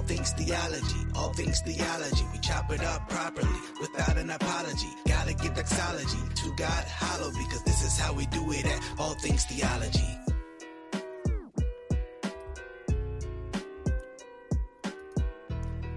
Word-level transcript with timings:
All 0.00 0.06
things 0.06 0.32
theology, 0.32 1.06
all 1.14 1.32
things 1.34 1.60
theology. 1.60 2.24
We 2.32 2.38
chop 2.38 2.72
it 2.72 2.82
up 2.82 3.06
properly 3.10 3.60
without 3.82 4.16
an 4.16 4.30
apology. 4.30 4.88
Gotta 5.06 5.34
get 5.34 5.54
doxology 5.54 6.16
to 6.36 6.54
God 6.56 6.84
hollow 6.88 7.30
because 7.32 7.62
this 7.64 7.84
is 7.84 7.98
how 7.98 8.14
we 8.14 8.24
do 8.26 8.50
it 8.50 8.64
at 8.64 8.82
All 8.98 9.12
Things 9.16 9.44
Theology. 9.44 10.18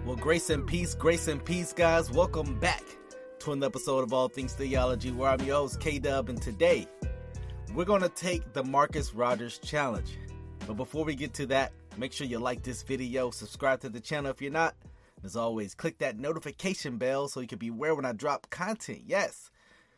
Well, 0.05 0.17
grace 0.17 0.49
and 0.49 0.67
peace, 0.67 0.95
grace 0.95 1.29
and 1.29 1.43
peace, 1.43 1.71
guys. 1.71 2.11
Welcome 2.11 2.59
back 2.59 2.83
to 3.39 3.53
another 3.53 3.67
episode 3.67 4.03
of 4.03 4.11
All 4.11 4.27
Things 4.27 4.51
Theology, 4.51 5.11
where 5.11 5.29
I'm 5.29 5.39
your 5.43 5.55
host, 5.55 5.79
K 5.79 5.97
Dub, 5.97 6.27
and 6.27 6.41
today 6.41 6.89
we're 7.73 7.85
going 7.85 8.01
to 8.01 8.09
take 8.09 8.51
the 8.51 8.65
Marcus 8.65 9.13
Rogers 9.15 9.59
Challenge. 9.59 10.17
But 10.67 10.75
before 10.75 11.05
we 11.05 11.15
get 11.15 11.33
to 11.35 11.45
that, 11.47 11.71
make 11.97 12.13
sure 12.13 12.27
you 12.27 12.39
like 12.39 12.63
this 12.63 12.83
video, 12.83 13.31
subscribe 13.31 13.81
to 13.81 13.89
the 13.89 13.99
channel 13.99 14.31
if 14.31 14.41
you're 14.41 14.51
not. 14.51 14.75
As 15.23 15.35
always, 15.35 15.73
click 15.73 15.99
that 15.99 16.17
notification 16.17 16.97
bell 16.97 17.27
so 17.27 17.39
you 17.39 17.47
can 17.47 17.59
be 17.59 17.69
aware 17.69 17.95
when 17.95 18.05
I 18.05 18.11
drop 18.11 18.49
content. 18.49 19.03
Yes, 19.05 19.49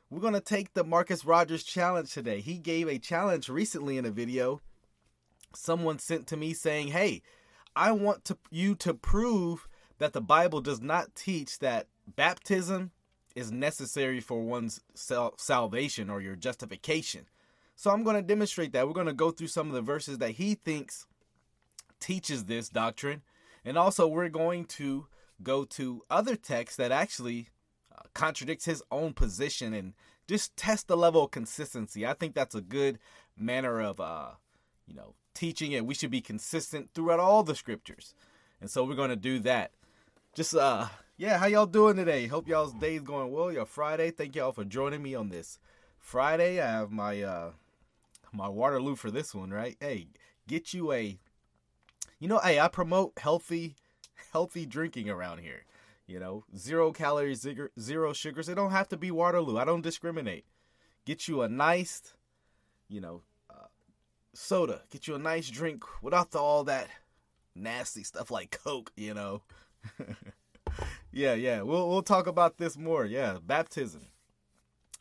we're 0.10 0.20
going 0.20 0.34
to 0.34 0.42
take 0.42 0.74
the 0.74 0.84
Marcus 0.84 1.26
Rogers 1.26 1.64
Challenge 1.64 2.12
today. 2.12 2.42
He 2.42 2.58
gave 2.58 2.88
a 2.88 3.00
challenge 3.00 3.50
recently 3.50 3.98
in 3.98 4.06
a 4.06 4.12
video. 4.12 4.62
Someone 5.56 5.98
sent 5.98 6.28
to 6.28 6.38
me 6.38 6.54
saying, 6.54 6.90
Hey, 6.90 7.24
I 7.76 7.92
want 7.92 8.24
to, 8.26 8.38
you 8.52 8.76
to 8.76 8.94
prove 8.94 9.68
that 9.98 10.14
the 10.14 10.22
Bible 10.22 10.62
does 10.62 10.82
not 10.82 11.16
teach 11.16 11.60
that 11.60 11.88
baptism 12.16 12.92
is 13.36 13.52
necessary 13.52 14.20
for 14.20 14.42
one's 14.44 14.80
sal- 14.94 15.36
salvation 15.38 16.10
or 16.10 16.22
your 16.22 16.36
justification. 16.36 17.26
So 17.76 17.92
I'm 17.92 18.04
going 18.04 18.16
to 18.16 18.22
demonstrate 18.22 18.74
that. 18.74 18.88
We're 18.88 18.94
going 18.94 19.08
to 19.08 19.14
go 19.14 19.32
through 19.32 19.48
some 19.48 19.68
of 19.68 19.74
the 19.74 19.82
verses 19.82 20.20
that 20.20 20.32
he 20.32 20.56
thinks 20.56 21.06
teaches 22.00 22.46
this 22.46 22.70
doctrine. 22.70 23.22
And 23.64 23.78
also 23.78 24.08
we're 24.08 24.30
going 24.30 24.66
to 24.66 25.08
go 25.42 25.66
to 25.66 26.02
other 26.10 26.36
texts 26.36 26.78
that 26.78 26.92
actually 26.92 27.50
uh, 27.96 28.04
contradicts 28.14 28.66
his 28.66 28.84
own 28.92 29.14
position 29.14 29.74
and 29.74 29.94
just 30.28 30.56
test 30.56 30.88
the 30.88 30.98
level 30.98 31.26
of 31.26 31.32
consistency. 31.32 32.06
I 32.06 32.14
think 32.14 32.34
that's 32.34 32.56
a 32.56 32.62
good 32.62 33.00
manner 33.38 33.82
of 33.82 34.00
uh, 34.00 34.32
you 34.88 34.96
know, 34.96 35.16
teaching 35.34 35.72
it. 35.72 35.86
We 35.86 35.94
should 35.94 36.12
be 36.12 36.22
consistent 36.22 36.90
throughout 36.94 37.20
all 37.20 37.44
the 37.44 37.56
scriptures. 37.56 38.14
And 38.62 38.70
so 38.70 38.84
we're 38.84 38.96
going 38.96 39.10
to 39.10 39.16
do 39.16 39.40
that. 39.40 39.72
Just 40.34 40.54
uh 40.54 40.88
yeah, 41.18 41.38
how 41.38 41.46
y'all 41.46 41.66
doing 41.66 41.96
today? 41.96 42.28
Hope 42.28 42.50
y'all's 42.50 42.74
day's 42.74 43.02
going 43.02 43.32
well. 43.32 43.50
Your 43.50 43.66
Friday. 43.66 44.12
Thank 44.12 44.36
y'all 44.36 44.52
for 44.52 44.66
joining 44.66 45.02
me 45.02 45.16
on 45.16 45.30
this 45.30 45.60
Friday. 45.98 46.60
I 46.60 46.70
have 46.70 46.92
my 46.92 47.22
uh 47.22 47.52
my 48.34 48.50
Waterloo 48.50 48.98
for 48.98 49.10
this 49.10 49.34
one, 49.34 49.52
right? 49.52 49.78
Hey, 49.80 50.08
get 50.46 50.74
you 50.74 50.92
a 50.92 51.18
you 52.20 52.28
know, 52.28 52.40
hey, 52.40 52.60
I 52.60 52.68
promote 52.68 53.14
healthy 53.18 53.76
healthy 54.32 54.66
drinking 54.66 55.10
around 55.10 55.40
here. 55.40 55.66
You 56.08 56.20
know, 56.20 56.44
zero 56.56 56.92
calories, 56.92 57.48
zero 57.80 58.14
sugars. 58.14 58.48
It 58.48 58.56
don't 58.56 58.72
have 58.72 58.90
to 58.90 58.98
be 58.98 59.12
Waterloo. 59.12 59.58
I 59.58 59.66
don't 59.66 59.82
discriminate. 59.82 60.46
Get 61.06 61.28
you 61.28 61.42
a 61.42 61.50
nice, 61.50 62.14
you 62.88 63.02
know, 63.02 63.22
uh, 63.50 63.68
soda. 64.34 64.82
Get 64.92 65.08
you 65.08 65.16
a 65.16 65.20
nice 65.20 65.50
drink 65.50 65.84
without 66.04 66.32
the, 66.32 66.40
all 66.40 66.64
that 66.66 66.90
nasty 67.56 68.04
stuff 68.04 68.30
like 68.30 68.60
Coke. 68.64 68.92
You 68.96 69.14
know. 69.16 69.42
yeah, 71.12 71.34
yeah. 71.34 71.62
We'll 71.62 71.90
we'll 71.90 72.04
talk 72.04 72.28
about 72.28 72.58
this 72.58 72.78
more. 72.78 73.06
Yeah, 73.06 73.38
baptism. 73.44 74.08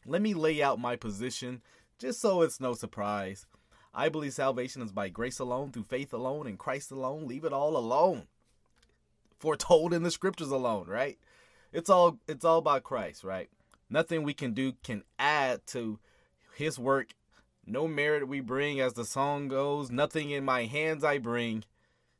Let 0.07 0.23
me 0.23 0.33
lay 0.33 0.63
out 0.63 0.79
my 0.79 0.97
position 0.97 1.63
just 1.99 2.21
so 2.21 2.43
it's 2.43 2.61
no 2.61 2.75
surprise. 2.75 3.47
I 3.95 4.09
believe 4.09 4.33
salvation 4.33 4.83
is 4.83 4.93
by 4.93 5.09
grace 5.09 5.39
alone, 5.39 5.71
through 5.71 5.85
faith 5.85 6.13
alone, 6.13 6.47
in 6.47 6.57
Christ 6.57 6.91
alone. 6.91 7.27
Leave 7.27 7.45
it 7.45 7.53
all 7.53 7.77
alone. 7.77 8.25
Foretold 9.39 9.93
in 9.93 10.03
the 10.03 10.11
scriptures 10.11 10.51
alone, 10.51 10.87
right? 10.89 11.19
It's 11.73 11.89
all 11.89 12.19
it's 12.27 12.45
all 12.45 12.59
about 12.59 12.83
Christ, 12.83 13.23
right? 13.23 13.49
Nothing 13.89 14.23
we 14.23 14.35
can 14.35 14.53
do 14.53 14.73
can 14.83 15.05
add 15.19 15.67
to 15.69 15.99
his 16.55 16.79
work. 16.79 17.15
No 17.67 17.87
merit 17.87 18.29
we 18.29 18.41
bring 18.41 18.81
as 18.81 18.95
the 18.95 19.05
song 19.05 19.49
goes, 19.49 19.91
nothing 19.91 20.31
in 20.31 20.45
my 20.45 20.65
hands 20.67 21.05
I 21.05 21.19
bring, 21.19 21.65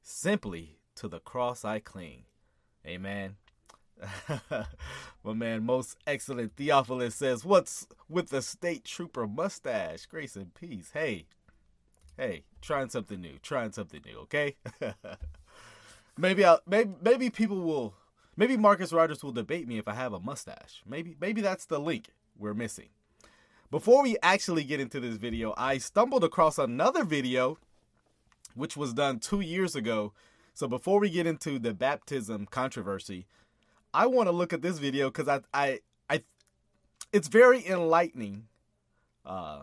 simply 0.03 0.79
to 0.97 1.09
the 1.09 1.21
cross 1.21 1.65
I 1.65 1.81
cling. 1.81 2.25
Amen. 2.87 3.37
My 5.25 5.33
man, 5.33 5.65
most 5.65 5.97
excellent 6.07 6.57
Theophilus 6.57 7.15
says, 7.15 7.45
What's 7.45 7.87
with 8.09 8.29
the 8.29 8.43
state 8.43 8.85
trooper 8.85 9.27
mustache? 9.27 10.07
Grace 10.07 10.37
and 10.37 10.53
peace. 10.55 10.91
Hey, 10.93 11.27
hey, 12.17 12.45
trying 12.61 12.91
something 12.91 13.21
new, 13.21 13.39
trying 13.43 13.73
something 13.73 14.01
new, 14.05 14.19
okay? 14.21 14.57
maybe 16.19 16.45
I'll 16.45 16.61
maybe 16.67 16.93
maybe 17.03 17.31
people 17.31 17.61
will 17.61 17.95
maybe 18.37 18.57
Marcus 18.57 18.93
Rogers 18.93 19.23
will 19.23 19.33
debate 19.33 19.67
me 19.67 19.79
if 19.79 19.89
I 19.89 19.95
have 19.95 20.13
a 20.13 20.21
mustache. 20.21 20.83
Maybe 20.87 21.17
maybe 21.21 21.41
that's 21.41 21.67
the 21.67 21.79
link 21.79 22.09
we're 22.39 22.55
missing. 22.55 22.89
Before 23.71 24.03
we 24.03 24.17
actually 24.23 24.65
get 24.65 24.81
into 24.81 25.01
this 25.01 25.17
video, 25.17 25.55
I 25.57 25.79
stumbled 25.79 26.25
across 26.25 26.59
another 26.59 27.05
video 27.05 27.59
which 28.55 28.77
was 28.77 28.93
done 28.93 29.19
two 29.19 29.41
years 29.41 29.75
ago 29.75 30.13
so 30.55 30.69
before 30.69 31.01
we 31.01 31.11
get 31.11 31.27
into 31.27 31.59
the 31.59 31.75
baptism 31.75 32.47
controversy, 32.47 33.27
I 33.93 34.07
want 34.07 34.29
to 34.29 34.33
look 34.33 34.53
at 34.53 34.63
this 34.63 34.79
video 34.79 35.11
because 35.11 35.29
I, 35.29 35.41
I, 35.53 35.81
I, 36.09 36.23
it's 37.13 37.27
very 37.27 37.67
enlightening. 37.67 38.47
Uh, 39.27 39.63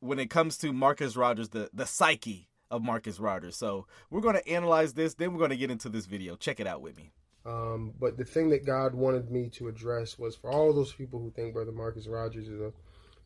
when 0.00 0.18
it 0.18 0.30
comes 0.30 0.56
to 0.58 0.72
Marcus 0.72 1.16
Rogers, 1.16 1.50
the 1.50 1.70
the 1.72 1.86
psyche 1.86 2.48
of 2.70 2.82
Marcus 2.82 3.18
Rogers. 3.18 3.56
So 3.56 3.86
we're 4.10 4.20
going 4.20 4.34
to 4.34 4.48
analyze 4.48 4.92
this, 4.92 5.14
then 5.14 5.32
we're 5.32 5.38
going 5.38 5.50
to 5.50 5.56
get 5.56 5.70
into 5.70 5.88
this 5.88 6.06
video. 6.06 6.36
Check 6.36 6.60
it 6.60 6.66
out 6.66 6.82
with 6.82 6.96
me. 6.96 7.12
Um, 7.46 7.94
but 7.98 8.18
the 8.18 8.24
thing 8.24 8.50
that 8.50 8.66
God 8.66 8.94
wanted 8.94 9.30
me 9.30 9.48
to 9.50 9.68
address 9.68 10.18
was 10.18 10.36
for 10.36 10.50
all 10.50 10.72
those 10.72 10.92
people 10.92 11.18
who 11.18 11.30
think 11.30 11.54
Brother 11.54 11.72
Marcus 11.72 12.06
Rogers 12.06 12.46
is 12.46 12.60
a, 12.60 12.64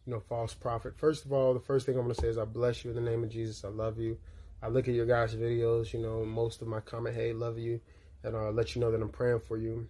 you 0.06 0.12
know, 0.12 0.20
false 0.20 0.54
prophet. 0.54 0.96
First 0.96 1.24
of 1.24 1.32
all, 1.32 1.54
the 1.54 1.60
first 1.60 1.86
thing 1.86 1.96
I'm 1.96 2.04
going 2.04 2.14
to 2.14 2.20
say 2.20 2.28
is 2.28 2.38
I 2.38 2.44
bless 2.44 2.84
you 2.84 2.90
in 2.90 2.96
the 2.96 3.10
name 3.10 3.24
of 3.24 3.30
Jesus. 3.30 3.64
I 3.64 3.68
love 3.68 3.98
you. 3.98 4.16
I 4.62 4.68
look 4.68 4.86
at 4.86 4.94
your 4.94 5.06
guys' 5.06 5.34
videos, 5.34 5.92
you 5.92 5.98
know, 5.98 6.24
most 6.24 6.62
of 6.62 6.68
my 6.68 6.78
comment, 6.78 7.16
hey, 7.16 7.32
love 7.32 7.58
you, 7.58 7.80
and 8.22 8.36
I'll 8.36 8.52
let 8.52 8.76
you 8.76 8.80
know 8.80 8.92
that 8.92 9.02
I'm 9.02 9.08
praying 9.08 9.40
for 9.40 9.56
you 9.56 9.88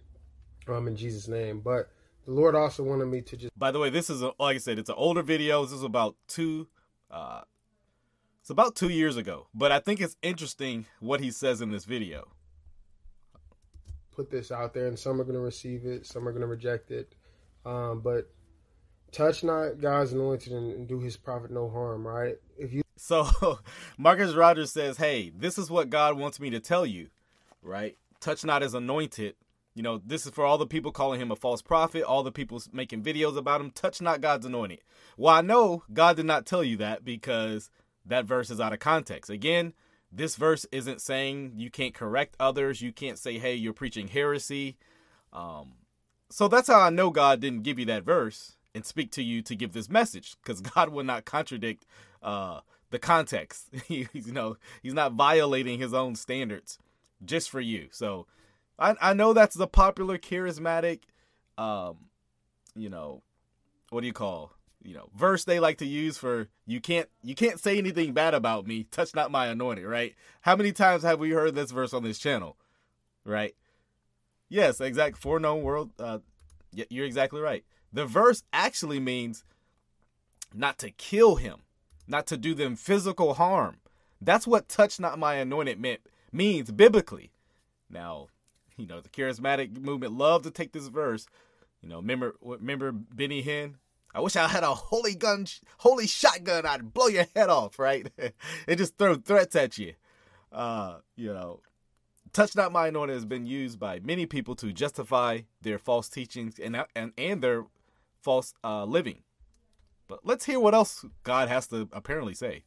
um, 0.67 0.87
in 0.87 0.95
Jesus' 0.95 1.27
name. 1.27 1.59
But 1.59 1.91
the 2.25 2.31
Lord 2.31 2.55
also 2.55 2.81
wanted 2.81 3.05
me 3.05 3.21
to 3.21 3.37
just. 3.37 3.59
By 3.59 3.69
the 3.69 3.77
way, 3.77 3.91
this 3.91 4.09
is, 4.09 4.23
a, 4.23 4.31
like 4.39 4.55
I 4.55 4.57
said, 4.57 4.79
it's 4.79 4.89
an 4.89 4.95
older 4.97 5.21
video. 5.21 5.63
This 5.63 5.73
is 5.73 5.83
about 5.83 6.15
two, 6.27 6.69
uh, 7.13 7.41
it's 8.41 8.49
about 8.49 8.75
two 8.75 8.89
years 8.89 9.15
ago. 9.15 9.47
But 9.53 9.71
I 9.71 9.79
think 9.79 10.01
it's 10.01 10.17
interesting 10.21 10.85
what 10.99 11.21
he 11.21 11.31
says 11.31 11.61
in 11.61 11.71
this 11.71 11.85
video. 11.85 12.27
Put 14.15 14.29
this 14.29 14.51
out 14.51 14.73
there, 14.73 14.87
and 14.87 14.97
some 14.97 15.21
are 15.21 15.23
going 15.23 15.35
to 15.35 15.41
receive 15.41 15.85
it, 15.85 16.05
some 16.05 16.27
are 16.27 16.31
going 16.31 16.41
to 16.41 16.47
reject 16.47 16.91
it. 16.91 17.15
Um, 17.65 18.01
but 18.01 18.29
touch 19.11 19.43
not 19.43 19.79
God's 19.79 20.11
anointed 20.11 20.51
and 20.51 20.87
do 20.87 20.99
his 20.99 21.15
prophet 21.15 21.51
no 21.51 21.69
harm, 21.69 22.05
right? 22.05 22.35
If 22.57 22.73
you 22.73 22.83
so 22.97 23.59
Marcus 23.97 24.33
Rogers 24.33 24.71
says, 24.71 24.97
"Hey, 24.97 25.31
this 25.35 25.57
is 25.57 25.71
what 25.71 25.89
God 25.89 26.17
wants 26.17 26.39
me 26.39 26.49
to 26.49 26.59
tell 26.59 26.85
you, 26.85 27.09
right? 27.61 27.97
Touch 28.19 28.43
not 28.43 28.63
as 28.63 28.73
anointed. 28.73 29.35
You 29.75 29.81
know, 29.81 30.01
this 30.05 30.25
is 30.25 30.31
for 30.31 30.45
all 30.45 30.57
the 30.57 30.67
people 30.67 30.91
calling 30.91 31.19
him 31.19 31.31
a 31.31 31.35
false 31.35 31.61
prophet, 31.61 32.03
all 32.03 32.21
the 32.21 32.31
people 32.31 32.61
making 32.71 33.03
videos 33.03 33.37
about 33.37 33.59
him. 33.59 33.71
Touch 33.71 34.01
not 34.01 34.21
God's 34.21 34.45
anointed. 34.45 34.81
Well, 35.17 35.33
I 35.33 35.41
know 35.41 35.83
God 35.91 36.15
did 36.15 36.25
not 36.25 36.45
tell 36.45 36.63
you 36.63 36.77
that 36.77 37.03
because 37.03 37.71
that 38.05 38.25
verse 38.25 38.49
is 38.51 38.59
out 38.59 38.73
of 38.73 38.79
context. 38.79 39.31
Again, 39.31 39.73
this 40.11 40.35
verse 40.35 40.65
isn't 40.71 41.01
saying 41.01 41.53
you 41.55 41.71
can't 41.71 41.93
correct 41.93 42.35
others. 42.39 42.81
You 42.81 42.93
can't 42.93 43.17
say, 43.17 43.39
"Hey, 43.39 43.55
you're 43.55 43.73
preaching 43.73 44.07
heresy." 44.07 44.77
Um, 45.31 45.73
so 46.29 46.47
that's 46.47 46.67
how 46.67 46.79
I 46.79 46.89
know 46.91 47.09
God 47.09 47.39
didn't 47.39 47.63
give 47.63 47.79
you 47.79 47.85
that 47.85 48.03
verse 48.03 48.57
and 48.75 48.85
speak 48.85 49.11
to 49.11 49.23
you 49.23 49.41
to 49.43 49.55
give 49.55 49.73
this 49.73 49.89
message 49.89 50.35
because 50.43 50.61
God 50.75 50.89
will 50.89 51.03
not 51.03 51.25
contradict 51.25 51.85
uh, 52.21 52.61
the 52.91 52.99
context. 52.99 53.69
you 53.87 54.07
know, 54.27 54.57
he's 54.83 54.93
not 54.93 55.13
violating 55.13 55.79
his 55.79 55.93
own 55.93 56.15
standards 56.15 56.77
just 57.25 57.49
for 57.49 57.61
you. 57.61 57.87
So 57.91 58.27
I, 58.77 58.95
I 59.01 59.13
know 59.13 59.33
that's 59.33 59.55
the 59.55 59.67
popular 59.67 60.17
charismatic, 60.17 61.01
um, 61.57 61.97
you 62.75 62.89
know, 62.89 63.21
what 63.89 64.01
do 64.01 64.07
you 64.07 64.13
call, 64.13 64.51
you 64.81 64.93
know, 64.93 65.09
verse 65.15 65.43
they 65.43 65.59
like 65.59 65.77
to 65.77 65.85
use 65.85 66.17
for 66.17 66.47
you 66.65 66.81
can't 66.81 67.07
you 67.21 67.35
can't 67.35 67.59
say 67.59 67.77
anything 67.77 68.13
bad 68.13 68.33
about 68.33 68.65
me. 68.65 68.85
Touch 68.85 69.13
not 69.13 69.31
my 69.31 69.47
anointed, 69.47 69.85
right? 69.85 70.15
How 70.41 70.55
many 70.55 70.71
times 70.71 71.03
have 71.03 71.19
we 71.19 71.31
heard 71.31 71.55
this 71.55 71.71
verse 71.71 71.93
on 71.93 72.03
this 72.03 72.17
channel, 72.19 72.57
right? 73.23 73.55
Yes, 74.49 74.81
exact 74.81 75.17
foreknown 75.17 75.61
world. 75.61 75.91
Uh, 75.99 76.19
you're 76.71 77.05
exactly 77.05 77.41
right. 77.41 77.63
The 77.91 78.05
verse 78.05 78.43
actually 78.51 78.99
means 78.99 79.43
not 80.53 80.79
to 80.79 80.89
kill 80.89 81.35
him 81.35 81.61
not 82.07 82.27
to 82.27 82.37
do 82.37 82.53
them 82.53 82.75
physical 82.75 83.35
harm. 83.35 83.77
That's 84.21 84.47
what 84.47 84.69
touch 84.69 84.99
not 84.99 85.19
my 85.19 85.35
anointed 85.35 85.79
meant 85.79 86.01
means 86.31 86.71
biblically. 86.71 87.31
Now, 87.89 88.27
you 88.77 88.87
know, 88.87 89.01
the 89.01 89.09
charismatic 89.09 89.79
movement 89.79 90.13
love 90.13 90.43
to 90.43 90.51
take 90.51 90.71
this 90.71 90.87
verse. 90.87 91.27
You 91.81 91.89
know, 91.89 91.97
remember 91.97 92.35
remember 92.41 92.91
Benny 92.91 93.43
Hinn? 93.43 93.75
I 94.15 94.21
wish 94.21 94.35
I 94.35 94.47
had 94.47 94.63
a 94.63 94.73
holy 94.73 95.15
gun, 95.15 95.47
holy 95.79 96.05
shotgun. 96.07 96.65
I'd 96.65 96.93
blow 96.93 97.07
your 97.07 97.25
head 97.35 97.49
off, 97.49 97.79
right? 97.79 98.07
and 98.67 98.77
just 98.77 98.97
throw 98.97 99.15
threats 99.15 99.55
at 99.55 99.77
you. 99.77 99.93
Uh, 100.51 100.97
you 101.15 101.33
know, 101.33 101.61
touch 102.31 102.55
not 102.55 102.71
my 102.71 102.87
anointing 102.87 103.15
has 103.15 103.25
been 103.25 103.45
used 103.45 103.79
by 103.79 103.99
many 103.99 104.25
people 104.25 104.55
to 104.55 104.71
justify 104.71 105.39
their 105.61 105.79
false 105.79 106.09
teachings 106.09 106.59
and 106.59 106.77
and, 106.95 107.11
and 107.17 107.41
their 107.41 107.65
false 108.21 108.53
uh, 108.63 108.85
living. 108.85 109.23
But 110.07 110.19
let's 110.23 110.45
hear 110.45 110.59
what 110.59 110.75
else 110.75 111.05
God 111.23 111.49
has 111.49 111.67
to 111.67 111.89
apparently 111.91 112.33
say. 112.33 112.63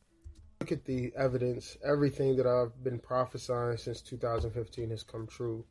Look 0.60 0.72
at 0.72 0.84
the 0.84 1.12
evidence. 1.16 1.76
Everything 1.84 2.36
that 2.36 2.46
I've 2.46 2.82
been 2.82 2.98
prophesying 2.98 3.76
since 3.76 4.00
2015 4.00 4.90
has 4.90 5.02
come 5.02 5.26
true. 5.26 5.64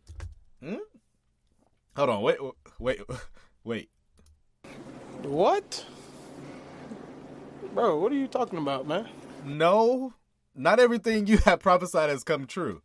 Hmm? 0.61 0.75
Hold 1.95 2.09
on, 2.09 2.21
wait, 2.21 2.37
wait, 2.79 3.01
wait. 3.63 3.89
What? 5.23 5.85
Bro, 7.73 7.99
what 7.99 8.11
are 8.11 8.15
you 8.15 8.27
talking 8.27 8.59
about, 8.59 8.87
man? 8.87 9.07
No, 9.43 10.13
not 10.53 10.79
everything 10.79 11.27
you 11.27 11.37
have 11.39 11.59
prophesied 11.59 12.09
has 12.09 12.23
come 12.23 12.47
true. 12.47 12.81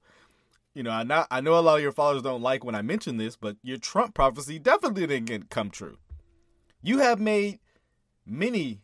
You 0.75 0.85
know, 0.85 0.91
I 0.91 1.03
not 1.03 1.27
I 1.31 1.41
know 1.41 1.59
a 1.59 1.61
lot 1.61 1.77
of 1.77 1.83
your 1.83 1.93
followers 1.93 2.23
don't 2.23 2.43
like 2.43 2.65
when 2.65 2.75
I 2.75 2.83
mention 2.83 3.17
this, 3.17 3.37
but 3.37 3.57
your 3.63 3.79
Trump 3.79 4.15
prophecy 4.15 4.59
definitely 4.59 5.07
didn't 5.07 5.51
come 5.51 5.71
true. 5.71 5.99
You 6.83 6.99
have 6.99 7.21
made 7.21 7.59
many 8.25 8.81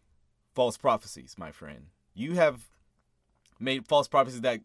false 0.54 0.76
prophecies, 0.76 1.36
my 1.38 1.52
friend. 1.52 1.86
You 2.14 2.34
have 2.34 2.68
made 3.58 3.87
false 3.87 4.08
prophecies 4.08 4.43
that 4.43 4.61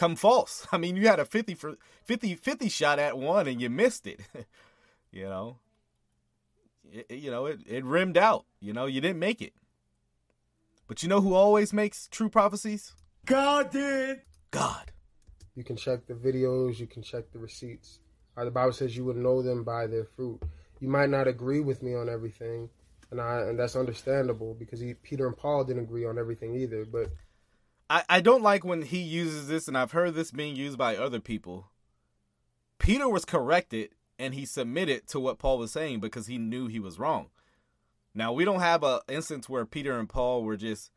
come 0.00 0.16
false. 0.16 0.66
I 0.72 0.78
mean, 0.78 0.96
you 0.96 1.06
had 1.06 1.20
a 1.20 1.24
50 1.24 1.54
for 1.54 1.76
50 2.04 2.34
50 2.34 2.68
shot 2.68 2.98
at 2.98 3.18
one 3.18 3.46
and 3.46 3.60
you 3.60 3.70
missed 3.70 4.06
it. 4.06 4.20
you 5.12 5.24
know. 5.24 5.58
It, 6.92 7.10
you 7.10 7.30
know, 7.30 7.46
it, 7.46 7.60
it 7.66 7.84
rimmed 7.84 8.16
out. 8.18 8.46
You 8.60 8.72
know, 8.72 8.86
you 8.86 9.00
didn't 9.00 9.20
make 9.20 9.40
it. 9.40 9.52
But 10.88 11.04
you 11.04 11.08
know 11.08 11.20
who 11.20 11.34
always 11.34 11.72
makes 11.72 12.08
true 12.08 12.28
prophecies? 12.28 12.94
God 13.26 13.70
did. 13.70 14.22
God. 14.50 14.90
You 15.54 15.62
can 15.62 15.76
check 15.76 16.06
the 16.06 16.14
videos, 16.14 16.80
you 16.80 16.88
can 16.88 17.02
check 17.02 17.30
the 17.30 17.38
receipts. 17.38 18.00
Uh, 18.36 18.44
the 18.44 18.50
Bible 18.50 18.72
says 18.72 18.96
you 18.96 19.04
would 19.04 19.16
know 19.16 19.42
them 19.42 19.62
by 19.62 19.86
their 19.86 20.04
fruit. 20.04 20.40
You 20.80 20.88
might 20.88 21.10
not 21.10 21.28
agree 21.28 21.60
with 21.60 21.82
me 21.82 21.94
on 21.94 22.08
everything, 22.08 22.70
and 23.10 23.20
I 23.20 23.40
and 23.40 23.58
that's 23.58 23.76
understandable 23.76 24.54
because 24.54 24.80
he, 24.80 24.94
Peter 24.94 25.26
and 25.26 25.36
Paul 25.36 25.64
didn't 25.64 25.82
agree 25.82 26.04
on 26.04 26.18
everything 26.18 26.54
either. 26.54 26.84
But 26.84 27.08
I, 27.88 28.04
I 28.08 28.20
don't 28.20 28.42
like 28.42 28.64
when 28.64 28.82
he 28.82 28.98
uses 28.98 29.48
this, 29.48 29.68
and 29.68 29.76
I've 29.76 29.92
heard 29.92 30.14
this 30.14 30.30
being 30.30 30.56
used 30.56 30.78
by 30.78 30.96
other 30.96 31.20
people. 31.20 31.70
Peter 32.78 33.08
was 33.08 33.24
corrected 33.24 33.90
and 34.18 34.34
he 34.34 34.44
submitted 34.44 35.06
to 35.08 35.20
what 35.20 35.38
Paul 35.38 35.58
was 35.58 35.72
saying 35.72 36.00
because 36.00 36.26
he 36.26 36.38
knew 36.38 36.66
he 36.66 36.80
was 36.80 36.98
wrong. 36.98 37.28
Now 38.14 38.32
we 38.32 38.44
don't 38.44 38.60
have 38.60 38.82
a 38.82 39.00
instance 39.08 39.48
where 39.48 39.64
Peter 39.64 39.98
and 39.98 40.08
Paul 40.08 40.42
were 40.42 40.56
just 40.56 40.90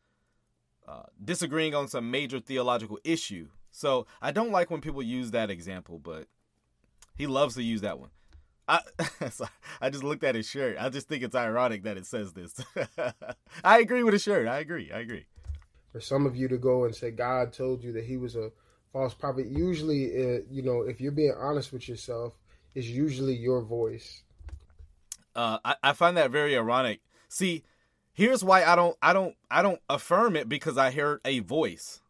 uh, 0.86 1.04
disagreeing 1.22 1.74
on 1.74 1.88
some 1.88 2.10
major 2.10 2.40
theological 2.40 2.98
issue. 3.04 3.48
So 3.70 4.06
I 4.20 4.30
don't 4.30 4.50
like 4.50 4.70
when 4.70 4.80
people 4.80 5.02
use 5.02 5.30
that 5.30 5.50
example, 5.50 5.98
but 5.98 6.26
he 7.16 7.26
loves 7.26 7.54
to 7.54 7.62
use 7.62 7.80
that 7.80 7.98
one. 7.98 8.10
I 8.68 8.80
I 9.80 9.90
just 9.90 10.04
looked 10.04 10.24
at 10.24 10.34
his 10.34 10.48
shirt. 10.48 10.76
I 10.78 10.88
just 10.88 11.08
think 11.08 11.22
it's 11.22 11.34
ironic 11.34 11.82
that 11.84 11.96
it 11.96 12.06
says 12.06 12.32
this. 12.32 12.54
I 13.64 13.78
agree 13.78 14.02
with 14.02 14.12
his 14.14 14.22
shirt. 14.22 14.48
I 14.48 14.58
agree. 14.58 14.90
I 14.92 15.00
agree. 15.00 15.26
For 15.92 16.00
some 16.00 16.26
of 16.26 16.36
you 16.36 16.48
to 16.48 16.58
go 16.58 16.84
and 16.84 16.94
say 16.94 17.10
God 17.10 17.52
told 17.52 17.82
you 17.82 17.92
that 17.92 18.04
he 18.04 18.16
was 18.16 18.36
a 18.36 18.50
false 18.92 19.14
prophet, 19.14 19.46
usually, 19.46 20.06
uh, 20.06 20.40
you 20.50 20.62
know, 20.62 20.82
if 20.82 21.00
you're 21.00 21.12
being 21.12 21.34
honest 21.38 21.72
with 21.72 21.88
yourself, 21.88 22.32
it's 22.74 22.86
usually 22.86 23.34
your 23.34 23.62
voice. 23.62 24.22
Uh, 25.36 25.58
I, 25.64 25.76
I 25.82 25.92
find 25.92 26.16
that 26.16 26.30
very 26.30 26.56
ironic. 26.56 27.00
See, 27.28 27.64
here's 28.12 28.42
why 28.42 28.64
I 28.64 28.76
don't 28.76 28.96
I 29.02 29.12
don't 29.12 29.36
I 29.50 29.62
don't 29.62 29.80
affirm 29.90 30.36
it 30.36 30.48
because 30.48 30.78
I 30.78 30.90
heard 30.90 31.20
a 31.24 31.40
voice. 31.40 32.00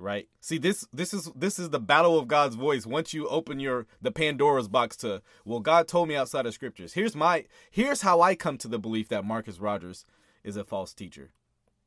Right? 0.00 0.28
See 0.40 0.58
this 0.58 0.86
this 0.92 1.12
is 1.12 1.30
this 1.34 1.58
is 1.58 1.70
the 1.70 1.80
battle 1.80 2.18
of 2.18 2.28
God's 2.28 2.54
voice. 2.54 2.86
Once 2.86 3.12
you 3.12 3.26
open 3.28 3.58
your 3.58 3.86
the 4.00 4.12
Pandora's 4.12 4.68
box 4.68 4.96
to 4.98 5.22
well 5.44 5.58
God 5.58 5.88
told 5.88 6.08
me 6.08 6.14
outside 6.14 6.46
of 6.46 6.54
scriptures. 6.54 6.92
Here's 6.92 7.16
my 7.16 7.46
here's 7.70 8.02
how 8.02 8.20
I 8.20 8.36
come 8.36 8.58
to 8.58 8.68
the 8.68 8.78
belief 8.78 9.08
that 9.08 9.24
Marcus 9.24 9.58
Rogers 9.58 10.04
is 10.44 10.56
a 10.56 10.64
false 10.64 10.94
teacher. 10.94 11.30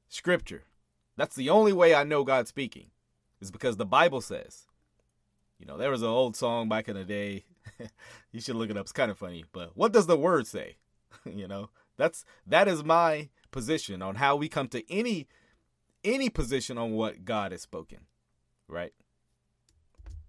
Scripture. 0.09 0.63
That's 1.15 1.35
the 1.35 1.49
only 1.49 1.71
way 1.71 1.95
I 1.95 2.03
know 2.03 2.25
God's 2.25 2.49
speaking. 2.49 2.87
Is 3.39 3.49
because 3.49 3.77
the 3.77 3.85
Bible 3.85 4.21
says. 4.21 4.67
You 5.57 5.67
know, 5.67 5.77
there 5.77 5.91
was 5.91 6.01
an 6.01 6.07
old 6.07 6.35
song 6.35 6.67
back 6.69 6.89
in 6.89 6.95
the 6.95 7.03
day. 7.03 7.45
you 8.31 8.41
should 8.41 8.55
look 8.55 8.69
it 8.69 8.77
up. 8.77 8.81
It's 8.81 8.91
kind 8.91 9.11
of 9.11 9.17
funny, 9.17 9.45
but 9.53 9.71
what 9.75 9.93
does 9.93 10.07
the 10.07 10.17
word 10.17 10.47
say? 10.47 10.77
you 11.25 11.47
know, 11.47 11.69
that's 11.97 12.25
that 12.47 12.67
is 12.67 12.83
my 12.83 13.29
position 13.51 14.01
on 14.01 14.15
how 14.15 14.35
we 14.35 14.49
come 14.49 14.67
to 14.69 14.91
any 14.91 15.27
any 16.03 16.30
position 16.30 16.77
on 16.77 16.92
what 16.92 17.25
God 17.25 17.51
has 17.51 17.62
spoken, 17.62 18.00
right? 18.68 18.94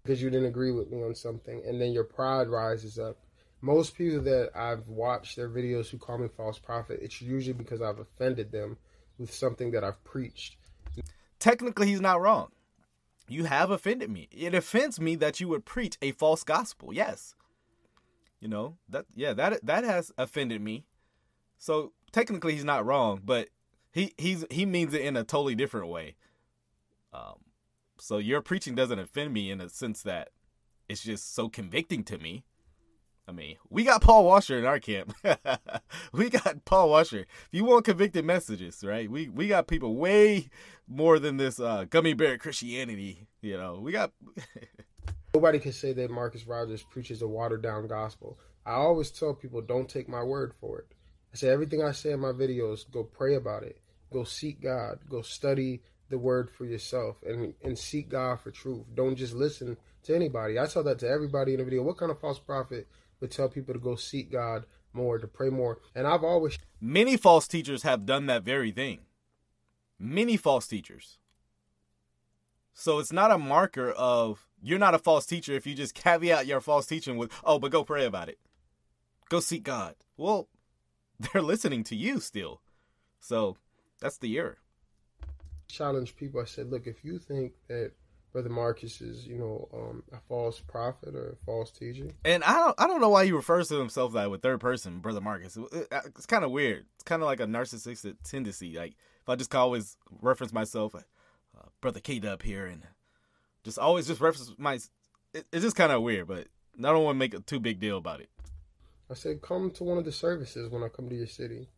Because 0.03 0.21
you 0.21 0.31
didn't 0.31 0.47
agree 0.47 0.73
with 0.73 0.91
me 0.91 1.03
on 1.03 1.15
something, 1.15 1.63
and 1.67 1.81
then 1.81 1.93
your 1.93 2.05
pride 2.05 2.49
rises 2.49 2.99
up. 2.99 3.19
Most 3.61 3.97
people 3.97 4.21
that 4.23 4.51
I've 4.57 4.89
watched 4.89 5.37
their 5.37 5.49
videos 5.49 5.89
who 5.89 5.99
call 5.99 6.19
me 6.19 6.29
false 6.37 6.59
prophet, 6.59 6.99
it's 7.01 7.23
usually 7.23 7.53
because 7.53 7.81
I've 7.81 8.01
offended 8.01 8.51
them 8.51 8.77
with 9.19 9.33
something 9.33 9.71
that 9.71 9.85
I've 9.85 10.03
preached. 10.03 10.57
Technically, 11.39 11.87
he's 11.87 12.01
not 12.01 12.21
wrong. 12.21 12.49
You 13.29 13.45
have 13.45 13.71
offended 13.71 14.11
me. 14.11 14.29
It 14.33 14.55
offends 14.55 15.01
me 15.01 15.15
that 15.17 15.41
you 15.41 15.49
would 15.49 15.65
preach 15.65 15.97
a 16.03 16.13
false 16.13 16.43
gospel. 16.45 16.93
Yes. 16.93 17.35
You 18.41 18.49
know, 18.49 18.77
that 18.89 19.07
yeah, 19.15 19.33
that 19.35 19.65
that 19.65 19.85
has 19.85 20.11
offended 20.19 20.61
me. 20.61 20.85
So 21.59 21.93
technically 22.11 22.55
he's 22.55 22.65
not 22.65 22.85
wrong, 22.85 23.21
but 23.25 23.49
he 23.93 24.13
he's 24.19 24.45
he 24.51 24.67
means 24.67 24.95
it 24.95 25.03
in 25.03 25.17
a 25.17 25.25
totally 25.25 25.55
different 25.55 25.89
way. 25.89 26.17
Um 27.13 27.37
so 27.99 28.19
your 28.19 28.41
preaching 28.41 28.75
doesn't 28.75 28.99
offend 28.99 29.33
me 29.33 29.51
in 29.51 29.61
a 29.61 29.69
sense 29.69 30.03
that 30.03 30.31
it's 30.89 31.03
just 31.03 31.35
so 31.35 31.49
convicting 31.49 32.05
to 32.05 32.19
me. 32.19 32.45
I 33.29 33.33
mean, 33.33 33.57
we 33.71 33.85
got 33.85 34.03
Paul 34.03 34.25
Washer 34.25 34.59
in 34.59 34.65
our 34.65 34.81
camp. 34.81 35.15
we 36.13 36.29
got 36.29 36.65
Paul 36.65 36.91
Washer. 36.91 37.21
If 37.21 37.49
you 37.53 37.65
want 37.65 37.85
convicted 37.85 38.25
messages, 38.25 38.83
right? 38.83 39.09
We 39.11 39.29
we 39.29 39.47
got 39.47 39.69
people 39.69 39.97
way 39.97 40.51
more 40.89 41.19
than 41.19 41.37
this 41.37 41.61
uh, 41.61 41.85
gummy 41.89 42.15
bear 42.15 42.37
Christianity. 42.37 43.29
You 43.41 43.57
know, 43.57 43.79
we 43.81 43.93
got. 43.93 44.13
Nobody 45.35 45.61
can 45.61 45.73
say 45.73 45.93
that 45.95 46.11
Marcus 46.11 46.47
Rogers 46.47 46.83
preaches 46.83 47.23
a 47.23 47.29
watered 47.29 47.63
down 47.63 47.87
gospel. 47.87 48.39
I 48.67 48.73
always 48.73 49.11
tell 49.11 49.35
people, 49.35 49.63
don't 49.63 49.89
take 49.89 50.09
my 50.09 50.23
word 50.23 50.53
for 50.61 50.81
it. 50.81 50.89
I 51.33 51.37
say 51.37 51.49
everything 51.49 51.83
I 51.83 51.93
say 51.93 52.13
in 52.13 52.21
my 52.21 52.33
videos, 52.33 52.91
go 52.91 53.05
pray 53.05 53.35
about 53.35 53.63
it. 53.63 53.81
Go 54.13 54.25
seek 54.25 54.61
God. 54.61 54.99
Go 55.09 55.23
study 55.23 55.83
the 56.11 56.19
word 56.19 56.51
for 56.51 56.67
yourself 56.67 57.17
and 57.27 57.55
and 57.63 57.79
seek 57.79 58.11
God 58.11 58.41
for 58.41 58.51
truth. 58.51 58.85
Don't 58.95 59.17
just 59.17 59.33
listen 59.33 59.77
to 60.05 60.15
anybody. 60.15 60.59
I 60.59 60.67
tell 60.67 60.85
that 60.85 60.99
to 61.01 61.09
everybody 61.09 61.55
in 61.55 61.59
the 61.59 61.65
video. 61.65 61.83
What 61.83 61.97
kind 61.97 62.11
of 62.11 62.21
false 62.21 62.39
prophet 62.39 62.87
would 63.21 63.31
tell 63.31 63.49
people 63.49 63.73
to 63.73 63.81
go 63.81 63.97
seek 63.97 64.31
God 64.31 64.67
more, 64.93 65.19
to 65.19 65.27
pray 65.27 65.49
more? 65.49 65.79
And 65.95 66.07
I've 66.07 66.23
always 66.23 66.59
many 66.81 67.17
false 67.17 67.49
teachers 67.49 67.83
have 67.83 68.05
done 68.05 68.27
that 68.27 68.43
very 68.43 68.71
thing. 68.71 69.01
Many 69.99 70.37
false 70.37 70.67
teachers. 70.67 71.19
So 72.75 72.99
it's 72.99 73.13
not 73.13 73.31
a 73.31 73.39
marker 73.39 73.91
of 73.91 74.47
you're 74.63 74.79
not 74.79 74.95
a 74.95 74.99
false 74.99 75.27
teacher 75.27 75.53
if 75.53 75.67
you 75.67 75.75
just 75.75 75.95
caveat 75.95 76.47
your 76.47 76.61
false 76.61 76.87
teaching 76.87 77.17
with, 77.17 77.31
oh, 77.45 77.59
but 77.59 77.73
go 77.73 77.85
pray 77.85 78.05
about 78.05 78.29
it. 78.29 78.39
Go 79.29 79.41
seek 79.41 79.63
God. 79.63 79.95
Well, 80.17 80.49
they're 81.33 81.43
listening 81.43 81.85
to 81.85 81.97
you 81.97 82.21
still. 82.21 82.61
So 83.21 83.57
that's 84.01 84.19
the 84.19 84.37
error. 84.39 84.59
Challenge 85.69 86.15
people. 86.17 86.41
I 86.41 86.45
said, 86.45 86.71
look, 86.71 86.87
if 86.87 87.05
you 87.05 87.19
think 87.19 87.53
that 87.69 87.93
Brother 88.33 88.49
Marcus 88.49 89.01
is, 89.01 89.27
you 89.27 89.37
know, 89.37 89.69
um, 89.75 90.03
a 90.13 90.19
false 90.27 90.59
prophet 90.61 91.15
or 91.15 91.33
a 91.33 91.45
false 91.45 91.71
teacher. 91.71 92.09
And 92.25 92.43
I 92.45 92.55
don't, 92.55 92.75
I 92.81 92.87
don't 92.87 93.01
know 93.01 93.11
why 93.11 93.27
he 93.27 93.33
refers 93.33 93.69
to 93.69 93.79
himself 93.79 94.15
that 94.15 94.31
with 94.31 94.41
third 94.43 94.61
person, 94.61 95.01
Brother 95.01 95.21
Marcus. 95.21 95.59
It's 95.73 96.27
kind 96.27 96.45
of 96.45 96.51
weird. 96.51 96.87
It's 96.95 97.05
kind 97.05 97.23
of 97.23 97.27
like 97.27 97.41
a 97.41 97.47
narcissistic 97.47 98.17
tendency. 98.25 98.77
Like 98.77 98.95
if 99.23 99.29
I 99.29 99.37
just 99.37 99.55
always 99.55 99.99
reference 100.23 100.53
myself, 100.53 100.95
uh, 100.95 101.01
Brother 101.83 102.01
K 102.01 102.19
Dub 102.19 102.43
here, 102.43 102.67
and 102.67 102.87
just 103.65 103.79
always 103.79 104.07
just 104.07 104.21
reference 104.21 104.55
my. 104.59 104.75
It, 105.35 105.47
it's 105.53 105.63
just 105.63 105.77
kind 105.77 105.93
of 105.93 106.03
weird, 106.03 106.27
but 106.27 106.49
I 106.79 106.83
don't 106.83 107.05
want 107.05 107.17
to 107.17 107.19
make 107.19 107.35
a 107.35 107.41
too 107.41 107.61
big 107.61 107.81
deal 107.81 107.99
about 107.99 108.21
it. 108.21 108.31
I 109.13 109.15
said, 109.15 109.43
come 109.43 109.71
to 109.73 109.85
one 109.85 109.99
of 109.99 110.07
the 110.07 110.13
services 110.13 110.71
when 110.71 110.83
I 110.83 110.89
come 110.89 111.11
to 111.11 111.15
your 111.15 111.27
city. 111.27 111.69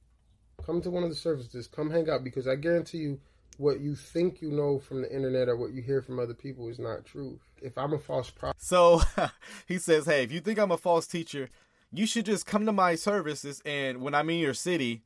Come 0.64 0.80
to 0.82 0.90
one 0.90 1.02
of 1.02 1.08
the 1.08 1.16
services. 1.16 1.66
Come 1.66 1.90
hang 1.90 2.08
out 2.08 2.22
because 2.22 2.46
I 2.46 2.54
guarantee 2.54 2.98
you 2.98 3.20
what 3.58 3.80
you 3.80 3.96
think 3.96 4.40
you 4.40 4.52
know 4.52 4.78
from 4.78 5.02
the 5.02 5.12
internet 5.12 5.48
or 5.48 5.56
what 5.56 5.72
you 5.72 5.82
hear 5.82 6.00
from 6.00 6.20
other 6.20 6.32
people 6.32 6.68
is 6.68 6.78
not 6.78 7.04
true. 7.04 7.40
If 7.60 7.76
I'm 7.76 7.92
a 7.92 7.98
false 7.98 8.30
prophet. 8.30 8.62
So 8.62 9.02
he 9.66 9.78
says, 9.78 10.06
hey, 10.06 10.22
if 10.22 10.30
you 10.30 10.38
think 10.38 10.60
I'm 10.60 10.70
a 10.70 10.76
false 10.76 11.08
teacher, 11.08 11.48
you 11.92 12.06
should 12.06 12.24
just 12.24 12.46
come 12.46 12.66
to 12.66 12.72
my 12.72 12.94
services 12.94 13.60
and 13.66 14.00
when 14.00 14.14
I'm 14.14 14.30
in 14.30 14.38
your 14.38 14.54
city 14.54 15.02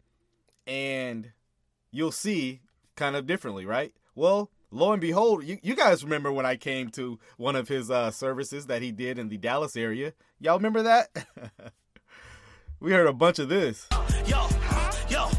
and 0.66 1.32
you'll 1.90 2.12
see 2.12 2.60
kind 2.94 3.16
of 3.16 3.26
differently, 3.26 3.64
right? 3.64 3.94
Well, 4.14 4.50
lo 4.70 4.92
and 4.92 5.00
behold, 5.00 5.44
you, 5.44 5.56
you 5.62 5.74
guys 5.74 6.04
remember 6.04 6.30
when 6.30 6.44
I 6.44 6.56
came 6.56 6.90
to 6.90 7.18
one 7.38 7.56
of 7.56 7.68
his 7.68 7.90
uh, 7.90 8.10
services 8.10 8.66
that 8.66 8.82
he 8.82 8.92
did 8.92 9.18
in 9.18 9.30
the 9.30 9.38
Dallas 9.38 9.76
area. 9.76 10.12
Y'all 10.40 10.58
remember 10.58 10.82
that? 10.82 11.08
we 12.80 12.92
heard 12.92 13.06
a 13.06 13.12
bunch 13.12 13.38
of 13.38 13.48
this. 13.48 13.86
Yo, 14.26 14.48
yo, 15.08 15.30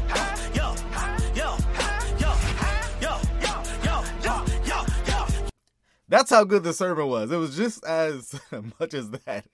That's 6.10 6.28
how 6.28 6.42
good 6.42 6.64
the 6.64 6.72
sermon 6.72 7.06
was. 7.06 7.30
It 7.30 7.36
was 7.36 7.56
just 7.56 7.84
as 7.84 8.38
much 8.80 8.94
as 8.94 9.10
that. 9.10 9.46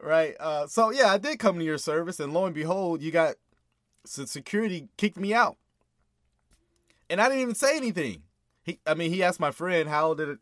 Right? 0.00 0.36
Uh, 0.38 0.68
so, 0.68 0.90
yeah, 0.90 1.08
I 1.08 1.18
did 1.18 1.40
come 1.40 1.58
to 1.58 1.64
your 1.64 1.78
service, 1.78 2.20
and 2.20 2.32
lo 2.32 2.46
and 2.46 2.54
behold, 2.54 3.02
you 3.02 3.10
got 3.10 3.34
so 4.06 4.24
security 4.24 4.88
kicked 4.96 5.16
me 5.16 5.34
out. 5.34 5.56
And 7.10 7.20
I 7.20 7.24
didn't 7.24 7.42
even 7.42 7.54
say 7.56 7.76
anything. 7.76 8.22
He, 8.62 8.78
I 8.86 8.94
mean, 8.94 9.10
he 9.10 9.22
asked 9.24 9.40
my 9.40 9.50
friend, 9.50 9.88
how 9.88 10.14
did 10.14 10.28
it, 10.28 10.38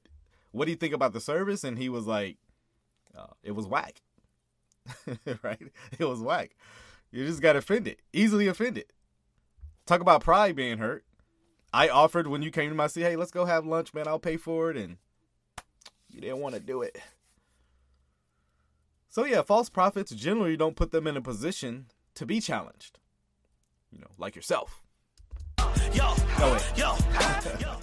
what 0.50 0.66
do 0.66 0.71
you 0.71 0.76
think 0.76 0.92
about 0.92 1.14
the 1.14 1.21
service? 1.21 1.64
And 1.64 1.78
he 1.78 1.88
was 1.88 2.07
like, 2.07 2.37
uh, 3.16 3.26
it 3.42 3.52
was 3.52 3.66
whack. 3.66 4.02
right? 5.42 5.70
It 5.98 6.04
was 6.04 6.20
whack. 6.20 6.56
You 7.10 7.26
just 7.26 7.42
got 7.42 7.56
offended, 7.56 7.96
easily 8.12 8.46
offended. 8.46 8.86
Talk 9.86 10.00
about 10.00 10.22
pride 10.22 10.56
being 10.56 10.78
hurt. 10.78 11.04
I 11.72 11.88
offered 11.88 12.26
when 12.26 12.42
you 12.42 12.50
came 12.50 12.68
to 12.70 12.74
my 12.74 12.86
seat, 12.86 13.02
hey, 13.02 13.16
let's 13.16 13.30
go 13.30 13.44
have 13.44 13.66
lunch, 13.66 13.94
man. 13.94 14.06
I'll 14.06 14.18
pay 14.18 14.36
for 14.36 14.70
it. 14.70 14.76
And 14.76 14.96
you 16.10 16.20
didn't 16.20 16.38
want 16.38 16.54
to 16.54 16.60
do 16.60 16.82
it. 16.82 16.98
So, 19.08 19.24
yeah, 19.24 19.42
false 19.42 19.68
prophets 19.68 20.12
generally 20.12 20.56
don't 20.56 20.76
put 20.76 20.90
them 20.90 21.06
in 21.06 21.16
a 21.16 21.22
position 21.22 21.86
to 22.14 22.24
be 22.24 22.40
challenged. 22.40 22.98
You 23.90 23.98
know, 23.98 24.10
like 24.16 24.34
yourself. 24.34 24.82
Yo, 25.92 26.14
go 26.38 26.58
yo, 26.74 26.96
yo. 27.60 27.76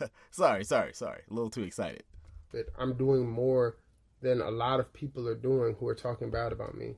sorry, 0.30 0.64
sorry, 0.64 0.92
sorry. 0.92 1.22
A 1.30 1.32
little 1.32 1.48
too 1.48 1.62
excited. 1.62 2.02
But 2.52 2.66
I'm 2.78 2.94
doing 2.94 3.28
more 3.28 3.76
than 4.24 4.40
a 4.40 4.50
lot 4.50 4.80
of 4.80 4.92
people 4.92 5.28
are 5.28 5.36
doing 5.36 5.76
who 5.78 5.86
are 5.86 5.94
talking 5.94 6.30
bad 6.30 6.50
about 6.50 6.76
me. 6.76 6.96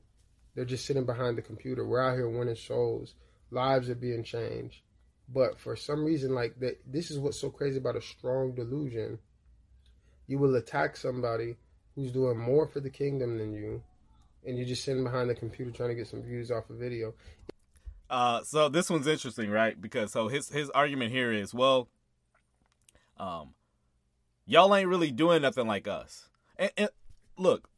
They're 0.55 0.65
just 0.65 0.85
sitting 0.85 1.05
behind 1.05 1.37
the 1.37 1.41
computer. 1.41 1.85
We're 1.85 2.01
out 2.01 2.15
here 2.15 2.29
winning 2.29 2.55
shows. 2.55 3.13
Lives 3.51 3.89
are 3.89 3.95
being 3.95 4.23
changed. 4.23 4.81
But 5.29 5.59
for 5.59 5.75
some 5.75 6.05
reason, 6.05 6.33
like 6.33 6.57
that, 6.61 6.79
this 6.87 7.11
is 7.11 7.19
what's 7.19 7.39
so 7.39 7.49
crazy 7.49 7.77
about 7.77 7.97
a 7.97 8.01
strong 8.01 8.55
delusion. 8.55 9.19
You 10.27 10.39
will 10.39 10.55
attack 10.55 10.95
somebody 10.95 11.57
who's 11.95 12.11
doing 12.11 12.37
more 12.37 12.65
for 12.65 12.79
the 12.79 12.89
kingdom 12.89 13.37
than 13.37 13.53
you, 13.53 13.83
and 14.45 14.57
you're 14.57 14.67
just 14.67 14.85
sitting 14.85 15.03
behind 15.03 15.29
the 15.29 15.35
computer 15.35 15.71
trying 15.71 15.89
to 15.89 15.95
get 15.95 16.07
some 16.07 16.23
views 16.23 16.49
off 16.49 16.69
a 16.69 16.73
video. 16.73 17.13
Uh, 18.09 18.41
so 18.43 18.69
this 18.69 18.89
one's 18.89 19.07
interesting, 19.07 19.49
right? 19.49 19.79
Because 19.79 20.13
so 20.13 20.29
his 20.29 20.47
his 20.47 20.69
argument 20.69 21.11
here 21.11 21.33
is, 21.33 21.53
well, 21.53 21.89
um, 23.17 23.53
y'all 24.45 24.73
ain't 24.73 24.87
really 24.87 25.11
doing 25.11 25.41
nothing 25.41 25.67
like 25.67 25.89
us. 25.89 26.29
And, 26.57 26.71
and 26.77 26.89
look, 27.37 27.69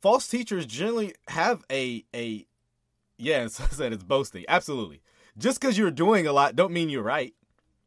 false 0.00 0.26
teachers 0.28 0.66
generally 0.66 1.14
have 1.28 1.64
a 1.70 2.04
a 2.14 2.46
yeah, 3.16 3.46
so 3.48 3.64
I 3.64 3.68
said 3.68 3.92
it's 3.92 4.04
boasting. 4.04 4.44
Absolutely. 4.48 5.00
Just 5.36 5.60
because 5.60 5.76
you're 5.76 5.90
doing 5.90 6.26
a 6.26 6.32
lot 6.32 6.56
don't 6.56 6.72
mean 6.72 6.88
you're 6.88 7.02
right. 7.02 7.34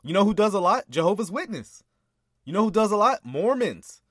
You 0.04 0.14
know 0.14 0.26
who 0.26 0.34
does 0.34 0.54
a 0.54 0.60
lot? 0.60 0.90
Jehovah's 0.90 1.32
Witness. 1.32 1.84
You 2.46 2.54
know 2.54 2.64
who 2.64 2.72
does 2.72 2.92
a 2.92 2.98
lot? 2.98 3.20
Mormons. 3.24 4.02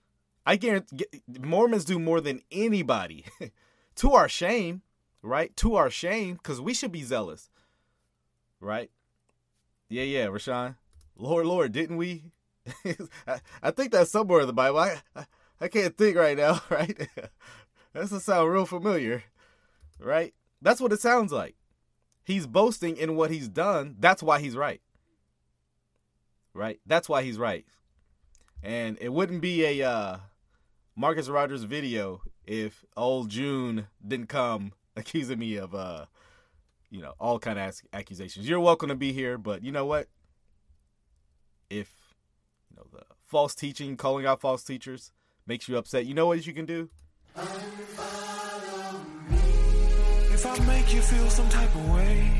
I 0.44 0.56
guarantee 0.56 1.06
Mormons 1.40 1.84
do 1.84 1.98
more 1.98 2.20
than 2.20 2.42
anybody. 2.52 3.24
to 3.96 4.12
our 4.12 4.28
shame, 4.28 4.82
right? 5.22 5.56
To 5.56 5.74
our 5.74 5.90
shame, 5.90 6.34
because 6.34 6.60
we 6.60 6.74
should 6.74 6.92
be 6.92 7.02
zealous, 7.02 7.50
right? 8.60 8.90
Yeah, 9.88 10.04
yeah, 10.04 10.26
Rashawn. 10.26 10.76
Lord, 11.16 11.46
Lord, 11.46 11.72
didn't 11.72 11.96
we? 11.96 12.30
I, 13.26 13.40
I, 13.62 13.70
think 13.70 13.92
that's 13.92 14.10
somewhere 14.10 14.40
in 14.40 14.46
the 14.46 14.52
Bible. 14.52 14.78
I, 14.78 15.00
I, 15.14 15.24
I 15.60 15.68
can't 15.68 15.96
think 15.96 16.16
right 16.16 16.36
now, 16.36 16.60
right? 16.70 16.96
that 17.16 17.30
doesn't 17.94 18.20
sound 18.20 18.50
real 18.50 18.66
familiar, 18.66 19.24
right? 19.98 20.34
That's 20.60 20.80
what 20.80 20.92
it 20.92 21.00
sounds 21.00 21.32
like. 21.32 21.56
He's 22.24 22.46
boasting 22.46 22.96
in 22.96 23.16
what 23.16 23.30
he's 23.30 23.48
done. 23.48 23.96
That's 23.98 24.22
why 24.22 24.40
he's 24.40 24.56
right. 24.56 24.80
Right? 26.52 26.80
That's 26.86 27.08
why 27.08 27.22
he's 27.22 27.38
right. 27.38 27.64
And 28.62 28.98
it 29.00 29.12
wouldn't 29.12 29.42
be 29.42 29.64
a 29.80 29.88
uh, 29.88 30.16
Marcus 30.96 31.28
Rogers 31.28 31.64
video 31.64 32.22
if 32.46 32.84
old 32.96 33.28
June 33.28 33.86
didn't 34.06 34.28
come 34.28 34.72
accusing 34.96 35.38
me 35.38 35.56
of 35.56 35.74
uh 35.74 36.06
you 36.90 37.02
know 37.02 37.12
all 37.20 37.38
kind 37.38 37.58
of 37.58 37.80
accusations. 37.92 38.48
You're 38.48 38.60
welcome 38.60 38.88
to 38.88 38.94
be 38.94 39.12
here, 39.12 39.36
but 39.36 39.62
you 39.62 39.72
know 39.72 39.84
what? 39.84 40.08
If 41.68 42.14
you 42.70 42.76
know 42.76 42.86
the 42.92 43.04
false 43.24 43.54
teaching, 43.54 43.96
calling 43.96 44.24
out 44.24 44.40
false 44.40 44.64
teachers 44.64 45.12
makes 45.46 45.68
you 45.68 45.76
upset, 45.76 46.06
you 46.06 46.14
know 46.14 46.26
what 46.26 46.46
you 46.46 46.52
can 46.52 46.66
do? 46.66 46.90
If 50.32 50.46
I 50.46 50.58
make 50.66 50.92
you 50.92 51.00
feel 51.00 51.30
some 51.30 51.48
type 51.48 51.74
of 51.74 51.90
way. 51.90 52.32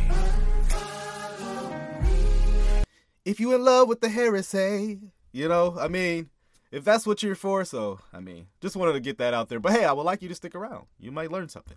If 3.25 3.41
you 3.41 3.55
in 3.55 3.65
love 3.65 3.89
with 3.89 4.01
the 4.01 4.09
heresy, 4.09 5.01
you 5.33 5.49
know, 5.49 5.77
I 5.79 5.89
mean, 5.89 6.31
if 6.71 6.85
that's 6.85 7.07
what 7.07 7.23
you're 7.23 7.35
for, 7.35 7.65
so 7.65 7.99
I 8.13 8.21
mean, 8.21 8.47
just 8.61 8.77
wanted 8.77 8.93
to 8.93 9.01
get 9.01 9.19
that 9.19 9.35
out 9.35 9.49
there. 9.49 9.61
But 9.61 9.73
hey, 9.73 9.85
I 9.85 9.93
would 9.93 10.03
like 10.03 10.23
you 10.23 10.29
to 10.29 10.35
stick 10.35 10.55
around. 10.55 10.87
You 10.99 11.11
might 11.11 11.33
learn 11.33 11.49
something. 11.49 11.77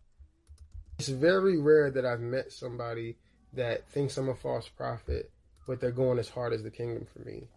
It's 0.99 1.07
very 1.07 1.57
rare 1.57 1.89
that 1.91 2.05
I've 2.05 2.19
met 2.19 2.51
somebody 2.51 3.17
that 3.53 3.87
thinks 3.89 4.17
I'm 4.17 4.29
a 4.29 4.35
false 4.35 4.67
prophet, 4.67 5.31
but 5.65 5.79
they're 5.79 5.91
going 5.91 6.19
as 6.19 6.29
hard 6.29 6.53
as 6.53 6.63
the 6.63 6.71
kingdom 6.71 7.07
for 7.11 7.19
me. 7.19 7.47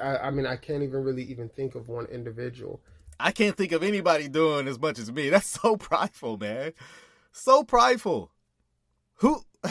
I, 0.00 0.30
mean, 0.30 0.46
I 0.46 0.56
can't 0.56 0.82
even 0.82 1.04
really 1.04 1.22
even 1.24 1.48
think 1.48 1.74
of 1.74 1.88
one 1.88 2.06
individual. 2.06 2.80
I 3.20 3.30
can't 3.30 3.56
think 3.56 3.72
of 3.72 3.82
anybody 3.82 4.28
doing 4.28 4.66
as 4.66 4.78
much 4.78 4.98
as 4.98 5.12
me. 5.12 5.28
That's 5.30 5.46
so 5.46 5.76
prideful, 5.76 6.36
man. 6.38 6.72
So 7.32 7.62
prideful. 7.62 8.32
Who? 9.16 9.42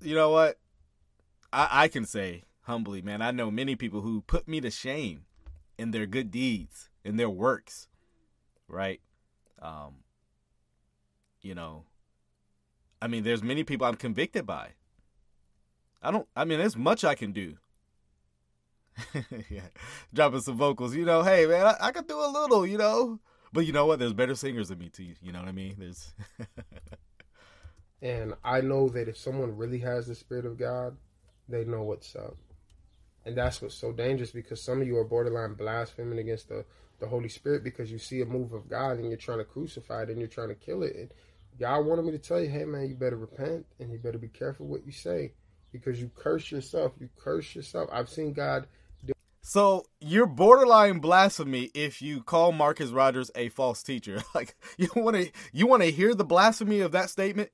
you 0.00 0.14
know 0.14 0.30
what? 0.30 0.58
I, 1.52 1.68
I 1.84 1.88
can 1.88 2.04
say 2.04 2.44
humbly, 2.62 3.02
man, 3.02 3.22
I 3.22 3.30
know 3.30 3.50
many 3.50 3.76
people 3.76 4.00
who 4.00 4.22
put 4.22 4.48
me 4.48 4.60
to 4.60 4.70
shame 4.70 5.24
in 5.78 5.90
their 5.90 6.06
good 6.06 6.30
deeds, 6.30 6.88
in 7.04 7.16
their 7.16 7.30
works, 7.30 7.88
right? 8.68 9.00
Um, 9.60 9.96
you 11.40 11.54
know, 11.54 11.84
I 13.00 13.06
mean, 13.06 13.22
there's 13.22 13.42
many 13.42 13.64
people 13.64 13.86
I'm 13.86 13.96
convicted 13.96 14.46
by. 14.46 14.70
I 16.04 16.10
don't, 16.10 16.28
I 16.36 16.44
mean, 16.44 16.58
there's 16.58 16.76
much 16.76 17.02
I 17.02 17.14
can 17.14 17.32
do. 17.32 17.56
yeah, 19.50 19.68
dropping 20.12 20.40
some 20.40 20.56
vocals, 20.56 20.94
you 20.94 21.04
know, 21.04 21.22
hey, 21.22 21.46
man, 21.46 21.66
I, 21.66 21.76
I 21.80 21.92
can 21.92 22.04
do 22.04 22.20
a 22.20 22.30
little, 22.30 22.66
you 22.66 22.78
know. 22.78 23.18
But 23.52 23.66
you 23.66 23.72
know 23.72 23.86
what? 23.86 23.98
There's 23.98 24.12
better 24.12 24.34
singers 24.34 24.68
than 24.68 24.78
me 24.78 24.90
too. 24.90 25.14
You 25.22 25.32
know 25.32 25.38
what 25.38 25.48
I 25.48 25.52
mean? 25.52 25.76
There's. 25.78 26.12
and 28.02 28.34
I 28.44 28.60
know 28.60 28.88
that 28.90 29.08
if 29.08 29.16
someone 29.16 29.56
really 29.56 29.78
has 29.78 30.06
the 30.06 30.14
spirit 30.14 30.44
of 30.44 30.58
God, 30.58 30.96
they 31.48 31.64
know 31.64 31.82
what's 31.82 32.14
up. 32.14 32.36
And 33.24 33.36
that's 33.36 33.62
what's 33.62 33.74
so 33.74 33.92
dangerous 33.92 34.32
because 34.32 34.60
some 34.60 34.80
of 34.82 34.86
you 34.86 34.98
are 34.98 35.04
borderline 35.04 35.54
blaspheming 35.54 36.18
against 36.18 36.48
the, 36.48 36.64
the 37.00 37.06
Holy 37.06 37.28
Spirit 37.28 37.64
because 37.64 37.90
you 37.90 37.98
see 37.98 38.20
a 38.20 38.26
move 38.26 38.52
of 38.52 38.68
God 38.68 38.98
and 38.98 39.08
you're 39.08 39.16
trying 39.16 39.38
to 39.38 39.44
crucify 39.44 40.02
it 40.02 40.10
and 40.10 40.18
you're 40.18 40.28
trying 40.28 40.48
to 40.48 40.54
kill 40.54 40.82
it. 40.82 40.94
And 40.96 41.10
God 41.58 41.86
wanted 41.86 42.04
me 42.04 42.12
to 42.12 42.18
tell 42.18 42.40
you, 42.40 42.50
hey 42.50 42.64
man, 42.64 42.88
you 42.88 42.94
better 42.94 43.16
repent 43.16 43.64
and 43.80 43.90
you 43.90 43.98
better 43.98 44.18
be 44.18 44.28
careful 44.28 44.66
what 44.66 44.84
you 44.84 44.92
say 44.92 45.32
because 45.74 46.00
you 46.00 46.10
curse 46.14 46.50
yourself. 46.50 46.92
You 46.98 47.10
curse 47.18 47.54
yourself. 47.54 47.90
I've 47.92 48.08
seen 48.08 48.32
God 48.32 48.66
so 49.46 49.84
you're 50.00 50.24
borderline 50.24 51.00
blasphemy 51.00 51.70
if 51.74 52.00
you 52.00 52.22
call 52.22 52.50
Marcus 52.50 52.88
Rogers 52.88 53.30
a 53.34 53.50
false 53.50 53.82
teacher. 53.82 54.22
Like 54.34 54.56
you 54.78 54.88
want 54.96 55.16
to 55.16 55.30
you 55.52 55.66
want 55.66 55.82
to 55.82 55.90
hear 55.90 56.14
the 56.14 56.24
blasphemy 56.24 56.80
of 56.80 56.92
that 56.92 57.10
statement? 57.10 57.50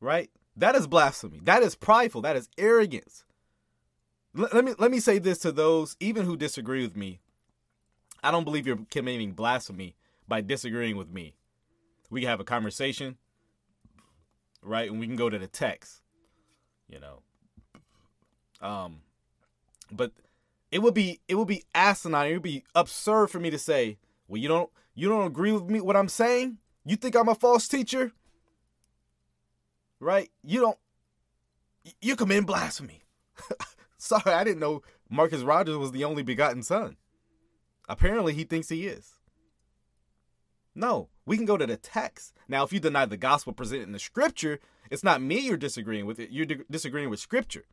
Right? 0.00 0.30
That 0.56 0.74
is 0.74 0.86
blasphemy. 0.86 1.40
That 1.44 1.62
is 1.62 1.74
prideful. 1.74 2.22
That 2.22 2.36
is 2.36 2.48
arrogance. 2.56 3.24
L- 4.36 4.48
let 4.54 4.64
me 4.64 4.72
let 4.78 4.90
me 4.90 5.00
say 5.00 5.18
this 5.18 5.38
to 5.40 5.52
those 5.52 5.96
even 6.00 6.24
who 6.24 6.34
disagree 6.34 6.82
with 6.82 6.96
me. 6.96 7.20
I 8.22 8.30
don't 8.30 8.44
believe 8.44 8.66
you're 8.66 8.86
committing 8.90 9.32
blasphemy 9.32 9.96
by 10.26 10.40
disagreeing 10.40 10.96
with 10.96 11.10
me. 11.10 11.34
We 12.08 12.22
can 12.22 12.30
have 12.30 12.40
a 12.40 12.44
conversation, 12.44 13.18
right? 14.62 14.90
And 14.90 14.98
we 14.98 15.06
can 15.06 15.16
go 15.16 15.28
to 15.28 15.38
the 15.38 15.46
text, 15.46 16.00
you 16.88 17.00
know. 17.00 17.22
Um, 18.60 19.00
but 19.92 20.12
it 20.70 20.80
would 20.80 20.94
be 20.94 21.20
it 21.28 21.34
would 21.36 21.48
be 21.48 21.64
asinine. 21.74 22.30
It 22.30 22.32
would 22.34 22.42
be 22.42 22.64
absurd 22.74 23.28
for 23.28 23.40
me 23.40 23.50
to 23.50 23.58
say, 23.58 23.98
"Well, 24.28 24.40
you 24.40 24.48
don't 24.48 24.70
you 24.94 25.08
don't 25.08 25.26
agree 25.26 25.52
with 25.52 25.64
me 25.64 25.80
what 25.80 25.96
I'm 25.96 26.08
saying? 26.08 26.58
You 26.84 26.96
think 26.96 27.14
I'm 27.14 27.28
a 27.28 27.34
false 27.34 27.68
teacher?" 27.68 28.12
Right? 30.00 30.30
You 30.42 30.60
don't 30.60 30.78
you 32.00 32.16
commit 32.16 32.46
blasphemy. 32.46 33.04
Sorry, 33.98 34.32
I 34.32 34.44
didn't 34.44 34.60
know 34.60 34.82
Marcus 35.08 35.42
Rogers 35.42 35.76
was 35.76 35.92
the 35.92 36.04
only 36.04 36.22
begotten 36.22 36.62
son. 36.62 36.96
Apparently, 37.88 38.34
he 38.34 38.44
thinks 38.44 38.68
he 38.68 38.86
is. 38.86 39.12
No, 40.74 41.08
we 41.26 41.36
can 41.36 41.46
go 41.46 41.56
to 41.56 41.66
the 41.66 41.76
text. 41.76 42.34
Now, 42.48 42.64
if 42.64 42.72
you 42.72 42.80
deny 42.80 43.06
the 43.06 43.16
gospel 43.16 43.52
presented 43.52 43.84
in 43.84 43.92
the 43.92 43.98
scripture, 43.98 44.60
it's 44.90 45.04
not 45.04 45.22
me 45.22 45.40
you're 45.40 45.56
disagreeing 45.56 46.06
with. 46.06 46.18
It. 46.18 46.30
You're 46.30 46.46
disagreeing 46.46 47.10
with 47.10 47.20
scripture. 47.20 47.64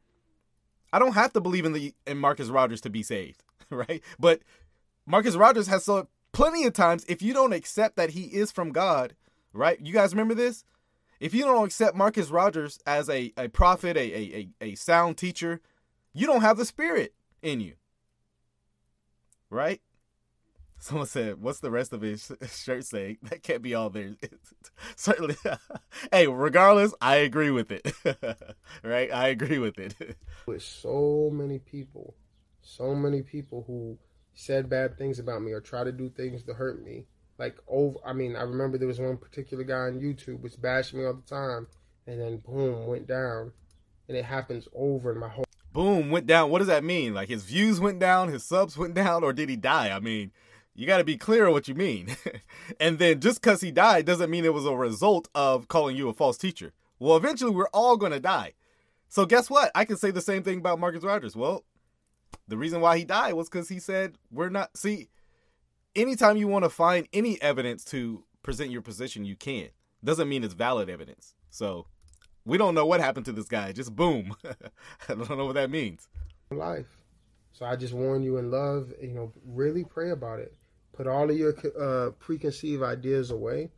I 0.93 0.99
don't 0.99 1.13
have 1.13 1.33
to 1.33 1.41
believe 1.41 1.65
in 1.65 1.73
the 1.73 1.93
in 2.05 2.17
Marcus 2.17 2.49
Rogers 2.49 2.81
to 2.81 2.89
be 2.89 3.03
saved, 3.03 3.43
right? 3.69 4.01
But 4.19 4.41
Marcus 5.05 5.35
Rogers 5.35 5.67
has 5.67 5.85
said 5.85 6.07
plenty 6.31 6.65
of 6.65 6.73
times 6.73 7.05
if 7.07 7.21
you 7.21 7.33
don't 7.33 7.53
accept 7.53 7.95
that 7.97 8.11
he 8.11 8.23
is 8.23 8.51
from 8.51 8.71
God, 8.71 9.15
right? 9.53 9.79
You 9.79 9.93
guys 9.93 10.13
remember 10.13 10.33
this? 10.33 10.63
If 11.19 11.35
you 11.35 11.43
don't 11.43 11.65
accept 11.65 11.95
Marcus 11.95 12.31
Rogers 12.31 12.79
as 12.87 13.07
a, 13.07 13.31
a 13.37 13.47
prophet, 13.47 13.95
a, 13.95 14.01
a, 14.01 14.49
a 14.59 14.75
sound 14.75 15.17
teacher, 15.17 15.61
you 16.13 16.25
don't 16.25 16.41
have 16.41 16.57
the 16.57 16.65
spirit. 16.65 17.13
in 17.43 17.59
you. 17.59 17.73
Right? 19.49 19.81
Someone 20.81 21.05
said, 21.05 21.39
"What's 21.39 21.59
the 21.59 21.69
rest 21.69 21.93
of 21.93 22.01
his 22.01 22.31
shirt 22.51 22.83
saying?" 22.85 23.17
That 23.29 23.43
can't 23.43 23.61
be 23.61 23.75
all 23.75 23.91
there. 23.91 24.15
Certainly. 24.95 25.35
hey, 26.11 26.25
regardless, 26.25 26.91
I 26.99 27.17
agree 27.17 27.51
with 27.51 27.71
it. 27.71 27.93
right? 28.83 29.13
I 29.13 29.27
agree 29.27 29.59
with 29.59 29.77
it. 29.77 30.17
with 30.47 30.63
so 30.63 31.29
many 31.31 31.59
people, 31.59 32.15
so 32.63 32.95
many 32.95 33.21
people 33.21 33.63
who 33.67 33.99
said 34.33 34.71
bad 34.71 34.97
things 34.97 35.19
about 35.19 35.43
me 35.43 35.51
or 35.51 35.61
try 35.61 35.83
to 35.83 35.91
do 35.91 36.09
things 36.09 36.41
to 36.45 36.53
hurt 36.55 36.83
me. 36.83 37.05
Like 37.37 37.59
over, 37.67 37.99
I 38.03 38.13
mean, 38.13 38.35
I 38.35 38.41
remember 38.41 38.79
there 38.79 38.87
was 38.87 38.99
one 38.99 39.17
particular 39.17 39.63
guy 39.63 39.81
on 39.81 39.99
YouTube 39.99 40.41
was 40.41 40.55
bashing 40.55 40.97
me 40.97 41.05
all 41.05 41.13
the 41.13 41.21
time, 41.21 41.67
and 42.07 42.19
then 42.19 42.37
boom, 42.37 42.87
went 42.87 43.05
down, 43.07 43.51
and 44.07 44.17
it 44.17 44.25
happens 44.25 44.67
over 44.73 45.11
in 45.11 45.19
my 45.19 45.29
whole. 45.29 45.45
Boom, 45.73 46.09
went 46.09 46.25
down. 46.25 46.49
What 46.49 46.57
does 46.57 46.67
that 46.69 46.83
mean? 46.83 47.13
Like 47.13 47.29
his 47.29 47.43
views 47.43 47.79
went 47.79 47.99
down, 47.99 48.29
his 48.29 48.43
subs 48.43 48.79
went 48.79 48.95
down, 48.95 49.23
or 49.23 49.31
did 49.31 49.47
he 49.47 49.55
die? 49.55 49.95
I 49.95 49.99
mean, 49.99 50.31
you 50.75 50.87
got 50.87 50.99
to 50.99 51.03
be 51.03 51.17
clear 51.17 51.47
on 51.47 51.53
what 51.53 51.67
you 51.67 51.75
mean. 51.75 52.15
and 52.79 52.99
then 52.99 53.19
just 53.19 53.41
because 53.41 53.61
he 53.61 53.71
died 53.71 54.05
doesn't 54.05 54.29
mean 54.29 54.45
it 54.45 54.53
was 54.53 54.65
a 54.65 54.75
result 54.75 55.27
of 55.35 55.67
calling 55.67 55.95
you 55.95 56.09
a 56.09 56.13
false 56.13 56.37
teacher. 56.37 56.73
Well, 56.99 57.17
eventually 57.17 57.51
we're 57.51 57.67
all 57.69 57.97
going 57.97 58.11
to 58.11 58.19
die. 58.19 58.53
So 59.09 59.25
guess 59.25 59.49
what? 59.49 59.71
I 59.75 59.85
can 59.85 59.97
say 59.97 60.11
the 60.11 60.21
same 60.21 60.43
thing 60.43 60.59
about 60.59 60.79
Marcus 60.79 61.03
Rogers. 61.03 61.35
Well, 61.35 61.65
the 62.47 62.57
reason 62.57 62.79
why 62.79 62.97
he 62.97 63.03
died 63.03 63.33
was 63.33 63.49
because 63.49 63.67
he 63.67 63.79
said, 63.79 64.15
we're 64.31 64.49
not. 64.49 64.77
See, 64.77 65.09
anytime 65.95 66.37
you 66.37 66.47
want 66.47 66.63
to 66.63 66.69
find 66.69 67.07
any 67.11 67.41
evidence 67.41 67.83
to 67.85 68.23
present 68.43 68.71
your 68.71 68.81
position, 68.81 69.25
you 69.25 69.35
can. 69.35 69.69
Doesn't 70.03 70.29
mean 70.29 70.43
it's 70.43 70.53
valid 70.53 70.89
evidence. 70.89 71.35
So 71.49 71.87
we 72.45 72.57
don't 72.57 72.75
know 72.75 72.85
what 72.85 73.01
happened 73.01 73.25
to 73.25 73.31
this 73.31 73.47
guy. 73.47 73.71
Just 73.71 73.95
boom. 73.95 74.35
I 75.09 75.13
don't 75.13 75.37
know 75.37 75.45
what 75.45 75.55
that 75.55 75.69
means. 75.69 76.07
Life. 76.49 76.87
So 77.51 77.65
I 77.65 77.75
just 77.75 77.93
warn 77.93 78.23
you 78.23 78.37
in 78.37 78.49
love, 78.49 78.93
you 79.01 79.11
know, 79.11 79.33
really 79.45 79.83
pray 79.83 80.11
about 80.11 80.39
it. 80.39 80.55
Put 80.93 81.07
all 81.07 81.29
of 81.29 81.37
your 81.37 81.55
uh, 81.79 82.11
preconceived 82.11 82.83
ideas 82.83 83.31
away. 83.31 83.69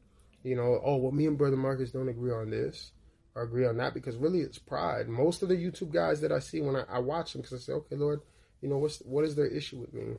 You 0.43 0.55
know, 0.55 0.82
oh, 0.84 0.98
well, 0.98 1.12
me 1.12 1.25
and 1.25 1.38
Brother 1.38 1.55
Marcus 1.55 1.91
don't 1.91 2.10
agree 2.10 2.32
on 2.32 2.50
this 2.50 2.91
or 3.36 3.43
agree 3.43 3.65
on 3.65 3.77
that 3.77 3.93
because 3.93 4.17
really 4.17 4.41
it's 4.41 4.60
pride. 4.60 5.08
Most 5.08 5.41
of 5.41 5.50
the 5.50 5.55
YouTube 5.55 5.91
guys 5.91 6.22
that 6.22 6.32
I 6.32 6.39
see 6.39 6.62
when 6.62 6.75
I, 6.75 6.84
I 6.89 7.00
watch 7.00 7.34
them 7.34 7.41
because 7.41 7.62
I 7.62 7.65
say, 7.65 7.74
okay, 7.74 7.96
Lord, 7.96 8.22
you 8.62 8.70
know, 8.70 8.77
what's 8.77 9.00
what 9.00 9.25
is 9.25 9.36
their 9.36 9.48
issue 9.48 9.79
with 9.79 9.93
me? 9.93 10.15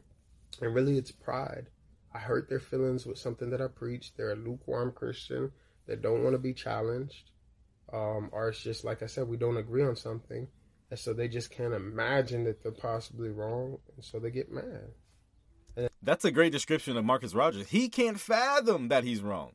And 0.61 0.75
really 0.75 0.99
it's 0.99 1.13
pride. 1.13 1.67
I 2.15 2.19
hurt 2.19 2.49
their 2.49 2.61
feelings 2.61 3.07
with 3.07 3.19
something 3.19 3.51
that 3.51 3.61
I 3.61 3.67
preach. 3.67 4.13
They're 4.17 4.33
a 4.33 4.37
lukewarm 4.37 4.93
Christian 4.93 5.51
that 5.87 6.03
don't 6.03 6.23
want 6.23 6.35
to 6.35 6.39
be 6.39 6.55
challenged. 6.55 7.31
Um, 7.93 8.31
or 8.33 8.49
it's 8.49 8.63
just 8.63 8.85
like 8.85 9.03
I 9.03 9.07
said, 9.07 9.29
we 9.29 9.37
don't 9.37 9.57
agree 9.57 9.85
on 9.85 9.97
something. 9.97 10.49
And 10.91 10.99
so 10.99 11.13
they 11.13 11.29
just 11.29 11.51
can't 11.51 11.75
imagine 11.75 12.45
that 12.45 12.63
they're 12.63 12.73
possibly 12.73 13.31
wrong. 13.31 13.79
And 13.97 14.05
so 14.05 14.19
they 14.19 14.31
get 14.31 14.53
mad. 14.53 14.93
That's 16.03 16.25
a 16.25 16.31
great 16.31 16.53
description 16.53 16.97
of 16.97 17.05
Marcus 17.05 17.35
Rogers. 17.35 17.69
He 17.69 17.89
can't 17.89 18.21
fathom 18.21 18.89
that 18.89 19.05
he's 19.05 19.21
wrong. 19.21 19.53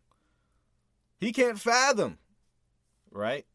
He 1.20 1.32
can't 1.32 1.60
fathom. 1.60 2.18
Right? 3.12 3.46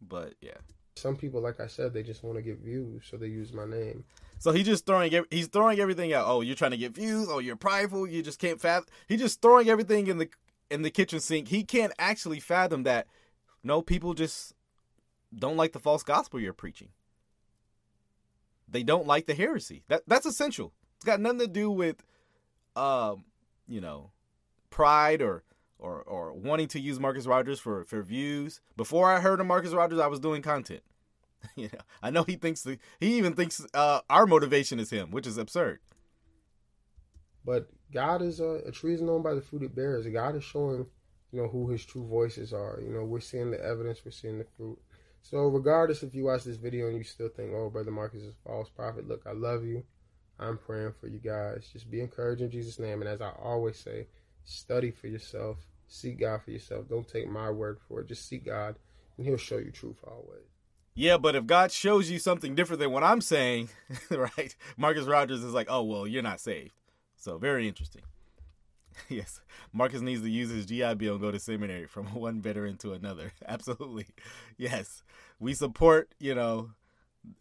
But 0.00 0.34
yeah. 0.40 0.58
Some 0.94 1.16
people, 1.16 1.40
like 1.40 1.60
I 1.60 1.66
said, 1.66 1.94
they 1.94 2.02
just 2.02 2.22
want 2.22 2.36
to 2.36 2.42
get 2.42 2.58
views, 2.58 3.04
so 3.10 3.16
they 3.16 3.26
use 3.26 3.52
my 3.52 3.64
name. 3.64 4.04
So 4.38 4.52
he's 4.52 4.66
just 4.66 4.84
throwing 4.84 5.24
he's 5.30 5.46
throwing 5.46 5.78
everything 5.78 6.12
out. 6.12 6.26
Oh, 6.26 6.40
you're 6.40 6.56
trying 6.56 6.72
to 6.72 6.76
get 6.76 6.94
views. 6.94 7.28
Oh, 7.30 7.38
you're 7.38 7.56
prideful. 7.56 8.06
You 8.06 8.22
just 8.22 8.38
can't 8.38 8.60
fathom. 8.60 8.86
He's 9.08 9.20
just 9.20 9.40
throwing 9.40 9.68
everything 9.68 10.08
in 10.08 10.18
the 10.18 10.28
in 10.70 10.82
the 10.82 10.90
kitchen 10.90 11.20
sink. 11.20 11.48
He 11.48 11.64
can't 11.64 11.92
actually 11.98 12.40
fathom 12.40 12.82
that. 12.82 13.06
No, 13.62 13.80
people 13.80 14.14
just 14.14 14.54
don't 15.34 15.56
like 15.56 15.72
the 15.72 15.78
false 15.78 16.02
gospel 16.02 16.40
you're 16.40 16.52
preaching. 16.52 16.88
They 18.68 18.82
don't 18.82 19.06
like 19.06 19.26
the 19.26 19.34
heresy. 19.34 19.84
That 19.88 20.02
that's 20.06 20.26
essential. 20.26 20.72
It's 20.96 21.04
got 21.04 21.20
nothing 21.20 21.40
to 21.40 21.46
do 21.46 21.70
with 21.70 22.02
um, 22.76 23.24
you 23.66 23.80
know, 23.80 24.10
pride 24.70 25.22
or 25.22 25.44
or 25.78 26.02
or 26.02 26.32
wanting 26.32 26.68
to 26.68 26.80
use 26.80 27.00
Marcus 27.00 27.26
Rogers 27.26 27.58
for 27.58 27.84
for 27.84 28.02
views. 28.02 28.60
Before 28.76 29.10
I 29.10 29.20
heard 29.20 29.40
of 29.40 29.46
Marcus 29.46 29.72
Rogers, 29.72 29.98
I 29.98 30.06
was 30.06 30.20
doing 30.20 30.42
content. 30.42 30.82
you 31.56 31.68
know, 31.72 31.80
I 32.02 32.10
know 32.10 32.22
he 32.22 32.36
thinks 32.36 32.62
the, 32.62 32.78
he 33.00 33.18
even 33.18 33.34
thinks 33.34 33.64
uh, 33.74 34.00
our 34.08 34.26
motivation 34.26 34.78
is 34.78 34.90
him, 34.90 35.10
which 35.10 35.26
is 35.26 35.38
absurd. 35.38 35.80
But 37.44 37.68
God 37.92 38.22
is 38.22 38.40
a, 38.40 38.60
a 38.66 38.70
tree 38.70 38.94
is 38.94 39.02
known 39.02 39.22
by 39.22 39.34
the 39.34 39.40
fruit 39.40 39.62
it 39.62 39.74
bears. 39.74 40.06
God 40.06 40.36
is 40.36 40.44
showing, 40.44 40.86
you 41.32 41.42
know, 41.42 41.48
who 41.48 41.68
His 41.68 41.84
true 41.84 42.06
voices 42.06 42.52
are. 42.52 42.78
You 42.80 42.92
know, 42.92 43.04
we're 43.04 43.20
seeing 43.20 43.50
the 43.50 43.62
evidence, 43.62 44.04
we're 44.04 44.12
seeing 44.12 44.38
the 44.38 44.46
fruit. 44.56 44.78
So, 45.22 45.46
regardless 45.46 46.02
if 46.02 46.14
you 46.14 46.24
watch 46.24 46.44
this 46.44 46.56
video 46.56 46.88
and 46.88 46.96
you 46.96 47.04
still 47.04 47.28
think, 47.28 47.52
"Oh, 47.54 47.70
brother 47.70 47.90
Marcus 47.90 48.22
is 48.22 48.30
a 48.30 48.48
false 48.48 48.68
prophet," 48.68 49.06
look, 49.06 49.22
I 49.26 49.32
love 49.32 49.64
you. 49.64 49.84
I'm 50.42 50.58
praying 50.58 50.94
for 51.00 51.06
you 51.06 51.18
guys. 51.18 51.68
Just 51.72 51.90
be 51.90 52.00
encouraged 52.00 52.42
in 52.42 52.50
Jesus' 52.50 52.78
name. 52.78 53.00
And 53.00 53.08
as 53.08 53.20
I 53.20 53.30
always 53.42 53.76
say, 53.76 54.06
study 54.44 54.90
for 54.90 55.06
yourself. 55.06 55.58
Seek 55.88 56.20
God 56.20 56.42
for 56.42 56.50
yourself. 56.50 56.88
Don't 56.88 57.06
take 57.06 57.28
my 57.28 57.50
word 57.50 57.78
for 57.86 58.00
it. 58.00 58.08
Just 58.08 58.26
seek 58.28 58.46
God, 58.46 58.76
and 59.16 59.26
He'll 59.26 59.36
show 59.36 59.58
you 59.58 59.70
truth 59.70 59.98
always. 60.06 60.46
Yeah, 60.94 61.16
but 61.16 61.34
if 61.34 61.46
God 61.46 61.70
shows 61.72 62.10
you 62.10 62.18
something 62.18 62.54
different 62.54 62.80
than 62.80 62.92
what 62.92 63.02
I'm 63.02 63.20
saying, 63.20 63.68
right? 64.10 64.54
Marcus 64.76 65.06
Rogers 65.06 65.42
is 65.42 65.54
like, 65.54 65.68
oh, 65.70 65.82
well, 65.82 66.06
you're 66.06 66.22
not 66.22 66.40
saved. 66.40 66.72
So, 67.16 67.38
very 67.38 67.68
interesting. 67.68 68.02
yes, 69.08 69.40
Marcus 69.72 70.02
needs 70.02 70.22
to 70.22 70.30
use 70.30 70.50
his 70.50 70.66
GI 70.66 70.94
Bill 70.94 71.14
and 71.14 71.20
go 71.20 71.30
to 71.30 71.38
seminary 71.38 71.86
from 71.86 72.06
one 72.14 72.40
veteran 72.40 72.76
to 72.78 72.92
another. 72.92 73.32
Absolutely. 73.46 74.06
Yes, 74.58 75.02
we 75.38 75.54
support, 75.54 76.14
you 76.18 76.34
know, 76.34 76.70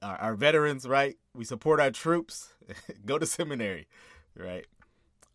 our, 0.01 0.15
our 0.17 0.35
veterans, 0.35 0.87
right? 0.87 1.17
We 1.33 1.45
support 1.45 1.79
our 1.79 1.91
troops. 1.91 2.53
Go 3.05 3.17
to 3.17 3.25
seminary, 3.25 3.87
right? 4.35 4.65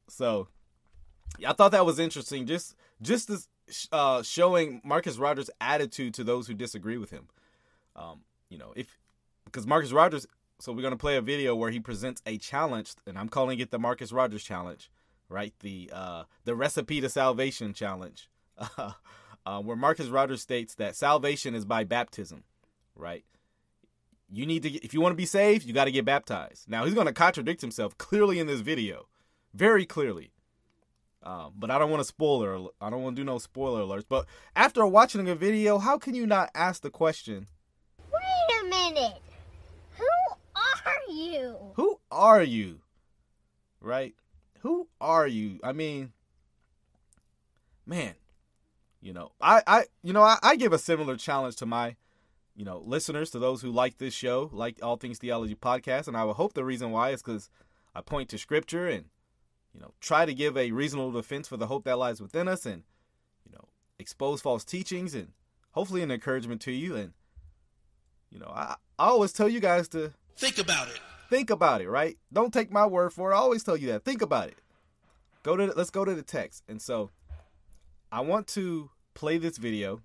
So, 0.08 0.48
I 1.46 1.52
thought 1.52 1.72
that 1.72 1.86
was 1.86 1.98
interesting. 1.98 2.46
Just 2.46 2.74
just 3.02 3.30
as 3.30 3.48
uh, 3.92 4.22
showing 4.22 4.80
Marcus 4.84 5.18
Rogers' 5.18 5.50
attitude 5.60 6.14
to 6.14 6.24
those 6.24 6.46
who 6.46 6.54
disagree 6.54 6.98
with 6.98 7.10
him. 7.10 7.28
Um, 7.94 8.20
you 8.48 8.58
know, 8.58 8.72
if 8.76 8.98
because 9.44 9.66
Marcus 9.66 9.92
Rogers. 9.92 10.26
So 10.58 10.72
we're 10.72 10.82
gonna 10.82 10.96
play 10.96 11.16
a 11.16 11.20
video 11.20 11.54
where 11.54 11.70
he 11.70 11.80
presents 11.80 12.22
a 12.24 12.38
challenge, 12.38 12.94
and 13.06 13.18
I'm 13.18 13.28
calling 13.28 13.58
it 13.58 13.70
the 13.70 13.78
Marcus 13.78 14.10
Rogers 14.10 14.42
challenge, 14.42 14.90
right? 15.28 15.52
The 15.60 15.90
uh, 15.92 16.24
the 16.44 16.54
recipe 16.54 17.02
to 17.02 17.10
salvation 17.10 17.74
challenge, 17.74 18.30
uh, 18.78 19.60
where 19.60 19.76
Marcus 19.76 20.06
Rogers 20.06 20.40
states 20.40 20.74
that 20.76 20.96
salvation 20.96 21.54
is 21.54 21.66
by 21.66 21.84
baptism, 21.84 22.44
right? 22.94 23.24
You 24.30 24.46
need 24.46 24.62
to 24.62 24.70
if 24.84 24.92
you 24.92 25.00
want 25.00 25.12
to 25.12 25.16
be 25.16 25.26
saved 25.26 25.64
you 25.64 25.72
got 25.72 25.84
to 25.84 25.92
get 25.92 26.04
baptized. 26.04 26.68
Now 26.68 26.84
he's 26.84 26.94
going 26.94 27.06
to 27.06 27.12
contradict 27.12 27.60
himself 27.60 27.96
clearly 27.98 28.38
in 28.38 28.46
this 28.46 28.60
video. 28.60 29.06
Very 29.54 29.86
clearly. 29.86 30.32
Um, 31.22 31.54
but 31.56 31.72
i 31.72 31.78
don't 31.78 31.90
want 31.90 32.00
to 32.00 32.04
spoiler 32.04 32.68
i 32.80 32.88
don't 32.88 33.02
want 33.02 33.16
to 33.16 33.20
do 33.20 33.24
no 33.24 33.38
spoiler 33.38 33.82
alerts. 33.82 34.04
But 34.08 34.26
after 34.54 34.86
watching 34.86 35.28
a 35.28 35.34
video 35.34 35.78
how 35.78 35.98
can 35.98 36.14
you 36.14 36.26
not 36.26 36.50
ask 36.54 36.82
the 36.82 36.90
question? 36.90 37.46
Wait 38.12 38.60
a 38.62 38.68
minute. 38.68 39.22
Who 39.98 40.04
are 40.54 41.12
you? 41.12 41.56
Who 41.74 42.00
are 42.10 42.42
you? 42.42 42.80
Right? 43.80 44.14
Who 44.60 44.88
are 45.00 45.26
you? 45.26 45.60
I 45.62 45.72
mean 45.72 46.12
man 47.86 48.14
you 49.00 49.12
know 49.12 49.30
i 49.40 49.62
i 49.66 49.84
you 50.02 50.12
know 50.12 50.22
i, 50.22 50.36
I 50.42 50.56
give 50.56 50.72
a 50.72 50.78
similar 50.78 51.16
challenge 51.16 51.56
to 51.56 51.66
my 51.66 51.94
you 52.56 52.64
know, 52.64 52.82
listeners, 52.84 53.30
to 53.30 53.38
those 53.38 53.60
who 53.60 53.70
like 53.70 53.98
this 53.98 54.14
show, 54.14 54.50
like 54.52 54.78
All 54.82 54.96
Things 54.96 55.18
Theology 55.18 55.54
podcast. 55.54 56.08
And 56.08 56.16
I 56.16 56.24
would 56.24 56.36
hope 56.36 56.54
the 56.54 56.64
reason 56.64 56.90
why 56.90 57.10
is 57.10 57.22
because 57.22 57.50
I 57.94 58.00
point 58.00 58.30
to 58.30 58.38
scripture 58.38 58.88
and, 58.88 59.04
you 59.74 59.80
know, 59.80 59.92
try 60.00 60.24
to 60.24 60.34
give 60.34 60.56
a 60.56 60.72
reasonable 60.72 61.12
defense 61.12 61.46
for 61.46 61.58
the 61.58 61.66
hope 61.66 61.84
that 61.84 61.98
lies 61.98 62.20
within 62.20 62.48
us 62.48 62.64
and, 62.64 62.82
you 63.44 63.52
know, 63.52 63.68
expose 63.98 64.40
false 64.40 64.64
teachings 64.64 65.14
and 65.14 65.28
hopefully 65.72 66.02
an 66.02 66.10
encouragement 66.10 66.62
to 66.62 66.72
you. 66.72 66.96
And, 66.96 67.12
you 68.30 68.38
know, 68.38 68.50
I, 68.54 68.76
I 68.98 69.06
always 69.08 69.32
tell 69.32 69.48
you 69.48 69.60
guys 69.60 69.88
to 69.88 70.14
think 70.36 70.58
about 70.58 70.88
it. 70.88 70.98
Think 71.28 71.50
about 71.50 71.82
it, 71.82 71.90
right? 71.90 72.16
Don't 72.32 72.54
take 72.54 72.72
my 72.72 72.86
word 72.86 73.12
for 73.12 73.32
it. 73.32 73.34
I 73.34 73.38
always 73.38 73.64
tell 73.64 73.76
you 73.76 73.88
that. 73.88 74.04
Think 74.04 74.22
about 74.22 74.48
it. 74.48 74.58
Go 75.42 75.56
to 75.56 75.66
let's 75.76 75.90
go 75.90 76.04
to 76.04 76.14
the 76.14 76.22
text. 76.22 76.62
And 76.68 76.80
so 76.80 77.10
I 78.10 78.20
want 78.20 78.46
to 78.48 78.90
play 79.14 79.36
this 79.38 79.58
video 79.58 80.00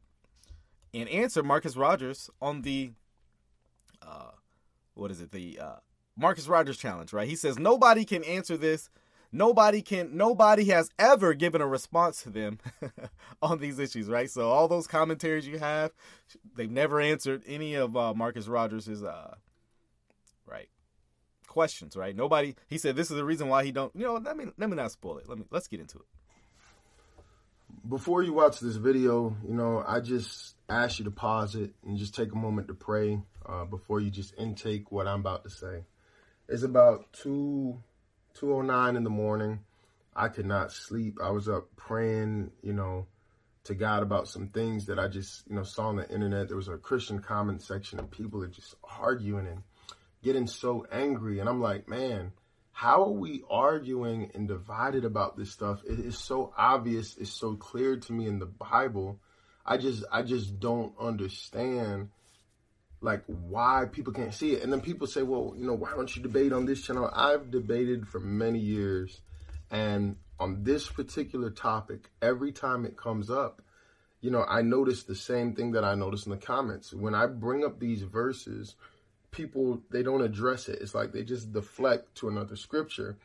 and 0.93 1.09
answer 1.09 1.43
Marcus 1.43 1.75
Rogers 1.75 2.29
on 2.41 2.61
the 2.61 2.91
uh, 4.01 4.31
what 4.93 5.11
is 5.11 5.21
it? 5.21 5.31
The 5.31 5.59
uh, 5.59 5.75
Marcus 6.17 6.47
Rogers 6.47 6.77
challenge, 6.77 7.13
right? 7.13 7.27
He 7.27 7.35
says 7.35 7.57
nobody 7.57 8.05
can 8.05 8.23
answer 8.23 8.57
this. 8.57 8.89
Nobody 9.31 9.81
can. 9.81 10.17
Nobody 10.17 10.65
has 10.65 10.89
ever 10.99 11.33
given 11.33 11.61
a 11.61 11.67
response 11.67 12.23
to 12.23 12.29
them 12.29 12.59
on 13.41 13.59
these 13.59 13.79
issues, 13.79 14.07
right? 14.09 14.29
So 14.29 14.49
all 14.49 14.67
those 14.67 14.87
commentaries 14.87 15.47
you 15.47 15.59
have, 15.59 15.91
they've 16.55 16.69
never 16.69 16.99
answered 16.99 17.43
any 17.47 17.75
of 17.75 17.95
uh, 17.95 18.13
Marcus 18.13 18.47
Rogers's 18.47 19.03
uh, 19.03 19.35
right 20.45 20.67
questions, 21.47 21.95
right? 21.95 22.15
Nobody. 22.15 22.55
He 22.67 22.77
said 22.77 22.97
this 22.97 23.09
is 23.09 23.15
the 23.15 23.23
reason 23.23 23.47
why 23.47 23.63
he 23.63 23.71
don't. 23.71 23.95
You 23.95 24.03
know, 24.03 24.15
let 24.15 24.35
me 24.35 24.47
let 24.57 24.69
me 24.69 24.75
not 24.75 24.91
spoil 24.91 25.19
it. 25.19 25.29
Let 25.29 25.37
me 25.37 25.45
let's 25.49 25.67
get 25.67 25.79
into 25.79 25.99
it 25.99 26.05
before 27.87 28.23
you 28.23 28.33
watch 28.33 28.59
this 28.59 28.75
video, 28.75 29.35
you 29.47 29.53
know, 29.53 29.83
I 29.85 29.99
just 29.99 30.55
ask 30.71 30.99
you 30.99 31.05
to 31.05 31.11
pause 31.11 31.55
it 31.55 31.73
and 31.85 31.97
just 31.97 32.15
take 32.15 32.31
a 32.31 32.37
moment 32.37 32.67
to 32.69 32.73
pray 32.73 33.21
uh, 33.45 33.65
before 33.65 33.99
you 33.99 34.09
just 34.09 34.33
intake 34.37 34.91
what 34.91 35.07
I'm 35.07 35.19
about 35.19 35.43
to 35.43 35.49
say. 35.49 35.83
It's 36.47 36.63
about 36.63 37.11
two 37.13 37.81
two 38.33 38.53
oh 38.53 38.61
nine 38.61 38.95
in 38.95 39.03
the 39.03 39.09
morning. 39.09 39.59
I 40.15 40.27
could 40.27 40.45
not 40.45 40.71
sleep. 40.71 41.17
I 41.23 41.31
was 41.31 41.47
up 41.47 41.75
praying, 41.75 42.51
you 42.61 42.73
know, 42.73 43.07
to 43.65 43.75
God 43.75 44.03
about 44.03 44.27
some 44.27 44.47
things 44.47 44.87
that 44.87 44.99
I 44.99 45.07
just, 45.07 45.47
you 45.47 45.55
know, 45.55 45.63
saw 45.63 45.87
on 45.87 45.97
the 45.97 46.09
internet. 46.09 46.47
There 46.47 46.57
was 46.57 46.67
a 46.67 46.77
Christian 46.77 47.19
comment 47.19 47.61
section 47.61 47.99
and 47.99 48.11
people 48.11 48.43
are 48.43 48.47
just 48.47 48.75
arguing 48.83 49.47
and 49.47 49.63
getting 50.23 50.47
so 50.47 50.85
angry. 50.91 51.39
And 51.39 51.47
I'm 51.47 51.61
like, 51.61 51.87
man, 51.87 52.31
how 52.71 53.03
are 53.03 53.11
we 53.11 53.43
arguing 53.49 54.31
and 54.33 54.47
divided 54.47 55.05
about 55.05 55.37
this 55.37 55.51
stuff? 55.51 55.83
It 55.87 55.99
is 55.99 56.17
so 56.17 56.53
obvious. 56.57 57.15
It's 57.17 57.31
so 57.31 57.55
clear 57.55 57.97
to 57.97 58.13
me 58.13 58.27
in 58.27 58.39
the 58.39 58.45
Bible. 58.45 59.19
I 59.71 59.77
just, 59.77 60.03
I 60.11 60.21
just 60.21 60.59
don't 60.59 60.93
understand 60.99 62.09
like 62.99 63.23
why 63.25 63.85
people 63.89 64.11
can't 64.11 64.33
see 64.33 64.51
it. 64.51 64.63
And 64.63 64.71
then 64.71 64.81
people 64.81 65.07
say, 65.07 65.23
well, 65.23 65.53
you 65.57 65.65
know, 65.65 65.75
why 65.75 65.91
don't 65.91 66.13
you 66.13 66.21
debate 66.21 66.51
on 66.51 66.65
this 66.65 66.81
channel? 66.81 67.09
I've 67.13 67.51
debated 67.51 68.05
for 68.05 68.19
many 68.19 68.59
years. 68.59 69.21
And 69.69 70.17
on 70.41 70.65
this 70.65 70.89
particular 70.89 71.49
topic, 71.49 72.09
every 72.21 72.51
time 72.51 72.85
it 72.85 72.97
comes 72.97 73.29
up, 73.29 73.61
you 74.19 74.29
know, 74.29 74.43
I 74.43 74.61
notice 74.61 75.03
the 75.03 75.15
same 75.15 75.55
thing 75.55 75.71
that 75.71 75.85
I 75.85 75.95
notice 75.95 76.25
in 76.25 76.31
the 76.31 76.37
comments. 76.37 76.93
When 76.93 77.15
I 77.15 77.25
bring 77.27 77.63
up 77.63 77.79
these 77.79 78.01
verses, 78.01 78.75
people 79.31 79.81
they 79.89 80.03
don't 80.03 80.21
address 80.21 80.67
it. 80.67 80.79
It's 80.81 80.93
like 80.93 81.13
they 81.13 81.23
just 81.23 81.53
deflect 81.53 82.15
to 82.15 82.27
another 82.27 82.57
scripture. 82.57 83.17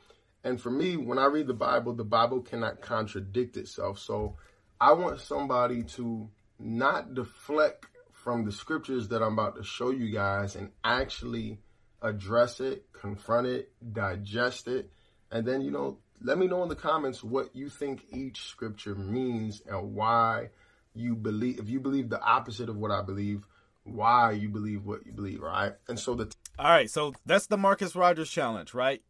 And 0.44 0.60
for 0.60 0.70
me, 0.70 0.96
when 0.96 1.18
I 1.18 1.26
read 1.26 1.48
the 1.48 1.54
Bible, 1.54 1.92
the 1.92 2.04
Bible 2.04 2.40
cannot 2.40 2.80
contradict 2.80 3.56
itself. 3.56 3.98
So 3.98 4.36
I 4.80 4.92
want 4.92 5.20
somebody 5.20 5.82
to 5.82 6.30
not 6.58 7.14
deflect 7.14 7.86
from 8.12 8.44
the 8.44 8.52
scriptures 8.52 9.08
that 9.08 9.22
I'm 9.22 9.34
about 9.34 9.56
to 9.56 9.62
show 9.62 9.90
you 9.90 10.10
guys 10.10 10.56
and 10.56 10.70
actually 10.82 11.58
address 12.02 12.60
it, 12.60 12.86
confront 12.92 13.46
it, 13.46 13.72
digest 13.92 14.68
it, 14.68 14.90
and 15.30 15.46
then, 15.46 15.60
you 15.60 15.70
know, 15.70 15.98
let 16.22 16.38
me 16.38 16.46
know 16.46 16.62
in 16.62 16.68
the 16.68 16.76
comments 16.76 17.22
what 17.22 17.54
you 17.54 17.68
think 17.68 18.04
each 18.10 18.42
scripture 18.42 18.94
means 18.94 19.62
and 19.66 19.94
why 19.94 20.48
you 20.94 21.14
believe, 21.14 21.58
if 21.58 21.68
you 21.68 21.78
believe 21.78 22.08
the 22.08 22.20
opposite 22.20 22.68
of 22.68 22.76
what 22.76 22.90
I 22.90 23.02
believe, 23.02 23.46
why 23.84 24.32
you 24.32 24.48
believe 24.48 24.84
what 24.84 25.06
you 25.06 25.12
believe, 25.12 25.40
right? 25.40 25.72
And 25.88 25.98
so 25.98 26.14
the 26.14 26.32
All 26.58 26.70
right, 26.70 26.90
so 26.90 27.12
that's 27.24 27.46
the 27.46 27.58
Marcus 27.58 27.94
Rogers 27.94 28.30
challenge, 28.30 28.74
right? 28.74 29.02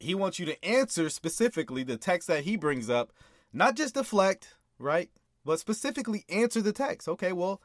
He 0.00 0.14
wants 0.14 0.38
you 0.38 0.46
to 0.46 0.64
answer 0.64 1.10
specifically 1.10 1.82
the 1.82 1.96
text 1.96 2.28
that 2.28 2.44
he 2.44 2.56
brings 2.56 2.88
up, 2.88 3.12
not 3.52 3.76
just 3.76 3.94
deflect, 3.94 4.54
right? 4.78 5.10
But 5.48 5.58
specifically 5.58 6.26
answer 6.28 6.60
the 6.60 6.74
text. 6.74 7.08
Okay, 7.08 7.32
well, 7.32 7.62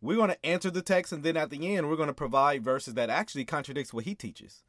we're 0.00 0.14
going 0.14 0.30
to 0.30 0.46
answer 0.46 0.70
the 0.70 0.80
text 0.80 1.12
and 1.12 1.24
then 1.24 1.36
at 1.36 1.50
the 1.50 1.74
end 1.74 1.88
we're 1.88 1.96
going 1.96 2.06
to 2.06 2.14
provide 2.14 2.62
verses 2.62 2.94
that 2.94 3.10
actually 3.10 3.44
contradicts 3.44 3.92
what 3.92 4.04
he 4.04 4.14
teaches. 4.14 4.62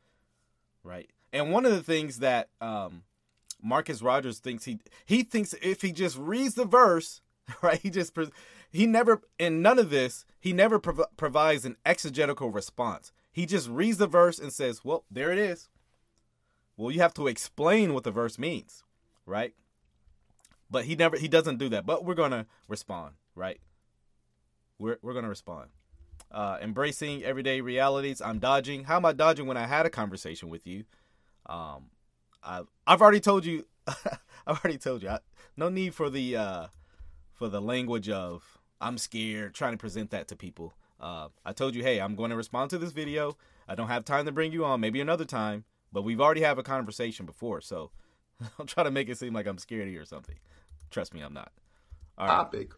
Right? 0.84 1.12
And 1.32 1.52
one 1.52 1.68
of 1.68 1.72
the 1.72 1.84
things 1.84 2.18
that 2.18 2.50
um 2.60 3.04
Marcus 3.62 4.02
Rogers 4.02 4.40
thinks 4.40 4.66
he 4.66 4.80
he 5.06 5.22
thinks 5.22 5.54
if 5.62 5.84
he 5.84 5.92
just 5.92 6.18
reads 6.18 6.56
the 6.56 6.66
verse, 6.66 7.22
right? 7.62 7.80
He 7.80 7.92
just 7.92 8.18
he 8.72 8.88
never 8.88 9.22
in 9.38 9.62
none 9.62 9.78
of 9.78 9.92
this 9.92 10.26
he 10.40 10.52
never 10.52 10.80
prov- 10.80 11.16
provides 11.16 11.64
an 11.64 11.78
exegetical 11.86 12.50
response. 12.50 13.12
He 13.32 13.46
just 13.46 13.70
reads 13.70 14.00
the 14.00 14.08
verse 14.08 14.40
and 14.40 14.52
says, 14.52 14.84
"Well, 14.84 15.06
there 15.12 15.32
it 15.32 15.38
is." 15.38 15.70
Well, 16.76 16.90
you 16.90 17.02
have 17.02 17.14
to 17.16 17.28
explain 17.28 17.94
what 17.94 18.04
the 18.04 18.10
verse 18.10 18.40
means, 18.40 18.84
right? 19.28 19.54
But 20.70 20.86
he 20.86 20.96
never 20.96 21.18
he 21.18 21.28
doesn't 21.28 21.58
do 21.58 21.70
that. 21.70 21.86
But 21.86 22.04
we're 22.04 22.16
to 22.32 22.46
respond, 22.68 23.16
right? 23.36 23.60
We're 24.80 24.98
we're 25.02 25.14
to 25.24 25.30
respond. 25.30 25.70
Uh, 26.30 26.58
embracing 26.62 27.24
everyday 27.24 27.62
realities. 27.62 28.22
I'm 28.22 28.40
dodging. 28.40 28.84
How 28.84 28.98
am 28.98 29.06
I 29.06 29.14
dodging 29.14 29.48
when 29.48 29.56
I 29.56 29.66
had 29.66 29.86
a 29.86 29.90
conversation 29.90 30.50
with 30.50 30.68
you? 30.68 30.84
Um, 31.46 31.92
I've 32.44 32.68
I've 32.86 33.02
already 33.02 33.22
told 33.22 33.46
you. 33.46 33.66
I've 33.88 34.60
already 34.64 34.78
told 34.78 35.04
you. 35.04 35.10
I, 35.10 35.20
no 35.56 35.70
need 35.70 35.96
for 35.96 36.10
the 36.10 36.36
uh, 36.36 36.68
for 37.34 37.48
the 37.48 37.62
language 37.62 38.10
of 38.10 38.60
I'm 38.82 38.98
scared. 38.98 39.54
Trying 39.54 39.74
to 39.74 39.78
present 39.78 40.12
that 40.12 40.28
to 40.30 40.36
people. 40.36 40.74
Uh, 41.00 41.30
I 41.46 41.54
told 41.54 41.76
you, 41.76 41.84
hey, 41.84 42.00
I'm 42.00 42.16
going 42.16 42.32
to 42.32 42.36
respond 42.36 42.72
to 42.72 42.78
this 42.78 42.92
video. 42.92 43.38
I 43.68 43.76
don't 43.76 43.88
have 43.88 44.04
time 44.04 44.26
to 44.26 44.32
bring 44.32 44.52
you 44.52 44.66
on. 44.66 44.80
Maybe 44.80 45.00
another 45.00 45.26
time. 45.26 45.64
But 45.94 46.04
we've 46.04 46.20
already 46.20 46.42
have 46.42 46.58
a 46.58 46.64
conversation 46.64 47.26
before, 47.26 47.62
so 47.62 47.92
I'm 48.60 48.68
trying 48.68 48.86
to 48.86 48.92
make 48.92 49.10
it 49.10 49.18
seem 49.18 49.34
like 49.34 49.48
I'm 49.48 49.58
scared 49.58 49.88
of 49.88 49.94
you 49.94 50.02
or 50.02 50.06
something. 50.06 50.36
Trust 50.92 51.14
me, 51.14 51.22
I'm 51.22 51.34
not. 51.34 51.52
All 52.18 52.28
topic 52.28 52.72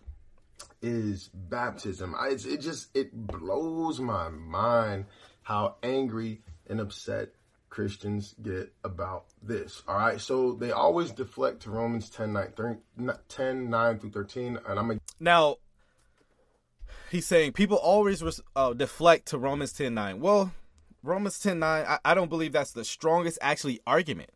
is 0.81 1.29
baptism. 1.33 2.15
I, 2.17 2.29
it 2.29 2.61
just 2.61 2.95
it 2.95 3.13
blows 3.13 3.99
my 3.99 4.29
mind 4.29 5.05
how 5.43 5.75
angry 5.83 6.41
and 6.67 6.79
upset 6.79 7.29
Christians 7.69 8.35
get 8.41 8.73
about 8.83 9.25
this. 9.41 9.83
All 9.87 9.97
right. 9.97 10.19
So 10.19 10.53
they 10.53 10.71
always 10.71 11.11
deflect 11.11 11.61
to 11.63 11.71
Romans 11.71 12.09
10 12.09 12.33
9, 12.33 12.51
30, 12.55 12.79
10, 13.27 13.69
9 13.69 13.99
through 13.99 14.11
13. 14.11 14.59
And 14.67 14.79
I'm 14.79 14.91
a- 14.91 14.99
now, 15.19 15.57
he's 17.11 17.25
saying 17.25 17.53
people 17.53 17.77
always 17.77 18.23
uh, 18.55 18.73
deflect 18.73 19.27
to 19.27 19.37
Romans 19.37 19.71
10 19.73 19.93
9. 19.93 20.19
Well, 20.19 20.51
Romans 21.03 21.39
10 21.39 21.59
9, 21.59 21.85
I, 21.87 21.99
I 22.03 22.13
don't 22.13 22.29
believe 22.29 22.51
that's 22.51 22.71
the 22.71 22.85
strongest 22.85 23.37
actually 23.41 23.79
argument. 23.85 24.31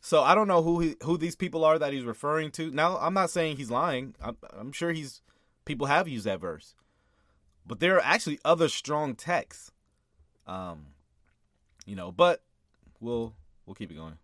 So 0.00 0.22
I 0.22 0.34
don't 0.34 0.48
know 0.48 0.62
who 0.62 0.80
he, 0.80 0.96
who 1.02 1.18
these 1.18 1.36
people 1.36 1.64
are 1.64 1.78
that 1.78 1.92
he's 1.92 2.04
referring 2.04 2.50
to. 2.52 2.70
Now, 2.70 2.96
I'm 2.98 3.14
not 3.14 3.30
saying 3.30 3.56
he's 3.56 3.70
lying. 3.70 4.14
I'm, 4.22 4.36
I'm 4.58 4.72
sure 4.72 4.92
he's 4.92 5.20
people 5.64 5.86
have 5.86 6.08
used 6.08 6.26
that 6.26 6.40
verse. 6.40 6.74
But 7.66 7.80
there 7.80 7.96
are 7.96 8.02
actually 8.02 8.38
other 8.44 8.68
strong 8.68 9.14
texts. 9.14 9.70
Um, 10.46 10.86
you 11.86 11.94
know, 11.94 12.10
but 12.10 12.42
we'll 12.98 13.34
we'll 13.66 13.74
keep 13.74 13.90
it 13.90 13.96
going. 13.96 14.18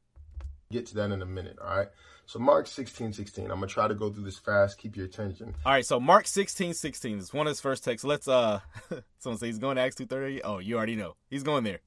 Get 0.73 0.87
to 0.87 0.95
that 0.97 1.13
in 1.13 1.23
a 1.23 1.27
minute, 1.27 1.59
all 1.63 1.77
right? 1.77 1.89
So 2.25 2.41
Mark 2.41 2.67
16, 2.67 3.13
16. 3.13 3.45
I'm 3.45 3.51
gonna 3.51 3.69
try 3.69 3.87
to 3.87 3.95
go 3.95 4.11
through 4.11 4.25
this 4.25 4.39
fast, 4.39 4.79
keep 4.79 4.97
your 4.97 5.07
attention. 5.07 5.55
All 5.65 5.73
right, 5.73 5.87
so 5.87 6.01
Mark 6.01 6.27
16, 6.27 6.75
16 6.75 7.19
is 7.19 7.33
one 7.33 7.47
of 7.47 7.51
his 7.53 7.61
first 7.61 7.85
texts. 7.85 8.05
Let's 8.05 8.27
uh 8.27 8.61
someone 9.19 9.39
say 9.39 9.47
he's 9.47 9.59
going 9.59 9.77
to 9.77 9.83
Acts 9.83 9.95
230. 9.97 10.43
Oh, 10.43 10.59
you 10.59 10.77
already 10.77 10.97
know. 10.97 11.15
He's 11.31 11.45
going 11.45 11.63
there. 11.63 11.81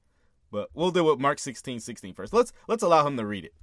But 0.50 0.70
we'll 0.74 0.90
do 0.90 1.04
with 1.04 1.20
Mark 1.20 1.38
16, 1.38 1.80
16 1.80 2.14
first. 2.14 2.32
Let's 2.32 2.52
let's 2.68 2.82
allow 2.82 3.06
him 3.06 3.18
to 3.18 3.26
read 3.26 3.44
it. 3.44 3.54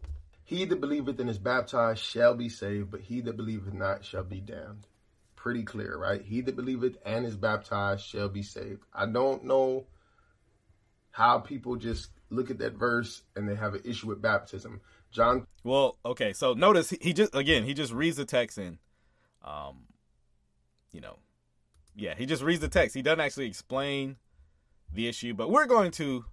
He 0.47 0.63
that 0.63 0.79
believeth 0.79 1.19
and 1.19 1.29
is 1.29 1.37
baptized 1.37 2.01
shall 2.01 2.33
be 2.33 2.47
saved, 2.47 2.89
but 2.89 3.01
he 3.01 3.19
that 3.19 3.35
believeth 3.35 3.73
not 3.73 4.05
shall 4.05 4.23
be 4.23 4.39
damned. 4.39 4.87
Pretty 5.35 5.63
clear, 5.63 5.97
right? 5.97 6.21
He 6.21 6.39
that 6.39 6.55
believeth 6.55 6.95
and 7.05 7.25
is 7.25 7.35
baptized 7.35 8.05
shall 8.05 8.29
be 8.29 8.43
saved. 8.43 8.85
I 8.93 9.07
don't 9.07 9.43
know 9.43 9.87
how 11.11 11.39
people 11.39 11.75
just 11.75 12.11
look 12.29 12.49
at 12.49 12.59
that 12.59 12.75
verse 12.75 13.23
and 13.35 13.47
they 13.47 13.55
have 13.55 13.73
an 13.73 13.81
issue 13.83 14.07
with 14.07 14.21
baptism. 14.21 14.79
John. 15.11 15.45
Well, 15.65 15.97
okay, 16.05 16.31
so 16.31 16.53
notice 16.53 16.91
he, 16.91 17.11
just 17.11 17.35
again 17.35 17.65
he 17.65 17.73
just 17.73 17.91
reads 17.91 18.15
the 18.15 18.23
text 18.23 18.57
and, 18.57 18.77
um, 19.43 19.83
you 20.93 21.01
know, 21.01 21.17
yeah, 21.93 22.15
he 22.17 22.25
just 22.25 22.41
reads 22.41 22.61
the 22.61 22.69
text. 22.69 22.95
He 22.95 23.01
doesn't 23.01 23.19
actually 23.19 23.47
explain 23.47 24.15
the 24.93 25.09
issue, 25.09 25.33
but 25.33 25.49
we're 25.49 25.65
going 25.65 25.91
to 25.91 26.23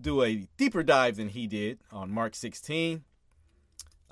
do 0.00 0.22
a 0.22 0.46
deeper 0.56 0.82
dive 0.82 1.16
than 1.16 1.28
he 1.28 1.46
did 1.46 1.78
on 1.92 2.10
Mark 2.10 2.34
16. 2.34 3.04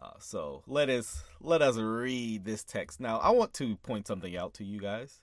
Uh, 0.00 0.10
so 0.20 0.62
let 0.66 0.88
us 0.88 1.24
let 1.40 1.60
us 1.60 1.76
read 1.76 2.44
this 2.44 2.62
text. 2.62 3.00
Now, 3.00 3.18
I 3.18 3.30
want 3.30 3.52
to 3.54 3.76
point 3.76 4.06
something 4.06 4.36
out 4.36 4.54
to 4.54 4.64
you 4.64 4.78
guys. 4.78 5.20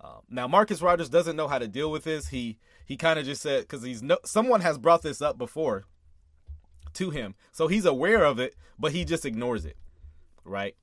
Um, 0.00 0.20
now 0.28 0.46
Marcus 0.46 0.80
Rogers 0.80 1.08
doesn't 1.08 1.36
know 1.36 1.48
how 1.48 1.58
to 1.58 1.66
deal 1.66 1.90
with 1.90 2.04
this. 2.04 2.28
He 2.28 2.58
he 2.84 2.96
kind 2.96 3.18
of 3.18 3.24
just 3.24 3.42
said 3.42 3.62
because 3.62 3.82
he's 3.82 4.02
no 4.02 4.18
someone 4.24 4.60
has 4.60 4.78
brought 4.78 5.02
this 5.02 5.20
up 5.20 5.38
before 5.38 5.84
to 6.94 7.10
him, 7.10 7.34
so 7.50 7.66
he's 7.66 7.84
aware 7.84 8.24
of 8.24 8.38
it, 8.38 8.54
but 8.78 8.92
he 8.92 9.04
just 9.04 9.24
ignores 9.24 9.64
it. 9.64 9.76
Right? 10.44 10.76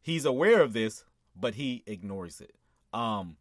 He's 0.00 0.24
aware 0.24 0.62
of 0.62 0.72
this, 0.72 1.04
but 1.36 1.56
he 1.56 1.82
ignores 1.86 2.40
it. 2.40 2.54
Um. 2.92 3.36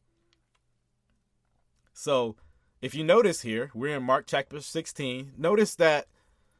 So 1.94 2.36
if 2.84 2.94
you 2.94 3.02
notice 3.02 3.44
here, 3.44 3.72
we're 3.74 3.96
in 3.96 4.04
Mark 4.04 4.26
chapter 4.28 4.60
16. 4.60 5.32
Notice 5.38 5.74
that 5.76 6.06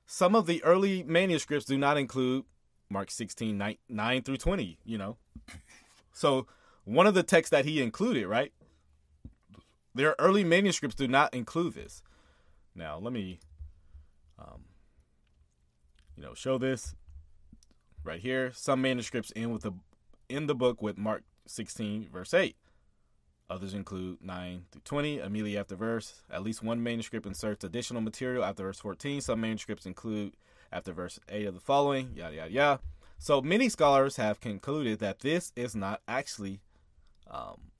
some 0.06 0.36
of 0.36 0.46
the 0.46 0.64
early 0.64 1.04
manuscripts 1.04 1.66
do 1.66 1.78
not 1.78 1.98
include 1.98 2.46
Mark 2.90 3.12
16 3.12 3.58
9, 3.58 3.78
9 3.90 4.22
through 4.22 4.38
20. 4.38 4.80
You 4.86 4.98
know, 4.98 5.18
so 6.14 6.48
one 6.86 7.08
of 7.08 7.14
the 7.14 7.24
texts 7.24 7.52
that 7.52 7.66
he 7.66 7.82
included, 7.82 8.26
right? 8.26 8.54
Their 9.94 10.16
early 10.18 10.46
manuscripts 10.46 10.96
do 10.96 11.10
not 11.10 11.34
include 11.34 11.74
this. 11.74 12.02
Now, 12.74 12.98
let 12.98 13.12
me, 13.12 13.42
um, 14.40 14.64
you 16.16 16.24
know, 16.24 16.34
show 16.34 16.58
this 16.58 16.96
right 18.06 18.22
here. 18.22 18.54
Some 18.56 18.82
manuscripts 18.82 19.34
end 19.36 19.52
with 19.52 19.64
the 19.64 19.74
in 20.30 20.48
the 20.48 20.56
book 20.56 20.82
with 20.82 20.98
Mark 20.98 21.24
16 21.48 22.08
verse 22.14 22.34
8. 22.34 22.56
Others 23.50 23.74
include 23.74 24.18
9 24.22 24.66
through 24.72 24.82
20, 24.84 25.20
immediately 25.20 25.58
after 25.58 25.76
verse. 25.76 26.24
At 26.32 26.44
least 26.44 26.64
one 26.64 26.82
manuscript 26.82 27.26
inserts 27.26 27.64
additional 27.64 28.02
material 28.02 28.44
after 28.44 28.64
verse 28.64 28.80
14. 28.80 29.22
Some 29.22 29.42
manuscripts 29.42 29.86
include 29.86 30.34
after 30.72 30.94
verse 30.94 31.20
8 31.30 31.48
of 31.48 31.54
the 31.54 31.60
following, 31.60 32.12
yada, 32.16 32.36
yada, 32.36 32.52
yada. 32.52 32.80
So 33.20 33.42
many 33.42 33.70
scholars 33.70 34.16
have 34.16 34.42
concluded 34.42 35.00
that 35.00 35.20
this 35.20 35.52
is 35.56 35.76
not 35.76 36.02
actually 36.08 36.62
um, 37.30 37.72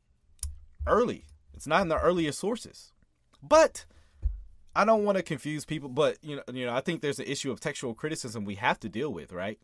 early. 0.86 1.26
It's 1.54 1.68
not 1.68 1.82
in 1.82 1.88
the 1.88 2.00
earliest 2.00 2.40
sources. 2.40 2.92
But 3.42 3.86
I 4.76 4.86
don't 4.86 5.04
want 5.04 5.18
to 5.18 5.24
confuse 5.24 5.66
people, 5.66 5.90
but 5.90 6.18
you 6.22 6.38
know, 6.38 6.44
you 6.52 6.66
know, 6.66 6.74
I 6.74 6.82
think 6.82 7.02
there's 7.02 7.20
an 7.20 7.26
issue 7.26 7.52
of 7.52 7.60
textual 7.60 7.94
criticism 7.94 8.46
we 8.46 8.56
have 8.56 8.80
to 8.82 8.90
deal 8.90 9.12
with, 9.12 9.32
right? 9.32 9.60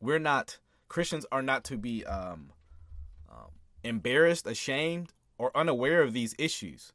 We're 0.00 0.18
not 0.18 0.58
Christians 0.88 1.26
are 1.32 1.42
not 1.42 1.64
to 1.64 1.76
be 1.76 2.04
um, 2.04 2.50
embarrassed, 3.86 4.46
ashamed, 4.46 5.12
or 5.38 5.56
unaware 5.56 6.02
of 6.02 6.12
these 6.12 6.34
issues. 6.38 6.92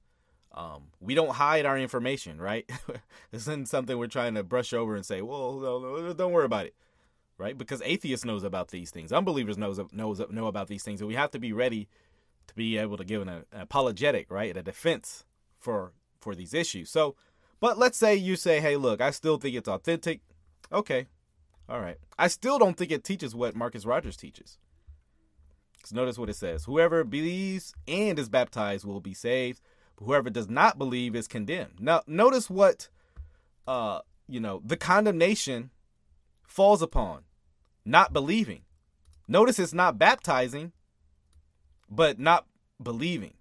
Um, 0.54 0.88
we 1.00 1.16
don't 1.16 1.32
hide 1.32 1.66
our 1.66 1.78
information, 1.78 2.42
right? 2.42 2.70
this 3.32 3.44
isn't 3.44 3.70
something 3.70 3.98
we're 3.98 4.08
trying 4.08 4.36
to 4.36 4.44
brush 4.44 4.74
over 4.74 4.96
and 4.96 5.06
say, 5.06 5.22
"Well, 5.22 6.14
don't 6.14 6.32
worry 6.32 6.46
about 6.46 6.66
it," 6.66 6.76
right? 7.38 7.58
Because 7.58 7.82
atheists 7.84 8.26
knows 8.26 8.44
about 8.44 8.70
these 8.70 8.92
things, 8.92 9.14
unbelievers 9.14 9.58
knows 9.58 9.80
knows 9.94 10.22
know 10.30 10.48
about 10.48 10.68
these 10.68 10.84
things, 10.84 11.00
and 11.00 11.08
we 11.08 11.16
have 11.16 11.32
to 11.32 11.40
be 11.40 11.54
ready 11.54 11.88
to 12.48 12.56
be 12.56 12.78
able 12.78 12.98
to 12.98 13.06
give 13.06 13.22
an, 13.22 13.30
an 13.30 13.46
apologetic, 13.54 14.30
right, 14.30 14.56
a 14.58 14.62
defense 14.62 15.24
for 15.58 15.94
for 16.20 16.36
these 16.36 16.54
issues. 16.54 16.90
So, 16.90 17.16
but 17.62 17.78
let's 17.78 17.98
say 17.98 18.16
you 18.16 18.36
say, 18.36 18.60
"Hey, 18.60 18.76
look, 18.76 19.00
I 19.00 19.12
still 19.12 19.38
think 19.38 19.56
it's 19.56 19.70
authentic." 19.70 20.20
Okay, 20.70 21.08
all 21.70 21.80
right. 21.80 21.98
I 22.20 22.28
still 22.28 22.60
don't 22.60 22.76
think 22.76 22.92
it 22.92 23.06
teaches 23.06 23.34
what 23.34 23.56
Marcus 23.56 23.86
Rogers 23.86 24.18
teaches. 24.18 24.58
Because 25.82 25.94
notice 25.94 26.18
what 26.18 26.30
it 26.30 26.36
says: 26.36 26.66
Whoever 26.66 27.04
believes 27.04 27.74
and 27.88 28.20
is 28.20 28.30
baptized 28.30 28.86
will 28.86 29.02
be 29.02 29.14
saved 29.14 29.62
whoever 30.04 30.30
does 30.30 30.50
not 30.50 30.78
believe 30.78 31.16
is 31.16 31.28
condemned. 31.28 31.80
Now, 31.80 32.02
notice 32.08 32.50
what, 32.50 32.90
uh, 33.68 34.00
you 34.28 34.40
know, 34.40 34.62
the 34.66 34.78
condemnation 34.78 35.72
falls 36.48 36.82
upon 36.82 37.22
not 37.86 38.14
believing. 38.14 38.64
Notice 39.28 39.60
it's 39.60 39.74
not 39.74 39.98
baptizing, 39.98 40.72
but 41.90 42.20
not 42.20 42.46
believing. 42.82 43.36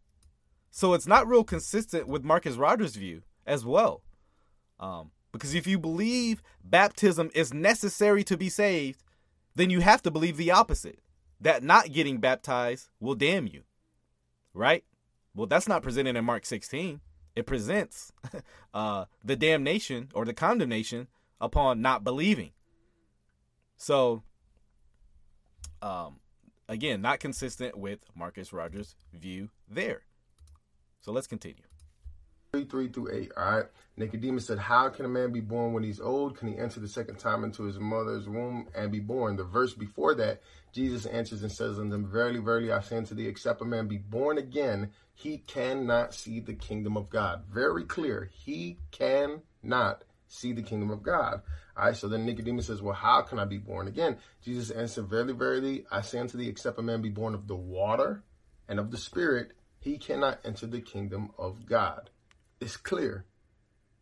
So 0.71 0.95
it's 0.95 1.07
not 1.07 1.27
real 1.27 1.45
consistent 1.45 2.07
with 2.07 2.25
Marcus 2.25 2.57
Rogers' 2.57 2.97
view 2.97 3.23
as 3.47 3.65
well. 3.65 4.03
Um, 4.79 5.11
because 5.33 5.55
if 5.55 5.67
you 5.67 5.79
believe 5.79 6.43
baptism 6.63 7.31
is 7.35 7.53
necessary 7.53 8.25
to 8.25 8.37
be 8.37 8.49
saved, 8.49 9.03
then 9.55 9.71
you 9.71 9.81
have 9.81 10.03
to 10.03 10.11
believe 10.11 10.37
the 10.37 10.51
opposite 10.51 11.01
that 11.41 11.63
not 11.63 11.93
getting 11.93 12.19
baptized 12.19 12.89
will 13.01 13.15
damn 13.15 13.47
you. 13.47 13.63
Right? 14.53 14.85
Well, 15.35 15.47
that's 15.47 15.69
not 15.69 15.83
presented 15.83 16.17
in 16.17 16.25
Mark 16.25 16.45
16. 16.45 17.01
It 17.37 17.47
presents 17.47 18.13
uh, 18.75 19.05
the 19.25 19.37
damnation 19.37 20.09
or 20.15 20.25
the 20.25 20.35
condemnation 20.35 21.09
upon 21.41 21.81
not 21.81 22.05
believing. 22.05 22.51
So, 23.77 24.23
um, 25.81 26.21
again, 26.69 27.01
not 27.01 27.21
consistent 27.21 27.79
with 27.79 28.01
Marcus 28.15 28.53
Rogers' 28.53 28.97
view 29.15 29.51
there. 29.69 30.03
So 31.01 31.13
let's 31.13 31.27
continue. 31.27 31.70
3, 32.53 32.65
3 32.65 32.89
through 32.89 33.13
8. 33.13 33.33
All 33.37 33.53
right. 33.53 33.65
Nicodemus 33.97 34.47
said, 34.47 34.59
How 34.59 34.89
can 34.89 35.05
a 35.05 35.09
man 35.09 35.31
be 35.31 35.41
born 35.41 35.73
when 35.73 35.85
he's 35.85 36.01
old? 36.01 36.37
Can 36.37 36.49
he 36.49 36.59
enter 36.59 36.81
the 36.81 36.89
second 36.89 37.19
time 37.19 37.45
into 37.45 37.63
his 37.63 37.79
mother's 37.79 38.29
womb 38.29 38.67
and 38.75 38.91
be 38.91 38.99
born? 38.99 39.37
The 39.37 39.45
verse 39.45 39.73
before 39.73 40.15
that, 40.17 40.43
Jesus 40.73 41.07
answers 41.07 41.43
and 41.43 41.53
says 41.53 41.79
unto 41.79 41.91
them, 41.91 42.11
Verily, 42.11 42.41
verily, 42.41 42.73
I 42.73 42.81
say 42.81 42.97
unto 42.97 43.15
thee, 43.15 43.29
except 43.29 43.61
a 43.61 43.65
man 43.65 43.87
be 43.87 43.99
born 43.99 44.39
again, 44.39 44.91
he 45.15 45.39
cannot 45.39 46.13
see 46.13 46.41
the 46.41 46.55
kingdom 46.55 46.97
of 46.97 47.09
God. 47.09 47.45
Very 47.53 47.85
clear. 47.85 48.31
He 48.33 48.79
cannot 48.91 50.03
see 50.27 50.53
the 50.53 50.63
kingdom 50.63 50.91
of 50.91 51.05
God. 51.05 51.43
All 51.77 51.85
right, 51.85 51.97
so 51.97 52.09
then 52.09 52.27
Nicodemus 52.27 52.67
says, 52.67 52.83
Well, 52.83 52.95
how 52.95 53.23
can 53.23 53.39
I 53.39 53.45
be 53.45 53.59
born 53.59 53.87
again? 53.87 54.17
Jesus 54.43 54.71
answered, 54.71 55.07
Verily, 55.07 55.35
verily, 55.35 55.85
I 55.93 56.01
say 56.01 56.19
unto 56.19 56.37
thee, 56.37 56.49
except 56.49 56.81
a 56.81 56.83
man 56.83 57.01
be 57.01 57.11
born 57.11 57.35
of 57.35 57.47
the 57.47 57.55
water 57.55 58.25
and 58.69 58.81
of 58.81 58.91
the 58.91 58.97
Spirit, 58.97 59.53
he 59.79 59.99
cannot 59.99 60.41
enter 60.45 60.67
the 60.67 60.81
kingdom 60.81 61.31
of 61.39 61.67
God. 61.67 62.11
It's 62.61 62.77
clear. 62.77 63.25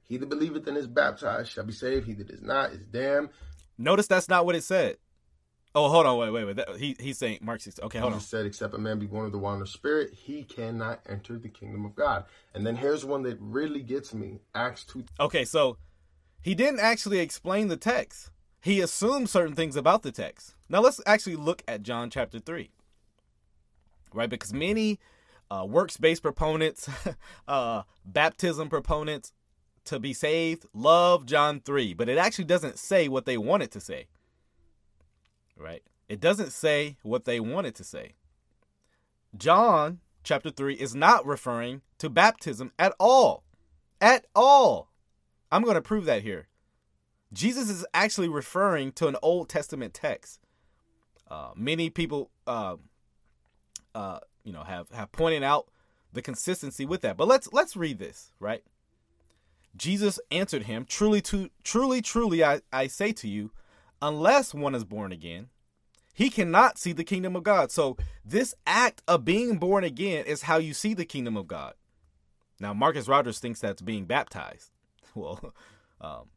He 0.02 0.16
that 0.16 0.28
believeth 0.28 0.66
and 0.66 0.76
is 0.76 0.86
baptized 0.86 1.50
shall 1.50 1.64
be 1.64 1.72
saved. 1.72 2.06
He 2.06 2.14
that 2.14 2.30
is 2.30 2.42
not 2.42 2.72
is 2.72 2.86
damned. 2.86 3.28
Notice 3.76 4.06
that's 4.06 4.28
not 4.28 4.46
what 4.46 4.56
it 4.56 4.64
said. 4.64 4.96
Oh, 5.74 5.88
hold 5.90 6.06
on, 6.06 6.16
wait, 6.18 6.30
wait, 6.30 6.44
wait. 6.44 6.56
That, 6.56 6.76
he 6.76 6.96
he's 6.98 7.18
saying 7.18 7.38
Mark 7.42 7.60
six. 7.60 7.78
Okay, 7.78 7.98
hold 7.98 8.12
Jesus 8.14 8.24
on. 8.24 8.28
said, 8.28 8.46
"Except 8.46 8.74
a 8.74 8.78
man 8.78 8.98
be 8.98 9.06
born 9.06 9.26
of 9.26 9.32
the 9.32 9.38
water 9.38 9.58
and 9.58 9.68
Spirit, 9.68 10.12
he 10.14 10.42
cannot 10.42 11.00
enter 11.06 11.38
the 11.38 11.48
kingdom 11.48 11.84
of 11.84 11.94
God." 11.94 12.24
And 12.54 12.66
then 12.66 12.74
here's 12.74 13.04
one 13.04 13.22
that 13.24 13.36
really 13.38 13.82
gets 13.82 14.14
me: 14.14 14.40
Acts 14.54 14.84
two. 14.84 15.04
Okay, 15.20 15.44
so 15.44 15.76
he 16.40 16.54
didn't 16.54 16.80
actually 16.80 17.18
explain 17.18 17.68
the 17.68 17.76
text. 17.76 18.30
He 18.60 18.80
assumed 18.80 19.28
certain 19.28 19.54
things 19.54 19.76
about 19.76 20.02
the 20.02 20.10
text. 20.10 20.54
Now 20.68 20.80
let's 20.80 21.00
actually 21.06 21.36
look 21.36 21.62
at 21.68 21.82
John 21.82 22.08
chapter 22.10 22.40
three, 22.40 22.70
right? 24.12 24.30
Because 24.30 24.52
many 24.52 24.98
uh, 25.50 25.66
works-based 25.68 26.22
proponents, 26.22 26.88
uh, 27.48 27.82
baptism 28.04 28.68
proponents, 28.68 29.32
to 29.84 29.98
be 29.98 30.12
saved 30.12 30.66
love 30.74 31.24
John 31.24 31.60
three, 31.60 31.94
but 31.94 32.08
it 32.08 32.18
actually 32.18 32.44
doesn't 32.44 32.78
say 32.78 33.08
what 33.08 33.24
they 33.24 33.38
want 33.38 33.62
it 33.62 33.70
to 33.70 33.80
say 33.80 34.06
right? 35.58 35.82
It 36.08 36.20
doesn't 36.20 36.52
say 36.52 36.96
what 37.02 37.24
they 37.24 37.40
wanted 37.40 37.74
to 37.76 37.84
say. 37.84 38.14
John 39.36 40.00
chapter 40.22 40.50
3 40.50 40.74
is 40.74 40.94
not 40.94 41.26
referring 41.26 41.82
to 41.98 42.08
baptism 42.08 42.72
at 42.78 42.94
all. 42.98 43.44
At 44.00 44.26
all. 44.34 44.90
I'm 45.50 45.62
going 45.62 45.74
to 45.74 45.82
prove 45.82 46.04
that 46.06 46.22
here. 46.22 46.48
Jesus 47.32 47.68
is 47.68 47.84
actually 47.92 48.28
referring 48.28 48.92
to 48.92 49.06
an 49.06 49.16
Old 49.22 49.48
Testament 49.48 49.92
text. 49.92 50.40
Uh, 51.30 51.50
many 51.54 51.90
people, 51.90 52.30
uh, 52.46 52.76
uh, 53.94 54.20
you 54.48 54.54
know, 54.54 54.62
have 54.62 54.88
have 54.92 55.12
pointed 55.12 55.42
out 55.42 55.68
the 56.10 56.22
consistency 56.22 56.86
with 56.86 57.02
that. 57.02 57.18
But 57.18 57.28
let's 57.28 57.52
let's 57.52 57.76
read 57.76 57.98
this, 57.98 58.32
right? 58.40 58.64
Jesus 59.76 60.18
answered 60.30 60.62
him, 60.62 60.86
"Truly, 60.88 61.20
to, 61.20 61.50
truly, 61.62 62.00
truly, 62.00 62.42
I, 62.42 62.62
I 62.72 62.86
say 62.86 63.12
to 63.12 63.28
you, 63.28 63.50
unless 64.00 64.54
one 64.54 64.74
is 64.74 64.84
born 64.84 65.12
again, 65.12 65.50
he 66.14 66.30
cannot 66.30 66.78
see 66.78 66.92
the 66.92 67.04
kingdom 67.04 67.36
of 67.36 67.42
God. 67.42 67.70
So, 67.70 67.98
this 68.24 68.54
act 68.66 69.02
of 69.06 69.26
being 69.26 69.58
born 69.58 69.84
again 69.84 70.24
is 70.24 70.42
how 70.42 70.56
you 70.56 70.72
see 70.72 70.94
the 70.94 71.04
kingdom 71.04 71.36
of 71.36 71.46
God. 71.46 71.74
Now, 72.58 72.72
Marcus 72.72 73.06
Rogers 73.06 73.38
thinks 73.38 73.60
that's 73.60 73.82
being 73.82 74.06
baptized. 74.06 74.70
Well, 75.14 75.52
um, 76.00 76.28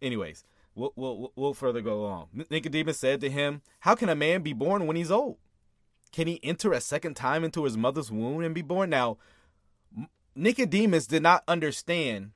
anyways, 0.00 0.44
we'll, 0.76 0.92
we'll, 0.94 1.32
we'll 1.34 1.54
further 1.54 1.80
go 1.80 2.04
on. 2.04 2.26
Nicodemus 2.50 2.98
said 2.98 3.20
to 3.22 3.30
him, 3.30 3.62
How 3.80 3.96
can 3.96 4.08
a 4.08 4.14
man 4.14 4.42
be 4.42 4.52
born 4.52 4.86
when 4.86 4.94
he's 4.96 5.10
old? 5.10 5.38
Can 6.12 6.28
he 6.28 6.40
enter 6.42 6.72
a 6.72 6.80
second 6.80 7.14
time 7.14 7.42
into 7.42 7.64
his 7.64 7.76
mother's 7.76 8.10
womb 8.10 8.42
and 8.42 8.54
be 8.54 8.62
born? 8.62 8.90
Now, 8.90 9.18
Nicodemus 10.34 11.06
did 11.06 11.22
not 11.22 11.42
understand 11.48 12.32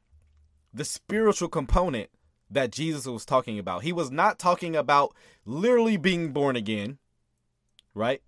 the 0.73 0.85
spiritual 0.85 1.49
component 1.49 2.11
that 2.51 2.71
Jesus 2.71 3.07
was 3.07 3.25
talking 3.25 3.59
about. 3.59 3.83
He 3.83 3.93
was 3.93 4.11
not 4.11 4.39
talking 4.39 4.77
about 4.77 5.15
literally 5.45 5.97
being 5.97 6.33
born 6.33 6.57
again, 6.57 6.99
right? 7.95 8.23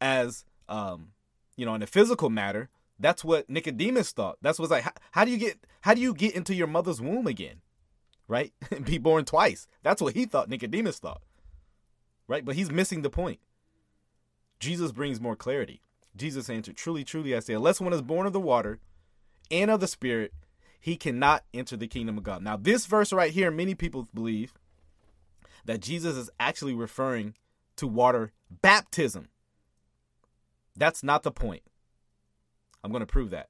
As 0.00 0.44
um, 0.68 1.08
you 1.56 1.66
know, 1.66 1.74
in 1.74 1.82
a 1.82 1.86
physical 1.86 2.30
matter. 2.30 2.70
That's 2.98 3.24
what 3.24 3.50
Nicodemus 3.50 4.12
thought. 4.12 4.38
That's 4.42 4.58
what's 4.58 4.70
like, 4.70 4.84
how, 4.84 4.92
how 5.10 5.24
do 5.24 5.30
you 5.30 5.38
get 5.38 5.66
how 5.80 5.94
do 5.94 6.00
you 6.00 6.14
get 6.14 6.34
into 6.34 6.54
your 6.54 6.66
mother's 6.66 7.00
womb 7.00 7.26
again? 7.26 7.60
Right? 8.28 8.52
Be 8.84 8.98
born 8.98 9.24
twice. 9.24 9.66
That's 9.82 10.00
what 10.00 10.14
he 10.14 10.24
thought 10.24 10.48
Nicodemus 10.48 10.98
thought. 10.98 11.22
Right? 12.28 12.44
But 12.44 12.54
he's 12.54 12.70
missing 12.70 13.02
the 13.02 13.10
point. 13.10 13.40
Jesus 14.62 14.92
brings 14.92 15.20
more 15.20 15.34
clarity. 15.34 15.82
Jesus 16.14 16.48
answered, 16.48 16.76
Truly, 16.76 17.02
truly, 17.02 17.34
I 17.34 17.40
say, 17.40 17.52
unless 17.52 17.80
one 17.80 17.92
is 17.92 18.00
born 18.00 18.28
of 18.28 18.32
the 18.32 18.38
water 18.38 18.78
and 19.50 19.72
of 19.72 19.80
the 19.80 19.88
Spirit, 19.88 20.32
he 20.78 20.94
cannot 20.94 21.42
enter 21.52 21.76
the 21.76 21.88
kingdom 21.88 22.16
of 22.16 22.22
God. 22.22 22.42
Now, 22.42 22.56
this 22.56 22.86
verse 22.86 23.12
right 23.12 23.32
here, 23.32 23.50
many 23.50 23.74
people 23.74 24.06
believe 24.14 24.54
that 25.64 25.80
Jesus 25.80 26.16
is 26.16 26.30
actually 26.38 26.74
referring 26.74 27.34
to 27.74 27.88
water 27.88 28.30
baptism. 28.62 29.30
That's 30.76 31.02
not 31.02 31.24
the 31.24 31.32
point. 31.32 31.62
I'm 32.84 32.92
going 32.92 33.00
to 33.00 33.06
prove 33.06 33.30
that. 33.30 33.48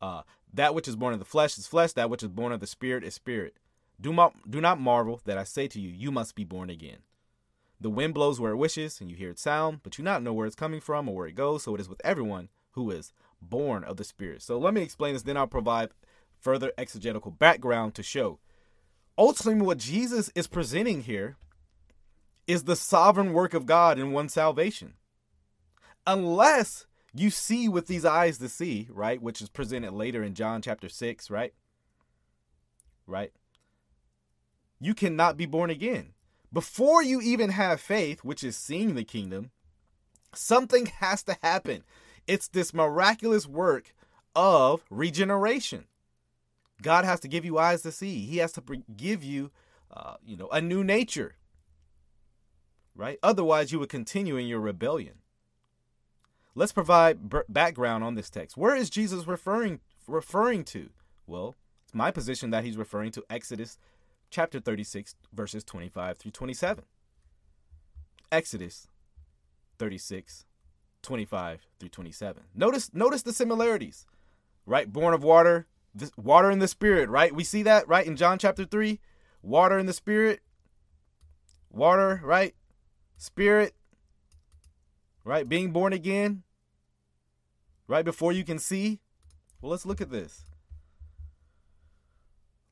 Uh, 0.00 0.22
that 0.54 0.74
which 0.74 0.88
is 0.88 0.96
born 0.96 1.12
of 1.12 1.18
the 1.18 1.26
flesh 1.26 1.58
is 1.58 1.66
flesh, 1.66 1.92
that 1.92 2.08
which 2.08 2.22
is 2.22 2.30
born 2.30 2.52
of 2.52 2.60
the 2.60 2.66
spirit 2.66 3.04
is 3.04 3.12
spirit. 3.12 3.58
Do 4.00 4.14
not, 4.14 4.32
do 4.48 4.62
not 4.62 4.80
marvel 4.80 5.20
that 5.26 5.36
I 5.36 5.44
say 5.44 5.68
to 5.68 5.80
you, 5.80 5.90
you 5.90 6.10
must 6.10 6.34
be 6.34 6.44
born 6.44 6.70
again. 6.70 7.00
The 7.80 7.90
wind 7.90 8.14
blows 8.14 8.40
where 8.40 8.52
it 8.52 8.56
wishes, 8.56 9.00
and 9.00 9.10
you 9.10 9.16
hear 9.16 9.30
its 9.30 9.42
sound, 9.42 9.80
but 9.82 9.98
you 9.98 10.04
not 10.04 10.22
know 10.22 10.32
where 10.32 10.46
it's 10.46 10.56
coming 10.56 10.80
from 10.80 11.08
or 11.08 11.14
where 11.14 11.26
it 11.26 11.34
goes. 11.34 11.64
So 11.64 11.74
it 11.74 11.80
is 11.80 11.88
with 11.88 12.00
everyone 12.04 12.48
who 12.72 12.90
is 12.90 13.12
born 13.40 13.84
of 13.84 13.96
the 13.96 14.04
Spirit. 14.04 14.42
So 14.42 14.58
let 14.58 14.74
me 14.74 14.82
explain 14.82 15.14
this, 15.14 15.22
then 15.22 15.36
I'll 15.36 15.46
provide 15.46 15.90
further 16.40 16.72
exegetical 16.78 17.30
background 17.30 17.94
to 17.94 18.02
show. 18.02 18.38
Ultimately, 19.18 19.64
what 19.64 19.78
Jesus 19.78 20.30
is 20.34 20.46
presenting 20.46 21.02
here 21.02 21.36
is 22.46 22.64
the 22.64 22.76
sovereign 22.76 23.32
work 23.32 23.54
of 23.54 23.66
God 23.66 23.98
in 23.98 24.12
one 24.12 24.28
salvation. 24.28 24.94
Unless 26.06 26.86
you 27.14 27.30
see 27.30 27.68
with 27.68 27.86
these 27.86 28.04
eyes 28.04 28.38
to 28.38 28.48
see, 28.48 28.88
right, 28.90 29.20
which 29.20 29.40
is 29.40 29.48
presented 29.48 29.92
later 29.92 30.22
in 30.22 30.34
John 30.34 30.62
chapter 30.62 30.88
6, 30.88 31.30
right? 31.30 31.54
Right? 33.06 33.32
You 34.78 34.94
cannot 34.94 35.36
be 35.36 35.46
born 35.46 35.70
again. 35.70 36.12
Before 36.56 37.02
you 37.02 37.20
even 37.20 37.50
have 37.50 37.82
faith, 37.82 38.24
which 38.24 38.42
is 38.42 38.56
seeing 38.56 38.94
the 38.94 39.04
kingdom, 39.04 39.50
something 40.32 40.86
has 40.86 41.22
to 41.24 41.36
happen. 41.42 41.84
It's 42.26 42.48
this 42.48 42.72
miraculous 42.72 43.46
work 43.46 43.94
of 44.34 44.82
regeneration 44.88 45.84
God 46.80 47.04
has 47.04 47.20
to 47.20 47.28
give 47.28 47.44
you 47.44 47.58
eyes 47.58 47.82
to 47.82 47.92
see. 47.92 48.24
He 48.24 48.38
has 48.38 48.52
to 48.52 48.62
give 48.96 49.22
you, 49.22 49.50
uh, 49.94 50.14
you 50.24 50.34
know, 50.34 50.48
a 50.48 50.62
new 50.62 50.82
nature. 50.82 51.34
Right? 52.94 53.18
Otherwise, 53.22 53.70
you 53.70 53.78
would 53.78 53.90
continue 53.90 54.38
in 54.38 54.46
your 54.46 54.60
rebellion. 54.60 55.16
Let's 56.54 56.72
provide 56.72 57.28
b- 57.28 57.40
background 57.50 58.02
on 58.02 58.14
this 58.14 58.30
text. 58.30 58.56
Where 58.56 58.74
is 58.74 58.88
Jesus 58.88 59.26
referring 59.26 59.80
referring 60.06 60.64
to? 60.64 60.88
Well, 61.26 61.54
it's 61.84 61.94
my 61.94 62.10
position 62.10 62.48
that 62.48 62.64
he's 62.64 62.78
referring 62.78 63.10
to 63.12 63.24
Exodus 63.28 63.76
chapter 64.30 64.60
36 64.60 65.14
verses 65.32 65.64
25 65.64 66.18
through 66.18 66.32
27. 66.32 66.84
Exodus 68.32 68.88
36 69.78 70.44
25 71.02 71.66
through 71.78 71.88
27. 71.88 72.42
Notice 72.54 72.92
notice 72.92 73.22
the 73.22 73.32
similarities. 73.32 74.06
Right? 74.68 74.92
Born 74.92 75.14
of 75.14 75.22
water, 75.22 75.68
this, 75.94 76.10
water 76.16 76.50
in 76.50 76.58
the 76.58 76.66
spirit, 76.66 77.08
right? 77.08 77.32
We 77.32 77.44
see 77.44 77.62
that 77.62 77.86
right 77.86 78.04
in 78.04 78.16
John 78.16 78.38
chapter 78.38 78.64
3, 78.64 78.98
water 79.42 79.78
in 79.78 79.86
the 79.86 79.92
spirit. 79.92 80.40
Water, 81.70 82.20
right? 82.24 82.54
Spirit, 83.16 83.74
right? 85.24 85.48
Being 85.48 85.70
born 85.70 85.92
again, 85.92 86.42
right 87.86 88.04
before 88.04 88.32
you 88.32 88.42
can 88.44 88.58
see. 88.58 88.98
Well, 89.60 89.70
let's 89.70 89.86
look 89.86 90.00
at 90.00 90.10
this. 90.10 90.42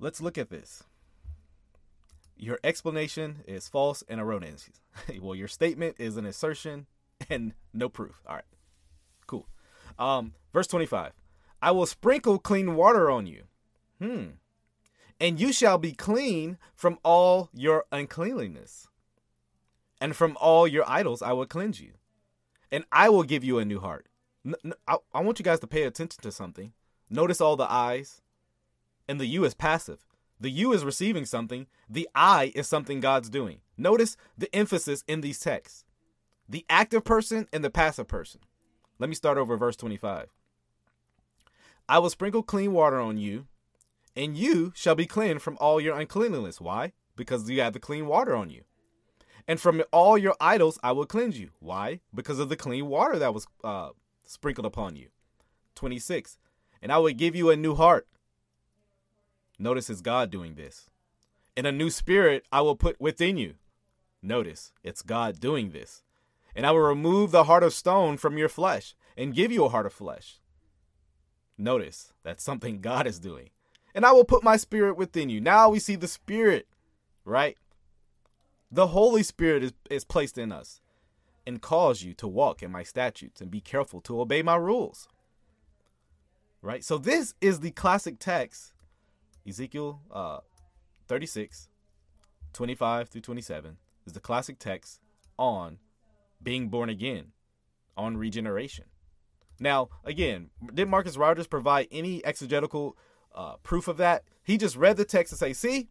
Let's 0.01 0.21
look 0.21 0.37
at 0.37 0.51
this. 0.51 0.83
Your 2.45 2.59
explanation 2.63 3.43
is 3.47 3.69
false 3.69 4.03
and 4.09 4.21
erroneous. 4.21 4.69
well, 5.21 5.35
your 5.35 5.49
statement 5.49 5.97
is 5.99 6.17
an 6.17 6.27
assertion 6.27 6.87
and 7.31 7.55
no 7.73 7.89
proof. 7.89 8.23
All 8.29 8.37
right. 8.37 8.45
Cool. 9.27 9.47
Um, 9.99 10.35
verse 10.53 10.67
25. 10.67 11.13
I 11.63 11.71
will 11.71 11.87
sprinkle 11.87 12.39
clean 12.39 12.77
water 12.77 13.11
on 13.11 13.27
you. 13.27 13.45
Hmm. 13.99 14.25
And 15.19 15.41
you 15.41 15.53
shall 15.53 15.79
be 15.79 15.93
clean 15.93 16.59
from 16.75 16.99
all 17.03 17.49
your 17.55 17.85
uncleanliness. 17.91 18.89
And 20.01 20.15
from 20.15 20.37
all 20.41 20.69
your 20.69 20.85
idols 20.87 21.23
I 21.23 21.33
will 21.33 21.47
cleanse 21.47 21.81
you. 21.81 21.93
And 22.71 22.85
I 22.93 23.09
will 23.09 23.23
give 23.23 23.45
you 23.45 23.59
a 23.59 23.65
new 23.65 23.81
heart 23.81 24.09
I, 24.87 24.97
I 25.13 25.21
want 25.21 25.39
you 25.39 25.45
guys 25.45 25.61
to 25.61 25.67
pay 25.67 25.85
attention 25.85 26.21
to 26.23 26.33
something. 26.33 26.73
Notice 27.09 27.41
all 27.41 27.57
the 27.57 27.71
I's, 27.71 28.21
and 29.09 29.21
the 29.21 29.27
you 29.27 29.45
is 29.45 29.55
passive. 29.55 30.05
The 30.45 30.51
you 30.51 30.75
is 30.75 30.85
receiving 30.85 31.25
something. 31.25 31.69
The 31.89 32.07
I 32.15 32.53
is 32.55 32.69
something 32.69 33.01
God's 33.01 33.31
doing. 33.31 33.61
Notice 33.79 34.19
the 34.37 34.55
emphasis 34.55 35.03
in 35.09 35.23
these 35.23 35.41
texts 35.41 35.87
the 36.47 36.67
active 36.69 37.03
person 37.03 37.49
and 37.51 37.65
the 37.65 37.71
passive 37.71 38.09
person. 38.09 38.43
Let 38.99 39.09
me 39.09 39.15
start 39.15 39.39
over 39.39 39.57
verse 39.57 39.75
25. 39.75 40.29
I 41.89 41.99
will 41.99 42.11
sprinkle 42.11 42.43
clean 42.43 42.75
water 42.75 43.01
on 43.01 43.17
you, 43.17 43.47
and 44.15 44.37
you 44.37 44.75
shall 44.77 44.95
be 44.95 45.07
clean 45.07 45.39
from 45.39 45.57
all 45.63 45.81
your 45.81 45.99
uncleanliness. 45.99 46.61
Why? 46.61 46.93
Because 47.17 47.49
you 47.49 47.63
have 47.63 47.73
the 47.73 47.81
clean 47.81 48.07
water 48.07 48.37
on 48.37 48.51
you. 48.51 48.65
And 49.49 49.59
from 49.59 49.83
all 49.93 50.19
your 50.19 50.37
idols 50.43 50.79
I 50.83 50.93
will 50.93 51.07
cleanse 51.07 51.41
you. 51.41 51.53
Why? 51.59 52.01
Because 52.15 52.39
of 52.39 52.51
the 52.51 52.57
clean 52.57 52.89
water 52.89 53.19
that 53.19 53.33
was 53.33 53.47
uh, 53.65 53.93
sprinkled 54.27 54.67
upon 54.67 54.97
you. 54.97 55.09
26. 55.75 56.37
And 56.83 56.93
I 56.93 56.99
will 56.99 57.15
give 57.15 57.35
you 57.35 57.49
a 57.49 57.57
new 57.57 57.75
heart. 57.77 58.07
Notice 59.59 59.91
it's 59.91 60.01
God 60.01 60.31
doing 60.31 60.55
this. 60.55 60.91
And 61.57 61.67
a 61.67 61.73
new 61.73 61.91
spirit 61.91 62.45
I 62.51 62.61
will 62.61 62.77
put 62.77 63.01
within 63.01 63.37
you. 63.37 63.55
Notice 64.23 64.73
it's 64.83 65.03
God 65.03 65.39
doing 65.39 65.71
this. 65.71 66.03
And 66.57 66.67
I 66.67 66.71
will 66.71 66.81
remove 66.81 67.31
the 67.31 67.45
heart 67.45 67.63
of 67.63 67.73
stone 67.73 68.17
from 68.17 68.39
your 68.39 68.49
flesh 68.49 68.95
and 69.17 69.35
give 69.35 69.53
you 69.53 69.65
a 69.65 69.69
heart 69.69 69.87
of 69.87 69.93
flesh. 69.93 70.41
Notice 71.57 72.13
that's 72.23 72.43
something 72.43 72.81
God 72.81 73.07
is 73.07 73.19
doing. 73.19 73.51
And 73.95 74.05
I 74.05 74.13
will 74.13 74.25
put 74.25 74.43
my 74.43 74.57
spirit 74.57 74.97
within 74.97 75.29
you. 75.29 75.41
Now 75.41 75.69
we 75.69 75.79
see 75.79 75.95
the 75.95 76.09
spirit, 76.09 76.67
right? 77.25 77.57
The 78.71 78.89
Holy 78.89 79.23
Spirit 79.23 79.63
is, 79.63 79.73
is 79.89 80.05
placed 80.05 80.37
in 80.37 80.51
us 80.51 80.81
and 81.47 81.63
cause 81.63 82.03
you 82.03 82.13
to 82.15 82.27
walk 82.27 82.63
in 82.63 82.73
my 82.73 82.83
statutes 82.83 83.41
and 83.41 83.51
be 83.51 83.61
careful 83.61 84.01
to 84.01 84.21
obey 84.21 84.43
my 84.43 84.57
rules. 84.57 85.09
Right? 86.61 86.83
So 86.83 86.99
this 86.99 87.35
is 87.41 87.61
the 87.61 87.71
classic 87.71 88.19
text, 88.19 88.73
Ezekiel 89.47 90.01
uh, 90.11 90.39
36, 91.09 91.69
25 92.53 93.09
through 93.09 93.21
27, 93.21 93.77
is 94.07 94.13
the 94.13 94.21
classic 94.21 94.59
text 94.59 95.01
on 95.39 95.79
being 96.43 96.69
born 96.69 96.89
again, 96.89 97.33
on 97.97 98.17
regeneration. 98.17 98.87
Now, 99.61 99.89
again, 100.05 100.51
did 100.73 100.89
Marcus 100.89 101.17
Rogers 101.17 101.47
provide 101.47 101.89
any 101.91 102.25
exegetical 102.25 102.97
uh, 103.35 103.57
proof 103.63 103.89
of 103.89 103.97
that? 103.99 104.25
He 104.43 104.59
just 104.59 104.77
read 104.77 104.97
the 104.97 105.05
text 105.05 105.33
and 105.33 105.39
say, 105.39 105.53
see, 105.53 105.89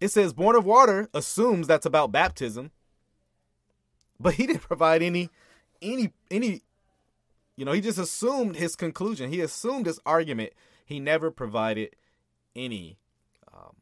it 0.00 0.08
says 0.08 0.32
born 0.32 0.56
of 0.56 0.64
water 0.64 1.08
assumes 1.14 1.66
that's 1.66 1.86
about 1.86 2.12
baptism 2.12 2.70
but 4.18 4.34
he 4.34 4.46
didn't 4.46 4.62
provide 4.62 5.02
any 5.02 5.30
any 5.82 6.12
any 6.30 6.62
you 7.56 7.64
know 7.64 7.72
he 7.72 7.80
just 7.80 7.98
assumed 7.98 8.56
his 8.56 8.76
conclusion 8.76 9.30
he 9.30 9.40
assumed 9.40 9.86
his 9.86 10.00
argument 10.04 10.52
he 10.84 11.00
never 11.00 11.30
provided 11.30 11.94
any 12.56 12.98
um, 13.52 13.76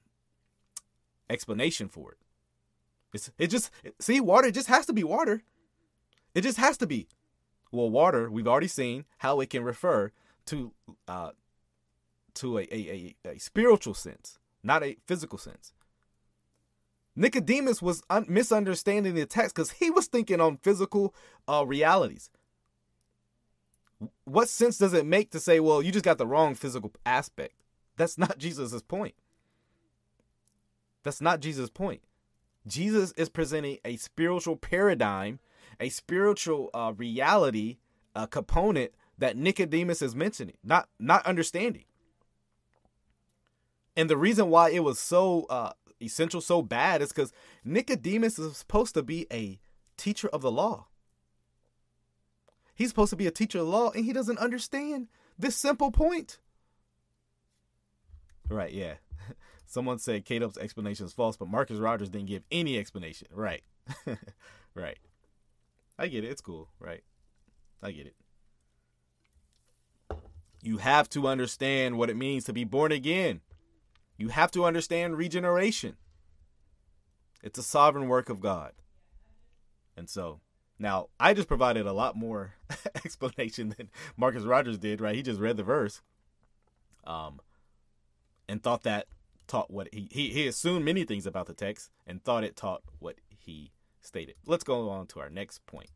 explanation 1.29 1.89
for 1.89 2.13
it 2.13 2.19
it's 3.13 3.31
it 3.39 3.49
just 3.49 3.71
see 4.01 4.21
water 4.21 4.49
It 4.49 4.55
just 4.55 4.69
has 4.69 4.87
to 4.87 4.93
be 4.93 5.05
water 5.05 5.43
it 6.35 6.43
just 6.43 6.59
has 6.59 6.77
to 6.79 6.87
be 6.87 7.09
well 7.71 7.91
water 7.91 8.31
we've 8.31 8.49
already 8.49 8.69
seen 8.69 9.05
how 9.19 9.41
it 9.41 9.51
can 9.51 9.65
refer 9.65 10.13
to 10.47 10.73
uh 11.09 11.31
to 12.35 12.59
a, 12.59 12.63
a, 12.63 13.15
a, 13.25 13.31
a 13.31 13.39
spiritual 13.39 13.95
sense 13.95 14.39
not 14.63 14.83
a 14.83 14.97
physical 15.07 15.39
sense 15.39 15.73
Nicodemus 17.15 17.83
was 17.83 18.03
un- 18.09 18.27
misunderstanding 18.29 19.15
the 19.15 19.27
text 19.27 19.55
because 19.55 19.73
he 19.73 19.91
was 19.91 20.07
thinking 20.07 20.41
on 20.41 20.57
physical 20.59 21.15
uh, 21.47 21.65
realities. 21.67 22.31
What 24.25 24.49
sense 24.49 24.79
does 24.79 24.95
it 24.95 25.07
make 25.07 25.31
to 25.33 25.41
say, 25.41 25.61
well, 25.61 25.83
you 25.83 25.93
just 25.93 26.05
got 26.05 26.19
the 26.19 26.27
wrong 26.27 26.55
physical 26.55 26.93
aspect? 27.05 27.62
That's 27.97 28.19
not 28.19 28.39
Jesus' 28.39 28.83
point. 28.83 29.15
That's 31.03 31.21
not 31.21 31.41
Jesus' 31.41 31.71
point. 31.71 32.03
Jesus 32.67 33.13
is 33.13 33.29
presenting 33.29 33.79
a 33.85 33.97
spiritual 33.97 34.57
paradigm, 34.57 35.41
a 35.81 35.89
spiritual 35.89 36.71
uh, 36.73 36.93
reality, 36.97 37.79
a 38.15 38.27
component 38.27 38.93
that 39.19 39.37
Nicodemus 39.37 40.03
is 40.03 40.15
mentioning, 40.15 40.57
not 40.63 40.89
not 40.99 41.27
understanding. 41.27 41.85
And 43.97 44.09
the 44.09 44.17
reason 44.17 44.49
why 44.49 44.71
it 44.71 44.85
was 44.85 44.99
so 44.99 45.47
uh, 45.51 45.73
essential 46.01 46.41
so 46.41 46.63
bad 46.63 47.03
is 47.03 47.11
because 47.11 47.33
Nicodemus 47.65 48.39
is 48.39 48.57
supposed 48.57 48.95
to 48.95 49.03
be 49.03 49.27
a 49.33 49.61
teacher 49.97 50.29
of 50.29 50.43
the 50.43 50.51
law. 50.51 50.87
He's 52.75 52.89
supposed 52.89 53.11
to 53.11 53.17
be 53.17 53.27
a 53.27 53.33
teacher 53.33 53.59
of 53.59 53.67
the 53.67 53.71
law, 53.71 53.91
and 53.91 54.05
he 54.05 54.13
doesn't 54.13 54.39
understand 54.39 55.09
this 55.39 55.57
simple 55.57 55.91
point. 55.91 56.39
Right, 58.53 58.73
yeah. 58.73 58.95
Someone 59.67 59.99
said 59.99 60.25
K-Dub's 60.25 60.59
explanation 60.59 61.07
is 61.07 61.13
false, 61.13 61.37
but 61.37 61.49
Marcus 61.49 61.79
Rogers 61.79 62.11
didn't 62.11 62.29
give 62.29 62.43
any 62.51 62.79
explanation. 62.79 63.29
Right. 63.33 63.63
right. 64.75 64.99
I 65.99 66.09
get 66.09 66.25
it. 66.25 66.29
It's 66.29 66.43
cool. 66.43 66.69
Right. 66.79 67.03
I 67.83 67.93
get 67.93 68.07
it. 68.07 68.17
You 70.63 70.77
have 70.77 71.09
to 71.11 71.27
understand 71.27 71.99
what 71.99 72.11
it 72.11 72.17
means 72.17 72.45
to 72.45 72.53
be 72.53 72.65
born 72.65 72.93
again. 72.93 73.41
You 74.17 74.29
have 74.29 74.51
to 74.53 74.65
understand 74.65 75.17
regeneration. 75.17 75.97
It's 77.43 77.59
a 77.59 77.63
sovereign 77.63 78.09
work 78.09 78.29
of 78.29 78.41
God. 78.41 78.73
And 79.97 80.09
so, 80.09 80.41
now 80.79 81.09
I 81.19 81.35
just 81.35 81.49
provided 81.49 81.87
a 81.87 81.93
lot 81.93 82.15
more 82.17 82.55
explanation 82.95 83.75
than 83.77 83.91
Marcus 84.17 84.45
Rogers 84.45 84.79
did, 84.79 85.01
right? 85.01 85.17
He 85.17 85.23
just 85.23 85.41
read 85.41 85.57
the 85.57 85.65
verse 85.65 86.03
um 87.05 87.41
and 88.49 88.63
thought 88.63 88.83
that 88.83 89.07
taught 89.47 89.71
what 89.71 89.89
he 89.93 90.09
he, 90.11 90.29
he 90.31 90.47
assumed 90.47 90.85
many 90.85 91.05
things 91.05 91.27
about 91.27 91.47
the 91.47 91.55
text 91.55 91.91
and 92.07 92.23
thought 92.23 92.45
it 92.45 92.57
taught 92.57 92.83
what 92.99 93.17
he 93.29 93.73
stated. 94.01 94.35
Let's 94.47 94.65
go 94.65 94.89
on 94.91 95.07
to 95.09 95.21
our 95.21 95.31
next 95.31 95.65
point. 95.67 95.91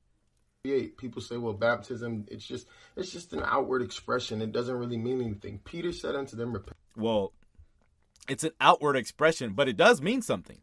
People 0.96 1.22
say, 1.22 1.36
well, 1.36 1.52
baptism, 1.52 2.26
it's 2.28 2.44
just 2.44 2.66
it's 2.96 3.10
just 3.10 3.32
an 3.32 3.42
outward 3.44 3.82
expression. 3.82 4.42
It 4.42 4.52
doesn't 4.52 4.74
really 4.76 4.96
mean 4.96 5.20
anything. 5.20 5.60
Peter 5.64 5.92
said 5.92 6.16
unto 6.16 6.36
them, 6.36 6.52
Repent. 6.52 6.76
Well, 6.96 7.32
it's 8.28 8.42
an 8.42 8.50
outward 8.60 8.96
expression, 8.96 9.52
but 9.52 9.68
it 9.68 9.76
does 9.76 10.02
mean 10.02 10.22
something. 10.22 10.58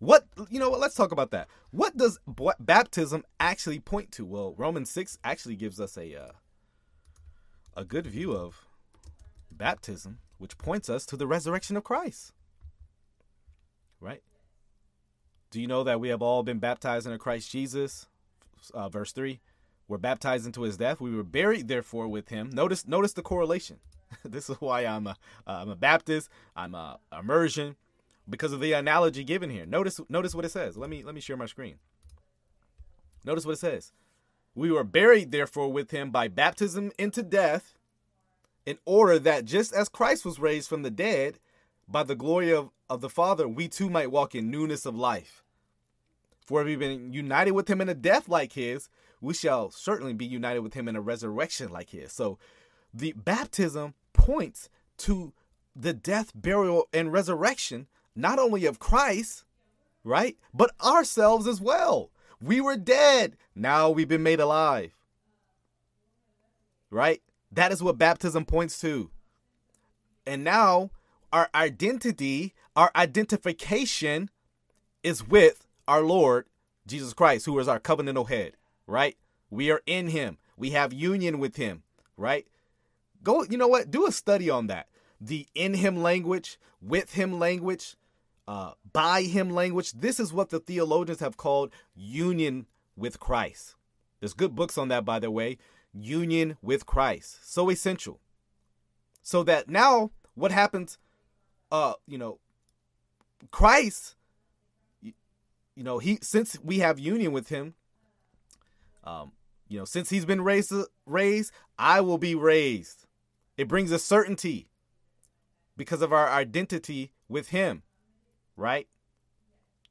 What 0.00 0.26
you 0.50 0.58
know 0.58 0.70
what? 0.70 0.80
Let's 0.80 0.96
talk 0.96 1.12
about 1.12 1.30
that. 1.30 1.46
What 1.70 1.96
does 1.96 2.18
baptism 2.58 3.22
actually 3.38 3.78
point 3.78 4.10
to? 4.12 4.24
Well, 4.24 4.54
Romans 4.58 4.90
six 4.90 5.16
actually 5.22 5.54
gives 5.54 5.80
us 5.80 5.96
a 5.96 6.20
uh, 6.20 6.32
a 7.76 7.84
good 7.84 8.08
view 8.08 8.32
of 8.32 8.66
baptism, 9.52 10.18
which 10.42 10.58
points 10.58 10.90
us 10.90 11.06
to 11.06 11.16
the 11.16 11.26
resurrection 11.28 11.76
of 11.76 11.84
Christ. 11.84 12.32
Right? 14.00 14.22
Do 15.52 15.60
you 15.60 15.68
know 15.68 15.84
that 15.84 16.00
we 16.00 16.08
have 16.08 16.20
all 16.20 16.42
been 16.42 16.58
baptized 16.58 17.06
into 17.06 17.16
Christ 17.16 17.48
Jesus? 17.48 18.06
Uh, 18.74 18.88
verse 18.88 19.12
three, 19.12 19.40
we're 19.86 19.98
baptized 19.98 20.44
into 20.44 20.62
His 20.62 20.76
death. 20.76 21.00
We 21.00 21.14
were 21.14 21.22
buried, 21.22 21.68
therefore, 21.68 22.08
with 22.08 22.30
Him. 22.30 22.50
Notice, 22.52 22.88
notice 22.88 23.12
the 23.12 23.22
correlation. 23.22 23.78
this 24.24 24.50
is 24.50 24.56
why 24.56 24.84
I'm 24.84 25.06
a 25.06 25.16
I'm 25.46 25.68
a 25.68 25.76
Baptist. 25.76 26.28
I'm 26.56 26.74
a 26.74 26.98
immersion 27.16 27.76
because 28.28 28.52
of 28.52 28.60
the 28.60 28.72
analogy 28.72 29.22
given 29.22 29.48
here. 29.48 29.64
Notice 29.64 30.00
notice 30.08 30.34
what 30.34 30.44
it 30.44 30.50
says. 30.50 30.76
Let 30.76 30.90
me 30.90 31.04
let 31.04 31.14
me 31.14 31.20
share 31.20 31.36
my 31.36 31.46
screen. 31.46 31.76
Notice 33.24 33.46
what 33.46 33.52
it 33.52 33.60
says. 33.60 33.92
We 34.56 34.72
were 34.72 34.84
buried 34.84 35.30
therefore 35.30 35.72
with 35.72 35.92
him 35.92 36.10
by 36.10 36.26
baptism 36.26 36.90
into 36.98 37.22
death 37.22 37.76
in 38.66 38.78
order 38.84 39.18
that 39.18 39.44
just 39.44 39.72
as 39.72 39.88
Christ 39.88 40.24
was 40.24 40.38
raised 40.38 40.68
from 40.68 40.82
the 40.82 40.90
dead 40.90 41.38
by 41.88 42.02
the 42.02 42.14
glory 42.14 42.52
of, 42.52 42.70
of 42.88 43.00
the 43.00 43.10
Father, 43.10 43.48
we 43.48 43.68
too 43.68 43.90
might 43.90 44.10
walk 44.10 44.34
in 44.34 44.50
newness 44.50 44.86
of 44.86 44.96
life. 44.96 45.42
For 46.46 46.60
if 46.60 46.66
we've 46.66 46.78
been 46.78 47.12
united 47.12 47.52
with 47.52 47.68
him 47.68 47.80
in 47.80 47.88
a 47.88 47.94
death 47.94 48.28
like 48.28 48.52
his, 48.52 48.88
we 49.20 49.34
shall 49.34 49.70
certainly 49.70 50.12
be 50.12 50.26
united 50.26 50.60
with 50.60 50.74
him 50.74 50.88
in 50.88 50.96
a 50.96 51.00
resurrection 51.00 51.70
like 51.70 51.90
his. 51.90 52.12
So 52.12 52.38
the 52.92 53.12
baptism 53.12 53.94
points 54.12 54.68
to 54.98 55.32
the 55.74 55.92
death, 55.92 56.32
burial, 56.34 56.88
and 56.92 57.12
resurrection, 57.12 57.86
not 58.14 58.38
only 58.38 58.66
of 58.66 58.78
Christ, 58.78 59.44
right, 60.04 60.36
but 60.52 60.72
ourselves 60.84 61.46
as 61.46 61.60
well. 61.60 62.10
We 62.40 62.60
were 62.60 62.76
dead. 62.76 63.36
Now 63.54 63.90
we've 63.90 64.08
been 64.08 64.22
made 64.22 64.40
alive. 64.40 64.92
Right? 66.90 67.22
That 67.52 67.70
is 67.72 67.82
what 67.82 67.98
baptism 67.98 68.44
points 68.44 68.80
to. 68.80 69.10
And 70.26 70.42
now 70.42 70.90
our 71.32 71.48
identity, 71.54 72.54
our 72.74 72.90
identification 72.96 74.30
is 75.02 75.26
with 75.26 75.66
our 75.86 76.02
Lord 76.02 76.46
Jesus 76.86 77.12
Christ, 77.12 77.46
who 77.46 77.58
is 77.58 77.68
our 77.68 77.80
covenantal 77.80 78.28
head, 78.28 78.56
right? 78.86 79.16
We 79.50 79.70
are 79.70 79.82
in 79.86 80.08
him. 80.08 80.38
We 80.56 80.70
have 80.70 80.92
union 80.92 81.38
with 81.38 81.56
him, 81.56 81.82
right? 82.16 82.46
Go, 83.22 83.44
you 83.44 83.58
know 83.58 83.68
what? 83.68 83.90
Do 83.90 84.06
a 84.06 84.12
study 84.12 84.48
on 84.48 84.66
that. 84.68 84.88
The 85.20 85.46
in 85.54 85.74
him 85.74 86.02
language, 86.02 86.58
with 86.80 87.14
him 87.14 87.38
language, 87.38 87.96
uh, 88.48 88.72
by 88.92 89.22
him 89.22 89.50
language. 89.50 89.92
This 89.92 90.18
is 90.18 90.32
what 90.32 90.50
the 90.50 90.58
theologians 90.58 91.20
have 91.20 91.36
called 91.36 91.72
union 91.94 92.66
with 92.96 93.20
Christ. 93.20 93.76
There's 94.20 94.34
good 94.34 94.54
books 94.54 94.78
on 94.78 94.88
that, 94.88 95.04
by 95.04 95.18
the 95.18 95.30
way. 95.30 95.58
Union 95.92 96.56
with 96.62 96.86
Christ. 96.86 97.50
So 97.50 97.70
essential. 97.70 98.20
So 99.22 99.42
that 99.44 99.68
now 99.68 100.10
what 100.34 100.52
happens, 100.52 100.98
uh, 101.70 101.94
you 102.06 102.18
know, 102.18 102.38
Christ, 103.50 104.16
you, 105.00 105.12
you 105.74 105.84
know, 105.84 105.98
he 105.98 106.18
since 106.22 106.58
we 106.62 106.78
have 106.78 106.98
union 106.98 107.32
with 107.32 107.48
him, 107.48 107.74
um, 109.04 109.32
you 109.68 109.78
know, 109.78 109.84
since 109.84 110.10
he's 110.10 110.24
been 110.24 110.42
raised 110.42 110.72
raised, 111.06 111.52
I 111.78 112.00
will 112.00 112.18
be 112.18 112.34
raised. 112.34 113.06
It 113.56 113.68
brings 113.68 113.90
a 113.90 113.98
certainty 113.98 114.68
because 115.76 116.02
of 116.02 116.12
our 116.12 116.28
identity 116.28 117.12
with 117.28 117.48
him 117.48 117.82
right? 118.56 118.86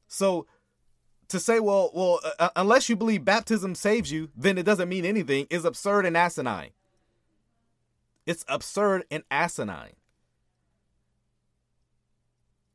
So 0.08 0.46
to 1.32 1.40
say, 1.40 1.60
well, 1.60 1.92
well, 1.94 2.20
uh, 2.24 2.32
uh, 2.40 2.50
unless 2.56 2.90
you 2.90 2.96
believe 2.96 3.26
baptism 3.26 3.76
saves 3.76 4.12
you, 4.12 4.30
then 4.36 4.58
it 4.58 4.64
doesn't 4.64 4.90
mean 4.90 5.06
anything 5.06 5.48
is 5.50 5.66
absurd 5.66 6.06
and 6.06 6.16
asinine. 6.16 6.72
It's 8.26 8.46
absurd 8.48 9.04
and 9.10 9.24
asinine. 9.32 9.96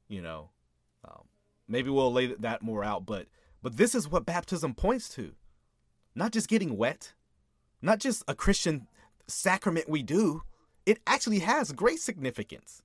You 0.08 0.22
know, 0.22 0.50
um, 1.04 1.22
maybe 1.68 1.90
we'll 1.90 2.12
lay 2.12 2.26
that 2.26 2.62
more 2.62 2.84
out, 2.84 3.06
but 3.06 3.26
but 3.62 3.76
this 3.76 3.94
is 3.94 4.08
what 4.08 4.26
baptism 4.26 4.74
points 4.74 5.08
to, 5.10 5.32
not 6.14 6.32
just 6.32 6.48
getting 6.48 6.76
wet, 6.76 7.14
not 7.82 7.98
just 7.98 8.22
a 8.28 8.34
Christian 8.34 8.86
sacrament 9.26 9.88
we 9.88 10.02
do. 10.02 10.42
It 10.84 11.00
actually 11.06 11.40
has 11.40 11.72
great 11.72 11.98
significance 11.98 12.82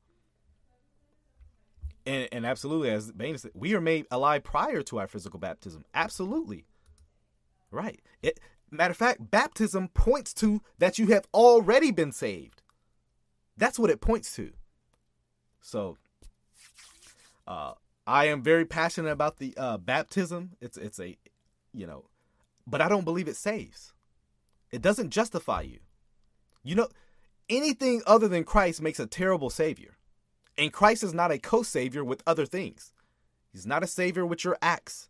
and, 2.06 2.28
and 2.32 2.45
absolutely, 2.45 2.89
as 2.89 3.12
Bain 3.12 3.38
said, 3.38 3.52
we 3.54 3.76
are 3.76 3.82
made 3.82 4.08
alive 4.12 4.43
prior 4.43 4.82
to 4.84 4.99
our 4.99 5.08
physical 5.08 5.39
baptism. 5.39 5.86
Absolutely. 5.93 6.66
Right. 7.70 8.02
It 8.22 8.39
matter 8.70 8.91
of 8.91 8.97
fact, 8.97 9.32
baptism 9.32 9.89
points 9.89 10.34
to 10.36 10.62
that 10.80 10.97
you 10.97 11.08
have 11.08 11.26
already 11.34 11.91
been 11.91 12.12
saved. 12.12 12.62
That's 13.58 13.78
what 13.78 13.89
it 13.89 14.02
points 14.02 14.36
to. 14.36 14.52
So 15.62 15.97
uh 17.47 17.74
I 18.08 18.26
am 18.26 18.41
very 18.41 18.66
passionate 18.66 19.12
about 19.12 19.38
the 19.38 19.54
uh 19.58 19.78
baptism. 19.78 20.52
It's 20.60 20.78
it's 20.78 20.99
a 20.99 21.18
you 21.74 21.88
know, 21.88 22.06
but 22.68 22.82
I 22.82 22.89
don't 22.89 23.06
believe 23.06 23.28
it 23.28 23.36
saves. 23.36 23.93
It 24.72 24.82
doesn't 24.82 25.10
justify 25.10 25.62
you. 25.62 25.80
You 26.64 26.76
know, 26.76 26.88
anything 27.49 28.02
other 28.06 28.28
than 28.28 28.43
Christ 28.43 28.82
makes 28.82 28.99
a 28.99 29.08
terrible 29.08 29.49
savior. 29.49 29.97
And 30.62 30.72
Christ 30.72 31.01
is 31.03 31.12
not 31.12 31.32
a 31.32 31.39
co 31.39 31.64
savior 31.64 32.05
with 32.05 32.22
other 32.28 32.45
things. 32.45 32.93
He's 33.51 33.66
not 33.66 33.84
a 33.84 33.88
savior 33.88 34.28
with 34.28 34.45
your 34.45 34.59
acts. 34.62 35.09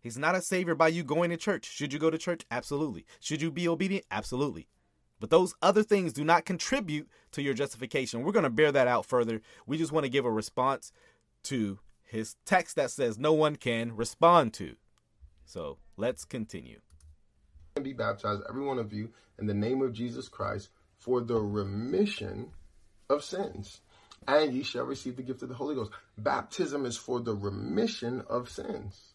He's 0.00 0.16
not 0.16 0.34
a 0.34 0.40
savior 0.40 0.74
by 0.74 0.88
you 0.88 1.04
going 1.04 1.28
to 1.28 1.36
church. 1.36 1.66
Should 1.66 1.92
you 1.92 1.98
go 1.98 2.08
to 2.08 2.16
church? 2.16 2.46
Absolutely. 2.50 3.04
Should 3.20 3.42
you 3.42 3.50
be 3.50 3.68
obedient? 3.68 4.06
Absolutely. 4.10 4.68
But 5.20 5.28
those 5.28 5.54
other 5.60 5.82
things 5.82 6.14
do 6.14 6.24
not 6.24 6.46
contribute 6.46 7.10
to 7.32 7.42
your 7.42 7.52
justification. 7.52 8.22
We're 8.22 8.32
going 8.32 8.44
to 8.44 8.50
bear 8.50 8.72
that 8.72 8.88
out 8.88 9.04
further. 9.04 9.42
We 9.66 9.76
just 9.76 9.92
want 9.92 10.04
to 10.04 10.10
give 10.10 10.24
a 10.24 10.30
response 10.30 10.92
to 11.42 11.78
his 12.02 12.36
text 12.46 12.76
that 12.76 12.90
says 12.90 13.18
no 13.18 13.34
one 13.34 13.56
can 13.56 13.94
respond 13.94 14.54
to. 14.54 14.76
So 15.44 15.76
let's 15.98 16.24
continue. 16.24 16.80
Be 17.82 17.92
baptized, 17.92 18.40
every 18.48 18.64
one 18.64 18.78
of 18.78 18.94
you, 18.94 19.10
in 19.38 19.46
the 19.46 19.52
name 19.52 19.82
of 19.82 19.92
Jesus 19.92 20.26
Christ 20.26 20.70
for 20.96 21.20
the 21.20 21.38
remission 21.38 22.50
of 23.10 23.22
sins 23.22 23.82
and 24.26 24.52
ye 24.52 24.62
shall 24.62 24.84
receive 24.84 25.16
the 25.16 25.22
gift 25.22 25.42
of 25.42 25.48
the 25.48 25.54
Holy 25.54 25.74
Ghost. 25.74 25.90
Baptism 26.18 26.86
is 26.86 26.96
for 26.96 27.20
the 27.20 27.34
remission 27.34 28.22
of 28.28 28.48
sins. 28.48 29.14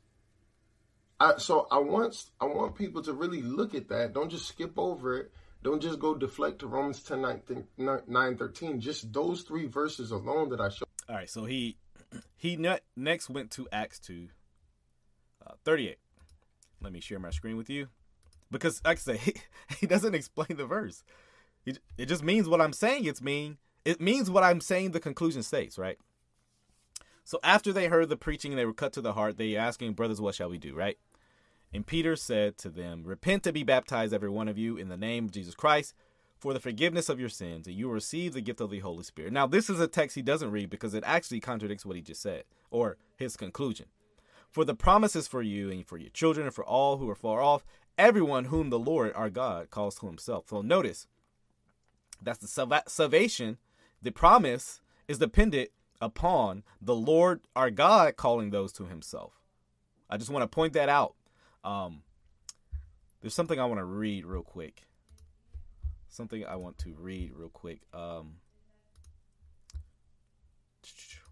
I, 1.20 1.38
so 1.38 1.68
I 1.70 1.80
want 1.80 2.26
I 2.39 2.45
want 2.45 2.76
people 2.76 3.01
to 3.03 3.14
really 3.14 3.41
look 3.41 3.76
at 3.76 3.89
that. 3.89 4.14
Don't 4.14 4.30
just 4.30 4.47
skip 4.47 4.74
over 4.78 5.18
it. 5.18 5.32
Don't 5.62 5.82
just 5.82 5.99
go 5.99 6.16
deflect 6.16 6.60
to 6.60 6.68
Romans 6.68 7.03
10, 7.03 7.22
9, 7.78 8.01
9 8.07 8.38
13. 8.38 8.80
Just 8.80 9.12
those 9.12 9.41
three 9.41 9.66
verses 9.66 10.12
alone 10.12 10.49
that 10.49 10.62
I 10.62 10.70
showed. 10.70 10.88
All 11.10 11.16
right, 11.16 11.30
so 11.30 11.43
he 11.43 11.78
he 12.38 12.55
ne- 12.55 12.80
next 12.95 13.30
went 13.30 13.51
to 13.51 13.68
Acts 13.72 13.99
2, 13.99 14.30
uh, 15.45 15.53
38. 15.66 15.97
Let 16.82 16.93
me 16.93 17.01
share 17.01 17.20
my 17.20 17.32
screen 17.32 17.57
with 17.57 17.70
you. 17.70 17.89
Because, 18.49 18.82
like 18.86 18.97
I 18.97 19.01
say, 19.01 19.18
he, 19.18 19.34
he 19.82 19.88
doesn't 19.88 20.16
explain 20.16 20.55
the 20.55 20.66
verse. 20.66 21.03
It 21.97 22.05
just 22.05 22.24
means 22.24 22.47
what 22.47 22.62
I'm 22.62 22.74
saying 22.74 23.05
it's 23.05 23.22
mean 23.22 23.57
it 23.90 24.00
means 24.00 24.30
what 24.30 24.44
I'm 24.44 24.62
saying 24.62 24.92
the 24.92 25.00
conclusion 25.00 25.42
states, 25.42 25.78
right? 25.78 25.98
So 27.24 27.40
after 27.44 27.74
they 27.74 27.88
heard 27.88 28.10
the 28.10 28.18
preaching 28.18 28.52
and 28.52 28.60
they 28.60 28.66
were 28.66 28.74
cut 28.74 28.94
to 28.94 29.02
the 29.02 29.14
heart, 29.14 29.38
they 29.38 29.56
asking, 29.56 29.94
Brothers, 29.94 30.22
what 30.22 30.36
shall 30.36 30.50
we 30.50 30.60
do, 30.60 30.76
right? 30.76 30.98
And 31.74 31.86
Peter 31.86 32.16
said 32.16 32.58
to 32.60 32.70
them, 32.70 33.04
Repent 33.04 33.48
and 33.48 33.54
be 33.54 33.64
baptized, 33.64 34.14
every 34.14 34.30
one 34.30 34.48
of 34.48 34.60
you, 34.60 34.78
in 34.78 34.90
the 34.90 34.98
name 34.98 35.26
of 35.26 35.32
Jesus 35.32 35.56
Christ, 35.56 35.96
for 36.38 36.54
the 36.54 36.60
forgiveness 36.60 37.10
of 37.10 37.20
your 37.20 37.30
sins, 37.30 37.66
and 37.66 37.76
you 37.76 37.88
will 37.88 37.96
receive 37.96 38.34
the 38.34 38.42
gift 38.42 38.62
of 38.62 38.70
the 38.70 38.80
Holy 38.80 39.04
Spirit. 39.04 39.34
Now, 39.34 39.48
this 39.48 39.72
is 39.72 39.80
a 39.80 39.88
text 39.88 40.16
he 40.16 40.22
doesn't 40.22 40.52
read 40.52 40.70
because 40.70 40.94
it 40.94 41.04
actually 41.06 41.40
contradicts 41.40 41.86
what 41.86 41.96
he 41.96 42.02
just 42.04 42.22
said, 42.22 42.44
or 42.70 42.98
his 43.18 43.36
conclusion. 43.36 43.88
For 44.52 44.66
the 44.66 44.76
promises 44.76 45.28
for 45.28 45.42
you 45.42 45.72
and 45.72 45.86
for 45.86 45.98
your 45.98 46.12
children 46.12 46.46
and 46.46 46.56
for 46.56 46.64
all 46.64 46.98
who 46.98 47.10
are 47.10 47.16
far 47.16 47.42
off, 47.42 47.66
everyone 47.98 48.46
whom 48.46 48.70
the 48.70 48.80
Lord 48.80 49.14
our 49.16 49.30
God 49.32 49.72
calls 49.72 49.96
to 49.96 50.06
himself. 50.06 50.46
So 50.50 50.62
notice, 50.62 51.08
that's 52.22 52.40
the 52.40 52.82
salvation 52.88 53.58
the 54.02 54.12
promise 54.12 54.82
is 55.08 55.18
dependent 55.18 55.70
upon 56.02 56.64
the 56.82 56.95
Lord 56.95 57.41
our 57.56 57.70
God 57.70 58.16
calling 58.16 58.52
those 58.52 58.72
to 58.74 58.86
himself. 58.86 59.34
I 60.10 60.18
just 60.18 60.30
want 60.30 60.43
to 60.43 60.47
point 60.47 60.74
that 60.74 60.89
out. 60.89 61.16
Um, 61.64 62.04
there's 63.22 63.34
something 63.34 63.60
I 63.60 63.66
want 63.66 63.80
to 63.80 63.86
read 63.86 64.26
real 64.26 64.43
quick. 64.43 64.84
Something 66.08 66.45
I 66.45 66.56
want 66.56 66.78
to 66.80 66.95
read 66.97 67.34
real 67.36 67.50
quick. 67.50 67.82
Um, 67.93 68.38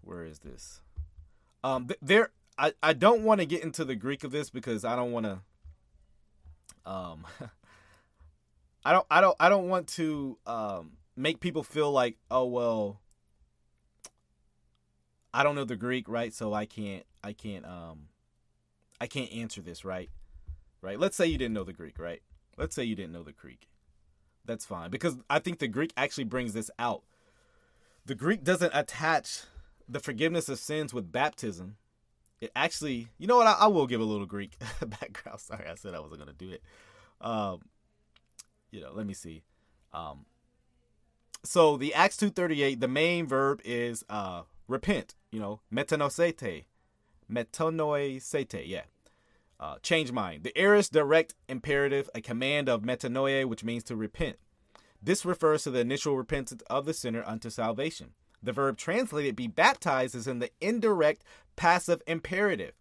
where 0.02 0.24
is 0.24 0.40
this? 0.40 0.80
Um, 1.64 1.88
there. 2.00 2.30
I, 2.60 2.72
I 2.82 2.92
don't 2.92 3.22
want 3.22 3.40
to 3.40 3.46
get 3.46 3.62
into 3.62 3.84
the 3.84 3.94
Greek 3.94 4.24
of 4.24 4.32
this 4.32 4.50
because 4.50 4.84
I 4.84 4.96
don't 4.96 5.12
want 5.12 5.26
to. 5.26 5.40
Um, 6.84 7.24
I 8.84 8.92
don't 8.92 9.06
I 9.10 9.20
don't 9.20 9.36
I 9.40 9.48
don't 9.48 9.68
want 9.68 9.88
to 9.88 10.38
um 10.46 10.97
make 11.18 11.40
people 11.40 11.62
feel 11.62 11.90
like, 11.90 12.16
oh 12.30 12.46
well, 12.46 13.00
I 15.34 15.42
don't 15.42 15.54
know 15.54 15.64
the 15.64 15.76
Greek, 15.76 16.08
right? 16.08 16.32
So 16.32 16.54
I 16.54 16.64
can't 16.64 17.04
I 17.22 17.32
can't 17.32 17.66
um 17.66 18.08
I 19.00 19.06
can't 19.06 19.32
answer 19.32 19.60
this, 19.60 19.84
right? 19.84 20.10
Right? 20.80 20.98
Let's 20.98 21.16
say 21.16 21.26
you 21.26 21.38
didn't 21.38 21.54
know 21.54 21.64
the 21.64 21.72
Greek, 21.72 21.98
right? 21.98 22.22
Let's 22.56 22.74
say 22.74 22.84
you 22.84 22.94
didn't 22.94 23.12
know 23.12 23.22
the 23.22 23.32
Greek. 23.32 23.68
That's 24.44 24.64
fine 24.64 24.90
because 24.90 25.16
I 25.28 25.40
think 25.40 25.58
the 25.58 25.68
Greek 25.68 25.92
actually 25.96 26.24
brings 26.24 26.54
this 26.54 26.70
out. 26.78 27.02
The 28.06 28.14
Greek 28.14 28.42
doesn't 28.44 28.72
attach 28.74 29.42
the 29.88 30.00
forgiveness 30.00 30.48
of 30.48 30.58
sins 30.58 30.94
with 30.94 31.12
baptism. 31.12 31.76
It 32.40 32.52
actually, 32.54 33.08
you 33.18 33.26
know 33.26 33.36
what? 33.36 33.46
I, 33.48 33.52
I 33.52 33.66
will 33.66 33.86
give 33.86 34.00
a 34.00 34.04
little 34.04 34.24
Greek 34.24 34.56
background. 34.80 35.40
Sorry, 35.40 35.66
I 35.68 35.74
said 35.74 35.94
I 35.94 36.00
wasn't 36.00 36.26
to 36.26 36.32
do 36.32 36.50
it. 36.50 36.62
Um, 37.20 37.60
you 38.70 38.80
know, 38.80 38.92
let 38.92 39.06
me 39.06 39.14
see. 39.14 39.42
Um, 39.92 40.24
so 41.48 41.76
the 41.76 41.94
Acts 41.94 42.16
238, 42.18 42.80
the 42.80 42.88
main 42.88 43.26
verb 43.26 43.60
is 43.64 44.04
uh 44.08 44.42
repent, 44.68 45.14
you 45.30 45.40
know, 45.40 45.60
metanosete. 45.72 46.64
Metanoisete, 47.30 48.62
yeah. 48.66 48.82
Uh, 49.60 49.76
change 49.82 50.12
mind. 50.12 50.44
The 50.44 50.56
aorist 50.56 50.92
direct 50.92 51.34
imperative, 51.48 52.08
a 52.14 52.20
command 52.20 52.68
of 52.68 52.82
metanoia, 52.82 53.44
which 53.44 53.64
means 53.64 53.82
to 53.84 53.96
repent. 53.96 54.36
This 55.02 55.24
refers 55.24 55.64
to 55.64 55.70
the 55.70 55.80
initial 55.80 56.16
repentance 56.16 56.62
of 56.70 56.84
the 56.84 56.94
sinner 56.94 57.24
unto 57.26 57.50
salvation. 57.50 58.12
The 58.42 58.52
verb 58.52 58.76
translated 58.76 59.34
be 59.34 59.48
baptized 59.48 60.14
is 60.14 60.28
in 60.28 60.38
the 60.38 60.50
indirect 60.60 61.24
passive 61.56 62.02
imperative. 62.06 62.74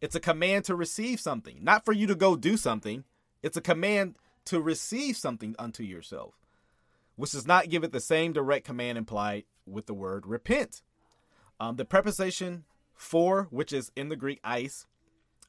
It's 0.00 0.14
a 0.14 0.20
command 0.20 0.64
to 0.66 0.76
receive 0.76 1.18
something, 1.18 1.58
not 1.62 1.84
for 1.84 1.92
you 1.92 2.06
to 2.06 2.14
go 2.14 2.36
do 2.36 2.56
something. 2.56 3.04
It's 3.42 3.56
a 3.56 3.62
command 3.62 4.16
to 4.44 4.60
receive 4.60 5.16
something 5.16 5.56
unto 5.58 5.82
yourself, 5.82 6.34
which 7.16 7.32
does 7.32 7.46
not 7.46 7.68
give 7.68 7.82
it 7.82 7.92
the 7.92 8.00
same 8.00 8.32
direct 8.32 8.64
command 8.64 8.96
implied 8.96 9.44
with 9.66 9.86
the 9.86 9.94
word 9.94 10.26
repent. 10.26 10.82
Um, 11.58 11.76
the 11.76 11.84
preposition 11.84 12.64
for, 12.94 13.48
which 13.50 13.72
is 13.72 13.90
in 13.96 14.08
the 14.08 14.16
Greek 14.16 14.40
eis, 14.44 14.86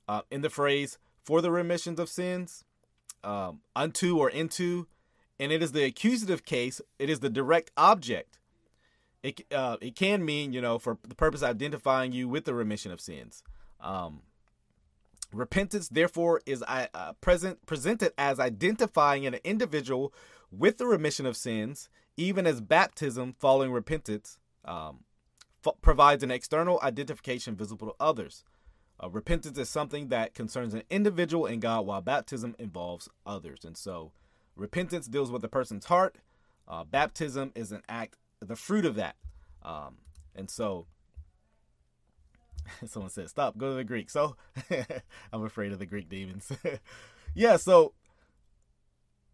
uh, 0.08 0.22
in 0.32 0.42
the 0.42 0.50
phrase 0.50 0.98
for 1.24 1.42
the 1.42 1.52
remissions 1.52 2.00
of 2.00 2.10
sins, 2.10 2.64
um, 3.24 3.60
unto 3.76 4.18
or 4.18 4.30
into, 4.30 4.88
and 5.40 5.52
it 5.52 5.62
is 5.62 5.74
the 5.74 5.84
accusative 5.84 6.46
case, 6.46 6.82
it 6.98 7.10
is 7.10 7.20
the 7.20 7.30
direct 7.30 7.72
object. 7.78 8.40
It, 9.24 9.42
uh, 9.52 9.78
it 9.82 9.96
can 9.96 10.24
mean, 10.24 10.54
you 10.54 10.62
know, 10.62 10.80
for 10.80 10.98
the 11.06 11.16
purpose 11.16 11.42
of 11.42 11.50
identifying 11.50 12.14
you 12.14 12.30
with 12.30 12.46
the 12.46 12.54
remission 12.54 12.92
of 12.92 13.02
sins. 13.02 13.44
Um, 13.82 14.22
repentance, 15.34 15.90
therefore, 15.90 16.42
is 16.46 16.64
uh, 16.64 17.14
present 17.20 17.66
presented 17.66 18.14
as 18.18 18.40
identifying 18.40 19.26
an 19.26 19.36
individual 19.44 20.14
with 20.52 20.78
the 20.78 20.88
remission 20.88 21.26
of 21.26 21.38
sins, 21.38 21.90
even 22.16 22.48
as 22.48 22.62
baptism 22.62 23.36
following 23.40 23.72
repentance 23.72 24.40
um, 24.66 25.04
f- 25.66 25.76
provides 25.82 26.24
an 26.24 26.32
external 26.32 26.80
identification 26.82 27.56
visible 27.56 27.88
to 27.88 27.96
others. 28.00 28.44
Uh, 29.02 29.10
repentance 29.10 29.58
is 29.58 29.70
something 29.70 30.08
that 30.08 30.34
concerns 30.34 30.74
an 30.74 30.84
individual 30.90 31.46
and 31.46 31.62
God, 31.62 31.86
while 31.86 32.02
baptism 32.02 32.56
involves 32.58 33.10
others. 33.26 33.64
And 33.64 33.78
so, 33.78 34.12
repentance 34.56 35.08
deals 35.08 35.32
with 35.32 35.42
the 35.42 35.48
person's 35.48 35.86
heart. 35.86 36.18
Uh, 36.68 36.84
baptism 36.84 37.52
is 37.56 37.72
an 37.72 37.84
act, 37.88 38.18
the 38.40 38.56
fruit 38.56 38.86
of 38.86 38.96
that. 38.96 39.16
Um, 39.64 39.98
and 40.36 40.50
so, 40.50 40.88
someone 42.86 43.12
said, 43.12 43.30
"Stop, 43.30 43.58
go 43.58 43.70
to 43.70 43.76
the 43.76 43.84
Greek." 43.84 44.10
So, 44.10 44.36
I'm 45.32 45.44
afraid 45.44 45.72
of 45.72 45.80
the 45.80 45.86
Greek 45.86 46.10
demons. 46.10 46.52
yeah. 47.36 47.58
So, 47.58 47.94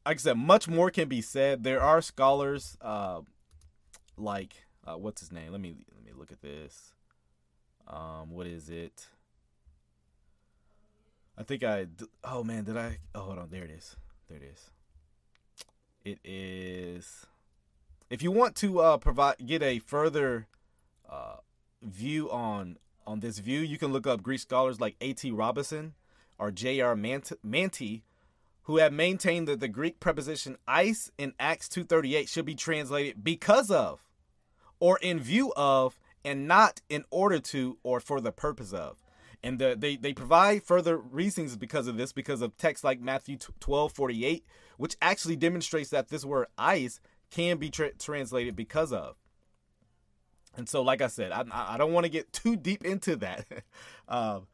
like 0.06 0.18
I 0.18 0.20
said, 0.20 0.38
much 0.38 0.68
more 0.68 0.90
can 0.90 1.08
be 1.08 1.22
said. 1.22 1.64
There 1.64 1.82
are 1.82 2.02
scholars, 2.02 2.78
uh, 2.82 3.22
like 4.18 4.66
uh, 4.86 4.98
what's 4.98 5.22
his 5.22 5.32
name? 5.32 5.52
Let 5.52 5.62
me 5.62 5.76
let 5.94 6.06
me 6.06 6.12
look 6.18 6.32
at 6.32 6.42
this. 6.42 6.94
Um, 7.88 8.32
what 8.32 8.48
is 8.48 8.70
it? 8.70 9.08
I 11.38 11.44
think 11.44 11.64
I. 11.64 11.88
Oh 12.24 12.44
man, 12.44 12.64
did 12.64 12.78
I? 12.78 13.00
Oh, 13.16 13.22
hold 13.22 13.40
on. 13.40 13.50
There 13.50 13.64
it 13.64 13.72
is. 13.72 13.96
There 14.30 14.38
it 14.38 14.44
is. 14.44 14.70
It 16.06 16.20
is. 16.24 17.26
If 18.10 18.22
you 18.22 18.32
want 18.32 18.56
to 18.58 18.80
uh, 18.80 18.98
provide 18.98 19.36
get 19.46 19.64
a 19.64 19.80
further 19.80 20.48
uh, 21.10 21.38
view 21.82 22.30
on 22.30 22.78
on 23.08 23.22
this 23.22 23.40
view, 23.40 23.60
you 23.60 23.78
can 23.78 23.92
look 23.92 24.06
up 24.06 24.22
Greek 24.22 24.40
scholars 24.40 24.80
like 24.80 24.96
A.T. 25.02 25.32
Robertson 25.32 25.94
or 26.38 26.52
J.R. 26.52 26.96
Mantey, 26.96 28.02
who 28.64 28.78
have 28.78 28.94
maintained 28.94 29.48
that 29.48 29.60
the 29.60 29.68
Greek 29.68 30.00
preposition 30.00 30.58
eis 30.68 31.12
in 31.18 31.34
Acts 31.40 31.68
2:38 31.68 32.30
should 32.30 32.46
be 32.46 32.56
translated 32.56 33.24
because 33.24 33.70
of, 33.70 34.04
or 34.80 34.98
in 35.00 35.20
view 35.20 35.54
of, 35.56 36.00
and 36.24 36.48
not 36.48 36.82
in 36.90 37.04
order 37.10 37.40
to 37.40 37.78
or 37.84 38.00
for 38.00 38.22
the 38.22 38.32
purpose 38.32 38.74
of. 38.74 39.04
And 39.44 39.60
the, 39.60 39.76
they 39.78 39.98
they 39.98 40.14
provide 40.14 40.64
further 40.64 40.98
reasons 40.98 41.58
because 41.58 41.88
of 41.88 41.98
this 41.98 42.14
because 42.14 42.42
of 42.42 42.58
texts 42.58 42.84
like 42.84 43.02
Matthew 43.02 43.38
12 43.60 43.92
48 43.92 44.46
which 44.78 44.96
actually 45.02 45.36
demonstrates 45.36 45.92
that 45.92 46.08
this 46.08 46.26
word 46.26 46.48
eis 46.58 47.00
can 47.30 47.58
be 47.58 47.70
tra- 47.70 47.94
translated 47.94 48.56
because 48.56 48.94
of. 48.94 49.18
And 50.56 50.70
so 50.70 50.82
like 50.82 51.02
I 51.02 51.08
said 51.08 51.34
I 51.34 51.44
I 51.52 51.78
don't 51.78 51.92
want 51.92 52.06
to 52.06 52.10
get 52.10 52.32
too 52.32 52.56
deep 52.56 52.86
into 52.86 53.18
that. 53.18 53.46
Um, 54.06 54.48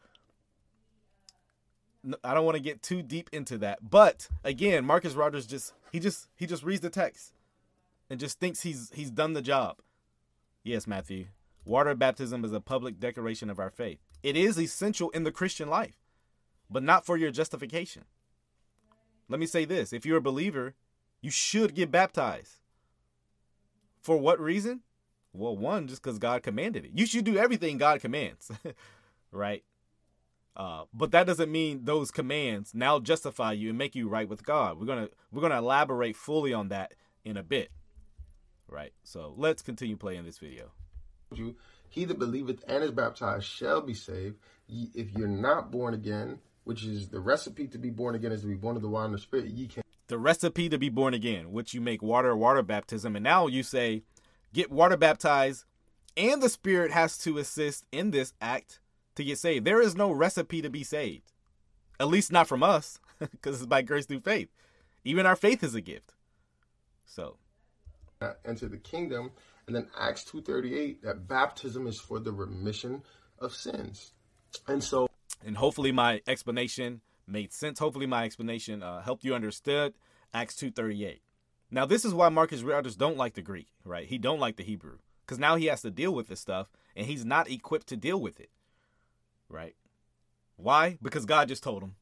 I 2.24 2.34
don't 2.34 2.46
want 2.46 2.56
to 2.56 2.64
get 2.64 2.82
too 2.82 3.02
deep 3.02 3.30
into 3.34 3.58
that 3.60 3.90
but 3.90 4.28
again 4.44 4.86
Marcus 4.86 5.14
Rogers 5.14 5.46
just 5.46 5.74
he 5.92 6.00
just 6.00 6.28
he 6.36 6.46
just 6.46 6.64
reads 6.64 6.82
the 6.82 6.90
text 6.90 7.34
and 8.10 8.20
just 8.20 8.40
thinks 8.40 8.62
he's 8.62 8.92
he's 8.94 9.12
done 9.12 9.34
the 9.34 9.42
job 9.42 9.78
yes 10.64 10.88
Matthew 10.88 11.28
water 11.66 11.94
baptism 11.96 12.46
is 12.46 12.54
a 12.54 12.62
public 12.62 13.00
declaration 13.00 13.50
of 13.50 13.60
our 13.60 13.70
faith 13.70 14.00
it 14.22 14.36
is 14.36 14.60
essential 14.60 15.10
in 15.12 15.24
the 15.24 15.32
Christian 15.32 15.70
life, 15.70 15.98
but 16.70 16.84
not 16.84 17.06
for 17.06 17.18
your 17.18 17.32
justification. 17.32 18.04
Let 19.30 19.40
me 19.40 19.46
say 19.46 19.66
this 19.66 19.94
if 19.94 20.06
you're 20.06 20.18
a 20.18 20.22
believer, 20.22 20.76
you 21.22 21.32
should 21.32 21.76
get 21.76 21.92
baptized. 21.92 22.60
For 24.02 24.18
what 24.18 24.40
reason? 24.40 24.82
Well, 25.32 25.56
one, 25.56 25.88
just 25.88 26.02
because 26.02 26.18
God 26.18 26.42
commanded 26.42 26.86
it. 26.86 26.92
You 26.96 27.06
should 27.06 27.24
do 27.24 27.38
everything 27.38 27.78
God 27.78 28.02
commands, 28.02 28.52
right? 29.32 29.64
Uh, 30.60 30.84
but 30.94 31.12
that 31.12 31.26
doesn't 31.26 31.50
mean 31.50 31.86
those 31.86 32.12
commands 32.12 32.76
now 32.76 33.00
justify 33.00 33.54
you 33.54 33.70
and 33.70 33.78
make 33.78 33.96
you 33.96 34.10
right 34.10 34.28
with 34.28 34.44
God. 34.44 34.78
We're 34.78 34.88
gonna 34.88 35.08
we're 35.32 35.42
gonna 35.42 35.58
elaborate 35.58 36.18
fully 36.18 36.54
on 36.54 36.68
that 36.68 36.96
in 37.24 37.38
a 37.38 37.44
bit, 37.44 37.72
right? 38.68 38.92
So 39.04 39.34
let's 39.38 39.62
continue 39.62 39.96
playing 39.96 40.26
this 40.26 40.38
video. 40.38 40.72
You 41.34 41.56
he 41.88 42.04
that 42.04 42.20
believeth 42.20 42.62
and 42.68 42.84
is 42.84 42.92
baptized 42.92 43.46
shall 43.46 43.80
be 43.80 43.94
saved. 43.94 44.36
If 44.68 45.14
you're 45.14 45.30
not 45.30 45.72
born 45.72 45.94
again, 45.94 46.40
which 46.66 46.84
is 46.84 47.08
the 47.08 47.22
recipe 47.22 47.66
to 47.68 47.78
be 47.78 47.90
born 47.90 48.16
again 48.16 48.34
is 48.34 48.42
to 48.42 48.48
be 48.48 48.56
born 48.56 48.76
of 48.76 48.82
the 48.82 48.90
water 48.90 49.06
and 49.06 49.14
the 49.14 49.20
spirit, 49.20 49.46
ye 49.46 49.66
can. 49.66 49.82
The 50.08 50.18
recipe 50.18 50.68
to 50.68 50.78
be 50.78 50.90
born 50.90 51.14
again, 51.14 51.54
which 51.54 51.74
you 51.74 51.80
make 51.80 52.02
water, 52.02 52.36
water 52.36 52.64
baptism. 52.64 53.16
And 53.16 53.24
now 53.24 53.48
you 53.48 53.64
say, 53.64 54.04
get 54.54 54.72
water 54.72 54.98
baptized, 54.98 55.64
and 56.18 56.42
the 56.42 56.50
spirit 56.50 56.92
has 56.92 57.18
to 57.20 57.38
assist 57.38 57.86
in 57.94 58.12
this 58.12 58.34
act 58.42 58.82
to 59.20 59.26
get 59.26 59.38
saved. 59.38 59.66
There 59.66 59.82
is 59.82 59.96
no 59.96 60.12
recipe 60.12 60.62
to 60.62 60.70
be 60.70 60.84
saved, 60.84 61.32
at 62.00 62.08
least 62.08 62.32
not 62.32 62.48
from 62.48 62.64
us, 62.64 63.00
because 63.20 63.58
it's 63.58 63.66
by 63.66 63.84
grace 63.84 64.06
through 64.06 64.22
faith. 64.22 64.50
Even 65.04 65.26
our 65.26 65.36
faith 65.36 65.64
is 65.64 65.76
a 65.76 65.82
gift. 65.82 66.14
So, 67.06 67.38
enter 68.46 68.68
the 68.68 68.78
kingdom 68.78 69.32
and 69.70 69.76
then 69.76 69.88
Acts 69.98 70.24
2:38 70.24 71.04
that 71.04 71.28
baptism 71.28 71.86
is 71.86 72.00
for 72.00 72.20
the 72.20 72.32
remission 72.32 73.04
of 73.38 73.54
sins. 73.54 74.14
And 74.68 74.84
so 74.84 75.08
and 75.46 75.56
hopefully 75.58 75.92
my 75.92 76.22
explanation 76.28 77.02
made 77.28 77.54
sense. 77.54 77.78
Hopefully 77.78 78.08
my 78.08 78.26
explanation 78.26 78.82
uh, 78.82 79.02
helped 79.04 79.24
you 79.24 79.36
understood 79.36 79.94
Acts 80.34 80.56
2:38. 80.56 81.22
Now 81.70 81.86
this 81.86 82.04
is 82.04 82.16
why 82.16 82.30
Marcus 82.30 82.64
Rogers 82.64 82.96
don't 82.96 83.16
like 83.16 83.36
the 83.36 83.44
Greek, 83.44 83.68
right? 83.86 84.08
He 84.08 84.18
don't 84.18 84.40
like 84.40 84.56
the 84.56 84.64
Hebrew 84.64 84.98
cuz 85.28 85.38
now 85.38 85.56
he 85.56 85.68
has 85.68 85.84
to 85.84 85.92
deal 85.92 86.14
with 86.14 86.30
this 86.30 86.40
stuff 86.40 86.72
and 86.96 87.06
he's 87.06 87.24
not 87.24 87.50
equipped 87.50 87.88
to 87.88 87.96
deal 87.96 88.20
with 88.20 88.40
it. 88.40 88.50
Right? 89.50 89.76
Why? 90.56 90.98
Because 91.02 91.26
God 91.26 91.48
just 91.48 91.64
told 91.64 91.84
him 91.84 91.96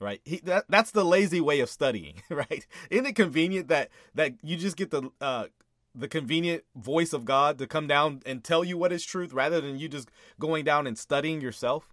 right? 0.00 0.22
He, 0.24 0.38
that 0.44 0.64
that's 0.70 0.92
the 0.92 1.04
lazy 1.04 1.42
way 1.42 1.60
of 1.60 1.68
studying, 1.68 2.22
right? 2.30 2.66
Isn't 2.88 3.06
it 3.06 3.14
convenient 3.14 3.68
that 3.68 3.90
that 4.14 4.34
you 4.42 4.56
just 4.56 4.76
get 4.76 4.90
the 4.90 5.10
uh, 5.20 5.48
the 5.94 6.08
convenient 6.08 6.64
voice 6.74 7.12
of 7.12 7.24
God 7.24 7.58
to 7.58 7.66
come 7.66 7.86
down 7.86 8.22
and 8.24 8.42
tell 8.42 8.64
you 8.64 8.78
what 8.78 8.92
is 8.92 9.04
truth 9.04 9.32
rather 9.32 9.60
than 9.60 9.78
you 9.78 9.88
just 9.88 10.10
going 10.38 10.64
down 10.64 10.86
and 10.86 10.96
studying 10.96 11.40
yourself, 11.40 11.92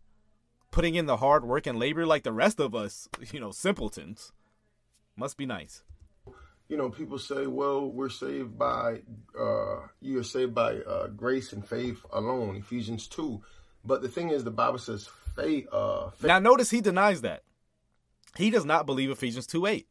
putting 0.71 0.95
in 0.95 1.05
the 1.05 1.17
hard 1.17 1.45
work 1.45 1.65
and 1.65 1.79
labor 1.79 2.05
like 2.05 2.23
the 2.23 2.33
rest 2.33 2.59
of 2.59 2.75
us, 2.75 3.09
you 3.31 3.39
know, 3.39 3.51
simpletons. 3.51 4.31
Must 5.15 5.35
be 5.35 5.47
nice. 5.47 5.83
You 6.69 6.75
know, 6.75 6.89
people 6.89 7.17
say, 7.17 7.47
well, 7.47 7.89
we're 7.89 8.09
saved 8.09 8.57
by, 8.57 8.99
uh, 9.39 9.87
you 10.01 10.19
are 10.19 10.23
saved 10.23 10.53
by 10.53 10.75
uh, 10.79 11.07
grace 11.07 11.53
and 11.53 11.65
faith 11.65 12.05
alone, 12.11 12.57
Ephesians 12.57 13.07
2. 13.07 13.41
But 13.88 14.01
the 14.01 14.09
thing 14.09 14.29
is, 14.29 14.43
the 14.43 14.51
Bible 14.51 14.79
says 14.79 15.09
faith. 15.35 15.67
Uh, 15.71 16.09
faith. 16.09 16.27
Now, 16.27 16.39
notice 16.39 16.69
he 16.69 16.81
denies 16.81 17.21
that. 17.21 17.43
He 18.35 18.49
does 18.49 18.65
not 18.65 18.85
believe 18.85 19.09
Ephesians 19.09 19.47
2 19.47 19.65
8, 19.65 19.88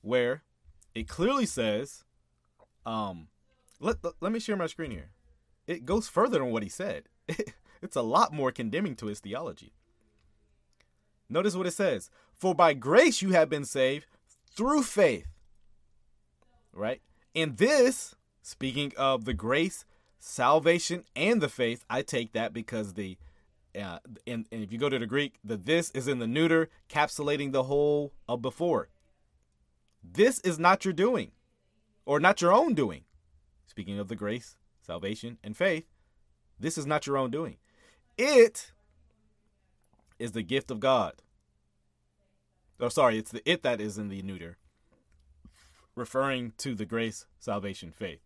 where 0.00 0.42
it 0.94 1.08
clearly 1.08 1.44
says, 1.44 2.04
um, 2.86 3.28
let, 3.80 4.02
let, 4.04 4.14
let 4.20 4.32
me 4.32 4.38
share 4.38 4.56
my 4.56 4.68
screen 4.68 4.92
here. 4.92 5.10
It 5.66 5.84
goes 5.84 6.08
further 6.08 6.38
than 6.38 6.50
what 6.50 6.62
he 6.62 6.68
said. 6.68 7.04
it's 7.82 7.96
a 7.96 8.02
lot 8.02 8.32
more 8.32 8.52
condemning 8.52 8.94
to 8.96 9.06
his 9.06 9.18
theology. 9.18 9.72
Notice 11.28 11.56
what 11.56 11.66
it 11.66 11.72
says 11.72 12.10
For 12.32 12.54
by 12.54 12.72
grace 12.72 13.20
you 13.20 13.30
have 13.30 13.50
been 13.50 13.64
saved 13.64 14.06
through 14.46 14.84
faith. 14.84 15.26
Right? 16.72 17.02
And 17.34 17.56
this, 17.56 18.14
speaking 18.42 18.92
of 18.96 19.24
the 19.24 19.34
grace, 19.34 19.84
salvation, 20.18 21.04
and 21.16 21.40
the 21.40 21.48
faith, 21.48 21.84
I 21.90 22.02
take 22.02 22.32
that 22.32 22.52
because 22.52 22.94
the 22.94 23.16
uh, 23.80 23.98
and, 24.26 24.46
and 24.52 24.62
if 24.62 24.72
you 24.72 24.78
go 24.78 24.88
to 24.88 24.98
the 24.98 25.06
Greek, 25.06 25.38
the 25.44 25.56
this 25.56 25.90
is 25.90 26.06
in 26.08 26.18
the 26.18 26.26
neuter, 26.26 26.68
capsulating 26.88 27.52
the 27.52 27.64
whole 27.64 28.12
of 28.28 28.40
before. 28.40 28.88
This 30.02 30.38
is 30.40 30.58
not 30.58 30.84
your 30.84 30.94
doing, 30.94 31.32
or 32.04 32.20
not 32.20 32.40
your 32.40 32.52
own 32.52 32.74
doing. 32.74 33.04
speaking 33.66 33.98
of 33.98 34.08
the 34.08 34.16
grace, 34.16 34.56
salvation, 34.80 35.38
and 35.42 35.56
faith, 35.56 35.86
this 36.60 36.78
is 36.78 36.86
not 36.86 37.06
your 37.06 37.16
own 37.16 37.30
doing. 37.30 37.56
It 38.16 38.72
is 40.18 40.32
the 40.32 40.42
gift 40.42 40.70
of 40.70 40.78
God. 40.78 41.22
Oh, 42.78 42.88
sorry, 42.88 43.18
it's 43.18 43.30
the 43.30 43.48
it 43.50 43.62
that 43.62 43.80
is 43.80 43.98
in 43.98 44.08
the 44.08 44.22
neuter, 44.22 44.58
referring 45.94 46.52
to 46.58 46.74
the 46.74 46.84
grace, 46.84 47.26
salvation, 47.38 47.92
faith. 47.92 48.20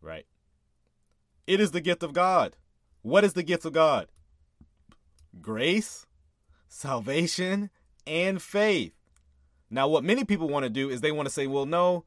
Right? 0.00 0.26
It 1.46 1.60
is 1.60 1.70
the 1.70 1.80
gift 1.80 2.02
of 2.02 2.12
God. 2.12 2.56
What 3.02 3.24
is 3.24 3.34
the 3.34 3.42
gift 3.42 3.64
of 3.64 3.72
God? 3.72 4.08
Grace, 5.40 6.06
salvation, 6.68 7.70
and 8.06 8.40
faith. 8.40 8.92
Now, 9.70 9.88
what 9.88 10.04
many 10.04 10.24
people 10.24 10.48
want 10.48 10.64
to 10.64 10.70
do 10.70 10.88
is 10.88 11.00
they 11.00 11.12
want 11.12 11.26
to 11.26 11.34
say, 11.34 11.46
well, 11.46 11.66
no, 11.66 12.04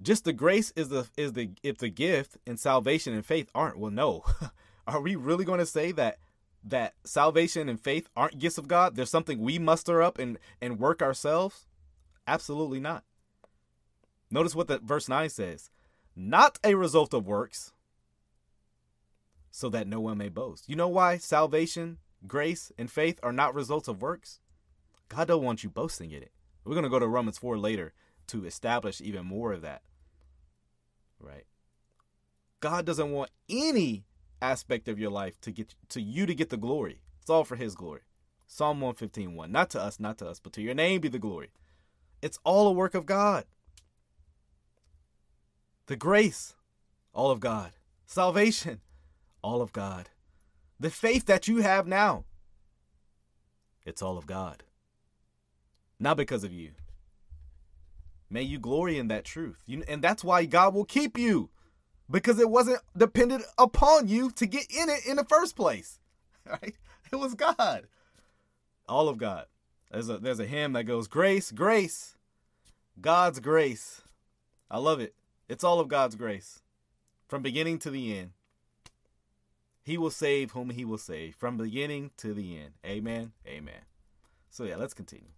just 0.00 0.24
the 0.24 0.32
grace 0.32 0.72
is 0.76 0.88
the 0.88 1.08
is 1.16 1.32
the 1.32 1.50
if 1.62 1.78
the 1.78 1.88
gift 1.88 2.36
and 2.46 2.58
salvation 2.58 3.14
and 3.14 3.24
faith 3.24 3.50
aren't. 3.54 3.78
Well, 3.78 3.90
no. 3.90 4.24
Are 4.86 5.00
we 5.00 5.14
really 5.14 5.44
going 5.44 5.60
to 5.60 5.66
say 5.66 5.92
that 5.92 6.18
that 6.64 6.94
salvation 7.04 7.68
and 7.68 7.80
faith 7.80 8.08
aren't 8.16 8.38
gifts 8.38 8.58
of 8.58 8.68
God? 8.68 8.96
There's 8.96 9.10
something 9.10 9.38
we 9.38 9.58
muster 9.58 10.02
up 10.02 10.18
and 10.18 10.38
and 10.60 10.78
work 10.78 11.02
ourselves? 11.02 11.66
Absolutely 12.26 12.80
not. 12.80 13.04
Notice 14.30 14.54
what 14.54 14.68
the 14.68 14.78
verse 14.78 15.08
9 15.08 15.28
says. 15.28 15.70
Not 16.16 16.58
a 16.64 16.74
result 16.74 17.14
of 17.14 17.26
works, 17.26 17.72
so 19.50 19.68
that 19.70 19.86
no 19.86 20.00
one 20.00 20.18
may 20.18 20.28
boast. 20.28 20.68
You 20.68 20.76
know 20.76 20.88
why 20.88 21.18
salvation, 21.18 21.98
grace, 22.26 22.72
and 22.78 22.90
faith 22.90 23.18
are 23.22 23.32
not 23.32 23.54
results 23.54 23.88
of 23.88 24.02
works? 24.02 24.40
God 25.08 25.28
don't 25.28 25.44
want 25.44 25.62
you 25.62 25.70
boasting 25.70 26.10
in 26.10 26.22
it. 26.22 26.32
We're 26.64 26.74
going 26.74 26.84
to 26.84 26.90
go 26.90 26.98
to 26.98 27.08
Romans 27.08 27.38
4 27.38 27.58
later 27.58 27.92
to 28.28 28.44
establish 28.44 29.00
even 29.00 29.26
more 29.26 29.52
of 29.52 29.62
that. 29.62 29.82
Right? 31.20 31.44
God 32.60 32.86
doesn't 32.86 33.10
want 33.10 33.30
any 33.48 34.04
aspect 34.40 34.88
of 34.88 34.98
your 34.98 35.10
life 35.10 35.40
to 35.40 35.50
get 35.50 35.74
to 35.90 36.00
you 36.00 36.26
to 36.26 36.34
get 36.34 36.50
the 36.50 36.56
glory. 36.56 37.02
It's 37.20 37.30
all 37.30 37.44
for 37.44 37.56
his 37.56 37.74
glory. 37.74 38.00
Psalm 38.46 38.80
115 38.80 39.34
1. 39.34 39.50
Not 39.50 39.70
to 39.70 39.80
us, 39.80 39.98
not 39.98 40.18
to 40.18 40.28
us, 40.28 40.40
but 40.40 40.52
to 40.54 40.62
your 40.62 40.74
name 40.74 41.00
be 41.00 41.08
the 41.08 41.18
glory. 41.18 41.50
It's 42.20 42.38
all 42.44 42.68
a 42.68 42.72
work 42.72 42.94
of 42.94 43.06
God. 43.06 43.44
The 45.86 45.96
grace, 45.96 46.54
all 47.12 47.30
of 47.30 47.40
God. 47.40 47.72
Salvation, 48.06 48.80
all 49.42 49.62
of 49.62 49.72
God. 49.72 50.10
The 50.82 50.90
faith 50.90 51.26
that 51.26 51.46
you 51.46 51.58
have 51.58 51.86
now, 51.86 52.24
it's 53.86 54.02
all 54.02 54.18
of 54.18 54.26
God. 54.26 54.64
Not 56.00 56.16
because 56.16 56.42
of 56.42 56.52
you. 56.52 56.72
May 58.28 58.42
you 58.42 58.58
glory 58.58 58.98
in 58.98 59.06
that 59.06 59.24
truth. 59.24 59.62
You, 59.64 59.84
and 59.86 60.02
that's 60.02 60.24
why 60.24 60.44
God 60.44 60.74
will 60.74 60.84
keep 60.84 61.16
you 61.16 61.50
because 62.10 62.40
it 62.40 62.50
wasn't 62.50 62.80
dependent 62.96 63.44
upon 63.58 64.08
you 64.08 64.32
to 64.32 64.44
get 64.44 64.66
in 64.76 64.88
it 64.88 65.06
in 65.06 65.14
the 65.16 65.24
first 65.24 65.54
place. 65.54 66.00
Right? 66.44 66.74
It 67.12 67.16
was 67.16 67.36
God. 67.36 67.86
All 68.88 69.08
of 69.08 69.18
God. 69.18 69.46
There's 69.92 70.08
a 70.08 70.18
there's 70.18 70.40
a 70.40 70.44
hymn 70.44 70.72
that 70.72 70.82
goes 70.82 71.06
grace, 71.06 71.52
grace. 71.52 72.16
God's 73.00 73.38
grace. 73.38 74.02
I 74.68 74.78
love 74.78 74.98
it. 74.98 75.14
It's 75.48 75.62
all 75.62 75.78
of 75.78 75.86
God's 75.86 76.16
grace. 76.16 76.62
From 77.28 77.40
beginning 77.40 77.78
to 77.80 77.90
the 77.90 78.18
end. 78.18 78.30
He 79.82 79.98
will 79.98 80.10
save 80.10 80.52
whom 80.52 80.70
he 80.70 80.84
will 80.84 80.98
save 80.98 81.34
from 81.34 81.56
beginning 81.56 82.10
to 82.18 82.32
the 82.32 82.56
end. 82.58 82.74
Amen. 82.86 83.32
Amen. 83.46 83.82
So 84.50 84.64
yeah, 84.64 84.76
let's 84.76 84.94
continue 84.94 85.30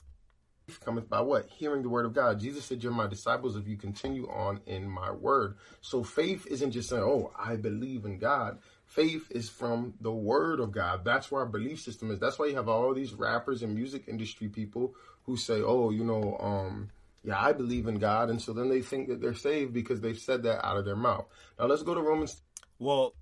cometh 0.80 1.08
by 1.08 1.20
what? 1.20 1.46
Hearing 1.46 1.82
the 1.82 1.88
word 1.88 2.06
of 2.06 2.14
God. 2.14 2.40
Jesus 2.40 2.64
said, 2.64 2.82
You're 2.82 2.92
my 2.92 3.06
disciples 3.06 3.56
if 3.56 3.68
you 3.68 3.76
continue 3.76 4.28
on 4.28 4.60
in 4.66 4.88
my 4.88 5.10
word. 5.10 5.56
So 5.80 6.02
faith 6.02 6.46
isn't 6.46 6.72
just 6.72 6.88
saying, 6.88 7.02
Oh, 7.02 7.32
I 7.38 7.56
believe 7.56 8.04
in 8.04 8.18
God. 8.18 8.58
Faith 8.86 9.26
is 9.30 9.48
from 9.48 9.94
the 10.00 10.12
word 10.12 10.60
of 10.60 10.72
God. 10.72 11.04
That's 11.04 11.30
where 11.30 11.42
our 11.42 11.48
belief 11.48 11.80
system 11.80 12.10
is. 12.10 12.18
That's 12.18 12.38
why 12.38 12.46
you 12.46 12.56
have 12.56 12.68
all 12.68 12.94
these 12.94 13.14
rappers 13.14 13.62
and 13.62 13.74
music 13.74 14.04
industry 14.08 14.48
people 14.48 14.94
who 15.24 15.36
say, 15.36 15.60
Oh, 15.60 15.90
you 15.90 16.04
know, 16.04 16.36
um, 16.40 16.90
yeah, 17.22 17.40
I 17.40 17.52
believe 17.52 17.86
in 17.86 17.98
God. 17.98 18.30
And 18.30 18.40
so 18.40 18.52
then 18.52 18.68
they 18.68 18.82
think 18.82 19.08
that 19.08 19.20
they're 19.20 19.34
saved 19.34 19.72
because 19.72 20.00
they've 20.00 20.18
said 20.18 20.42
that 20.44 20.64
out 20.64 20.76
of 20.76 20.84
their 20.84 20.96
mouth. 20.96 21.26
Now 21.58 21.66
let's 21.66 21.82
go 21.82 21.94
to 21.94 22.02
Romans. 22.02 22.40
Well, 22.78 23.14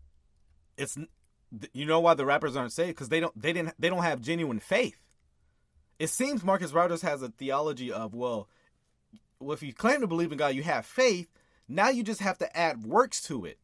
it's 0.77 0.97
you 1.73 1.87
know 1.87 2.01
why 2.01 2.15
the 2.15 2.25
rappers 2.25 2.57
aren't 2.57 2.73
saved 2.73 2.91
because 2.91 3.09
they 3.09 3.21
don't 3.21 3.41
they 3.41 3.53
didn't 3.53 3.75
they 3.79 3.89
don't 3.89 4.03
have 4.03 4.21
genuine 4.21 4.59
faith 4.59 5.03
it 6.03 6.11
seems 6.11 6.43
Marcus 6.43 6.73
Rogers 6.73 7.03
has 7.03 7.23
a 7.23 7.29
theology 7.29 7.93
of, 7.93 8.13
well, 8.13 8.49
well, 9.39 9.53
if 9.53 9.63
you 9.63 9.73
claim 9.73 10.01
to 10.01 10.09
believe 10.09 10.33
in 10.33 10.39
God, 10.39 10.53
you 10.53 10.65
have 10.65 10.85
faith. 10.85 11.29
Now 11.69 11.91
you 11.91 12.03
just 12.03 12.21
have 12.21 12.39
to 12.39 12.57
add 12.57 12.85
works 12.85 13.21
to 13.29 13.45
it. 13.45 13.61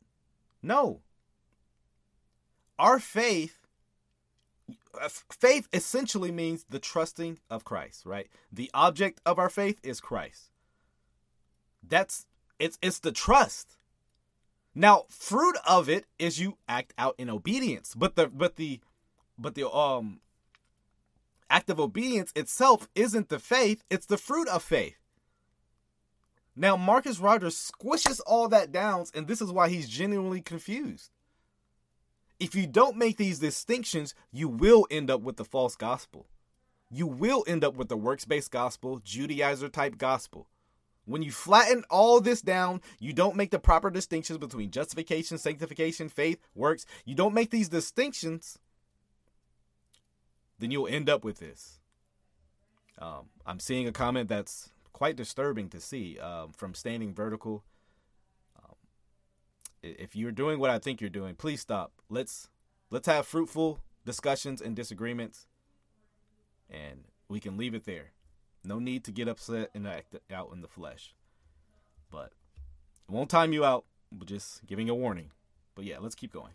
No. 0.63 1.01
Our 2.79 3.01
faith, 3.01 3.67
uh, 5.03 5.09
faith 5.09 5.69
essentially 5.73 6.31
means 6.31 6.65
the 6.71 6.79
trusting 6.79 7.41
of 7.51 7.65
Christ, 7.65 8.07
right? 8.07 8.29
The 8.53 8.71
object 8.73 9.21
of 9.27 9.41
our 9.41 9.51
faith 9.51 9.81
is 9.83 10.01
Christ. 10.01 10.53
That's 11.83 12.27
it's 12.61 12.79
it's 12.81 13.01
the 13.01 13.11
trust. 13.11 13.78
Now, 14.79 15.07
fruit 15.09 15.57
of 15.67 15.89
it 15.89 16.07
is 16.21 16.39
you 16.39 16.57
act 16.69 16.95
out 16.97 17.17
in 17.19 17.29
obedience, 17.29 17.97
but 17.97 18.15
the 18.15 18.29
but 18.29 18.55
the 18.55 18.79
but 19.37 19.57
the 19.57 19.69
um 19.69 20.21
act 21.51 21.69
of 21.69 21.81
obedience 21.81 22.33
itself 22.37 22.89
isn't 22.95 23.29
the 23.29 23.41
faith, 23.41 23.83
it's 23.91 24.07
the 24.07 24.17
fruit 24.17 24.47
of 24.47 24.63
faith. 24.63 24.95
Now, 26.55 26.77
Marcus 26.77 27.19
Rogers 27.19 27.57
squishes 27.57 28.21
all 28.25 28.49
that 28.51 28.71
down, 28.71 29.07
and 29.15 29.27
this 29.27 29.43
is 29.43 29.51
why 29.51 29.69
he's 29.69 29.89
genuinely 29.89 30.43
confused. 30.43 31.11
If 32.39 32.55
you 32.55 32.69
don't 32.69 32.97
make 32.97 33.17
these 33.17 33.41
distinctions, 33.41 34.15
you 34.31 34.47
will 34.49 34.87
end 34.93 35.11
up 35.11 35.23
with 35.23 35.39
the 35.39 35.45
false 35.45 35.75
gospel. 35.75 36.29
You 36.89 37.09
will 37.09 37.43
end 37.49 37.65
up 37.65 37.75
with 37.75 37.89
the 37.89 37.97
works 37.97 38.25
based 38.25 38.53
gospel, 38.53 39.01
Judaizer 39.01 39.73
type 39.73 39.99
gospel. 39.99 40.47
When 41.09 41.23
you 41.23 41.33
flatten 41.33 41.85
all 41.91 42.21
this 42.21 42.43
down, 42.43 42.83
you 42.99 43.13
don't 43.13 43.37
make 43.37 43.51
the 43.51 43.59
proper 43.59 43.91
distinctions 43.91 44.39
between 44.39 44.71
justification, 44.71 45.39
sanctification, 45.39 46.09
faith, 46.09 46.39
works. 46.55 46.85
You 47.05 47.15
don't 47.15 47.35
make 47.35 47.51
these 47.51 47.69
distinctions 47.69 48.59
then 50.59 50.71
you'll 50.71 50.89
end 50.89 51.09
up 51.09 51.25
with 51.25 51.39
this. 51.39 51.79
Um, 52.99 53.27
I'm 53.47 53.61
seeing 53.61 53.87
a 53.87 53.93
comment 53.93 54.29
that's 54.29 54.71
quite 54.93 55.17
disturbing 55.17 55.69
to 55.71 55.81
see 55.81 56.19
um, 56.19 56.53
from 56.53 56.75
Standing 56.75 57.15
Vertical. 57.15 57.65
Um, 58.57 58.75
if 59.83 60.17
you're 60.17 60.33
doing 60.33 60.59
what 60.59 60.71
I 60.71 60.79
think 60.79 61.01
you're 61.01 61.11
doing, 61.11 61.37
please 61.37 61.61
stop. 61.61 61.93
Let's 62.09 62.49
let's 62.91 63.07
have 63.07 63.27
fruitful 63.27 63.81
discussions 64.05 64.61
and 64.61 64.75
disagreements, 64.75 65.47
and 66.69 67.05
we 67.29 67.39
can 67.39 67.57
leave 67.57 67.75
it 67.75 67.85
there. 67.85 68.13
No 68.65 68.79
need 68.79 69.05
to 69.05 69.13
get 69.13 69.29
upset 69.29 69.71
and 69.75 69.87
act 69.87 70.17
out 70.33 70.51
in 70.53 70.61
the 70.61 70.69
flesh. 70.69 71.15
But 72.11 72.33
it 73.09 73.13
won't 73.13 73.31
time 73.31 73.53
you 73.53 73.65
out. 73.65 73.85
But 74.11 74.29
just 74.29 74.67
giving 74.67 74.89
a 74.89 74.95
warning. 74.95 75.31
But 75.75 75.85
yeah, 75.85 75.99
let's 76.01 76.15
keep 76.15 76.33
going. 76.33 76.53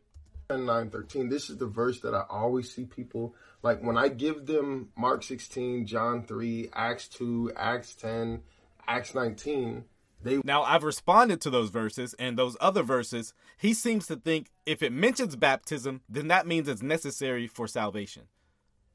9 0.49 0.89
13 0.89 1.30
this 1.30 1.49
is 1.49 1.58
the 1.58 1.66
verse 1.66 1.99
that 2.01 2.14
i 2.14 2.24
always 2.30 2.74
see 2.74 2.86
people 2.86 3.34
like 3.62 3.82
when 3.82 3.97
i 3.97 4.08
give 4.08 4.45
them 4.45 4.89
mark 4.95 5.24
16 5.24 5.86
john 5.86 6.24
3 6.24 6.70
acts 6.74 7.08
2 7.08 7.54
acts 7.56 7.95
10 7.95 8.41
acts 8.88 9.16
19 9.16 9.86
they 10.22 10.39
now 10.43 10.64
i've 10.64 10.84
responded 10.84 11.41
to 11.41 11.49
those 11.49 11.70
verses 11.70 12.14
and 12.20 12.38
those 12.38 12.58
other 12.62 12.84
verses 12.84 13.34
he 13.58 13.74
seems 13.74 14.06
to 14.08 14.16
think 14.16 14.47
if 14.66 14.84
it 14.84 14.91
mentions 14.91 15.36
baptism 15.36 16.01
then 16.08 16.28
that 16.28 16.45
means 16.45 16.68
it's 16.68 16.84
necessary 16.84 17.47
for 17.47 17.68
salvation 17.68 18.24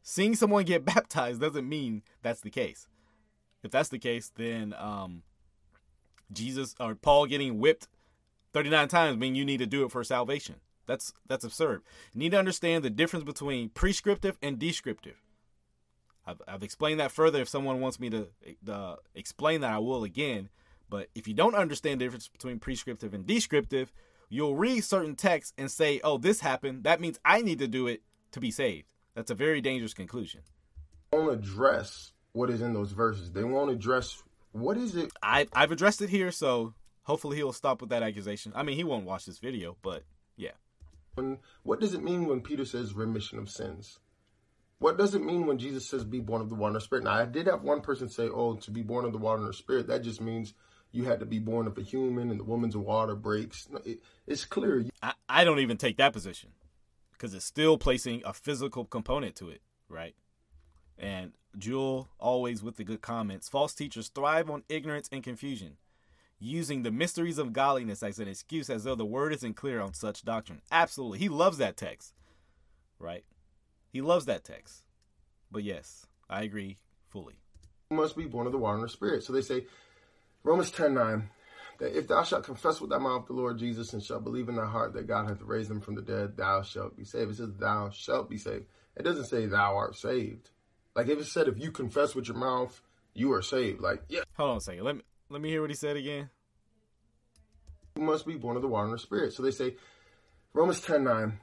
seeing 0.02 0.34
someone 0.34 0.64
get 0.64 0.84
baptized 0.94 1.40
doesn't 1.40 1.68
mean 1.68 2.02
that's 2.22 2.40
the 2.40 2.50
case 2.50 2.86
if 3.62 3.70
that's 3.70 3.88
the 3.88 3.98
case 3.98 4.32
then 4.36 4.74
um 4.78 5.22
jesus 6.32 6.74
or 6.80 6.94
paul 6.94 7.26
getting 7.26 7.58
whipped 7.58 7.88
39 8.52 8.88
times 8.88 9.18
mean 9.18 9.34
you 9.34 9.44
need 9.44 9.58
to 9.58 9.66
do 9.66 9.84
it 9.84 9.90
for 9.90 10.02
salvation 10.04 10.56
that's 10.88 11.12
that's 11.26 11.44
absurd. 11.44 11.82
You 12.14 12.18
need 12.18 12.32
to 12.32 12.38
understand 12.38 12.82
the 12.82 12.90
difference 12.90 13.22
between 13.22 13.68
prescriptive 13.68 14.38
and 14.42 14.58
descriptive. 14.58 15.22
I've, 16.26 16.40
I've 16.48 16.62
explained 16.62 16.98
that 16.98 17.12
further. 17.12 17.42
If 17.42 17.48
someone 17.48 17.80
wants 17.80 18.00
me 18.00 18.10
to 18.10 18.28
uh, 18.68 18.96
explain 19.14 19.60
that, 19.60 19.70
I 19.70 19.78
will 19.78 20.02
again. 20.02 20.48
But 20.90 21.08
if 21.14 21.28
you 21.28 21.34
don't 21.34 21.54
understand 21.54 22.00
the 22.00 22.06
difference 22.06 22.28
between 22.28 22.58
prescriptive 22.58 23.12
and 23.12 23.26
descriptive, 23.26 23.92
you'll 24.30 24.56
read 24.56 24.82
certain 24.82 25.14
texts 25.14 25.52
and 25.58 25.70
say, 25.70 26.00
"Oh, 26.02 26.16
this 26.16 26.40
happened. 26.40 26.84
That 26.84 27.02
means 27.02 27.20
I 27.24 27.42
need 27.42 27.58
to 27.58 27.68
do 27.68 27.86
it 27.86 28.02
to 28.32 28.40
be 28.40 28.50
saved." 28.50 28.94
That's 29.14 29.30
a 29.30 29.34
very 29.34 29.60
dangerous 29.60 29.92
conclusion. 29.92 30.40
Won't 31.12 31.32
address 31.32 32.12
what 32.32 32.50
is 32.50 32.60
in 32.60 32.72
those 32.72 32.92
verses. 32.92 33.32
They 33.32 33.44
won't 33.44 33.70
address 33.70 34.22
what 34.52 34.76
is 34.76 34.96
it. 34.96 35.10
I 35.22 35.46
I've 35.52 35.72
addressed 35.72 36.02
it 36.02 36.10
here, 36.10 36.30
so 36.30 36.74
hopefully 37.02 37.36
he'll 37.36 37.52
stop 37.52 37.80
with 37.80 37.90
that 37.90 38.02
accusation. 38.02 38.52
I 38.54 38.62
mean, 38.62 38.76
he 38.76 38.84
won't 38.84 39.06
watch 39.06 39.26
this 39.26 39.38
video, 39.38 39.76
but 39.82 40.04
yeah. 40.36 40.52
When, 41.14 41.38
what 41.62 41.80
does 41.80 41.94
it 41.94 42.02
mean 42.02 42.26
when 42.26 42.40
Peter 42.40 42.64
says 42.64 42.94
remission 42.94 43.38
of 43.38 43.50
sins? 43.50 43.98
What 44.78 44.96
does 44.96 45.14
it 45.14 45.24
mean 45.24 45.46
when 45.46 45.58
Jesus 45.58 45.88
says 45.88 46.04
be 46.04 46.20
born 46.20 46.40
of 46.40 46.48
the 46.48 46.54
water 46.54 46.68
and 46.68 46.76
the 46.76 46.80
spirit? 46.80 47.04
Now, 47.04 47.14
I 47.14 47.24
did 47.24 47.46
have 47.46 47.62
one 47.62 47.80
person 47.80 48.08
say, 48.08 48.28
oh, 48.28 48.54
to 48.54 48.70
be 48.70 48.82
born 48.82 49.04
of 49.04 49.12
the 49.12 49.18
water 49.18 49.40
and 49.40 49.48
the 49.48 49.52
spirit, 49.54 49.88
that 49.88 50.02
just 50.02 50.20
means 50.20 50.54
you 50.92 51.04
had 51.04 51.18
to 51.18 51.26
be 51.26 51.40
born 51.40 51.66
of 51.66 51.76
a 51.76 51.82
human 51.82 52.30
and 52.30 52.38
the 52.38 52.44
woman's 52.44 52.76
water 52.76 53.16
breaks. 53.16 53.66
It, 53.84 54.00
it's 54.26 54.44
clear. 54.44 54.84
I, 55.02 55.14
I 55.28 55.44
don't 55.44 55.58
even 55.58 55.76
take 55.76 55.96
that 55.96 56.12
position 56.12 56.50
because 57.12 57.34
it's 57.34 57.44
still 57.44 57.76
placing 57.76 58.22
a 58.24 58.32
physical 58.32 58.84
component 58.84 59.34
to 59.36 59.48
it, 59.48 59.60
right? 59.88 60.14
And 60.98 61.32
Jewel, 61.56 62.08
always 62.18 62.62
with 62.62 62.76
the 62.76 62.84
good 62.84 63.00
comments. 63.00 63.48
False 63.48 63.74
teachers 63.74 64.08
thrive 64.08 64.50
on 64.50 64.64
ignorance 64.68 65.08
and 65.12 65.22
confusion, 65.22 65.76
using 66.38 66.82
the 66.82 66.90
mysteries 66.90 67.38
of 67.38 67.52
godliness 67.52 68.02
as 68.02 68.18
an 68.18 68.28
excuse 68.28 68.68
as 68.68 68.84
though 68.84 68.94
the 68.94 69.04
word 69.04 69.32
isn't 69.32 69.54
clear 69.54 69.80
on 69.80 69.94
such 69.94 70.24
doctrine. 70.24 70.60
Absolutely. 70.70 71.18
He 71.18 71.28
loves 71.28 71.58
that 71.58 71.76
text, 71.76 72.14
right? 72.98 73.24
He 73.92 74.00
loves 74.00 74.26
that 74.26 74.44
text. 74.44 74.82
But 75.50 75.64
yes, 75.64 76.06
I 76.28 76.42
agree 76.42 76.78
fully. 77.08 77.40
Must 77.90 78.16
be 78.16 78.26
born 78.26 78.46
of 78.46 78.52
the 78.52 78.58
water 78.58 78.76
and 78.76 78.84
the 78.84 78.88
spirit. 78.88 79.22
So 79.24 79.32
they 79.32 79.40
say, 79.40 79.64
Romans 80.44 80.70
10 80.70 80.92
9, 80.92 81.30
that 81.78 81.96
if 81.96 82.08
thou 82.08 82.22
shalt 82.22 82.44
confess 82.44 82.80
with 82.80 82.90
thy 82.90 82.98
mouth 82.98 83.26
the 83.26 83.32
Lord 83.32 83.58
Jesus 83.58 83.92
and 83.92 84.02
shalt 84.02 84.24
believe 84.24 84.48
in 84.48 84.56
thy 84.56 84.66
heart 84.66 84.92
that 84.94 85.06
God 85.06 85.28
hath 85.28 85.40
raised 85.42 85.70
him 85.70 85.80
from 85.80 85.94
the 85.94 86.02
dead, 86.02 86.36
thou 86.36 86.62
shalt 86.62 86.96
be 86.96 87.04
saved. 87.04 87.30
It 87.30 87.36
says, 87.36 87.54
thou 87.58 87.88
shalt 87.90 88.28
be 88.28 88.36
saved. 88.36 88.66
It 88.96 89.04
doesn't 89.04 89.26
say 89.26 89.46
thou 89.46 89.76
art 89.76 89.96
saved. 89.96 90.50
Like 90.98 91.06
if 91.06 91.20
it 91.20 91.26
said, 91.26 91.46
if 91.46 91.60
you 91.60 91.70
confess 91.70 92.16
with 92.16 92.26
your 92.26 92.36
mouth, 92.36 92.82
you 93.14 93.32
are 93.32 93.40
saved. 93.40 93.80
Like, 93.80 94.02
yeah. 94.08 94.22
Hold 94.36 94.50
on 94.50 94.56
a 94.56 94.60
second. 94.60 94.82
Let 94.82 94.96
me 94.96 95.02
let 95.30 95.40
me 95.40 95.48
hear 95.48 95.60
what 95.60 95.70
he 95.70 95.76
said 95.76 95.96
again. 95.96 96.28
You 97.94 98.02
must 98.02 98.26
be 98.26 98.34
born 98.34 98.56
of 98.56 98.62
the 98.62 98.68
water 98.68 98.86
and 98.86 98.94
the 98.94 98.98
spirit. 98.98 99.32
So 99.32 99.44
they 99.44 99.52
say, 99.52 99.76
Romans 100.54 100.80
10 100.80 101.04
9, 101.04 101.38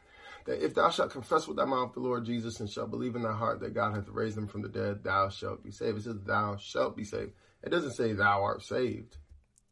that 0.47 0.62
if 0.62 0.74
thou 0.74 0.89
shalt 0.89 1.12
confess 1.12 1.47
with 1.47 1.56
thy 1.56 1.64
mouth 1.64 1.93
the 1.93 2.01
Lord 2.01 2.26
Jesus 2.26 2.60
and 2.60 2.70
shalt 2.70 2.91
believe 2.91 3.16
in 3.16 3.22
thy 3.22 3.32
heart 3.32 3.62
that 3.62 3.74
God 3.74 3.95
hath 3.95 4.10
raised 4.10 4.38
him 4.38 4.47
from 4.47 4.62
the 4.62 4.68
dead, 4.68 5.06
thou 5.06 5.30
shalt 5.30 5.64
be 5.64 5.72
saved. 5.72 5.99
It 5.99 6.03
says, 6.03 6.20
thou 6.26 6.58
shalt 6.58 6.97
be 6.97 7.06
saved. 7.06 7.32
It 7.64 7.70
doesn't 7.70 7.93
say 7.93 8.12
thou 8.12 8.43
art 8.43 8.62
saved. 8.62 9.16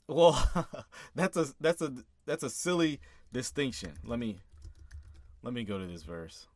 Well, 0.08 0.50
that's 1.14 1.36
a 1.36 1.48
that's 1.60 1.82
a 1.82 1.94
that's 2.26 2.44
a 2.44 2.50
silly 2.50 3.02
distinction. 3.34 3.96
Let 4.06 4.20
me 4.20 4.40
let 5.42 5.54
me 5.54 5.66
go 5.66 5.78
to 5.78 5.86
this 5.86 6.04
verse. 6.04 6.48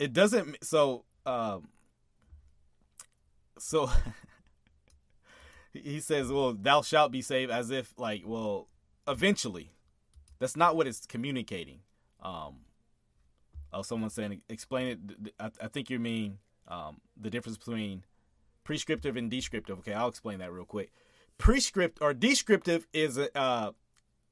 It 0.00 0.14
doesn't 0.14 0.64
so 0.64 1.04
um 1.26 1.68
so 3.58 3.90
he 5.72 6.00
says, 6.00 6.32
"Well, 6.32 6.54
thou 6.54 6.82
shalt 6.82 7.12
be 7.12 7.22
saved," 7.22 7.52
as 7.52 7.70
if 7.70 7.94
like, 7.98 8.22
well, 8.24 8.66
eventually. 9.06 9.72
That's 10.38 10.56
not 10.56 10.74
what 10.74 10.86
it's 10.86 11.04
communicating. 11.04 11.80
Um, 12.22 12.60
oh, 13.74 13.82
someone's 13.82 14.14
saying, 14.14 14.40
explain 14.48 14.86
it. 14.88 15.32
I, 15.38 15.50
I 15.62 15.68
think 15.68 15.90
you 15.90 15.98
mean 15.98 16.38
um, 16.66 17.02
the 17.14 17.28
difference 17.28 17.58
between 17.58 18.04
prescriptive 18.64 19.18
and 19.18 19.30
descriptive. 19.30 19.80
Okay, 19.80 19.92
I'll 19.92 20.08
explain 20.08 20.38
that 20.38 20.50
real 20.50 20.64
quick. 20.64 20.92
Prescript 21.36 21.98
or 22.00 22.14
descriptive 22.14 22.86
is 22.94 23.18
uh, 23.18 23.72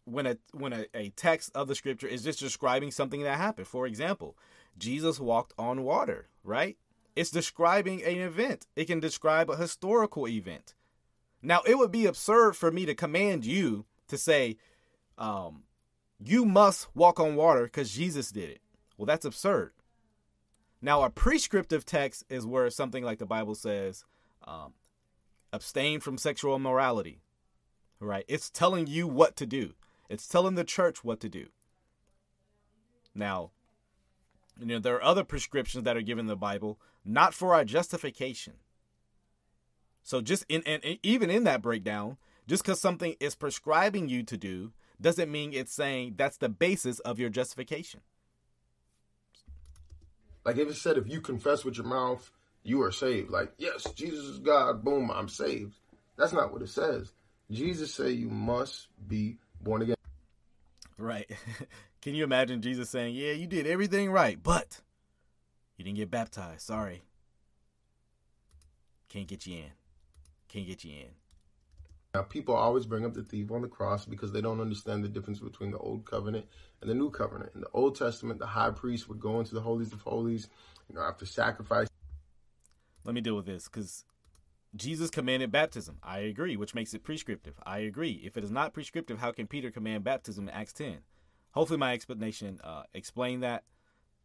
when 0.07 0.27
a 0.27 0.39
when 0.53 0.73
a, 0.73 0.87
a 0.95 1.11
text 1.11 1.51
of 1.55 1.69
the 1.69 1.75
scripture 1.75 2.07
is 2.07 2.23
just 2.23 2.41
describing 2.41 2.91
something 2.91 3.23
that 3.25 3.37
happened. 3.37 3.67
For 3.67 3.87
example, 3.87 4.35
Jesus 4.79 5.21
walked 5.21 5.53
on 5.59 5.83
water, 5.83 6.29
right? 6.45 6.77
It's 7.17 7.31
describing 7.31 8.03
an 8.05 8.19
event. 8.19 8.67
It 8.77 8.87
can 8.87 9.01
describe 9.01 9.51
a 9.51 9.57
historical 9.57 10.29
event. 10.29 10.75
Now, 11.43 11.63
it 11.67 11.77
would 11.77 11.91
be 11.91 12.07
absurd 12.07 12.57
for 12.57 12.71
me 12.71 12.87
to 12.87 12.95
command 12.95 13.45
you 13.45 13.87
to 14.09 14.17
say, 14.17 14.57
um, 15.17 15.65
you 16.19 16.45
must 16.45 16.89
walk 16.95 17.21
on 17.21 17.37
water 17.37 17.65
because 17.65 17.91
Jesus 17.91 18.31
did 18.31 18.51
it. 18.51 18.61
Well, 18.97 19.07
that's 19.07 19.25
absurd. 19.25 19.73
Now, 20.81 21.03
a 21.03 21.11
prescriptive 21.11 21.85
text 21.85 22.25
is 22.29 22.47
where 22.47 22.71
something 22.71 23.05
like 23.05 23.19
the 23.19 23.27
Bible 23.27 23.55
says, 23.55 24.05
um, 24.47 24.75
abstain 25.53 26.01
from 26.01 26.19
sexual 26.19 26.55
immorality, 26.57 27.21
right? 28.01 28.25
It's 28.29 28.51
telling 28.51 28.87
you 28.87 29.07
what 29.07 29.37
to 29.37 29.47
do, 29.47 29.75
it's 30.09 30.29
telling 30.29 30.55
the 30.55 30.65
church 30.65 31.03
what 31.03 31.21
to 31.21 31.29
do. 31.29 31.47
Now, 33.15 33.51
you 34.59 34.67
know, 34.67 34.79
there 34.79 34.97
are 34.97 35.03
other 35.03 35.25
prescriptions 35.25 35.85
that 35.85 35.97
are 35.97 36.03
given 36.03 36.25
in 36.25 36.27
the 36.27 36.37
Bible, 36.37 36.79
not 37.05 37.35
for 37.35 37.55
our 37.55 37.65
justification. 37.65 38.55
So, 40.03 40.21
just 40.21 40.45
in, 40.49 40.63
and 40.67 40.83
even 41.03 41.31
in 41.31 41.45
that 41.45 41.63
breakdown, 41.63 42.17
just 42.47 42.63
because 42.63 42.81
something 42.81 43.15
is 43.21 43.35
prescribing 43.35 44.09
you 44.09 44.23
to 44.25 44.37
do 44.37 44.73
doesn't 45.01 45.31
mean 45.31 45.53
it's 45.53 45.73
saying 45.73 46.15
that's 46.17 46.39
the 46.39 46.49
basis 46.49 46.99
of 47.01 47.19
your 47.19 47.29
justification. 47.29 48.01
Like 50.45 50.57
if 50.57 50.69
it 50.69 50.77
said, 50.77 50.97
if 50.97 51.09
you 51.09 51.21
confess 51.21 51.65
with 51.65 51.77
your 51.77 51.87
mouth, 51.87 52.31
you 52.63 52.83
are 52.83 52.91
saved. 52.91 53.31
Like, 53.31 53.53
yes, 53.59 53.85
Jesus 53.95 54.25
is 54.25 54.39
God, 54.39 54.83
boom, 54.83 55.11
I'm 55.11 55.29
saved. 55.29 55.75
That's 56.17 56.33
not 56.33 56.53
what 56.53 56.63
it 56.63 56.71
says. 56.71 57.13
Jesus 57.51 57.93
said 57.95 58.13
you 58.13 58.29
must 58.29 58.89
be 59.07 59.37
born 59.61 59.83
again. 59.83 59.97
Right. 60.97 61.31
Can 62.01 62.15
you 62.15 62.25
imagine 62.25 62.63
Jesus 62.63 62.91
saying, 62.91 63.15
Yeah, 63.15 63.33
you 63.33 63.47
did 63.47 63.67
everything 63.67 64.11
right, 64.11 64.41
but 64.43 64.81
you 65.77 65.85
didn't 65.85 65.99
get 65.99 66.11
baptized. 66.11 66.63
Sorry. 66.63 67.03
Can't 69.09 69.27
get 69.27 69.47
you 69.47 69.59
in. 69.59 69.71
Can't 70.49 70.67
get 70.67 70.85
you 70.85 70.93
in. 70.93 71.09
Now, 72.15 72.23
people 72.23 72.55
always 72.55 72.87
bring 72.87 73.05
up 73.05 73.15
the 73.15 73.23
thief 73.23 73.51
on 73.51 73.63
the 73.63 73.69
cross 73.69 74.05
because 74.05 74.33
they 74.33 74.41
don't 74.41 74.61
understand 74.61 75.05
the 75.05 75.09
difference 75.09 75.41
between 75.41 75.71
the 75.71 75.79
old 75.79 76.05
covenant 76.05 76.47
and 76.81 76.91
the 76.91 76.95
new 76.95 77.11
covenant. 77.11 77.53
In 77.55 77.61
the 77.61 77.69
Old 77.75 77.97
Testament, 77.97 78.39
the 78.39 78.47
high 78.47 78.71
priest 78.71 79.09
would 79.09 79.21
go 79.21 79.39
into 79.41 79.55
the 79.55 79.61
holies 79.61 79.93
of 79.93 80.01
holies, 80.01 80.49
you 80.89 80.95
know, 80.95 81.03
after 81.03 81.27
sacrifice. 81.27 81.87
Let 83.05 83.15
me 83.15 83.21
deal 83.21 83.37
with 83.37 83.47
this 83.47 83.69
because 83.69 84.05
Jesus 84.75 85.11
commanded 85.11 85.53
baptism. 85.53 85.99
I 86.03 86.21
agree, 86.21 86.57
which 86.57 86.75
makes 86.75 86.95
it 86.95 87.05
prescriptive. 87.05 87.55
I 87.65 87.79
agree. 87.81 88.21
If 88.25 88.37
it 88.37 88.45
is 88.45 88.51
not 88.51 88.73
prescriptive, 88.73 89.19
how 89.19 89.33
can 89.33 89.47
Peter 89.47 89.71
command 89.71 90.05
baptism 90.05 90.49
in 90.49 90.55
Acts 90.55 90.73
10? 90.73 90.99
Hopefully, 91.59 91.81
my 91.81 91.93
explanation 91.93 92.61
uh, 92.63 92.85
explained 92.95 93.43
that. 93.43 93.65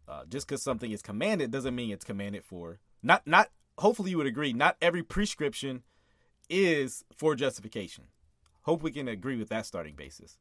Uh, 0.07 0.21
just 0.29 0.45
because 0.45 0.61
something 0.61 0.91
is 0.91 1.01
commanded 1.01 1.49
doesn't 1.49 1.73
mean 1.73 1.89
it's 1.89 2.05
commanded 2.05 2.43
for. 2.43 2.77
Not, 3.01 3.25
not. 3.25 3.49
Hopefully, 3.79 4.11
you 4.11 4.17
would 4.17 4.27
agree. 4.27 4.53
Not 4.53 4.77
every 4.79 5.01
prescription 5.01 5.81
is 6.47 7.03
for 7.11 7.33
justification. 7.33 8.03
Hope 8.61 8.83
we 8.83 8.91
can 8.91 9.07
agree 9.07 9.35
with 9.35 9.49
that 9.49 9.65
starting 9.65 9.95
basis. 9.95 10.37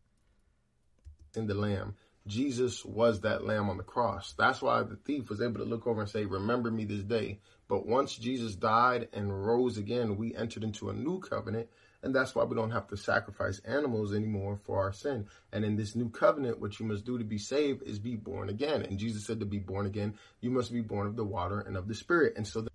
In 1.34 1.47
the 1.47 1.55
lamb, 1.55 1.95
Jesus 2.26 2.84
was 2.84 3.22
that 3.22 3.47
lamb 3.47 3.70
on 3.70 3.78
the 3.78 3.84
cross. 3.84 4.34
That's 4.36 4.61
why 4.61 4.82
the 4.82 4.97
thief 4.97 5.30
was 5.30 5.40
able 5.40 5.61
to 5.61 5.64
look 5.64 5.86
over 5.86 6.03
and 6.03 6.11
say, 6.11 6.26
Remember 6.26 6.70
me 6.70 6.84
this 6.84 7.05
day. 7.05 7.40
But 7.68 7.86
once 7.86 8.16
Jesus 8.16 8.55
died 8.55 9.09
and 9.14 9.47
rose 9.47 9.78
again, 9.78 10.18
we 10.18 10.34
entered 10.34 10.62
into 10.62 10.90
a 10.90 10.93
new 10.93 11.20
covenant. 11.20 11.70
And 12.03 12.14
that's 12.14 12.34
why 12.34 12.44
we 12.44 12.57
don't 12.57 12.72
have 12.72 12.88
to 12.88 12.96
sacrifice 12.96 13.61
animals 13.61 14.12
anymore 14.12 14.59
for 14.64 14.80
our 14.80 14.92
sin. 14.92 15.26
And 15.53 15.64
in 15.64 15.76
this 15.76 15.94
new 15.94 16.09
covenant, 16.09 16.61
what 16.61 16.80
you 16.80 16.86
must 16.86 17.05
do 17.05 17.16
to 17.16 17.24
be 17.24 17.38
saved 17.38 17.82
is 17.84 17.98
be 17.98 18.16
born 18.16 18.48
again. 18.48 18.82
And 18.82 18.98
Jesus 18.98 19.24
said 19.24 19.38
to 19.40 19.46
be 19.46 19.59
born 19.59 19.86
again, 19.86 20.14
you 20.40 20.50
must 20.50 20.72
be 20.72 20.80
born 20.80 21.07
of 21.07 21.14
the 21.14 21.24
water 21.24 21.61
and 21.61 21.76
of 21.76 21.86
the 21.86 21.94
spirit. 21.94 22.34
And 22.36 22.46
so 22.46 22.66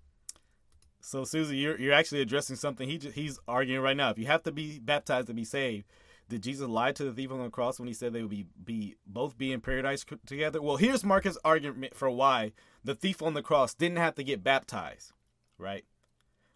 so 1.00 1.24
Susie, 1.24 1.56
you're 1.56 1.78
you're 1.78 1.94
actually 1.94 2.20
addressing 2.20 2.56
something 2.56 2.88
he 2.88 2.98
he's 2.98 3.38
arguing 3.46 3.82
right 3.82 3.96
now. 3.96 4.10
If 4.10 4.18
you 4.18 4.26
have 4.26 4.42
to 4.42 4.52
be 4.52 4.78
baptized 4.78 5.28
to 5.28 5.34
be 5.34 5.44
saved, 5.44 5.86
did 6.28 6.42
Jesus 6.42 6.68
lie 6.68 6.92
to 6.92 7.04
the 7.04 7.12
thief 7.12 7.32
on 7.32 7.42
the 7.42 7.48
cross 7.48 7.78
when 7.78 7.88
he 7.88 7.94
said 7.94 8.12
they 8.12 8.22
would 8.22 8.30
be 8.30 8.46
be 8.62 8.96
both 9.06 9.38
be 9.38 9.52
in 9.52 9.60
paradise 9.60 10.04
together? 10.26 10.60
Well, 10.60 10.76
here's 10.76 11.04
Marcus' 11.04 11.38
argument 11.44 11.94
for 11.94 12.10
why 12.10 12.52
the 12.84 12.94
thief 12.94 13.22
on 13.22 13.34
the 13.34 13.42
cross 13.42 13.74
didn't 13.74 13.98
have 13.98 14.16
to 14.16 14.24
get 14.24 14.44
baptized, 14.44 15.12
right? 15.56 15.84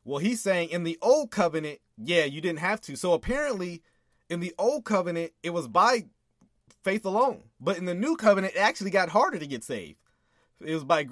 Well, 0.05 0.19
he's 0.19 0.41
saying 0.41 0.71
in 0.71 0.85
the 0.85 0.99
old 1.01 1.31
covenant, 1.31 1.79
yeah, 1.97 2.25
you 2.25 2.41
didn't 2.41 2.59
have 2.59 2.81
to. 2.83 2.97
So 2.97 3.13
apparently, 3.13 3.83
in 4.29 4.41
the 4.41 4.55
old 4.59 4.85
covenant, 4.85 5.33
it 5.43 5.51
was 5.51 5.69
by 5.69 6.07
faith 6.83 7.05
alone. 7.05 7.45
But 7.61 7.79
in 7.79 7.85
the 7.85 7.95
new 7.95 8.17
covenant, 8.17 8.55
it 8.55 8.59
actually 8.59 8.91
got 8.91 9.11
harder 9.11 9.39
to 9.39 9.47
get 9.47 9.63
saved. 9.63 9.99
It 10.61 10.75
was 10.75 10.85
by 10.85 11.07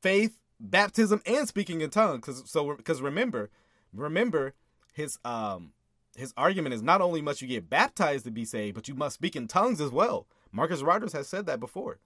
faith 0.00 0.40
baptism 0.58 1.22
and 1.26 1.48
speaking 1.48 1.80
in 1.80 1.90
tongues. 1.90 2.20
Because 2.20 2.50
so 2.50 2.74
because 2.74 3.02
remember, 3.02 3.50
remember 3.92 4.54
his 4.92 5.18
um 5.24 5.72
his 6.16 6.32
argument 6.36 6.74
is 6.74 6.82
not 6.82 7.00
only 7.00 7.22
must 7.22 7.40
you 7.40 7.48
get 7.48 7.70
baptized 7.70 8.24
to 8.24 8.30
be 8.30 8.44
saved, 8.44 8.74
but 8.74 8.88
you 8.88 8.94
must 8.94 9.14
speak 9.14 9.36
in 9.36 9.48
tongues 9.48 9.80
as 9.80 9.90
well. 9.90 10.26
Marcus 10.52 10.82
Rogers 10.82 11.12
has 11.12 11.28
said 11.28 11.46
that 11.46 11.60
before. 11.60 11.98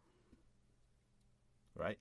Right? 1.74 1.98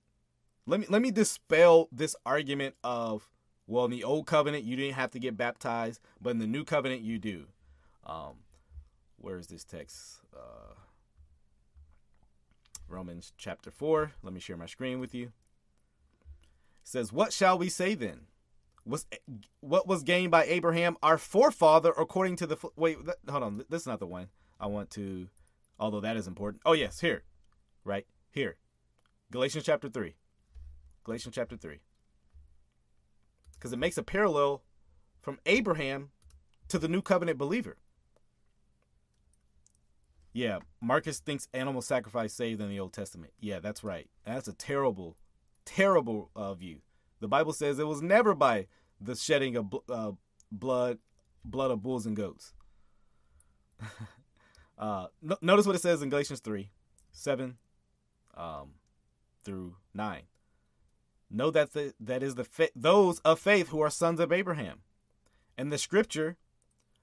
Let 0.66 0.80
me 0.80 0.86
let 0.88 1.02
me 1.02 1.10
dispel 1.10 1.88
this 1.92 2.16
argument 2.24 2.74
of 2.84 3.28
well, 3.66 3.84
in 3.84 3.90
the 3.90 4.04
old 4.04 4.26
covenant 4.26 4.64
you 4.64 4.76
didn't 4.76 4.94
have 4.94 5.10
to 5.12 5.18
get 5.18 5.36
baptized, 5.36 6.00
but 6.20 6.30
in 6.30 6.38
the 6.38 6.46
new 6.46 6.64
covenant 6.64 7.02
you 7.02 7.18
do. 7.18 7.46
Um, 8.06 8.34
where 9.18 9.38
is 9.38 9.46
this 9.46 9.64
text? 9.64 10.20
Uh, 10.36 10.74
Romans 12.88 13.32
chapter 13.38 13.70
four. 13.70 14.12
Let 14.22 14.32
me 14.32 14.40
share 14.40 14.56
my 14.56 14.66
screen 14.66 15.00
with 15.00 15.14
you 15.14 15.32
says, 16.84 17.12
What 17.12 17.32
shall 17.32 17.58
we 17.58 17.68
say 17.68 17.94
then? 17.94 18.26
Was 18.86 19.06
what 19.60 19.88
was 19.88 20.02
gained 20.02 20.30
by 20.30 20.44
Abraham, 20.44 20.98
our 21.02 21.16
forefather, 21.16 21.92
according 21.96 22.36
to 22.36 22.46
the 22.46 22.58
wait? 22.76 22.98
Hold 23.28 23.42
on, 23.42 23.64
this 23.70 23.80
is 23.80 23.86
not 23.86 23.98
the 23.98 24.06
one 24.06 24.28
I 24.60 24.66
want 24.66 24.90
to. 24.90 25.28
Although 25.80 26.02
that 26.02 26.18
is 26.18 26.26
important. 26.26 26.60
Oh 26.66 26.74
yes, 26.74 27.00
here, 27.00 27.22
right 27.82 28.06
here, 28.30 28.56
Galatians 29.32 29.64
chapter 29.64 29.88
three. 29.88 30.16
Galatians 31.02 31.34
chapter 31.34 31.56
three, 31.56 31.80
because 33.64 33.72
it 33.72 33.78
makes 33.78 33.96
a 33.96 34.02
parallel 34.02 34.62
from 35.22 35.38
Abraham 35.46 36.10
to 36.68 36.78
the 36.78 36.86
new 36.86 37.00
covenant 37.00 37.38
believer. 37.38 37.78
Yeah, 40.34 40.58
Marcus 40.82 41.18
thinks 41.18 41.48
animal 41.54 41.80
sacrifice 41.80 42.34
saved 42.34 42.60
in 42.60 42.68
the 42.68 42.78
Old 42.78 42.92
Testament. 42.92 43.32
Yeah, 43.40 43.60
that's 43.60 43.82
right. 43.82 44.10
That's 44.26 44.48
a 44.48 44.52
terrible, 44.52 45.16
terrible 45.64 46.30
uh, 46.36 46.52
view. 46.52 46.82
The 47.20 47.28
Bible 47.28 47.54
says 47.54 47.78
it 47.78 47.86
was 47.86 48.02
never 48.02 48.34
by 48.34 48.66
the 49.00 49.16
shedding 49.16 49.56
of 49.56 49.74
uh, 49.88 50.12
blood, 50.52 50.98
blood 51.42 51.70
of 51.70 51.82
bulls 51.82 52.04
and 52.04 52.14
goats. 52.14 52.52
uh, 54.78 55.06
no, 55.22 55.38
notice 55.40 55.66
what 55.66 55.74
it 55.74 55.80
says 55.80 56.02
in 56.02 56.10
Galatians 56.10 56.40
three, 56.40 56.68
seven, 57.12 57.56
um, 58.36 58.72
through 59.42 59.76
nine. 59.94 60.24
Know 61.30 61.50
that 61.50 61.72
the, 61.72 61.94
that 62.00 62.22
is 62.22 62.34
the 62.36 62.44
fa- 62.44 62.70
those 62.76 63.18
of 63.20 63.40
faith 63.40 63.68
who 63.68 63.80
are 63.80 63.90
sons 63.90 64.20
of 64.20 64.32
Abraham, 64.32 64.80
and 65.58 65.72
the 65.72 65.78
Scripture 65.78 66.36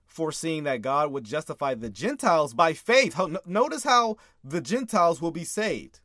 foreseeing 0.06 0.64
that 0.66 0.82
God 0.82 1.12
would 1.12 1.24
justify 1.24 1.74
the 1.74 1.90
Gentiles 1.90 2.54
by 2.54 2.74
faith. 2.74 3.20
Notice 3.46 3.84
how 3.84 4.18
the 4.44 4.62
Gentiles 4.62 5.22
will 5.22 5.32
be 5.32 5.46
saved. 5.46 6.02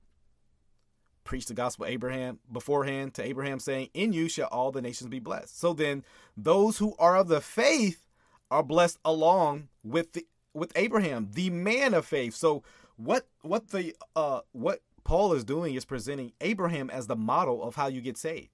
Preach 1.24 1.46
the 1.46 1.54
gospel 1.54 1.86
Abraham 1.86 2.38
beforehand 2.50 3.14
to 3.14 3.24
Abraham 3.24 3.58
saying, 3.58 3.90
"In 3.94 4.12
you 4.12 4.28
shall 4.28 4.48
all 4.48 4.70
the 4.70 4.80
nations 4.80 5.10
be 5.10 5.18
blessed." 5.18 5.58
So 5.58 5.72
then, 5.72 6.04
those 6.36 6.78
who 6.78 6.94
are 7.00 7.16
of 7.16 7.26
the 7.26 7.40
faith 7.40 8.06
are 8.48 8.62
blessed 8.62 8.98
along 9.04 9.68
with 9.82 10.12
the 10.12 10.26
with 10.54 10.72
Abraham, 10.76 11.30
the 11.32 11.50
man 11.50 11.94
of 11.94 12.06
faith. 12.06 12.34
So 12.34 12.62
what 12.96 13.26
what 13.42 13.68
the 13.68 13.94
uh 14.14 14.40
what 14.52 14.80
Paul 15.06 15.34
is 15.34 15.44
doing 15.44 15.76
is 15.76 15.84
presenting 15.84 16.32
Abraham 16.40 16.90
as 16.90 17.06
the 17.06 17.14
model 17.14 17.62
of 17.62 17.76
how 17.76 17.86
you 17.86 18.00
get 18.00 18.18
saved. 18.18 18.48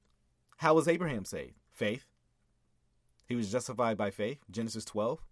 How 0.58 0.74
was 0.74 0.86
Abraham 0.86 1.24
saved? 1.24 1.54
Faith. 1.70 2.04
He 3.26 3.34
was 3.34 3.50
justified 3.50 3.96
by 3.96 4.10
faith. 4.10 4.44
Genesis 4.50 4.84
12. 4.84 5.24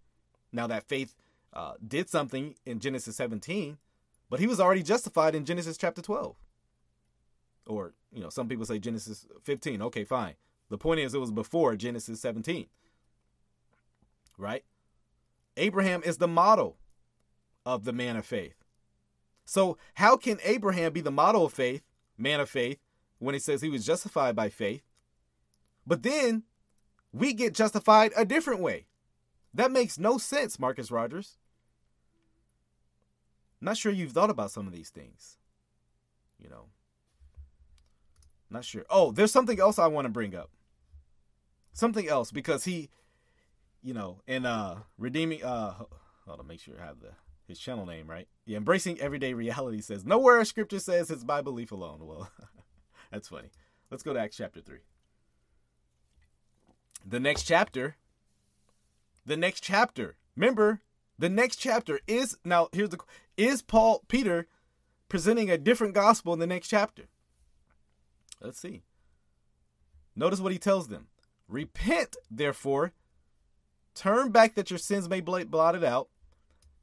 Now 0.51 0.65
that 0.65 0.87
faith 0.87 1.15
uh, 1.53 1.73
did 1.87 2.09
something 2.09 2.55
in 2.65 2.79
Genesis 2.79 3.15
17, 3.17 3.77
but 4.31 4.39
he 4.39 4.47
was 4.47 4.59
already 4.59 4.81
justified 4.81 5.35
in 5.35 5.45
Genesis 5.45 5.77
chapter 5.77 6.01
12. 6.01 6.35
Or, 7.67 7.93
you 8.11 8.23
know, 8.23 8.29
some 8.29 8.47
people 8.47 8.65
say 8.65 8.79
Genesis 8.79 9.27
15. 9.43 9.79
Okay, 9.83 10.03
fine. 10.03 10.33
The 10.69 10.79
point 10.79 11.01
is, 11.01 11.13
it 11.13 11.19
was 11.19 11.31
before 11.31 11.75
Genesis 11.75 12.19
17. 12.19 12.65
Right? 14.39 14.63
Abraham 15.55 16.01
is 16.03 16.17
the 16.17 16.27
model 16.27 16.77
of 17.63 17.83
the 17.83 17.93
man 17.93 18.15
of 18.15 18.25
faith. 18.25 18.60
So, 19.45 19.77
how 19.95 20.17
can 20.17 20.39
Abraham 20.43 20.93
be 20.93 21.01
the 21.01 21.11
model 21.11 21.45
of 21.45 21.53
faith, 21.53 21.83
man 22.17 22.39
of 22.39 22.49
faith, 22.49 22.79
when 23.19 23.33
he 23.33 23.39
says 23.39 23.61
he 23.61 23.69
was 23.69 23.85
justified 23.85 24.35
by 24.35 24.49
faith? 24.49 24.83
But 25.85 26.03
then 26.03 26.43
we 27.11 27.33
get 27.33 27.53
justified 27.53 28.11
a 28.15 28.25
different 28.25 28.61
way. 28.61 28.85
That 29.53 29.71
makes 29.71 29.99
no 29.99 30.17
sense, 30.17 30.59
Marcus 30.59 30.91
Rogers. 30.91 31.37
Not 33.59 33.77
sure 33.77 33.91
you've 33.91 34.13
thought 34.13 34.29
about 34.29 34.51
some 34.51 34.67
of 34.67 34.73
these 34.73 34.89
things. 34.89 35.37
You 36.39 36.49
know. 36.49 36.65
Not 38.49 38.65
sure. 38.65 38.85
Oh, 38.89 39.11
there's 39.11 39.31
something 39.31 39.59
else 39.59 39.79
I 39.79 39.87
want 39.87 40.05
to 40.05 40.09
bring 40.09 40.35
up. 40.35 40.49
Something 41.73 42.09
else 42.09 42.31
because 42.31 42.65
he, 42.65 42.89
you 43.81 43.93
know, 43.93 44.21
in 44.27 44.45
uh 44.45 44.79
redeeming 44.97 45.43
uh 45.43 45.73
hold 46.25 46.39
on, 46.39 46.47
make 46.47 46.59
sure 46.59 46.75
I 46.81 46.85
have 46.85 46.99
the 46.99 47.11
his 47.47 47.59
channel 47.59 47.85
name 47.85 48.09
right. 48.09 48.27
Yeah, 48.45 48.57
embracing 48.57 48.99
everyday 48.99 49.33
reality 49.33 49.81
says 49.81 50.05
nowhere 50.05 50.43
scripture 50.45 50.79
says 50.79 51.11
it's 51.11 51.23
by 51.23 51.41
belief 51.41 51.71
alone. 51.71 51.99
Well, 52.05 52.31
that's 53.11 53.29
funny. 53.29 53.49
Let's 53.89 54.03
go 54.03 54.13
to 54.13 54.19
Acts 54.19 54.37
chapter 54.37 54.61
three. 54.61 54.79
The 57.05 57.19
next 57.19 57.43
chapter 57.43 57.95
the 59.25 59.37
next 59.37 59.61
chapter. 59.61 60.15
Remember, 60.35 60.81
the 61.17 61.29
next 61.29 61.57
chapter 61.57 61.99
is 62.07 62.37
now 62.43 62.69
here's 62.71 62.89
the 62.89 62.99
is 63.37 63.61
Paul 63.61 64.03
Peter 64.07 64.47
presenting 65.09 65.49
a 65.49 65.57
different 65.57 65.93
gospel 65.93 66.33
in 66.33 66.39
the 66.39 66.47
next 66.47 66.69
chapter. 66.69 67.03
Let's 68.41 68.59
see. 68.59 68.81
Notice 70.15 70.39
what 70.39 70.51
he 70.51 70.57
tells 70.57 70.87
them. 70.87 71.07
Repent, 71.47 72.15
therefore, 72.29 72.93
turn 73.93 74.31
back 74.31 74.55
that 74.55 74.71
your 74.71 74.79
sins 74.79 75.09
may 75.09 75.21
be 75.21 75.43
blotted 75.43 75.83
out, 75.83 76.09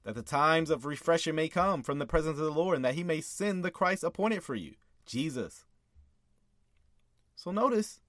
that 0.09 0.15
the 0.15 0.23
times 0.23 0.71
of 0.71 0.87
refreshing 0.87 1.35
may 1.35 1.51
come 1.51 1.83
from 1.83 1.99
the 1.99 2.07
presence 2.07 2.39
of 2.39 2.45
the 2.47 2.51
Lord, 2.51 2.77
and 2.77 2.83
that 2.83 2.95
he 2.95 3.05
may 3.05 3.21
send 3.21 3.63
the 3.63 3.71
Christ 3.71 4.03
appointed 4.03 4.43
for 4.43 4.55
you, 4.55 4.73
Jesus. 5.05 5.67
So 7.37 7.51
notice, 7.51 8.01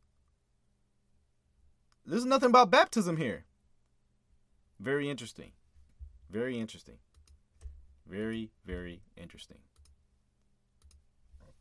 there's 2.05 2.23
nothing 2.23 2.51
about 2.51 2.71
baptism 2.71 3.17
here. 3.17 3.43
Very 4.79 5.09
interesting. 5.09 5.51
Very 6.31 6.57
interesting. 6.57 6.99
Very, 8.07 8.49
very 8.65 9.01
interesting. 9.17 9.57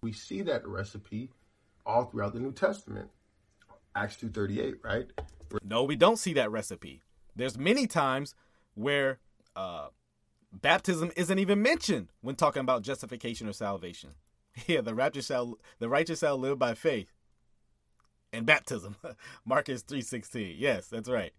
We 0.03 0.13
see 0.13 0.43
that 0.43 0.65
recipe 0.69 1.31
all 1.85 2.05
throughout 2.05 2.33
the 2.33 2.39
New 2.39 2.53
Testament. 2.53 3.11
Acts 3.97 4.19
2.38, 4.19 4.75
right? 4.85 5.07
No, 5.65 5.83
we 5.83 5.97
don't 5.97 6.17
see 6.17 6.35
that 6.35 6.53
recipe. 6.53 7.03
There's 7.35 7.59
many 7.59 7.89
times 7.89 8.37
where 8.77 9.19
uh, 9.57 9.89
baptism 10.53 11.11
isn't 11.17 11.39
even 11.39 11.63
mentioned 11.63 12.09
when 12.21 12.37
talking 12.37 12.61
about 12.61 12.83
justification 12.83 13.49
or 13.49 13.53
salvation. 13.53 14.11
Yeah, 14.67 14.81
the 14.81 14.93
righteous 14.93 15.27
shall 15.27 15.57
the 15.79 15.89
righteous 15.89 16.19
shall 16.19 16.37
live 16.37 16.59
by 16.59 16.75
faith 16.75 17.13
and 18.33 18.45
baptism. 18.45 18.97
Marcus 19.45 19.85
3:16. 19.85 20.57
Yes, 20.59 20.89
that's 20.89 21.09
right. 21.09 21.33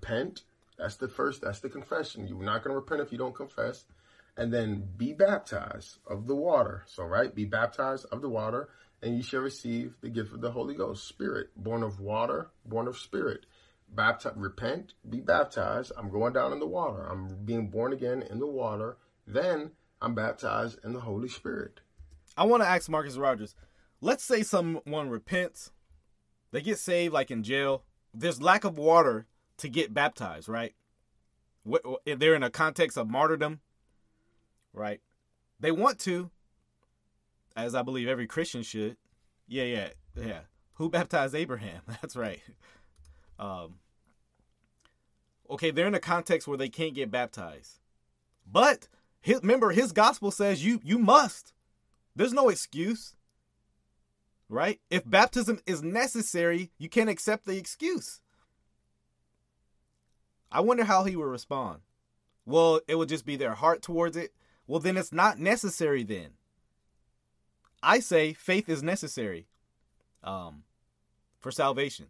Repent 0.00 0.44
that's 0.80 0.96
the 0.96 1.08
first, 1.08 1.42
that's 1.42 1.60
the 1.60 1.68
confession. 1.68 2.26
You're 2.26 2.42
not 2.42 2.64
going 2.64 2.72
to 2.72 2.80
repent 2.80 3.02
if 3.02 3.12
you 3.12 3.18
don't 3.18 3.34
confess. 3.34 3.84
And 4.36 4.50
then 4.50 4.88
be 4.96 5.12
baptized 5.12 5.98
of 6.06 6.26
the 6.26 6.34
water. 6.34 6.84
So, 6.86 7.04
right? 7.04 7.34
Be 7.34 7.44
baptized 7.44 8.06
of 8.10 8.22
the 8.22 8.30
water, 8.30 8.70
and 9.02 9.14
you 9.14 9.22
shall 9.22 9.40
receive 9.40 9.96
the 10.00 10.08
gift 10.08 10.32
of 10.32 10.40
the 10.40 10.52
Holy 10.52 10.74
Ghost. 10.74 11.06
Spirit, 11.06 11.50
born 11.54 11.82
of 11.82 12.00
water, 12.00 12.48
born 12.64 12.88
of 12.88 12.96
spirit. 12.96 13.44
Baptize, 13.92 14.32
repent, 14.36 14.94
be 15.08 15.20
baptized. 15.20 15.92
I'm 15.96 16.10
going 16.10 16.32
down 16.32 16.52
in 16.52 16.60
the 16.60 16.66
water. 16.66 17.06
I'm 17.06 17.44
being 17.44 17.68
born 17.68 17.92
again 17.92 18.22
in 18.22 18.38
the 18.38 18.46
water. 18.46 18.96
Then 19.26 19.72
I'm 20.00 20.14
baptized 20.14 20.78
in 20.84 20.92
the 20.92 21.00
Holy 21.00 21.28
Spirit. 21.28 21.80
I 22.36 22.44
want 22.44 22.62
to 22.62 22.68
ask 22.68 22.88
Marcus 22.88 23.16
Rogers. 23.16 23.54
Let's 24.00 24.24
say 24.24 24.42
someone 24.42 25.10
repents, 25.10 25.72
they 26.52 26.62
get 26.62 26.78
saved, 26.78 27.12
like 27.12 27.30
in 27.30 27.42
jail. 27.42 27.84
There's 28.14 28.40
lack 28.40 28.64
of 28.64 28.78
water 28.78 29.26
to 29.58 29.68
get 29.68 29.92
baptized, 29.92 30.48
right? 30.48 30.74
If 32.06 32.18
they're 32.18 32.34
in 32.34 32.42
a 32.42 32.50
context 32.50 32.96
of 32.96 33.10
martyrdom, 33.10 33.60
right? 34.72 35.00
They 35.58 35.70
want 35.70 35.98
to, 36.00 36.30
as 37.54 37.74
I 37.74 37.82
believe 37.82 38.08
every 38.08 38.26
Christian 38.26 38.62
should. 38.62 38.96
Yeah, 39.46 39.64
yeah, 39.64 39.88
yeah. 40.16 40.40
Who 40.74 40.88
baptized 40.88 41.34
Abraham? 41.34 41.82
That's 41.86 42.16
right. 42.16 42.40
Um, 43.40 43.76
okay, 45.48 45.70
they're 45.70 45.86
in 45.86 45.94
a 45.94 46.00
context 46.00 46.46
where 46.46 46.58
they 46.58 46.68
can't 46.68 46.94
get 46.94 47.10
baptized, 47.10 47.80
but 48.46 48.86
his, 49.20 49.40
remember, 49.40 49.70
his 49.70 49.92
gospel 49.92 50.30
says 50.30 50.64
you 50.64 50.80
you 50.84 50.98
must. 50.98 51.54
There's 52.14 52.34
no 52.34 52.50
excuse, 52.50 53.16
right? 54.50 54.78
If 54.90 55.08
baptism 55.08 55.60
is 55.66 55.82
necessary, 55.82 56.70
you 56.76 56.90
can't 56.90 57.08
accept 57.08 57.46
the 57.46 57.56
excuse. 57.56 58.20
I 60.52 60.60
wonder 60.60 60.84
how 60.84 61.04
he 61.04 61.16
would 61.16 61.24
respond. 61.24 61.80
Well, 62.44 62.80
it 62.88 62.96
would 62.96 63.08
just 63.08 63.24
be 63.24 63.36
their 63.36 63.54
heart 63.54 63.80
towards 63.80 64.16
it. 64.16 64.34
Well, 64.66 64.80
then 64.80 64.98
it's 64.98 65.12
not 65.12 65.38
necessary 65.38 66.02
then. 66.02 66.30
I 67.82 68.00
say 68.00 68.34
faith 68.34 68.68
is 68.68 68.82
necessary 68.82 69.46
um, 70.22 70.64
for 71.38 71.50
salvation. 71.50 72.06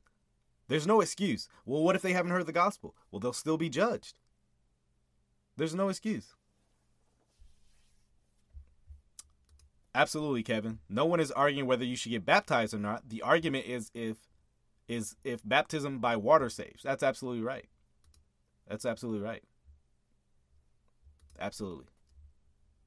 There's 0.71 0.87
no 0.87 1.01
excuse. 1.01 1.49
Well, 1.67 1.83
what 1.83 1.97
if 1.97 2.03
they 2.03 2.13
haven't 2.13 2.31
heard 2.31 2.47
the 2.47 2.53
gospel? 2.53 2.95
Well, 3.11 3.19
they'll 3.19 3.33
still 3.33 3.57
be 3.57 3.69
judged. 3.69 4.21
There's 5.57 5.75
no 5.75 5.89
excuse. 5.89 6.37
Absolutely, 9.97 10.45
Kevin. 10.45 10.79
No 10.89 11.07
one 11.07 11.19
is 11.19 11.33
arguing 11.33 11.67
whether 11.67 11.85
you 11.85 11.97
should 11.97 12.13
get 12.13 12.25
baptized 12.25 12.73
or 12.73 12.79
not. 12.79 13.09
The 13.09 13.21
argument 13.21 13.67
is 13.67 13.91
if 13.95 14.19
is 14.87 15.17
if 15.25 15.41
baptism 15.45 15.99
by 15.99 16.15
water 16.15 16.49
saves. 16.49 16.85
That's 16.85 17.03
absolutely 17.03 17.43
right. 17.43 17.67
That's 18.69 18.87
absolutely 18.87 19.27
right. 19.27 19.43
Absolutely. 21.41 21.87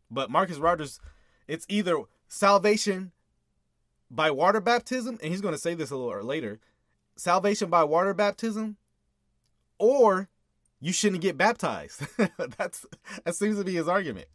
But 0.09 0.31
Marcus 0.31 0.57
Rogers, 0.57 1.01
it's 1.49 1.65
either 1.67 1.97
salvation 2.29 3.11
by 4.09 4.31
water 4.31 4.61
baptism, 4.61 5.19
and 5.21 5.33
he's 5.33 5.41
going 5.41 5.53
to 5.53 5.59
say 5.59 5.73
this 5.73 5.91
a 5.91 5.97
little 5.97 6.23
later 6.23 6.61
salvation 7.15 7.69
by 7.69 7.83
water 7.83 8.13
baptism, 8.13 8.77
or 9.77 10.29
you 10.79 10.91
shouldn't 10.91 11.21
get 11.21 11.37
baptized. 11.37 12.01
That's 12.57 12.85
that 13.23 13.35
seems 13.35 13.57
to 13.57 13.63
be 13.63 13.75
his 13.75 13.87
argument. 13.87 14.27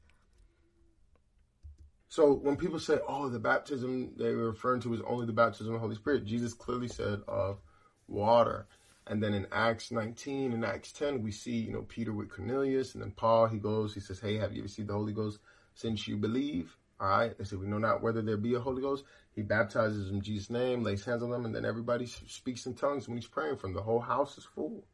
So 2.09 2.33
when 2.33 2.57
people 2.57 2.79
say, 2.79 2.99
"Oh, 3.07 3.29
the 3.29 3.39
baptism 3.39 4.13
they 4.17 4.35
were 4.35 4.51
referring 4.51 4.81
to 4.83 4.95
is 4.95 5.01
only 5.07 5.27
the 5.27 5.33
baptism 5.33 5.75
of 5.75 5.75
the 5.75 5.81
Holy 5.81 5.97
Spirit," 5.97 6.25
Jesus 6.25 6.55
clearly 6.55 6.89
said 6.89 7.21
of 7.29 7.59
water. 8.07 8.67
And 9.09 9.23
then 9.23 9.33
in 9.33 9.47
Acts 9.53 9.91
19 9.91 10.53
and 10.53 10.65
Acts 10.65 10.93
10, 10.93 11.23
we 11.23 11.33
see, 11.33 11.57
you 11.57 11.73
know, 11.73 11.83
Peter 11.83 12.13
with 12.13 12.31
Cornelius, 12.31 12.95
and 12.95 13.03
then 13.03 13.11
Paul, 13.13 13.47
he 13.47 13.59
goes, 13.59 13.95
he 13.95 14.01
says, 14.01 14.21
Hey, 14.21 14.37
have 14.37 14.53
you 14.53 14.63
received 14.63 14.89
the 14.89 14.95
Holy 14.95 15.15
Ghost 15.15 15.39
since 15.75 16.07
you 16.07 16.19
believe? 16.19 16.77
All 17.01 17.09
right. 17.09 17.37
They 17.37 17.45
said, 17.45 17.59
We 17.59 17.67
know 17.67 17.79
not 17.79 18.03
whether 18.03 18.23
there 18.23 18.37
be 18.37 18.55
a 18.55 18.61
Holy 18.61 18.83
Ghost. 18.83 19.05
He 19.35 19.43
baptizes 19.43 20.11
in 20.11 20.21
Jesus' 20.21 20.51
name, 20.51 20.83
lays 20.83 21.05
hands 21.05 21.23
on 21.23 21.31
them, 21.31 21.45
and 21.45 21.55
then 21.55 21.65
everybody 21.65 22.07
speaks 22.07 22.67
in 22.67 22.75
tongues 22.75 23.09
when 23.09 23.17
he's 23.17 23.29
praying 23.29 23.57
from. 23.57 23.73
The 23.73 23.83
whole 23.83 24.01
house 24.01 24.37
is 24.37 24.45
full. 24.45 24.85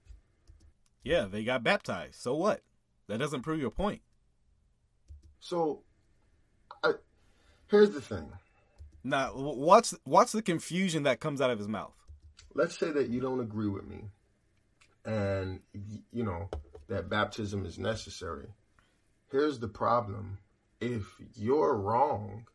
Yeah, 1.02 1.26
they 1.30 1.44
got 1.44 1.62
baptized. 1.62 2.16
So 2.16 2.34
what? 2.34 2.62
That 3.09 3.18
doesn't 3.18 3.42
prove 3.42 3.61
your 3.61 3.70
point. 3.70 4.00
So, 5.40 5.82
I, 6.82 6.92
here's 7.68 7.90
the 7.90 8.00
thing. 8.00 8.32
Now, 9.02 9.32
watch 9.34 9.92
watch 10.07 10.32
the 10.32 10.40
confusion 10.40 11.02
that 11.02 11.20
comes 11.20 11.42
out 11.42 11.50
of 11.50 11.59
his 11.59 11.68
mouth. 11.68 11.94
Let's 12.55 12.78
say 12.78 12.90
that 12.90 13.11
you 13.11 13.20
don't 13.20 13.40
agree 13.40 13.68
with 13.68 13.86
me, 13.86 14.05
and 15.05 15.61
you 16.11 16.22
know 16.22 16.48
that 16.88 17.11
baptism 17.11 17.66
is 17.66 17.78
necessary. 17.78 18.46
Here's 19.30 19.59
the 19.59 19.68
problem: 19.68 20.38
if 20.81 21.05
you're 21.35 21.75
wrong, 21.75 22.47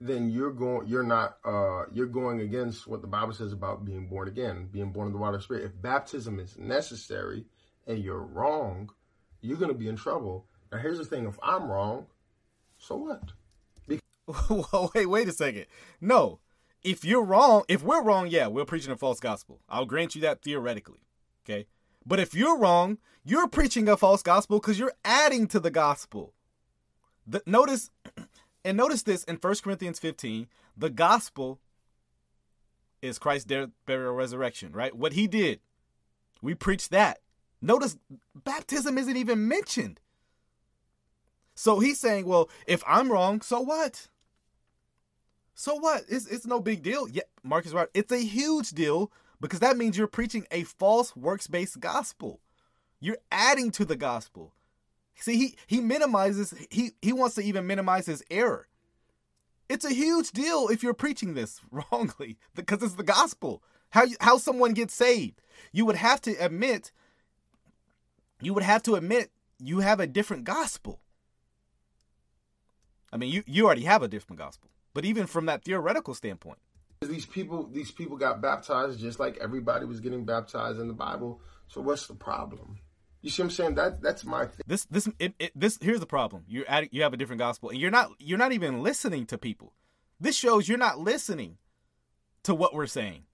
then 0.00 0.30
you're 0.30 0.52
going 0.52 0.86
you're 0.86 1.02
not 1.02 1.36
uh 1.44 1.84
you're 1.92 2.06
going 2.06 2.40
against 2.40 2.86
what 2.86 3.02
the 3.02 3.06
Bible 3.06 3.32
says 3.32 3.52
about 3.52 3.84
being 3.84 4.06
born 4.06 4.28
again, 4.28 4.68
being 4.70 4.92
born 4.92 5.08
of 5.08 5.12
the 5.12 5.18
water 5.18 5.40
spirit. 5.40 5.64
If 5.64 5.80
baptism 5.80 6.38
is 6.38 6.58
necessary 6.58 7.44
and 7.86 7.98
you're 7.98 8.22
wrong, 8.22 8.90
you're 9.40 9.58
gonna 9.58 9.74
be 9.74 9.88
in 9.88 9.96
trouble. 9.96 10.46
Now 10.72 10.78
here's 10.78 10.98
the 10.98 11.04
thing, 11.04 11.26
if 11.26 11.38
I'm 11.42 11.70
wrong, 11.70 12.06
so 12.78 12.96
what? 12.96 13.32
well, 14.48 14.90
wait, 14.94 15.06
wait 15.06 15.28
a 15.28 15.32
second. 15.32 15.66
No. 16.00 16.40
If 16.82 17.04
you're 17.04 17.24
wrong, 17.24 17.64
if 17.68 17.82
we're 17.82 18.02
wrong, 18.02 18.28
yeah, 18.28 18.46
we're 18.46 18.64
preaching 18.64 18.92
a 18.92 18.96
false 18.96 19.20
gospel. 19.20 19.60
I'll 19.68 19.84
grant 19.84 20.14
you 20.14 20.20
that 20.22 20.42
theoretically. 20.42 21.00
Okay? 21.44 21.66
But 22.06 22.20
if 22.20 22.34
you're 22.34 22.56
wrong, 22.56 22.98
you're 23.24 23.48
preaching 23.48 23.88
a 23.88 23.96
false 23.96 24.22
gospel 24.22 24.58
because 24.58 24.78
you're 24.78 24.94
adding 25.04 25.46
to 25.48 25.60
the 25.60 25.70
gospel. 25.70 26.32
The, 27.30 27.42
notice 27.46 27.90
and 28.64 28.76
notice 28.76 29.02
this 29.02 29.24
in 29.24 29.36
1 29.36 29.54
Corinthians 29.62 29.98
15, 29.98 30.48
the 30.76 30.90
gospel 30.90 31.60
is 33.00 33.18
Christ's 33.18 33.46
death, 33.46 33.70
burial, 33.86 34.14
resurrection, 34.14 34.72
right? 34.72 34.94
What 34.94 35.12
he 35.12 35.26
did. 35.26 35.60
We 36.42 36.54
preach 36.54 36.88
that. 36.88 37.20
Notice 37.62 37.96
baptism 38.34 38.98
isn't 38.98 39.16
even 39.16 39.46
mentioned. 39.46 40.00
So 41.54 41.78
he's 41.78 42.00
saying, 42.00 42.26
well, 42.26 42.48
if 42.66 42.82
I'm 42.86 43.12
wrong, 43.12 43.42
so 43.42 43.60
what? 43.60 44.08
So 45.54 45.74
what? 45.74 46.04
It's, 46.08 46.26
it's 46.26 46.46
no 46.46 46.60
big 46.60 46.82
deal. 46.82 47.06
Yeah, 47.08 47.22
Mark 47.42 47.66
is 47.66 47.74
right. 47.74 47.88
It's 47.92 48.12
a 48.12 48.24
huge 48.24 48.70
deal 48.70 49.12
because 49.40 49.60
that 49.60 49.76
means 49.76 49.96
you're 49.96 50.06
preaching 50.06 50.46
a 50.50 50.64
false 50.64 51.14
works 51.14 51.46
based 51.46 51.78
gospel. 51.78 52.40
You're 52.98 53.18
adding 53.30 53.70
to 53.72 53.84
the 53.84 53.96
gospel. 53.96 54.54
See, 55.20 55.36
he 55.36 55.54
he 55.66 55.80
minimizes 55.80 56.54
he 56.70 56.92
he 57.02 57.12
wants 57.12 57.34
to 57.36 57.42
even 57.42 57.66
minimize 57.66 58.06
his 58.06 58.24
error. 58.30 58.66
It's 59.68 59.84
a 59.84 59.92
huge 59.92 60.32
deal 60.32 60.68
if 60.68 60.82
you're 60.82 60.94
preaching 60.94 61.34
this 61.34 61.60
wrongly 61.70 62.38
because 62.54 62.82
it's 62.82 62.94
the 62.94 63.02
gospel. 63.02 63.62
How 63.90 64.04
you, 64.04 64.16
how 64.20 64.38
someone 64.38 64.72
gets 64.72 64.94
saved. 64.94 65.42
You 65.72 65.84
would 65.84 65.96
have 65.96 66.20
to 66.22 66.32
admit 66.44 66.90
you 68.40 68.54
would 68.54 68.62
have 68.62 68.82
to 68.84 68.94
admit 68.94 69.30
you 69.58 69.80
have 69.80 70.00
a 70.00 70.06
different 70.06 70.44
gospel. 70.44 71.00
I 73.12 73.18
mean, 73.18 73.30
you 73.30 73.42
you 73.46 73.66
already 73.66 73.84
have 73.84 74.02
a 74.02 74.08
different 74.08 74.38
gospel. 74.38 74.70
But 74.94 75.04
even 75.04 75.26
from 75.26 75.46
that 75.46 75.64
theoretical 75.64 76.14
standpoint, 76.14 76.58
these 77.02 77.26
people 77.26 77.68
these 77.70 77.90
people 77.90 78.16
got 78.16 78.40
baptized 78.40 79.00
just 79.00 79.20
like 79.20 79.36
everybody 79.38 79.84
was 79.84 80.00
getting 80.00 80.24
baptized 80.24 80.80
in 80.80 80.88
the 80.88 80.94
Bible. 80.94 81.42
So 81.68 81.82
what's 81.82 82.06
the 82.06 82.14
problem? 82.14 82.78
You 83.22 83.30
see 83.30 83.42
what 83.42 83.46
I'm 83.46 83.50
saying? 83.50 83.74
That 83.74 84.00
that's 84.00 84.24
my 84.24 84.46
thing. 84.46 84.60
This 84.66 84.84
this 84.86 85.08
it, 85.18 85.34
it, 85.38 85.52
this 85.54 85.78
here's 85.80 86.00
the 86.00 86.06
problem. 86.06 86.44
You're 86.48 86.64
adding, 86.68 86.88
you 86.92 87.02
have 87.02 87.12
a 87.12 87.16
different 87.16 87.40
gospel, 87.40 87.68
and 87.70 87.78
you're 87.78 87.90
not 87.90 88.10
you're 88.18 88.38
not 88.38 88.52
even 88.52 88.82
listening 88.82 89.26
to 89.26 89.38
people. 89.38 89.74
This 90.18 90.36
shows 90.36 90.68
you're 90.68 90.78
not 90.78 90.98
listening 90.98 91.58
to 92.44 92.54
what 92.54 92.74
we're 92.74 92.86
saying. 92.86 93.24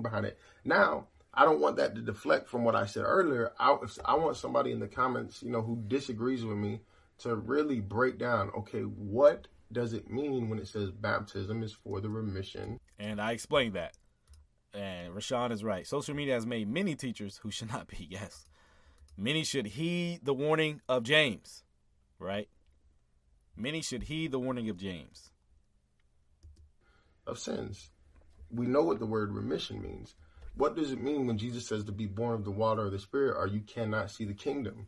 Behind 0.00 0.24
it 0.24 0.38
now, 0.64 1.08
I 1.34 1.44
don't 1.44 1.60
want 1.60 1.76
that 1.76 1.94
to 1.96 2.00
deflect 2.00 2.48
from 2.48 2.64
what 2.64 2.76
I 2.76 2.86
said 2.86 3.04
earlier. 3.04 3.52
I 3.58 3.76
I 4.04 4.14
want 4.14 4.36
somebody 4.36 4.70
in 4.70 4.78
the 4.78 4.88
comments, 4.88 5.42
you 5.42 5.50
know, 5.50 5.62
who 5.62 5.82
disagrees 5.88 6.44
with 6.44 6.58
me 6.58 6.80
to 7.18 7.34
really 7.34 7.80
break 7.80 8.18
down. 8.18 8.50
Okay, 8.56 8.82
what 8.82 9.48
does 9.72 9.94
it 9.94 10.10
mean 10.10 10.48
when 10.48 10.58
it 10.58 10.68
says 10.68 10.90
baptism 10.90 11.62
is 11.62 11.72
for 11.72 12.00
the 12.00 12.08
remission? 12.08 12.78
And 12.98 13.20
I 13.20 13.32
explained 13.32 13.74
that. 13.74 13.96
And 14.74 15.12
Rashawn 15.12 15.50
is 15.50 15.64
right. 15.64 15.86
Social 15.86 16.14
media 16.14 16.34
has 16.34 16.46
made 16.46 16.68
many 16.68 16.94
teachers 16.94 17.38
who 17.42 17.50
should 17.50 17.72
not 17.72 17.88
be. 17.88 18.06
Yes. 18.10 18.46
Many 19.16 19.44
should 19.44 19.66
heed 19.66 20.20
the 20.22 20.34
warning 20.34 20.80
of 20.88 21.02
James, 21.02 21.64
right? 22.18 22.48
Many 23.56 23.82
should 23.82 24.04
heed 24.04 24.32
the 24.32 24.38
warning 24.38 24.68
of 24.70 24.76
James. 24.76 25.30
Of 27.26 27.38
sins. 27.38 27.90
We 28.50 28.66
know 28.66 28.82
what 28.82 28.98
the 28.98 29.06
word 29.06 29.32
remission 29.32 29.82
means. 29.82 30.14
What 30.54 30.76
does 30.76 30.92
it 30.92 31.00
mean 31.00 31.26
when 31.26 31.38
Jesus 31.38 31.66
says 31.66 31.84
to 31.84 31.92
be 31.92 32.06
born 32.06 32.34
of 32.34 32.44
the 32.44 32.50
water 32.50 32.86
or 32.86 32.90
the 32.90 32.98
spirit 32.98 33.36
or 33.36 33.46
you 33.46 33.60
cannot 33.60 34.10
see 34.10 34.24
the 34.24 34.34
kingdom? 34.34 34.86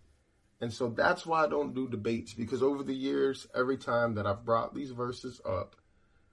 And 0.61 0.73
so 0.73 0.89
that's 0.89 1.27
why 1.27 1.45
I 1.45 1.49
don't 1.49 1.75
do 1.75 1.89
debates 1.89 2.33
because 2.33 2.63
over 2.63 2.83
the 2.83 2.95
years, 2.95 3.47
every 3.55 3.77
time 3.77 4.15
that 4.15 4.27
I've 4.27 4.45
brought 4.45 4.75
these 4.75 4.91
verses 4.91 5.41
up, 5.45 5.77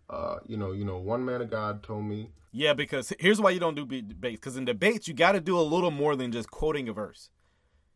uh, 0.10 0.40
you 0.46 0.58
know, 0.58 0.72
you 0.72 0.86
know, 0.86 0.98
one 0.98 1.24
man 1.24 1.42
of 1.42 1.50
God 1.50 1.84
told 1.84 2.06
me. 2.06 2.30
Yeah, 2.52 2.74
because 2.74 3.14
here's 3.20 3.40
why 3.40 3.52
you 3.52 3.60
don't 3.60 3.76
do 3.76 3.86
debates. 3.86 4.40
Because 4.40 4.58
in 4.58 4.66
debates, 4.66 5.08
you 5.08 5.14
got 5.14 5.34
to 5.34 5.42
do 5.42 5.58
a 5.58 5.62
little 5.62 5.92
more 5.92 6.16
than 6.16 6.32
just 6.32 6.52
quoting 6.52 6.90
a 6.90 6.94
verse. 6.94 7.30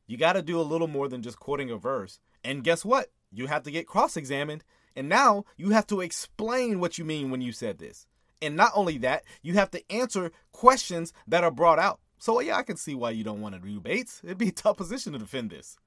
You 0.08 0.18
got 0.18 0.34
to 0.34 0.42
do 0.42 0.60
a 0.60 0.64
little 0.64 0.88
more 0.88 1.08
than 1.08 1.22
just 1.22 1.40
quoting 1.40 1.72
a 1.72 1.78
verse. 1.78 2.20
And 2.44 2.64
guess 2.64 2.86
what? 2.86 3.12
You 3.32 3.48
have 3.48 3.64
to 3.64 3.72
get 3.72 3.88
cross 3.88 4.16
examined. 4.18 4.64
And 4.96 5.10
now 5.10 5.46
you 5.58 5.72
have 5.72 5.88
to 5.88 6.02
explain 6.02 6.80
what 6.80 6.98
you 6.98 7.06
mean 7.06 7.32
when 7.32 7.42
you 7.42 7.52
said 7.52 7.80
this. 7.80 8.08
And 8.42 8.56
not 8.56 8.72
only 8.76 8.98
that, 9.00 9.24
you 9.42 9.54
have 9.54 9.72
to 9.72 9.92
answer 9.92 10.32
questions 10.52 11.14
that 11.28 11.44
are 11.44 11.52
brought 11.52 11.80
out. 11.80 12.00
So, 12.18 12.40
yeah, 12.40 12.58
I 12.58 12.64
can 12.64 12.78
see 12.78 12.96
why 12.96 13.12
you 13.12 13.24
don't 13.24 13.42
want 13.42 13.56
to 13.56 13.62
do 13.62 13.74
debates. 13.74 14.22
It'd 14.24 14.38
be 14.38 14.50
a 14.50 14.54
tough 14.54 14.78
position 14.78 15.14
to 15.14 15.20
defend 15.20 15.50
this. 15.50 15.78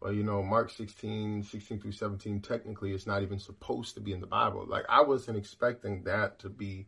Well, 0.00 0.12
you 0.14 0.24
know, 0.24 0.42
Mark 0.42 0.70
16, 0.70 1.42
16 1.42 1.80
through 1.80 1.92
17, 1.92 2.40
technically 2.40 2.92
it's 2.92 3.06
not 3.06 3.22
even 3.22 3.38
supposed 3.38 3.94
to 3.94 4.00
be 4.00 4.12
in 4.12 4.20
the 4.20 4.26
Bible. 4.26 4.64
Like, 4.66 4.84
I 4.88 5.02
wasn't 5.02 5.36
expecting 5.36 6.04
that 6.04 6.38
to 6.38 6.48
be, 6.48 6.86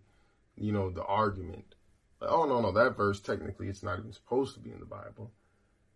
you 0.57 0.73
know, 0.73 0.91
the 0.91 1.05
argument 1.05 1.75
oh 2.29 2.45
no 2.45 2.61
no 2.61 2.73
that 2.73 2.97
verse 2.97 3.21
technically 3.21 3.69
it's 3.69 3.83
not 3.83 3.99
even 3.99 4.13
supposed 4.13 4.55
to 4.55 4.61
be 4.61 4.71
in 4.71 4.81
the 4.81 4.87
Bible, 4.87 5.31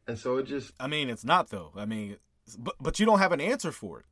and 0.06 0.18
so 0.18 0.36
it 0.38 0.46
just. 0.46 0.72
I 0.80 0.86
mean, 0.86 1.08
it's 1.08 1.24
not 1.24 1.50
though. 1.50 1.72
I 1.76 1.84
mean, 1.84 2.16
but 2.58 2.74
but 2.80 3.00
you 3.00 3.06
don't 3.06 3.18
have 3.18 3.32
an 3.32 3.40
answer 3.40 3.72
for 3.72 4.00
it. 4.00 4.06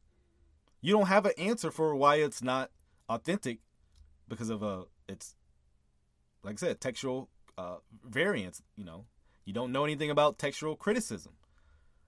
You 0.81 0.93
don't 0.93 1.07
have 1.07 1.27
an 1.27 1.33
answer 1.39 1.71
for 1.71 1.95
why 1.95 2.17
it's 2.17 2.43
not 2.43 2.71
authentic 3.09 3.59
because 4.29 4.51
of 4.51 4.63
a 4.63 4.85
it's 5.09 5.35
like 6.43 6.55
I 6.55 6.57
said 6.57 6.81
textual 6.81 7.29
uh, 7.57 7.77
variance. 8.05 8.63
You 8.77 8.85
know, 8.85 9.07
you 9.45 9.53
don't 9.53 9.73
know 9.73 9.85
anything 9.85 10.11
about 10.11 10.39
textual 10.39 10.77
criticism, 10.77 11.33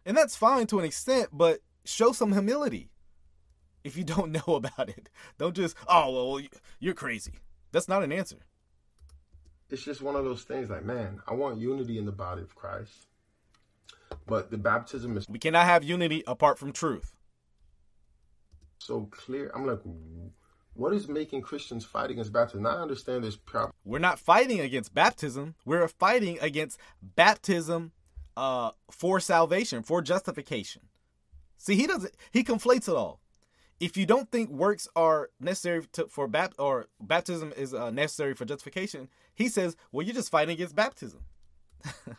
and 0.05 0.17
that's 0.17 0.37
fine 0.37 0.67
to 0.69 0.79
an 0.79 0.85
extent, 0.85 1.29
but 1.33 1.61
show 1.85 2.13
some 2.13 2.33
humility 2.33 2.91
if 3.85 3.97
you 3.97 4.05
don't 4.05 4.33
know 4.47 4.55
about 4.55 4.89
it. 4.89 5.09
Don't 5.39 5.55
just 5.55 5.77
oh 5.89 6.13
well 6.13 6.47
you're 6.81 6.95
crazy. 6.95 7.35
That's 7.73 7.89
not 7.89 8.03
an 8.03 8.13
answer 8.13 8.39
it's 9.71 9.85
just 9.85 10.03
one 10.03 10.17
of 10.17 10.25
those 10.25 10.45
things 10.45 10.71
like, 10.71 10.85
man, 10.85 11.21
I 11.27 11.35
want 11.35 11.59
unity 11.59 11.99
in 11.99 12.07
the 12.07 12.13
body 12.13 12.43
of 12.43 12.55
Christ. 12.55 13.07
But 14.27 14.51
the 14.51 14.59
baptism 14.59 15.17
is. 15.17 15.29
We 15.29 15.39
cannot 15.39 15.67
have 15.67 15.85
unity 15.85 16.23
apart 16.27 16.59
from 16.59 16.73
truth. 16.73 17.15
So 18.79 19.09
clear. 19.11 19.51
I'm 19.55 19.67
like, 19.67 19.81
what 20.75 20.93
is 20.93 21.09
making 21.09 21.43
Christians 21.43 21.85
fight 21.85 22.11
against 22.11 22.33
baptism? 22.33 22.67
I 22.67 22.75
understand 22.75 23.25
this. 23.25 23.37
problem. 23.37 23.73
We're 23.85 23.99
not 23.99 24.19
fighting 24.19 24.61
against 24.61 24.95
baptism. 24.95 25.55
We're 25.65 25.89
fighting 25.89 26.39
against 26.41 26.79
baptism 27.03 27.93
uh, 28.37 28.71
for 28.91 29.19
salvation, 29.19 29.83
for 29.83 30.03
justification. 30.03 30.83
See, 31.57 31.75
he 31.75 31.87
doesn't. 31.87 32.15
He 32.31 32.45
conflates 32.45 32.89
it 32.89 32.95
all 32.95 33.21
if 33.81 33.97
you 33.97 34.07
don't 34.07 34.31
think 34.31 34.51
works 34.51 34.89
are 34.97 35.31
necessary 35.41 35.83
to, 35.93 36.07
for 36.09 36.29
bapt 36.29 36.55
or 36.59 36.87
baptism 37.01 37.53
is 37.57 37.75
uh, 37.75 37.91
necessary 37.91 38.35
for 38.35 38.45
justification, 38.45 39.09
he 39.35 39.49
says, 39.49 39.77
well, 39.93 40.07
you're 40.07 40.15
just 40.15 40.31
fighting 40.31 40.55
against 40.55 40.75
baptism. 40.75 41.21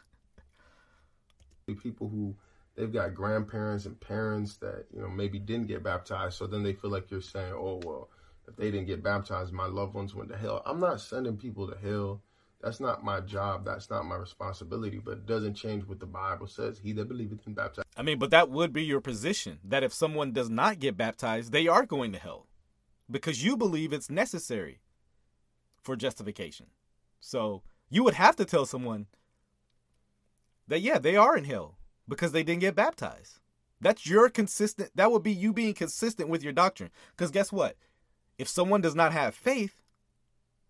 People 1.82 2.08
who 2.10 2.36
they've 2.76 2.94
got 2.94 3.14
grandparents 3.14 3.86
and 3.86 4.00
parents 4.00 4.58
that 4.58 4.86
you 4.94 5.02
know 5.02 5.10
maybe 5.10 5.38
didn't 5.38 5.68
get 5.68 5.84
baptized, 5.84 6.38
so 6.38 6.48
then 6.48 6.64
they 6.64 6.72
feel 6.74 6.92
like 6.92 7.12
you're 7.12 7.20
saying, 7.22 7.54
oh 7.54 7.82
well, 7.84 8.10
if 8.48 8.56
they 8.56 8.72
didn't 8.72 8.88
get 8.88 9.04
baptized, 9.04 9.52
my 9.52 9.66
loved 9.66 9.94
ones 9.94 10.16
went 10.16 10.30
to 10.30 10.38
hell. 10.38 10.62
I'm 10.66 10.80
not 10.80 11.02
sending 11.02 11.36
people 11.36 11.68
to 11.68 11.78
hell. 11.78 12.22
That's 12.62 12.80
not 12.80 13.04
my 13.04 13.20
job. 13.20 13.66
That's 13.66 13.90
not 13.90 14.06
my 14.06 14.16
responsibility. 14.16 15.00
But 15.00 15.12
it 15.12 15.26
doesn't 15.26 15.54
change 15.54 15.86
what 15.86 16.00
the 16.00 16.08
Bible 16.08 16.48
says. 16.48 16.80
He 16.80 16.92
that 16.94 17.08
believeth 17.08 17.46
in 17.46 17.54
baptize. 17.54 17.86
I 17.96 18.02
mean, 18.02 18.18
but 18.18 18.32
that 18.32 18.50
would 18.50 18.74
be 18.74 18.84
your 18.84 19.02
position 19.02 19.60
that 19.64 19.84
if 19.84 19.94
someone 19.94 20.32
does 20.32 20.50
not 20.50 20.80
get 20.80 20.98
baptized, 20.98 21.52
they 21.52 21.68
are 21.68 21.86
going 21.86 22.12
to 22.14 22.20
hell 22.20 22.48
because 23.10 23.44
you 23.44 23.58
believe 23.58 23.94
it's 23.94 24.10
necessary 24.10 24.80
for 25.82 25.96
justification. 25.96 26.68
So 27.20 27.62
you 27.90 28.04
would 28.04 28.16
have 28.16 28.36
to 28.38 28.46
tell 28.46 28.66
someone 28.66 29.06
that 30.68 30.82
yeah, 30.82 30.98
they 31.00 31.16
are 31.16 31.38
in 31.38 31.46
hell 31.46 31.78
because 32.08 32.32
they 32.32 32.44
didn't 32.44 32.62
get 32.62 32.76
baptized. 32.76 33.40
That's 33.80 34.08
your 34.08 34.30
consistent 34.30 34.90
that 34.96 35.12
would 35.12 35.24
be 35.24 35.32
you 35.32 35.54
being 35.54 35.74
consistent 35.74 36.30
with 36.30 36.44
your 36.44 36.54
doctrine. 36.54 36.90
Because 37.12 37.32
guess 37.32 37.52
what? 37.52 37.78
If 38.38 38.48
someone 38.48 38.82
does 38.82 38.96
not 38.96 39.14
have 39.14 39.36
faith, 39.36 39.76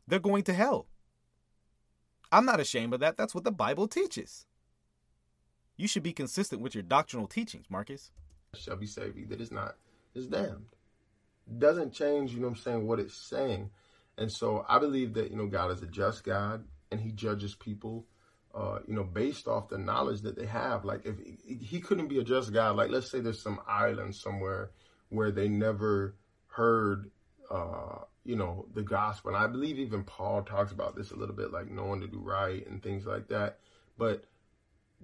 they're 0.08 0.20
going 0.20 0.44
to 0.44 0.54
hell. 0.54 0.88
I'm 2.32 2.46
not 2.46 2.60
ashamed 2.60 2.94
of 2.94 3.00
that. 3.00 3.18
That's 3.18 3.36
what 3.36 3.44
the 3.44 3.52
Bible 3.52 3.88
teaches. 3.88 4.46
You 5.78 5.88
should 5.88 6.04
be 6.04 6.14
consistent 6.14 6.62
with 6.62 6.76
your 6.76 6.84
doctrinal 6.84 7.28
teachings, 7.28 7.68
Marcus. 7.70 8.12
Shall 8.56 8.76
be 8.76 8.88
saved. 8.88 9.30
That 9.30 9.42
is 9.42 9.52
not 9.52 9.76
is 10.16 10.28
damned. 10.28 10.66
Doesn't 11.58 11.94
change, 11.94 12.34
you 12.34 12.40
know 12.40 12.48
what 12.48 12.58
I'm 12.58 12.64
saying, 12.64 12.88
what 12.88 13.00
it's 13.00 13.16
saying. 13.16 13.70
And 14.18 14.32
so 14.32 14.66
I 14.68 14.80
believe 14.80 15.14
that, 15.14 15.30
you 15.30 15.38
know, 15.38 15.48
God 15.48 15.72
is 15.72 15.82
a 15.84 15.86
just 15.86 16.24
God 16.24 16.66
and 16.92 17.00
he 17.00 17.12
judges 17.12 17.56
people 17.56 18.06
uh, 18.58 18.80
you 18.88 18.94
know, 18.96 19.04
based 19.04 19.48
off 19.48 19.70
the 19.70 19.78
knowledge 19.78 20.22
that 20.22 20.36
they 20.36 20.48
have. 20.48 20.84
Like, 20.84 21.06
if 21.06 21.16
he 21.46 21.80
couldn't 21.80 22.08
be 22.08 22.18
a 22.20 22.24
just 22.24 22.52
God, 22.52 22.76
like, 22.76 22.90
let's 22.90 23.12
say 23.12 23.20
there's 23.20 23.42
some 23.42 23.60
island 23.68 24.16
somewhere 24.16 24.72
where 25.10 25.32
they 25.32 25.48
never 25.48 26.16
heard, 26.48 27.12
uh, 27.52 28.00
you 28.28 28.36
know, 28.36 28.66
the 28.74 28.84
gospel. 28.84 29.34
And 29.34 29.42
I 29.42 29.48
believe 29.48 29.80
even 29.80 30.04
Paul 30.04 30.44
talks 30.44 30.74
about 30.74 30.98
this 30.98 31.12
a 31.12 31.16
little 31.16 31.34
bit, 31.34 31.54
like 31.54 31.72
knowing 31.72 32.02
to 32.02 32.08
do 32.08 32.20
right 32.20 32.68
and 32.68 32.84
things 32.84 33.06
like 33.06 33.30
that. 33.30 33.60
But 33.98 34.26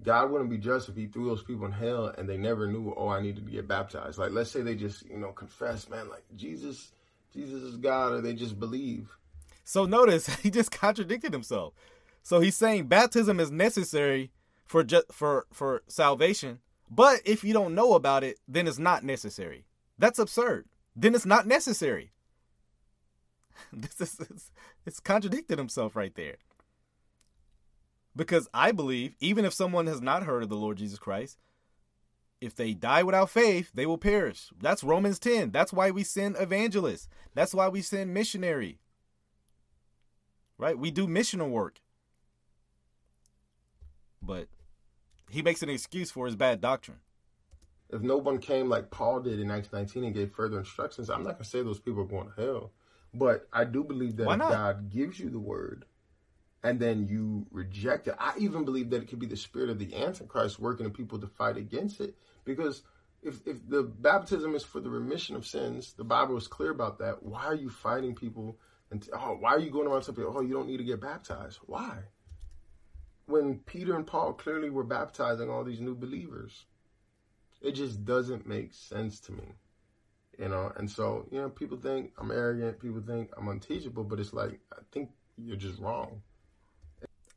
God 0.02 0.30
wouldn't 0.30 0.50
be 0.50 0.58
just 0.58 0.90
if 0.90 0.94
he 0.94 1.06
threw 1.06 1.26
those 1.26 1.42
people 1.42 1.64
in 1.64 1.72
hell 1.72 2.08
and 2.18 2.28
they 2.28 2.36
never 2.36 2.66
knew, 2.66 2.92
oh, 2.94 3.08
I 3.08 3.22
needed 3.22 3.46
to 3.46 3.50
get 3.50 3.66
baptized. 3.66 4.18
Like, 4.18 4.32
let's 4.32 4.50
say 4.50 4.60
they 4.60 4.74
just, 4.74 5.06
you 5.06 5.16
know, 5.16 5.32
confess, 5.32 5.88
man, 5.88 6.10
like 6.10 6.22
Jesus, 6.36 6.92
Jesus 7.32 7.62
is 7.62 7.76
God, 7.76 8.12
or 8.12 8.20
they 8.20 8.34
just 8.34 8.60
believe. 8.60 9.08
So 9.64 9.86
notice 9.86 10.26
he 10.42 10.50
just 10.50 10.70
contradicted 10.70 11.32
himself. 11.32 11.72
So 12.22 12.40
he's 12.40 12.56
saying 12.56 12.88
baptism 12.88 13.40
is 13.40 13.50
necessary 13.50 14.32
for 14.66 14.84
just 14.84 15.12
for 15.12 15.46
for 15.52 15.82
salvation, 15.88 16.60
but 16.90 17.20
if 17.24 17.44
you 17.44 17.52
don't 17.52 17.74
know 17.74 17.94
about 17.94 18.24
it, 18.24 18.38
then 18.48 18.66
it's 18.66 18.78
not 18.78 19.04
necessary. 19.04 19.66
That's 19.98 20.18
absurd. 20.18 20.66
Then 20.96 21.14
it's 21.14 21.26
not 21.26 21.46
necessary. 21.46 22.13
this 23.72 24.00
is 24.00 24.20
it's, 24.20 24.52
it's 24.86 25.00
contradicted 25.00 25.58
himself 25.58 25.96
right 25.96 26.14
there. 26.14 26.36
Because 28.16 28.48
I 28.54 28.72
believe 28.72 29.14
even 29.20 29.44
if 29.44 29.52
someone 29.52 29.86
has 29.86 30.00
not 30.00 30.22
heard 30.22 30.42
of 30.42 30.48
the 30.48 30.56
Lord 30.56 30.78
Jesus 30.78 30.98
Christ, 30.98 31.38
if 32.40 32.54
they 32.54 32.74
die 32.74 33.02
without 33.02 33.30
faith, 33.30 33.70
they 33.74 33.86
will 33.86 33.98
perish. 33.98 34.50
That's 34.60 34.84
Romans 34.84 35.18
10. 35.18 35.50
That's 35.50 35.72
why 35.72 35.90
we 35.90 36.04
send 36.04 36.36
evangelists. 36.38 37.08
That's 37.34 37.54
why 37.54 37.68
we 37.68 37.80
send 37.80 38.14
missionary. 38.14 38.78
Right? 40.58 40.78
We 40.78 40.90
do 40.90 41.08
missional 41.08 41.50
work 41.50 41.80
but 44.26 44.48
he 45.30 45.42
makes 45.42 45.62
an 45.62 45.70
excuse 45.70 46.10
for 46.10 46.26
his 46.26 46.36
bad 46.36 46.60
doctrine. 46.60 46.98
If 47.90 48.02
no 48.02 48.16
one 48.16 48.38
came 48.38 48.68
like 48.68 48.90
Paul 48.90 49.20
did 49.20 49.38
in 49.38 49.50
Acts 49.50 49.72
19 49.72 50.04
and 50.04 50.14
gave 50.14 50.32
further 50.32 50.58
instructions, 50.58 51.10
I'm 51.10 51.22
not 51.22 51.34
going 51.34 51.44
to 51.44 51.48
say 51.50 51.62
those 51.62 51.78
people 51.78 52.02
are 52.02 52.06
going 52.06 52.30
to 52.30 52.42
hell. 52.42 52.72
But 53.14 53.48
I 53.52 53.64
do 53.64 53.84
believe 53.84 54.16
that 54.16 54.30
if 54.30 54.38
God 54.38 54.90
gives 54.90 55.18
you 55.18 55.30
the 55.30 55.38
word 55.38 55.84
and 56.62 56.80
then 56.80 57.06
you 57.06 57.46
reject 57.50 58.08
it, 58.08 58.16
I 58.18 58.34
even 58.38 58.64
believe 58.64 58.90
that 58.90 59.02
it 59.02 59.08
could 59.08 59.20
be 59.20 59.26
the 59.26 59.36
spirit 59.36 59.70
of 59.70 59.78
the 59.78 59.94
Antichrist 59.94 60.58
working 60.58 60.86
in 60.86 60.92
people 60.92 61.20
to 61.20 61.26
fight 61.26 61.56
against 61.56 62.00
it. 62.00 62.16
Because 62.44 62.82
if, 63.22 63.40
if 63.46 63.56
the 63.68 63.82
baptism 63.82 64.54
is 64.54 64.64
for 64.64 64.80
the 64.80 64.90
remission 64.90 65.36
of 65.36 65.46
sins, 65.46 65.94
the 65.94 66.04
Bible 66.04 66.36
is 66.36 66.48
clear 66.48 66.70
about 66.70 66.98
that. 66.98 67.22
Why 67.22 67.44
are 67.44 67.54
you 67.54 67.70
fighting 67.70 68.14
people? 68.14 68.58
And 68.90 69.08
oh, 69.12 69.36
why 69.38 69.50
are 69.50 69.60
you 69.60 69.70
going 69.70 69.86
around 69.86 70.02
telling 70.02 70.16
people, 70.16 70.34
oh, 70.36 70.42
you 70.42 70.54
don't 70.54 70.68
need 70.68 70.78
to 70.78 70.84
get 70.84 71.00
baptized? 71.00 71.58
Why? 71.66 71.98
when 73.26 73.58
Peter 73.60 73.96
and 73.96 74.06
Paul 74.06 74.34
clearly 74.34 74.70
were 74.70 74.84
baptizing 74.84 75.50
all 75.50 75.64
these 75.64 75.80
new 75.80 75.94
believers. 75.94 76.66
It 77.60 77.72
just 77.72 78.04
doesn't 78.04 78.46
make 78.46 78.74
sense 78.74 79.20
to 79.20 79.32
me. 79.32 79.44
You 80.38 80.48
know, 80.48 80.72
and 80.76 80.90
so, 80.90 81.26
you 81.30 81.40
know, 81.40 81.48
people 81.48 81.76
think 81.76 82.12
I'm 82.18 82.30
arrogant, 82.30 82.80
people 82.80 83.02
think 83.06 83.30
I'm 83.36 83.48
unteachable, 83.48 84.04
but 84.04 84.18
it's 84.18 84.32
like, 84.32 84.58
I 84.72 84.82
think 84.92 85.10
you're 85.36 85.56
just 85.56 85.78
wrong. 85.78 86.22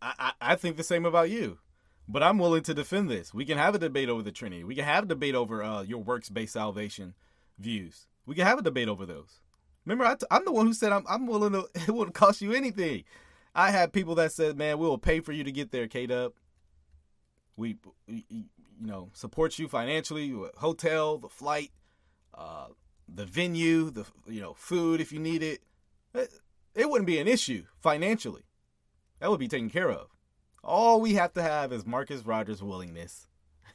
I, 0.01 0.33
I 0.39 0.55
think 0.55 0.77
the 0.77 0.83
same 0.83 1.05
about 1.05 1.29
you, 1.29 1.57
but 2.07 2.21
I'm 2.21 2.37
willing 2.37 2.63
to 2.63 2.73
defend 2.73 3.09
this. 3.09 3.33
We 3.33 3.45
can 3.45 3.57
have 3.57 3.75
a 3.75 3.79
debate 3.79 4.09
over 4.09 4.21
the 4.21 4.31
Trinity. 4.31 4.63
We 4.63 4.75
can 4.75 4.85
have 4.85 5.05
a 5.05 5.07
debate 5.07 5.35
over 5.35 5.63
uh, 5.63 5.81
your 5.81 6.03
works 6.03 6.29
based 6.29 6.53
salvation 6.53 7.15
views. 7.57 8.07
We 8.25 8.35
can 8.35 8.45
have 8.45 8.59
a 8.59 8.63
debate 8.63 8.89
over 8.89 9.05
those. 9.05 9.41
Remember, 9.85 10.05
i 10.05 10.15
t- 10.15 10.25
I'm 10.29 10.45
the 10.45 10.51
one 10.51 10.67
who 10.67 10.73
said 10.73 10.91
I'm, 10.91 11.05
I'm 11.07 11.25
willing 11.25 11.53
to, 11.53 11.67
it 11.75 11.89
wouldn't 11.89 12.15
cost 12.15 12.41
you 12.41 12.53
anything. 12.53 13.05
I 13.55 13.71
had 13.71 13.91
people 13.91 14.13
that 14.15 14.31
said, 14.31 14.55
"Man, 14.55 14.77
we 14.77 14.85
will 14.85 14.99
pay 14.99 15.19
for 15.19 15.31
you 15.31 15.43
to 15.43 15.51
get 15.51 15.71
there, 15.71 15.87
K 15.87 16.05
Dub. 16.05 16.33
We, 17.55 17.77
we, 18.07 18.23
you 18.29 18.45
know, 18.79 19.09
support 19.13 19.57
you 19.57 19.67
financially, 19.67 20.35
hotel, 20.57 21.17
the 21.17 21.29
flight, 21.29 21.71
uh, 22.35 22.67
the 23.07 23.25
venue, 23.25 23.89
the 23.89 24.05
you 24.27 24.41
know, 24.41 24.53
food 24.53 25.01
if 25.01 25.11
you 25.11 25.19
need 25.19 25.43
it. 25.43 25.61
it. 26.13 26.31
It 26.75 26.89
wouldn't 26.89 27.07
be 27.07 27.19
an 27.19 27.27
issue 27.27 27.63
financially. 27.79 28.43
That 29.19 29.31
would 29.31 29.39
be 29.39 29.47
taken 29.47 29.69
care 29.69 29.89
of. 29.89 30.07
All 30.63 31.01
we 31.01 31.13
have 31.13 31.33
to 31.33 31.41
have 31.41 31.71
is 31.71 31.85
Marcus 31.85 32.25
Rogers' 32.25 32.61
willingness. 32.61 33.27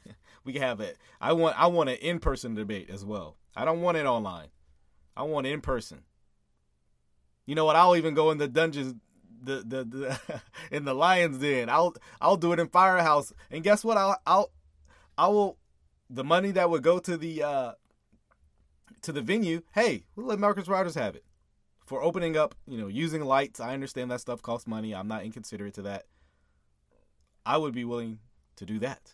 we 0.43 0.53
have 0.53 0.79
it. 0.79 0.97
I 1.19 1.33
want 1.33 1.59
I 1.59 1.67
want 1.67 1.89
an 1.89 1.97
in 1.97 2.19
person 2.19 2.55
debate 2.55 2.89
as 2.89 3.03
well. 3.03 3.37
I 3.55 3.65
don't 3.65 3.81
want 3.81 3.97
it 3.97 4.05
online. 4.05 4.49
I 5.15 5.23
want 5.23 5.47
in 5.47 5.61
person. 5.61 6.03
You 7.45 7.55
know 7.55 7.65
what? 7.65 7.75
I'll 7.75 7.95
even 7.95 8.13
go 8.13 8.31
in 8.31 8.37
the 8.37 8.47
dungeons 8.47 8.95
the 9.43 9.63
the, 9.65 9.83
the 9.83 10.41
in 10.71 10.85
the 10.85 10.93
lion's 10.93 11.39
den. 11.39 11.69
I'll 11.69 11.95
I'll 12.21 12.37
do 12.37 12.53
it 12.53 12.59
in 12.59 12.67
firehouse. 12.67 13.33
And 13.51 13.63
guess 13.63 13.83
what? 13.83 13.97
I'll 13.97 14.17
I'll 14.25 14.51
I 15.17 15.27
will 15.27 15.57
the 16.09 16.23
money 16.23 16.51
that 16.51 16.69
would 16.69 16.83
go 16.83 16.99
to 16.99 17.17
the 17.17 17.43
uh 17.43 17.71
to 19.03 19.11
the 19.11 19.21
venue. 19.21 19.61
Hey, 19.73 20.03
we'll 20.15 20.25
let 20.25 20.39
Marcus 20.39 20.67
Rogers 20.67 20.95
have 20.95 21.15
it 21.15 21.23
for 21.85 22.01
opening 22.01 22.35
up. 22.35 22.55
You 22.67 22.77
know, 22.77 22.87
using 22.87 23.23
lights. 23.23 23.59
I 23.59 23.73
understand 23.73 24.11
that 24.11 24.21
stuff 24.21 24.41
costs 24.41 24.67
money. 24.67 24.93
I'm 24.93 25.07
not 25.07 25.23
inconsiderate 25.23 25.75
to 25.75 25.83
that. 25.83 26.05
I 27.45 27.57
would 27.57 27.73
be 27.73 27.85
willing 27.85 28.19
to 28.55 28.65
do 28.65 28.79
that. 28.79 29.13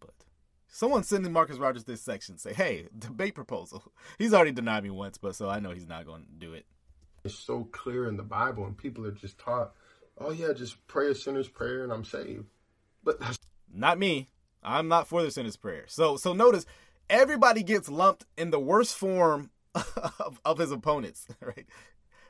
But 0.00 0.14
someone 0.68 1.02
sending 1.02 1.32
Marcus 1.32 1.58
Rogers 1.58 1.84
this 1.84 2.02
section 2.02 2.38
say, 2.38 2.52
"Hey, 2.52 2.88
debate 2.98 3.34
proposal." 3.34 3.84
He's 4.18 4.34
already 4.34 4.52
denied 4.52 4.84
me 4.84 4.90
once, 4.90 5.18
but 5.18 5.34
so 5.34 5.48
I 5.48 5.60
know 5.60 5.70
he's 5.70 5.88
not 5.88 6.06
going 6.06 6.24
to 6.26 6.46
do 6.46 6.52
it. 6.52 6.66
It's 7.24 7.38
so 7.38 7.64
clear 7.72 8.06
in 8.06 8.18
the 8.18 8.22
Bible, 8.22 8.66
and 8.66 8.76
people 8.76 9.06
are 9.06 9.10
just 9.10 9.38
taught, 9.38 9.72
oh, 10.18 10.30
yeah, 10.30 10.52
just 10.52 10.86
pray 10.86 11.10
a 11.10 11.14
sinner's 11.14 11.48
prayer 11.48 11.82
and 11.82 11.92
I'm 11.92 12.04
saved. 12.04 12.44
But 13.02 13.20
that's 13.20 13.38
not 13.72 13.98
me. 13.98 14.28
I'm 14.62 14.88
not 14.88 15.08
for 15.08 15.22
the 15.22 15.30
sinner's 15.30 15.56
prayer. 15.56 15.84
So, 15.88 16.16
so 16.16 16.32
notice 16.32 16.64
everybody 17.08 17.62
gets 17.62 17.88
lumped 17.88 18.24
in 18.36 18.50
the 18.50 18.60
worst 18.60 18.96
form 18.96 19.50
of, 19.74 20.40
of 20.44 20.58
his 20.58 20.70
opponents, 20.70 21.26
right? 21.40 21.66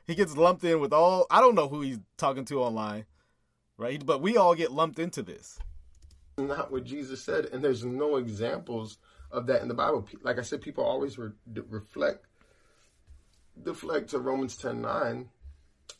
He 0.05 0.15
gets 0.15 0.37
lumped 0.37 0.63
in 0.63 0.79
with 0.79 0.93
all, 0.93 1.25
I 1.29 1.41
don't 1.41 1.55
know 1.55 1.67
who 1.67 1.81
he's 1.81 1.99
talking 2.17 2.45
to 2.45 2.61
online, 2.61 3.05
right? 3.77 4.03
But 4.03 4.21
we 4.21 4.37
all 4.37 4.55
get 4.55 4.71
lumped 4.71 4.99
into 4.99 5.23
this. 5.23 5.57
Not 6.37 6.71
what 6.71 6.83
Jesus 6.83 7.23
said. 7.23 7.45
And 7.45 7.63
there's 7.63 7.83
no 7.83 8.17
examples 8.17 8.97
of 9.31 9.47
that 9.47 9.61
in 9.61 9.67
the 9.67 9.73
Bible. 9.73 10.07
Like 10.21 10.37
I 10.37 10.43
said, 10.43 10.61
people 10.61 10.83
always 10.83 11.17
re- 11.17 11.31
reflect 11.69 12.27
deflect 13.63 14.09
to 14.09 14.19
Romans 14.19 14.57
10 14.57 14.81
9, 14.81 15.29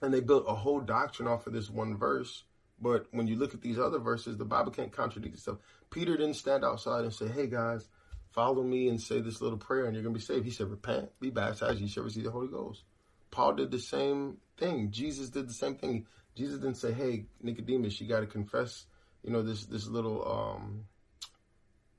and 0.01 0.13
they 0.13 0.19
built 0.19 0.45
a 0.47 0.53
whole 0.53 0.81
doctrine 0.81 1.27
off 1.27 1.47
of 1.47 1.53
this 1.53 1.69
one 1.69 1.97
verse. 1.97 2.43
But 2.81 3.07
when 3.11 3.27
you 3.27 3.37
look 3.37 3.53
at 3.53 3.61
these 3.61 3.79
other 3.79 3.99
verses, 3.99 4.37
the 4.37 4.45
Bible 4.45 4.71
can't 4.71 4.91
contradict 4.91 5.35
itself. 5.35 5.59
Peter 5.89 6.17
didn't 6.17 6.35
stand 6.35 6.65
outside 6.65 7.05
and 7.05 7.13
say, 7.13 7.27
Hey 7.27 7.47
guys, 7.47 7.87
follow 8.35 8.61
me 8.61 8.89
and 8.89 9.01
say 9.01 9.21
this 9.21 9.41
little 9.41 9.57
prayer 9.57 9.85
and 9.85 9.95
you're 9.95 10.03
going 10.03 10.13
to 10.13 10.19
be 10.19 10.25
saved. 10.25 10.45
He 10.45 10.51
said, 10.51 10.69
Repent, 10.69 11.09
be 11.21 11.29
baptized, 11.29 11.79
you 11.79 11.87
shall 11.87 12.03
receive 12.03 12.25
the 12.25 12.31
Holy 12.31 12.49
Ghost. 12.49 12.83
Paul 13.31 13.53
did 13.53 13.71
the 13.71 13.79
same 13.79 14.37
thing. 14.57 14.91
Jesus 14.91 15.29
did 15.29 15.49
the 15.49 15.53
same 15.53 15.75
thing. 15.75 16.05
Jesus 16.35 16.59
didn't 16.59 16.77
say, 16.77 16.91
Hey, 16.91 17.25
Nicodemus, 17.41 17.99
you 17.99 18.07
got 18.07 18.19
to 18.19 18.27
confess, 18.27 18.85
you 19.23 19.31
know, 19.31 19.41
this, 19.41 19.65
this 19.65 19.87
little, 19.87 20.29
um, 20.29 20.83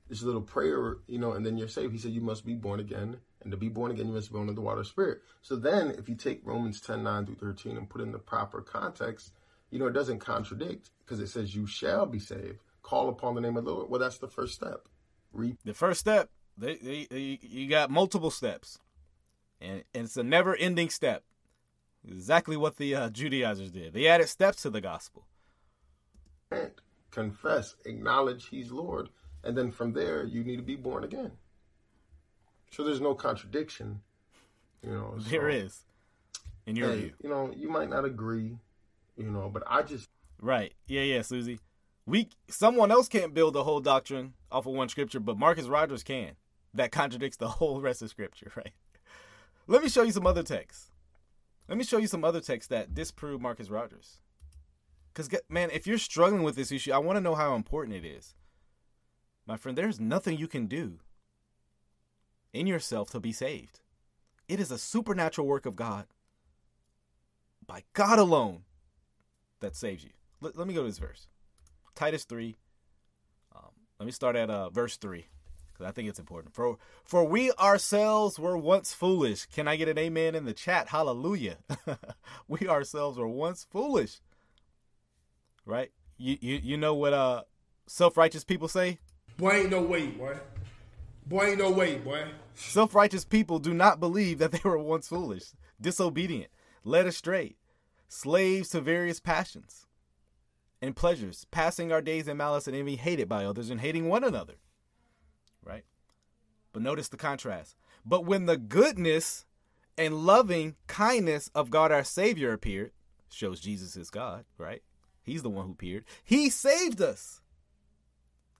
this 0.07 0.21
little 0.21 0.41
prayer, 0.41 0.97
you 1.07 1.17
know, 1.17 1.33
and 1.33 1.45
then 1.45 1.57
you're 1.57 1.67
saved. 1.67 1.91
He 1.91 1.99
said, 1.99 2.11
You 2.11 2.21
must 2.21 2.45
be 2.45 2.53
born 2.53 2.79
again 2.79 3.17
and 3.41 3.51
to 3.51 3.57
be 3.57 3.69
born 3.69 3.91
again, 3.91 4.07
you 4.07 4.13
must 4.13 4.29
be 4.29 4.33
born 4.33 4.49
of 4.49 4.55
the 4.55 4.61
water 4.61 4.83
spirit. 4.83 5.21
So 5.41 5.55
then, 5.55 5.91
if 5.97 6.09
you 6.09 6.15
take 6.15 6.41
Romans 6.43 6.81
10 6.81 7.03
9 7.03 7.25
through 7.25 7.35
13 7.35 7.77
and 7.77 7.89
put 7.89 8.01
in 8.01 8.11
the 8.11 8.19
proper 8.19 8.61
context, 8.61 9.31
you 9.69 9.79
know, 9.79 9.87
it 9.87 9.93
doesn't 9.93 10.19
contradict 10.19 10.89
because 11.03 11.19
it 11.19 11.27
says, 11.27 11.55
You 11.55 11.65
shall 11.65 12.05
be 12.05 12.19
saved. 12.19 12.59
Call 12.83 13.09
upon 13.09 13.35
the 13.35 13.41
name 13.41 13.57
of 13.57 13.65
the 13.65 13.71
Lord. 13.71 13.89
Well, 13.89 13.99
that's 13.99 14.17
the 14.17 14.27
first 14.27 14.53
step. 14.53 14.87
Re- 15.37 15.55
the 15.63 15.73
first 15.73 15.99
step, 15.99 16.29
they, 16.57 16.75
they, 16.75 17.07
they, 17.09 17.39
you 17.41 17.69
got 17.69 17.91
multiple 17.91 18.31
steps, 18.31 18.79
and, 19.61 19.83
and 19.93 20.05
it's 20.05 20.17
a 20.17 20.23
never 20.23 20.55
ending 20.55 20.89
step. 20.89 21.23
Exactly 22.05 22.57
what 22.57 22.77
the 22.77 22.95
uh, 22.95 23.09
Judaizers 23.09 23.71
did. 23.71 23.93
They 23.93 24.07
added 24.07 24.29
steps 24.29 24.61
to 24.63 24.69
the 24.69 24.81
gospel. 24.81 25.27
Confess, 27.11 27.75
acknowledge 27.85 28.47
He's 28.47 28.71
Lord, 28.71 29.09
and 29.43 29.57
then 29.57 29.71
from 29.71 29.93
there, 29.93 30.25
you 30.25 30.43
need 30.43 30.57
to 30.57 30.63
be 30.63 30.75
born 30.75 31.03
again. 31.03 31.31
So 32.71 32.83
there's 32.83 33.01
no 33.01 33.13
contradiction. 33.13 34.01
You 34.83 34.91
know, 34.91 35.15
so, 35.19 35.29
there 35.29 35.49
is. 35.49 35.83
In 36.65 36.75
your 36.75 36.89
hey, 36.89 36.97
view, 36.97 37.13
you 37.23 37.29
know, 37.29 37.51
you 37.55 37.69
might 37.69 37.89
not 37.89 38.05
agree, 38.05 38.57
you 39.15 39.31
know, 39.31 39.49
but 39.53 39.63
I 39.67 39.83
just 39.83 40.09
Right. 40.41 40.73
Yeah, 40.87 41.01
yeah, 41.01 41.21
Susie. 41.21 41.59
We 42.07 42.29
someone 42.49 42.89
else 42.89 43.09
can't 43.09 43.33
build 43.33 43.57
a 43.57 43.63
whole 43.63 43.81
doctrine 43.81 44.33
off 44.49 44.65
of 44.65 44.73
one 44.73 44.87
scripture, 44.87 45.19
but 45.19 45.37
Marcus 45.37 45.67
Rogers 45.67 46.03
can. 46.03 46.37
That 46.73 46.91
contradicts 46.91 47.37
the 47.37 47.47
whole 47.59 47.81
rest 47.81 48.01
of 48.01 48.09
scripture, 48.09 48.51
right? 48.55 48.71
Let 49.67 49.83
me 49.83 49.89
show 49.89 50.03
you 50.03 50.13
some 50.13 50.25
other 50.25 50.41
texts. 50.41 50.91
Let 51.67 51.77
me 51.77 51.83
show 51.83 51.97
you 51.97 52.07
some 52.07 52.23
other 52.23 52.39
texts 52.39 52.69
that 52.69 52.93
disprove 52.93 53.41
Marcus 53.41 53.69
Rogers. 53.69 54.21
Because, 55.13 55.29
man, 55.49 55.69
if 55.71 55.85
you're 55.85 55.97
struggling 55.97 56.43
with 56.43 56.55
this 56.55 56.71
issue, 56.71 56.93
I 56.93 56.99
want 56.99 57.17
to 57.17 57.21
know 57.21 57.35
how 57.35 57.55
important 57.55 57.97
it 57.97 58.07
is. 58.07 58.35
My 59.45 59.57
friend, 59.57 59.77
there's 59.77 59.99
nothing 59.99 60.37
you 60.37 60.47
can 60.47 60.67
do 60.67 60.99
in 62.53 62.67
yourself 62.67 63.09
to 63.09 63.19
be 63.19 63.33
saved. 63.33 63.81
It 64.47 64.61
is 64.61 64.71
a 64.71 64.77
supernatural 64.77 65.47
work 65.47 65.65
of 65.65 65.75
God, 65.75 66.05
by 67.65 67.83
God 67.93 68.19
alone, 68.19 68.61
that 69.59 69.75
saves 69.75 70.03
you. 70.05 70.11
Let, 70.39 70.55
let 70.55 70.67
me 70.67 70.73
go 70.73 70.81
to 70.81 70.87
this 70.87 70.99
verse 70.99 71.27
Titus 71.97 72.25
3. 72.25 72.55
Um, 73.55 73.71
let 73.99 74.05
me 74.05 74.11
start 74.11 74.35
at 74.35 74.51
uh, 74.51 74.69
verse 74.69 74.97
3 74.97 75.25
because 75.73 75.89
I 75.89 75.91
think 75.91 76.07
it's 76.07 76.19
important. 76.19 76.53
For 76.53 76.77
for 77.03 77.23
we 77.23 77.51
ourselves 77.53 78.37
were 78.37 78.55
once 78.55 78.93
foolish. 78.93 79.47
Can 79.47 79.67
I 79.67 79.77
get 79.77 79.89
an 79.89 79.97
amen 79.97 80.35
in 80.35 80.45
the 80.45 80.53
chat? 80.53 80.89
Hallelujah. 80.89 81.57
we 82.47 82.67
ourselves 82.67 83.17
were 83.17 83.27
once 83.27 83.65
foolish. 83.69 84.19
Right? 85.65 85.91
You 86.17 86.37
you 86.39 86.59
you 86.63 86.77
know 86.77 86.93
what 86.93 87.13
uh 87.13 87.43
self-righteous 87.87 88.43
people 88.43 88.67
say? 88.67 88.99
Boy 89.37 89.51
ain't 89.61 89.71
no 89.71 89.81
way, 89.81 90.07
boy. 90.07 90.37
Boy 91.25 91.45
ain't 91.47 91.59
no 91.59 91.71
way, 91.71 91.97
boy. 91.97 92.27
Self-righteous 92.53 93.25
people 93.25 93.57
do 93.57 93.73
not 93.73 93.99
believe 93.99 94.37
that 94.37 94.51
they 94.51 94.61
were 94.63 94.77
once 94.77 95.07
foolish, 95.07 95.51
disobedient, 95.81 96.51
led 96.83 97.07
astray, 97.07 97.55
slaves 98.07 98.69
to 98.69 98.81
various 98.81 99.19
passions 99.19 99.86
and 100.81 100.95
pleasures, 100.95 101.45
passing 101.51 101.91
our 101.91 102.01
days 102.01 102.27
in 102.27 102.37
malice 102.37 102.67
and 102.67 102.75
envy, 102.75 102.95
hated 102.95 103.27
by 103.27 103.45
others 103.45 103.69
and 103.69 103.81
hating 103.81 104.07
one 104.07 104.23
another 104.23 104.55
right? 105.67 105.83
But 106.73 106.81
notice 106.81 107.09
the 107.09 107.17
contrast. 107.17 107.75
But 108.05 108.25
when 108.25 108.45
the 108.45 108.57
goodness 108.57 109.45
and 109.97 110.25
loving 110.25 110.75
kindness 110.87 111.51
of 111.53 111.69
God 111.69 111.91
our 111.91 112.03
Savior 112.03 112.53
appeared, 112.53 112.91
shows 113.29 113.59
Jesus 113.59 113.97
is 113.97 114.09
God, 114.09 114.45
right? 114.57 114.81
He's 115.21 115.43
the 115.43 115.49
one 115.49 115.65
who 115.65 115.71
appeared. 115.73 116.05
He 116.23 116.49
saved 116.49 117.01
us. 117.01 117.41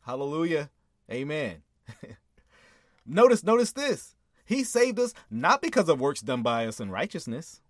Hallelujah. 0.02 0.70
Amen. 1.10 1.64
notice, 3.06 3.44
notice 3.44 3.72
this. 3.72 4.16
He 4.46 4.64
saved 4.64 5.00
us 5.00 5.14
not 5.30 5.62
because 5.62 5.88
of 5.88 6.00
works 6.00 6.22
done 6.22 6.42
by 6.42 6.66
us 6.66 6.80
in 6.80 6.90
righteousness. 6.90 7.62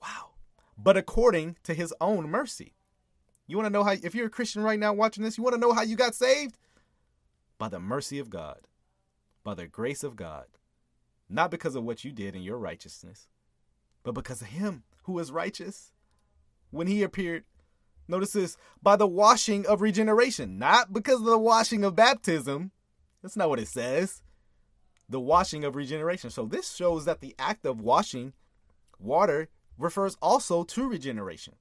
Wow. 0.00 0.30
But 0.76 0.96
according 0.96 1.56
to 1.64 1.74
his 1.74 1.92
own 2.00 2.28
mercy. 2.28 2.74
You 3.50 3.56
want 3.56 3.66
to 3.66 3.72
know 3.72 3.84
how, 3.84 3.92
if 3.92 4.14
you're 4.14 4.26
a 4.26 4.30
Christian 4.30 4.62
right 4.62 4.78
now 4.78 4.92
watching 4.92 5.24
this, 5.24 5.36
you 5.36 5.44
want 5.44 5.54
to 5.54 5.60
know 5.60 5.72
how 5.72 5.82
you 5.82 5.96
got 5.96 6.14
saved? 6.14 6.56
by 7.60 7.68
the 7.68 7.78
mercy 7.78 8.18
of 8.18 8.30
God, 8.30 8.66
by 9.44 9.54
the 9.54 9.66
grace 9.66 10.02
of 10.02 10.16
God, 10.16 10.46
not 11.28 11.50
because 11.50 11.76
of 11.76 11.84
what 11.84 12.04
you 12.04 12.10
did 12.10 12.34
in 12.34 12.42
your 12.42 12.56
righteousness, 12.56 13.28
but 14.02 14.14
because 14.14 14.40
of 14.40 14.48
Him 14.48 14.82
who 15.02 15.18
is 15.18 15.30
righteous. 15.30 15.92
When 16.70 16.86
He 16.86 17.02
appeared, 17.02 17.44
notice 18.08 18.32
this, 18.32 18.56
by 18.82 18.96
the 18.96 19.06
washing 19.06 19.66
of 19.66 19.82
regeneration, 19.82 20.58
not 20.58 20.94
because 20.94 21.20
of 21.20 21.26
the 21.26 21.38
washing 21.38 21.84
of 21.84 21.94
baptism. 21.94 22.70
That's 23.22 23.36
not 23.36 23.50
what 23.50 23.60
it 23.60 23.68
says. 23.68 24.22
The 25.06 25.20
washing 25.20 25.62
of 25.62 25.76
regeneration. 25.76 26.30
So 26.30 26.46
this 26.46 26.74
shows 26.74 27.04
that 27.04 27.20
the 27.20 27.34
act 27.38 27.66
of 27.66 27.82
washing 27.82 28.32
water 28.98 29.50
refers 29.76 30.16
also 30.22 30.64
to 30.64 30.88
regeneration 30.88 31.56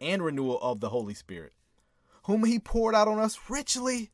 and 0.00 0.22
renewal 0.22 0.58
of 0.60 0.80
the 0.80 0.88
Holy 0.88 1.14
Spirit, 1.14 1.52
whom 2.24 2.44
He 2.44 2.58
poured 2.58 2.94
out 2.94 3.08
on 3.08 3.18
us 3.18 3.38
richly 3.48 4.10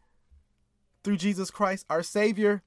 through 1.05 1.17
Jesus 1.17 1.51
Christ, 1.51 1.87
our 1.89 2.03
Savior, 2.03 2.63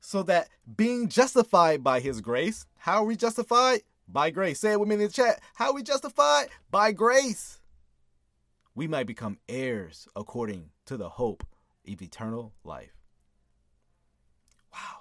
so 0.00 0.22
that 0.24 0.48
being 0.76 1.08
justified 1.08 1.82
by 1.82 2.00
His 2.00 2.20
grace, 2.20 2.66
how 2.76 3.02
are 3.02 3.04
we 3.04 3.16
justified? 3.16 3.82
By 4.08 4.30
grace. 4.30 4.60
Say 4.60 4.72
it 4.72 4.80
with 4.80 4.88
me 4.88 4.96
in 4.96 5.00
the 5.00 5.08
chat. 5.08 5.40
How 5.54 5.68
are 5.68 5.74
we 5.74 5.82
justified? 5.82 6.48
By 6.70 6.92
grace. 6.92 7.60
We 8.74 8.88
might 8.88 9.06
become 9.06 9.38
heirs 9.48 10.08
according 10.16 10.70
to 10.86 10.96
the 10.96 11.08
hope 11.08 11.46
of 11.88 12.02
eternal 12.02 12.52
life. 12.64 12.96
Wow. 14.72 15.00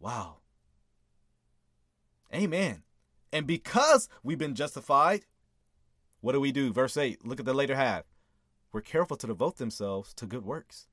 Wow. 0.00 0.36
Amen. 2.34 2.82
And 3.32 3.46
because 3.46 4.08
we've 4.22 4.38
been 4.38 4.54
justified, 4.54 5.22
what 6.22 6.32
do 6.32 6.40
we 6.40 6.52
do? 6.52 6.72
Verse 6.72 6.96
8, 6.96 7.26
look 7.26 7.40
at 7.40 7.46
the 7.46 7.52
later 7.52 7.74
half 7.74 8.04
We're 8.72 8.80
careful 8.80 9.16
to 9.18 9.26
devote 9.26 9.58
themselves 9.58 10.14
to 10.14 10.24
good 10.24 10.46
works. 10.46 10.86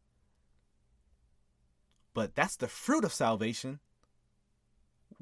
But 2.14 2.36
that's 2.36 2.58
the 2.58 2.68
fruit 2.68 3.06
of 3.06 3.14
salvation. 3.14 3.80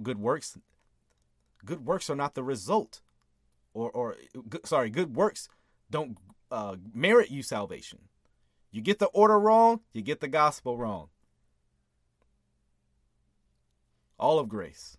Good 0.01 0.17
works 0.17 0.57
good 1.65 1.85
works 1.85 2.09
are 2.09 2.15
not 2.15 2.33
the 2.33 2.43
result 2.43 3.01
or 3.73 3.91
or 3.91 4.15
sorry, 4.63 4.89
good 4.89 5.15
works 5.15 5.49
don't 5.91 6.17
uh, 6.49 6.77
merit 6.93 7.29
you 7.29 7.43
salvation. 7.43 7.99
You 8.71 8.81
get 8.81 8.99
the 8.99 9.07
order 9.07 9.39
wrong, 9.39 9.81
you 9.93 10.01
get 10.01 10.21
the 10.21 10.27
gospel 10.27 10.77
wrong. 10.77 11.09
All 14.17 14.39
of 14.39 14.49
grace. 14.49 14.97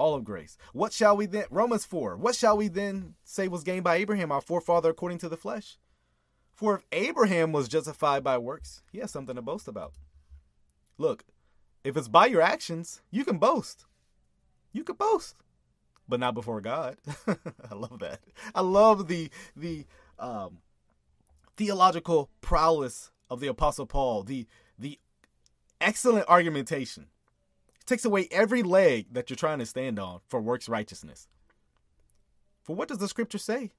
All 0.00 0.14
of 0.14 0.24
grace. 0.24 0.56
What 0.72 0.94
shall 0.94 1.14
we 1.14 1.26
then 1.26 1.44
Romans 1.50 1.84
4. 1.84 2.16
What 2.16 2.34
shall 2.34 2.56
we 2.56 2.68
then 2.68 3.16
say 3.22 3.48
was 3.48 3.62
gained 3.62 3.84
by 3.84 3.96
Abraham 3.96 4.32
our 4.32 4.40
forefather 4.40 4.88
according 4.88 5.18
to 5.18 5.28
the 5.28 5.36
flesh? 5.36 5.76
For 6.54 6.74
if 6.74 6.84
Abraham 6.90 7.52
was 7.52 7.68
justified 7.68 8.24
by 8.24 8.38
works, 8.38 8.82
he 8.90 9.00
has 9.00 9.10
something 9.10 9.36
to 9.36 9.42
boast 9.42 9.68
about. 9.68 9.92
Look, 10.96 11.24
if 11.84 11.98
it's 11.98 12.08
by 12.08 12.26
your 12.26 12.40
actions, 12.40 13.02
you 13.10 13.26
can 13.26 13.36
boast. 13.36 13.84
You 14.72 14.84
can 14.84 14.96
boast, 14.96 15.36
but 16.08 16.18
not 16.18 16.32
before 16.32 16.62
God. 16.62 16.96
I 17.26 17.74
love 17.74 17.98
that. 17.98 18.20
I 18.54 18.62
love 18.62 19.06
the 19.06 19.28
the 19.54 19.84
um, 20.18 20.60
theological 21.58 22.30
prowess 22.40 23.10
of 23.28 23.40
the 23.40 23.48
Apostle 23.48 23.84
Paul. 23.84 24.22
The 24.22 24.46
the 24.78 24.98
excellent 25.78 26.26
argumentation. 26.26 27.08
Takes 27.90 28.04
away 28.04 28.28
every 28.30 28.62
leg 28.62 29.06
that 29.14 29.28
you're 29.28 29.36
trying 29.36 29.58
to 29.58 29.66
stand 29.66 29.98
on 29.98 30.20
for 30.28 30.40
works 30.40 30.68
righteousness. 30.68 31.26
For 32.62 32.76
what 32.76 32.86
does 32.86 32.98
the 32.98 33.08
scripture 33.08 33.36
say? 33.36 33.72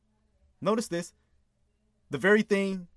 Notice 0.59 0.89
this. 0.89 1.13
The 2.09 2.17
very 2.17 2.41
thing 2.41 2.89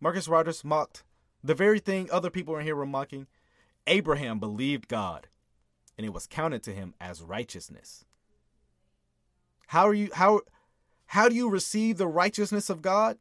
Marcus 0.00 0.26
Rogers 0.26 0.64
mocked, 0.64 1.04
the 1.44 1.54
very 1.54 1.78
thing 1.78 2.08
other 2.10 2.30
people 2.30 2.56
in 2.56 2.64
here 2.64 2.74
were 2.74 2.84
mocking, 2.84 3.28
Abraham 3.86 4.40
believed 4.40 4.88
God, 4.88 5.28
and 5.96 6.04
it 6.04 6.12
was 6.12 6.26
counted 6.26 6.64
to 6.64 6.74
him 6.74 6.94
as 7.00 7.22
righteousness. 7.22 8.04
How 9.68 9.86
are 9.86 9.94
you 9.94 10.10
how 10.14 10.40
how 11.06 11.28
do 11.28 11.36
you 11.36 11.48
receive 11.48 11.96
the 11.96 12.08
righteousness 12.08 12.68
of 12.68 12.82
God? 12.82 13.18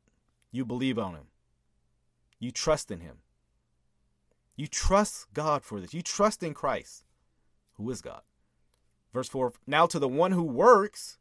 You 0.51 0.65
believe 0.65 0.97
on 0.97 1.13
him. 1.13 1.27
You 2.39 2.49
trust 2.49 2.89
in 2.89 3.01
him. 3.01 3.17
You 4.55 4.67
trust 4.67 5.27
God 5.33 5.63
for 5.63 5.79
this. 5.79 5.93
You 5.93 6.01
trust 6.01 6.43
in 6.43 6.53
Christ, 6.53 7.05
who 7.73 7.89
is 7.89 8.01
God. 8.01 8.21
Verse 9.13 9.29
4 9.29 9.53
Now 9.67 9.85
to 9.87 9.99
the 9.99 10.07
one 10.07 10.31
who 10.31 10.43
works, 10.43 11.17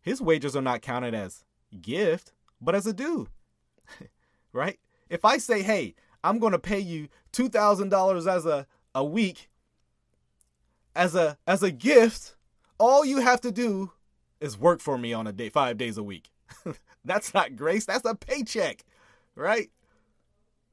his 0.00 0.20
wages 0.20 0.54
are 0.54 0.62
not 0.62 0.82
counted 0.82 1.14
as 1.14 1.44
gift, 1.80 2.32
but 2.60 2.74
as 2.74 2.86
a 2.86 2.92
due. 2.92 3.28
right? 4.52 4.78
If 5.08 5.24
I 5.24 5.38
say, 5.38 5.62
hey, 5.62 5.94
I'm 6.22 6.38
going 6.38 6.52
to 6.52 6.58
pay 6.58 6.80
you 6.80 7.08
$2,000 7.32 8.26
as 8.26 8.46
a, 8.46 8.66
a 8.94 9.04
week 9.04 9.50
as 10.96 11.14
a 11.14 11.36
as 11.46 11.62
a 11.62 11.70
gift, 11.70 12.36
all 12.78 13.04
you 13.04 13.18
have 13.20 13.40
to 13.42 13.52
do 13.52 13.92
is 14.40 14.58
work 14.58 14.80
for 14.80 14.96
me 14.96 15.12
on 15.12 15.26
a 15.26 15.32
day 15.32 15.50
5 15.50 15.76
days 15.76 15.98
a 15.98 16.02
week. 16.02 16.30
that's 17.04 17.34
not 17.34 17.54
grace, 17.54 17.84
that's 17.84 18.06
a 18.06 18.14
paycheck, 18.14 18.82
right? 19.34 19.70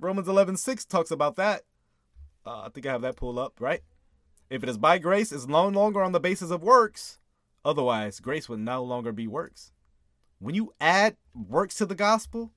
Romans 0.04 0.28
11:6 0.28 0.86
talks 0.86 1.12
about 1.12 1.38
that. 1.38 1.64
Uh, 2.46 2.64
I 2.64 2.70
think 2.70 2.86
I 2.86 2.92
have 2.92 3.02
that 3.02 3.16
pulled 3.16 3.40
up, 3.40 3.60
right? 3.60 3.82
If 4.50 4.62
it 4.62 4.70
is 4.70 4.78
by 4.78 4.98
grace, 4.98 5.32
it's 5.32 5.48
no 5.48 5.68
longer 5.68 6.02
on 6.02 6.12
the 6.12 6.20
basis 6.20 6.52
of 6.52 6.62
works. 6.62 7.20
Otherwise, 7.66 8.20
grace 8.20 8.50
would 8.50 8.60
no 8.60 8.84
longer 8.84 9.12
be 9.12 9.28
works. 9.28 9.72
When 10.40 10.54
you 10.54 10.74
add 10.82 11.16
works 11.34 11.76
to 11.76 11.86
the 11.86 11.96
gospel, 11.96 12.52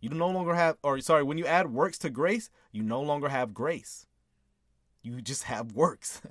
you 0.00 0.10
no 0.10 0.28
longer 0.28 0.54
have, 0.54 0.78
or 0.82 1.00
sorry, 1.00 1.24
when 1.24 1.38
you 1.38 1.46
add 1.46 1.72
works 1.72 1.98
to 1.98 2.10
grace, 2.10 2.48
you 2.70 2.82
no 2.82 3.00
longer 3.00 3.28
have 3.28 3.52
grace. 3.52 4.06
You 5.02 5.20
just 5.20 5.44
have 5.44 5.72
works. 5.72 6.22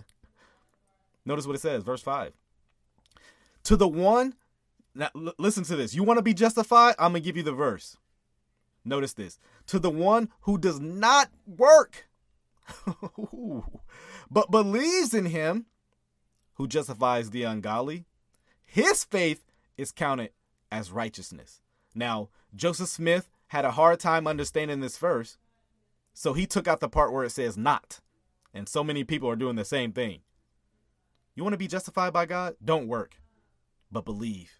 Notice 1.26 1.46
what 1.46 1.56
it 1.56 1.62
says, 1.62 1.84
verse 1.84 2.02
5. 2.02 2.34
To 3.66 3.76
the 3.76 3.88
one, 3.88 4.36
now 4.96 5.10
l- 5.16 5.34
listen 5.38 5.66
to 5.66 5.76
this. 5.76 5.94
You 5.94 6.04
want 6.04 6.18
to 6.18 6.24
be 6.24 6.34
justified? 6.34 6.96
I'm 6.98 7.12
going 7.12 7.22
to 7.22 7.26
give 7.26 7.38
you 7.38 7.44
the 7.44 7.52
verse. 7.52 7.98
Notice 8.84 9.14
this. 9.14 9.40
To 9.68 9.80
the 9.80 9.90
one 9.90 10.30
who 10.42 10.58
does 10.58 10.80
not 10.80 11.30
work, 11.46 12.08
but 14.32 14.52
believes 14.52 15.14
in 15.14 15.26
him 15.26 15.66
who 16.56 16.68
justifies 16.68 17.30
the 17.30 17.44
ungodly, 17.44 18.06
his 18.66 19.04
faith 19.04 19.46
is 19.78 19.92
counted 19.92 20.32
as 20.72 20.92
righteousness. 20.92 21.62
Now, 21.94 22.30
Joseph 22.56 22.90
Smith 22.90 23.30
had 23.48 23.66
a 23.66 23.72
hard 23.72 24.00
time 24.00 24.28
understanding 24.28 24.80
this 24.80 24.98
verse, 24.98 25.38
so 26.14 26.34
he 26.34 26.46
took 26.46 26.68
out 26.68 26.80
the 26.80 26.90
part 26.90 27.12
where 27.12 27.24
it 27.24 27.32
says 27.32 27.58
not. 27.58 28.00
And 28.54 28.68
so 28.68 28.84
many 28.84 29.04
people 29.04 29.30
are 29.30 29.36
doing 29.36 29.56
the 29.56 29.66
same 29.66 29.92
thing. 29.92 30.22
You 31.36 31.44
want 31.44 31.54
to 31.54 31.58
be 31.58 31.68
justified 31.68 32.14
by 32.14 32.26
God? 32.26 32.56
Don't 32.64 32.88
work, 32.88 33.16
but 33.92 34.06
believe. 34.06 34.60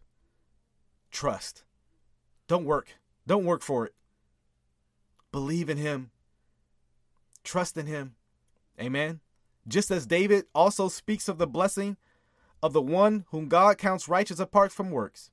Trust. 1.12 1.64
Don't 2.48 2.66
work. 2.66 2.96
Don't 3.28 3.46
work 3.46 3.62
for 3.62 3.86
it. 3.86 3.94
Believe 5.32 5.70
in 5.70 5.78
Him. 5.78 6.12
Trust 7.44 7.78
in 7.78 7.88
Him. 7.88 8.16
Amen. 8.80 9.20
Just 9.68 9.92
as 9.92 10.06
David 10.06 10.46
also 10.54 10.90
speaks 10.90 11.28
of 11.28 11.38
the 11.38 11.48
blessing 11.48 11.98
of 12.64 12.74
the 12.74 12.82
one 12.82 13.26
whom 13.30 13.48
God 13.48 13.78
counts 13.78 14.08
righteous 14.08 14.40
apart 14.40 14.72
from 14.72 14.92
works. 14.92 15.32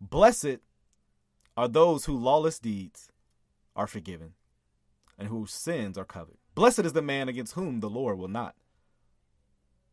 Blessed 0.00 0.58
are 1.56 1.68
those 1.68 2.04
whose 2.04 2.20
lawless 2.20 2.58
deeds 2.58 3.10
are 3.74 3.86
forgiven 3.86 4.34
and 5.18 5.28
whose 5.28 5.52
sins 5.52 5.98
are 5.98 6.04
covered. 6.04 6.38
Blessed 6.54 6.80
is 6.80 6.92
the 6.92 7.02
man 7.02 7.28
against 7.28 7.54
whom 7.54 7.80
the 7.80 7.90
Lord 7.90 8.18
will 8.18 8.28
not 8.28 8.54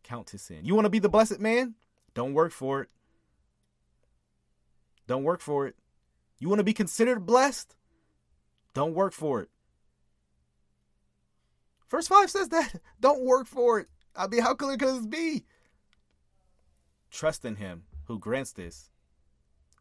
count 0.04 0.30
his 0.30 0.42
sin. 0.42 0.60
You 0.64 0.76
want 0.76 0.86
to 0.86 0.90
be 0.90 1.00
the 1.00 1.10
blessed 1.10 1.40
man? 1.40 1.76
Don't 2.14 2.34
work 2.34 2.52
for 2.52 2.82
it. 2.82 2.90
Don't 5.08 5.24
work 5.24 5.42
for 5.42 5.68
it. 5.68 5.76
You 6.40 6.50
want 6.50 6.60
to 6.60 6.64
be 6.64 6.74
considered 6.74 7.26
blessed? 7.26 7.76
Don't 8.76 8.94
work 8.94 9.14
for 9.14 9.42
it. 9.42 9.50
Verse 11.90 12.08
5 12.10 12.30
says 12.30 12.50
that. 12.50 12.76
Don't 13.00 13.26
work 13.26 13.48
for 13.48 13.80
it. 13.80 13.88
I 14.16 14.28
mean, 14.28 14.42
how 14.42 14.54
clear 14.54 14.78
could 14.78 14.90
this 14.90 15.06
be? 15.06 15.46
Trust 17.10 17.46
in 17.46 17.56
him 17.56 17.84
who 18.04 18.20
grants 18.20 18.52
this 18.52 18.92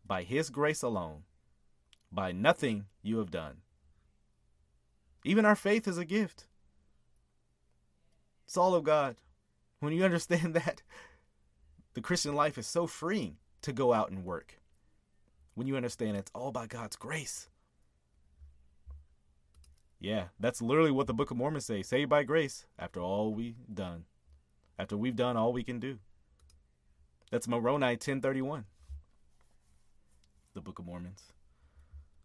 by 0.06 0.22
his 0.22 0.48
grace 0.48 0.82
alone, 0.82 1.24
by 2.12 2.30
nothing 2.30 2.86
you 3.02 3.18
have 3.18 3.32
done. 3.32 3.62
Even 5.24 5.44
our 5.44 5.56
faith 5.56 5.88
is 5.88 5.98
a 5.98 6.04
gift. 6.04 6.46
It's 8.46 8.56
all 8.56 8.74
of 8.74 8.84
God. 8.84 9.16
When 9.80 9.92
you 9.92 10.04
understand 10.04 10.54
that, 10.54 10.82
the 11.94 12.00
Christian 12.00 12.34
life 12.34 12.58
is 12.58 12.66
so 12.68 12.86
freeing 12.86 13.38
to 13.62 13.72
go 13.72 13.92
out 13.92 14.10
and 14.10 14.24
work. 14.24 14.60
When 15.54 15.66
you 15.66 15.74
understand 15.74 16.16
it's 16.16 16.30
all 16.32 16.52
by 16.52 16.66
God's 16.66 16.96
grace. 16.96 17.48
Yeah, 20.04 20.24
that's 20.38 20.60
literally 20.60 20.90
what 20.90 21.06
the 21.06 21.14
Book 21.14 21.30
of 21.30 21.38
Mormon 21.38 21.62
says. 21.62 21.88
Saved 21.88 22.10
by 22.10 22.24
grace 22.24 22.66
after 22.78 23.00
all 23.00 23.32
we've 23.32 23.56
done. 23.72 24.04
After 24.78 24.98
we've 24.98 25.16
done 25.16 25.38
all 25.38 25.50
we 25.50 25.64
can 25.64 25.80
do. 25.80 25.98
That's 27.30 27.48
Moroni 27.48 27.86
1031. 27.86 28.66
The 30.52 30.60
Book 30.60 30.78
of 30.78 30.84
Mormons. 30.84 31.32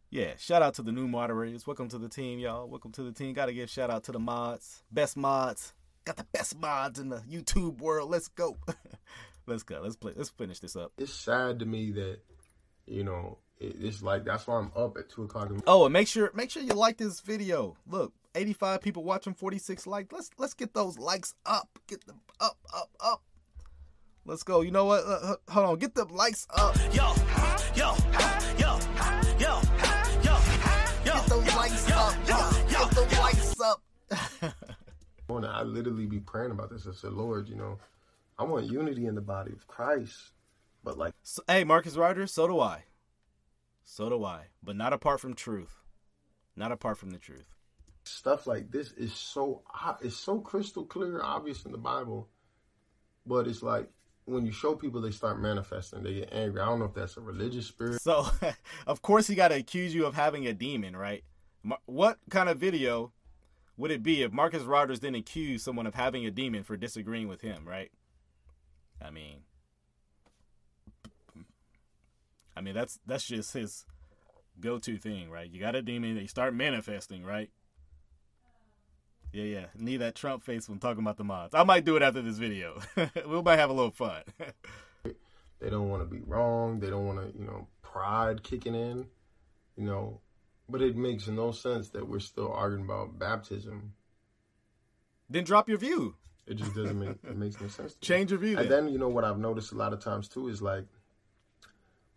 Yeah, 0.10 0.34
shout 0.38 0.62
out 0.62 0.74
to 0.74 0.82
the 0.82 0.92
new 0.92 1.08
moderators. 1.08 1.66
Welcome 1.66 1.88
to 1.88 1.98
the 1.98 2.10
team, 2.10 2.40
y'all. 2.40 2.68
Welcome 2.68 2.92
to 2.92 3.04
the 3.04 3.14
team. 3.14 3.32
Gotta 3.32 3.54
give 3.54 3.70
shout 3.70 3.90
out 3.90 4.04
to 4.04 4.12
the 4.12 4.20
mods. 4.20 4.84
Best 4.92 5.16
mods. 5.16 5.74
Got 6.04 6.18
the 6.18 6.28
best 6.34 6.60
mods 6.60 7.00
in 7.00 7.08
the 7.08 7.20
YouTube 7.32 7.80
world. 7.80 8.10
Let's 8.10 8.28
go. 8.28 8.58
Let's 9.48 9.64
go. 9.64 9.80
Let's 9.82 9.96
play. 9.96 10.12
Let's 10.18 10.32
finish 10.32 10.60
this 10.60 10.76
up. 10.76 10.92
It's 10.98 11.14
sad 11.14 11.60
to 11.60 11.66
me 11.66 11.92
that, 11.92 12.18
you 12.88 13.06
know, 13.06 13.38
it's 13.60 14.02
like 14.02 14.26
that's 14.26 14.48
why 14.48 14.58
I'm 14.58 14.72
up 14.76 14.98
at 14.98 15.10
two 15.10 15.24
o'clock. 15.24 15.52
Oh, 15.68 15.86
and 15.86 15.94
make 15.94 16.08
sure 16.08 16.32
make 16.34 16.50
sure 16.50 16.64
you 16.64 16.74
like 16.74 16.98
this 16.98 17.20
video. 17.20 17.76
Look, 17.88 18.14
85 18.36 18.82
people 18.82 19.04
watching, 19.04 19.34
46 19.34 19.86
likes. 19.88 20.12
Let's 20.12 20.30
let's 20.38 20.54
get 20.54 20.74
those 20.74 20.98
likes 20.98 21.36
up. 21.46 21.68
Get 21.88 22.06
them 22.06 22.22
up, 22.40 22.58
up, 22.74 22.90
up. 23.00 23.22
Let's 24.26 24.44
go. 24.44 24.62
You 24.62 24.72
know 24.72 24.86
what? 24.86 25.04
Uh, 25.04 25.20
uh, 25.34 25.36
hold 25.50 25.66
on. 25.66 25.80
Get 25.80 25.96
them 25.96 26.10
likes 26.10 26.48
up. 26.56 26.76
Yo, 26.94 27.14
yo, 27.76 27.96
yo, 28.18 28.40
yo, 28.58 28.80
yo, 29.40 29.40
yo. 29.40 29.62
Yo. 30.24 30.38
Get 31.04 31.26
those 31.26 31.56
likes 31.56 31.92
up. 31.92 32.28
Get 32.70 32.92
those 32.92 33.20
likes 33.20 33.60
up. 33.60 33.84
morning, 35.30 35.50
I 35.54 35.64
literally 35.64 36.06
be 36.06 36.20
praying 36.20 36.52
about 36.52 36.70
this. 36.70 36.88
I 36.88 36.94
said, 36.94 37.14
Lord, 37.14 37.48
you 37.48 37.56
know, 37.56 37.78
I 38.38 38.44
want 38.44 38.66
unity 38.66 39.06
in 39.06 39.16
the 39.16 39.22
body 39.22 39.52
of 39.52 39.68
Christ, 39.68 40.32
but 40.84 40.98
like 40.98 41.14
So, 41.24 41.44
hey, 41.48 41.64
Marcus 41.64 41.96
Rogers, 41.96 42.32
so 42.32 42.48
do 42.48 42.60
I. 42.60 42.84
So 43.92 44.08
do 44.08 44.24
I. 44.24 44.44
But 44.62 44.76
not 44.76 44.94
apart 44.94 45.20
from 45.20 45.34
truth. 45.34 45.82
Not 46.56 46.72
apart 46.72 47.00
from 47.00 47.10
the 47.10 47.18
truth. 47.18 47.56
stuff 48.04 48.46
like 48.46 48.72
this 48.72 48.92
is 48.94 49.14
so 49.14 49.64
it's 50.02 50.16
so 50.16 50.40
crystal 50.40 50.86
clear, 50.86 51.22
obvious 51.24 51.66
in 51.66 51.72
the 51.72 51.78
Bible, 51.78 52.30
but 53.26 53.48
it's 53.48 53.64
like 53.64 53.90
when 54.26 54.46
you 54.46 54.52
show 54.52 54.76
people, 54.76 55.02
they 55.02 55.10
start 55.10 55.42
manifesting. 55.42 56.04
They 56.04 56.14
get 56.14 56.30
angry. 56.32 56.62
I 56.62 56.66
don't 56.66 56.78
know 56.78 56.86
if 56.86 56.94
that's 56.94 57.18
a 57.18 57.22
religious 57.22 57.66
spirit. 57.66 58.00
So, 58.02 58.28
of 58.88 59.02
course, 59.02 59.26
he 59.26 59.34
got 59.34 59.48
to 59.48 59.56
accuse 59.56 59.94
you 59.96 60.06
of 60.06 60.14
having 60.14 60.46
a 60.46 60.54
demon, 60.54 60.96
right? 60.96 61.24
What 61.88 62.20
kind 62.30 62.48
of 62.48 62.60
video 62.60 63.12
would 63.76 63.90
it 63.90 64.04
be 64.04 64.22
if 64.22 64.32
Marcus 64.32 64.64
Rogers 64.64 65.00
didn't 65.00 65.18
accuse 65.18 65.64
someone 65.64 65.88
of 65.88 65.96
having 65.96 66.28
a 66.28 66.32
demon 66.32 66.64
for 66.64 66.78
disagreeing 66.78 67.28
with 67.28 67.42
him, 67.42 67.68
right? 67.68 67.92
I 69.02 69.10
mean, 69.10 69.40
I 72.60 72.62
mean 72.62 72.74
that's 72.74 73.00
that's 73.06 73.26
just 73.26 73.54
his 73.54 73.86
go-to 74.60 74.98
thing, 74.98 75.30
right? 75.32 75.50
You 75.50 75.62
got 75.62 75.76
a 75.76 75.82
demon, 75.82 76.16
they 76.16 76.28
start 76.28 76.54
manifesting, 76.54 77.24
right? 77.24 77.50
Yeah, 79.32 79.44
yeah. 79.46 79.66
Need 79.78 79.98
that 79.98 80.16
Trump 80.16 80.44
face 80.44 80.68
when 80.68 80.78
talking 80.80 81.02
about 81.02 81.16
the 81.16 81.24
mods. 81.24 81.56
I 81.56 81.64
might 81.64 81.86
do 81.86 81.96
it 81.96 82.02
after 82.02 82.22
this 82.22 82.38
video. 82.38 82.82
we 82.98 83.42
might 83.42 83.60
have 83.60 83.70
a 83.70 83.74
little 83.74 83.92
fun. 83.92 84.24
They 85.62 85.70
don't 85.70 85.90
want 85.90 86.02
to 86.02 86.16
be 86.16 86.22
wrong. 86.26 86.80
They 86.80 86.90
don't 86.90 87.06
want 87.06 87.20
to, 87.20 87.38
you 87.38 87.46
know, 87.46 87.68
pride 87.82 88.44
kicking 88.44 88.76
in, 88.76 89.08
you 89.76 89.84
know. 89.84 90.22
But 90.70 90.82
it 90.82 90.96
makes 90.96 91.28
no 91.28 91.52
sense 91.52 91.90
that 91.90 92.08
we're 92.08 92.22
still 92.22 92.50
arguing 92.50 92.86
about 92.86 93.20
baptism. 93.20 93.92
then 95.30 95.44
drop 95.44 95.68
your 95.68 95.78
view. 95.78 96.16
It 96.48 96.54
just 96.54 96.74
doesn't 96.74 96.98
make 96.98 97.10
it 97.10 97.36
makes 97.36 97.60
no 97.60 97.68
sense. 97.68 97.94
To 97.94 97.98
me. 98.00 98.08
Change 98.08 98.32
your 98.32 98.40
view. 98.40 98.58
And 98.58 98.72
Then. 98.72 98.86
then 98.86 98.94
you 98.94 99.00
know 99.00 99.10
what 99.10 99.26
I've 99.26 99.38
noticed 99.38 99.74
a 99.74 99.76
lot 99.76 99.92
of 99.92 100.00
times 100.00 100.30
too 100.30 100.48
is 100.48 100.62
like, 100.62 100.86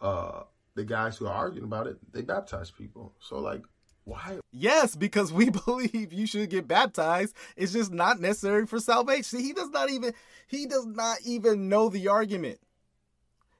uh, 0.02 0.42
the 0.74 0.84
guys 0.84 1.16
who 1.16 1.26
are 1.26 1.32
arguing 1.32 1.64
about 1.64 1.86
it, 1.86 1.96
they 2.12 2.22
baptize 2.22 2.70
people. 2.70 3.14
So 3.20 3.38
like, 3.38 3.62
why? 4.04 4.40
Yes, 4.50 4.96
because 4.96 5.32
we 5.32 5.50
believe 5.64 6.12
you 6.12 6.26
should 6.26 6.50
get 6.50 6.68
baptized. 6.68 7.34
It's 7.56 7.72
just 7.72 7.92
not 7.92 8.20
necessary 8.20 8.66
for 8.66 8.80
salvation. 8.80 9.22
See, 9.22 9.42
he 9.42 9.52
does 9.52 9.70
not 9.70 9.90
even 9.90 10.12
he 10.48 10.66
does 10.66 10.86
not 10.86 11.18
even 11.24 11.68
know 11.68 11.88
the 11.88 12.08
argument. 12.08 12.58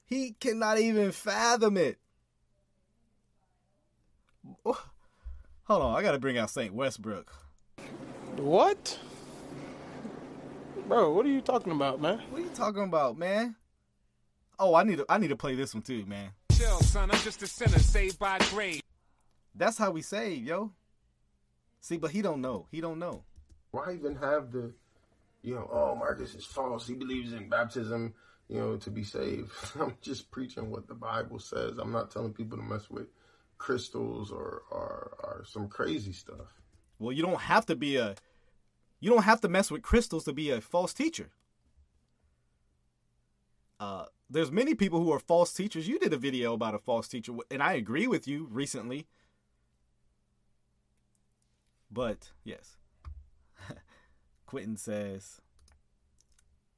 He 0.05 0.35
cannot 0.39 0.79
even 0.79 1.11
fathom 1.11 1.77
it. 1.77 1.97
Hold 4.65 4.77
on, 5.69 5.95
I 5.95 6.01
gotta 6.01 6.19
bring 6.19 6.37
out 6.37 6.49
Saint 6.49 6.73
Westbrook. 6.73 7.31
What? 8.35 8.99
Bro, 10.87 11.13
what 11.13 11.25
are 11.25 11.29
you 11.29 11.39
talking 11.39 11.71
about, 11.71 12.01
man? 12.01 12.19
What 12.29 12.41
are 12.41 12.45
you 12.45 12.51
talking 12.53 12.83
about, 12.83 13.17
man? 13.17 13.55
Oh, 14.65 14.75
I 14.75 14.83
need 14.85 14.99
to 14.99 15.05
I 15.09 15.17
need 15.17 15.27
to 15.27 15.35
play 15.35 15.55
this 15.55 15.73
one 15.73 15.83
too, 15.83 16.05
man. 16.05 16.29
Chill, 16.53 16.79
son. 16.79 17.11
I'm 17.11 17.19
just 17.19 17.43
a 17.43 17.47
sinner 17.47 17.79
saved 17.79 18.17
by 18.17 18.39
grace. 18.49 18.81
That's 19.53 19.77
how 19.77 19.91
we 19.91 20.01
save, 20.01 20.45
yo. 20.45 20.71
See, 21.81 21.97
but 21.97 22.11
he 22.11 22.21
don't 22.21 22.39
know. 22.39 22.67
He 22.71 22.79
don't 22.79 22.97
know. 22.97 23.25
Why 23.71 23.93
even 23.93 24.15
have 24.15 24.53
the, 24.53 24.73
you 25.41 25.53
know, 25.53 25.69
oh 25.69 25.95
Marcus 25.95 26.33
is 26.33 26.45
false. 26.45 26.87
He 26.87 26.93
believes 26.93 27.33
in 27.33 27.49
baptism, 27.49 28.13
you 28.47 28.57
know, 28.57 28.77
to 28.77 28.89
be 28.89 29.03
saved. 29.03 29.51
I'm 29.81 29.97
just 30.01 30.31
preaching 30.31 30.71
what 30.71 30.87
the 30.87 30.95
Bible 30.95 31.39
says. 31.39 31.77
I'm 31.77 31.91
not 31.91 32.09
telling 32.09 32.31
people 32.31 32.57
to 32.57 32.63
mess 32.63 32.89
with 32.89 33.07
crystals 33.57 34.31
or 34.31 34.61
or, 34.71 35.17
or 35.21 35.43
some 35.45 35.67
crazy 35.67 36.13
stuff. 36.13 36.61
Well, 36.99 37.11
you 37.11 37.21
don't 37.21 37.41
have 37.41 37.65
to 37.65 37.75
be 37.75 37.97
a 37.97 38.15
you 39.01 39.09
don't 39.09 39.23
have 39.23 39.41
to 39.41 39.49
mess 39.49 39.69
with 39.69 39.81
crystals 39.81 40.23
to 40.23 40.31
be 40.31 40.51
a 40.51 40.61
false 40.61 40.93
teacher. 40.93 41.31
Uh, 43.77 44.05
there's 44.33 44.51
many 44.51 44.75
people 44.75 44.99
who 44.99 45.11
are 45.11 45.19
false 45.19 45.53
teachers. 45.53 45.87
You 45.87 45.99
did 45.99 46.13
a 46.13 46.17
video 46.17 46.53
about 46.53 46.75
a 46.75 46.79
false 46.79 47.07
teacher, 47.07 47.33
and 47.51 47.61
I 47.61 47.73
agree 47.73 48.07
with 48.07 48.27
you 48.27 48.47
recently. 48.51 49.07
But 51.91 52.31
yes, 52.43 52.77
Quentin 54.45 54.77
says, 54.77 55.39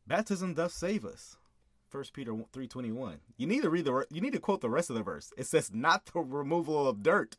"Baptism 0.06 0.54
doth 0.54 0.74
save 0.74 1.06
us." 1.06 1.38
First 1.88 2.14
Peter 2.14 2.36
three 2.52 2.68
twenty 2.68 2.92
one. 2.92 3.20
You 3.38 3.48
need 3.48 3.62
to 3.62 3.70
read 3.70 3.86
the. 3.86 4.06
You 4.12 4.20
need 4.20 4.34
to 4.34 4.40
quote 4.40 4.62
the 4.62 4.70
rest 4.70 4.90
of 4.90 4.98
the 4.98 5.04
verse. 5.04 5.32
It 5.38 5.48
says, 5.48 5.72
"Not 5.74 6.06
the 6.06 6.20
removal 6.20 6.88
of 6.88 7.04
dirt." 7.04 7.38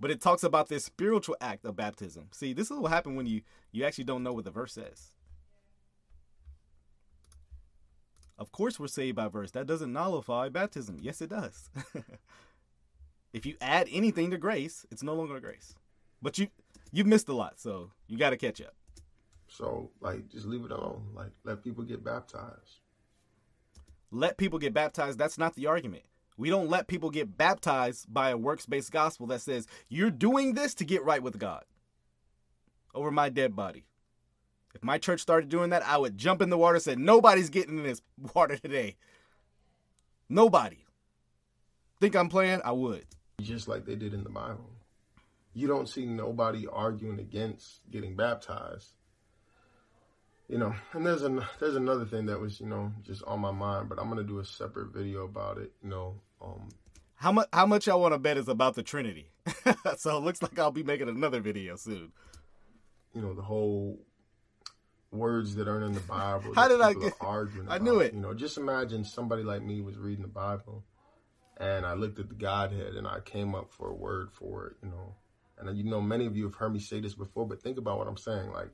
but 0.00 0.10
it 0.10 0.20
talks 0.20 0.42
about 0.42 0.68
this 0.68 0.84
spiritual 0.84 1.36
act 1.40 1.64
of 1.64 1.76
baptism. 1.76 2.28
See, 2.32 2.52
this 2.52 2.70
is 2.70 2.78
what 2.78 2.92
happens 2.92 3.16
when 3.16 3.26
you 3.26 3.42
you 3.72 3.84
actually 3.84 4.04
don't 4.04 4.22
know 4.22 4.32
what 4.32 4.44
the 4.44 4.50
verse 4.50 4.72
says. 4.72 5.13
Of 8.38 8.52
course, 8.52 8.80
we're 8.80 8.88
saved 8.88 9.16
by 9.16 9.28
verse. 9.28 9.52
That 9.52 9.66
doesn't 9.66 9.92
nullify 9.92 10.48
baptism. 10.48 10.98
Yes, 11.00 11.20
it 11.20 11.30
does. 11.30 11.70
if 13.32 13.46
you 13.46 13.56
add 13.60 13.88
anything 13.92 14.30
to 14.32 14.38
grace, 14.38 14.86
it's 14.90 15.02
no 15.02 15.14
longer 15.14 15.40
grace. 15.40 15.74
But 16.22 16.38
you 16.38 16.48
you've 16.92 17.06
missed 17.06 17.28
a 17.28 17.34
lot, 17.34 17.60
so 17.60 17.90
you 18.08 18.18
got 18.18 18.30
to 18.30 18.36
catch 18.36 18.60
up. 18.60 18.74
So 19.48 19.90
like, 20.00 20.28
just 20.28 20.46
leave 20.46 20.64
it 20.64 20.72
alone. 20.72 21.08
Like, 21.14 21.30
let 21.44 21.62
people 21.62 21.84
get 21.84 22.02
baptized. 22.04 22.80
let 24.10 24.36
people 24.38 24.58
get 24.58 24.74
baptized. 24.74 25.18
That's 25.18 25.38
not 25.38 25.54
the 25.54 25.66
argument. 25.66 26.04
We 26.36 26.50
don't 26.50 26.68
let 26.68 26.88
people 26.88 27.10
get 27.10 27.36
baptized 27.36 28.12
by 28.12 28.30
a 28.30 28.36
works 28.36 28.66
based 28.66 28.90
gospel 28.92 29.26
that 29.28 29.40
says, 29.40 29.66
you're 29.88 30.10
doing 30.10 30.54
this 30.54 30.74
to 30.76 30.84
get 30.84 31.04
right 31.04 31.22
with 31.22 31.38
God 31.38 31.64
over 32.94 33.10
my 33.10 33.28
dead 33.28 33.54
body. 33.54 33.84
If 34.74 34.82
my 34.82 34.98
church 34.98 35.20
started 35.20 35.48
doing 35.48 35.70
that, 35.70 35.86
I 35.86 35.96
would 35.96 36.18
jump 36.18 36.42
in 36.42 36.50
the 36.50 36.58
water 36.58 36.74
and 36.74 36.82
say, 36.82 36.96
nobody's 36.96 37.50
getting 37.50 37.78
in 37.78 37.84
this 37.84 38.02
water 38.34 38.56
today. 38.56 38.96
Nobody. 40.28 40.84
Think 42.00 42.16
I'm 42.16 42.28
playing? 42.28 42.60
I 42.64 42.72
would. 42.72 43.06
Just 43.40 43.68
like 43.68 43.84
they 43.84 43.94
did 43.94 44.14
in 44.14 44.24
the 44.24 44.30
Bible. 44.30 44.70
You 45.54 45.68
don't 45.68 45.88
see 45.88 46.06
nobody 46.06 46.66
arguing 46.66 47.20
against 47.20 47.88
getting 47.90 48.16
baptized. 48.16 48.88
You 50.48 50.58
know, 50.58 50.74
and 50.92 51.06
there's 51.06 51.22
an 51.22 51.42
there's 51.58 51.76
another 51.76 52.04
thing 52.04 52.26
that 52.26 52.38
was, 52.38 52.60
you 52.60 52.66
know, 52.66 52.92
just 53.02 53.22
on 53.24 53.40
my 53.40 53.50
mind, 53.50 53.88
but 53.88 53.98
I'm 53.98 54.08
gonna 54.08 54.24
do 54.24 54.40
a 54.40 54.44
separate 54.44 54.92
video 54.92 55.24
about 55.24 55.58
it, 55.58 55.72
you 55.82 55.88
know. 55.88 56.16
Um 56.42 56.68
how 57.14 57.32
much 57.32 57.48
how 57.52 57.64
much 57.64 57.88
I 57.88 57.94
want 57.94 58.12
to 58.12 58.18
bet 58.18 58.36
is 58.36 58.48
about 58.48 58.74
the 58.74 58.82
Trinity. 58.82 59.30
so 59.96 60.18
it 60.18 60.20
looks 60.22 60.42
like 60.42 60.58
I'll 60.58 60.70
be 60.70 60.82
making 60.82 61.08
another 61.08 61.40
video 61.40 61.76
soon. 61.76 62.12
You 63.14 63.22
know, 63.22 63.32
the 63.32 63.42
whole 63.42 63.98
words 65.14 65.54
that 65.54 65.68
aren't 65.68 65.84
in 65.84 65.92
the 65.92 66.00
Bible. 66.00 66.54
How 66.54 66.68
did 66.68 66.80
I 66.80 66.92
get 66.92 67.14
arguing? 67.20 67.68
I 67.68 67.78
knew 67.78 68.00
it. 68.00 68.12
You 68.12 68.20
know, 68.20 68.34
just 68.34 68.58
imagine 68.58 69.04
somebody 69.04 69.42
like 69.42 69.62
me 69.62 69.80
was 69.80 69.96
reading 69.96 70.22
the 70.22 70.28
Bible 70.28 70.84
and 71.58 71.86
I 71.86 71.94
looked 71.94 72.18
at 72.18 72.28
the 72.28 72.34
Godhead 72.34 72.94
and 72.94 73.06
I 73.06 73.20
came 73.20 73.54
up 73.54 73.72
for 73.72 73.90
a 73.90 73.94
word 73.94 74.30
for 74.32 74.66
it, 74.66 74.76
you 74.82 74.88
know. 74.88 75.14
And 75.58 75.76
you 75.76 75.84
know, 75.84 76.00
many 76.00 76.26
of 76.26 76.36
you 76.36 76.44
have 76.44 76.54
heard 76.54 76.72
me 76.72 76.80
say 76.80 77.00
this 77.00 77.14
before, 77.14 77.46
but 77.46 77.62
think 77.62 77.78
about 77.78 77.98
what 77.98 78.08
I'm 78.08 78.16
saying. 78.16 78.50
Like, 78.50 78.70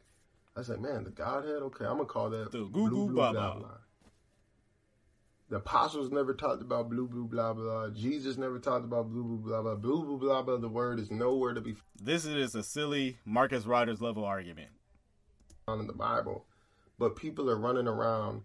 I 0.57 0.63
said, 0.63 0.81
man, 0.81 1.05
the 1.05 1.11
Godhead, 1.11 1.63
okay, 1.63 1.85
I'm 1.85 1.97
gonna 1.97 2.07
call 2.07 2.31
that 2.31 2.51
the 2.53 2.59
blue, 2.61 2.69
blue, 2.71 2.89
blue, 2.89 3.15
blah, 3.15 3.33
blah, 3.33 3.53
blah. 3.53 3.61
blah. 3.61 3.77
The 5.51 5.57
apostles 5.57 6.13
never 6.13 6.33
talked 6.33 6.63
about 6.63 6.89
blue, 6.89 7.09
blue, 7.09 7.27
blah, 7.27 7.53
blah. 7.53 7.91
Jesus 7.91 8.37
never 8.37 8.59
talked 8.59 8.85
about 8.85 9.11
blue, 9.11 9.25
blue, 9.25 9.39
blah, 9.39 9.63
blah. 9.63 9.75
Blue, 9.75 10.05
blue, 10.05 10.19
blah, 10.19 10.43
blah. 10.43 10.57
The 10.57 10.69
word 10.69 11.01
is 11.01 11.11
nowhere 11.11 11.55
to 11.55 11.61
be 11.61 11.75
This 12.01 12.25
is 12.25 12.55
a 12.55 12.63
silly 12.63 13.19
Marcus 13.25 13.67
Rogers 13.67 14.01
level 14.01 14.25
argument. 14.25 14.71
In 15.79 15.87
the 15.87 15.93
Bible. 15.93 16.47
But 16.99 17.15
people 17.15 17.49
are 17.49 17.57
running 17.57 17.87
around 17.87 18.43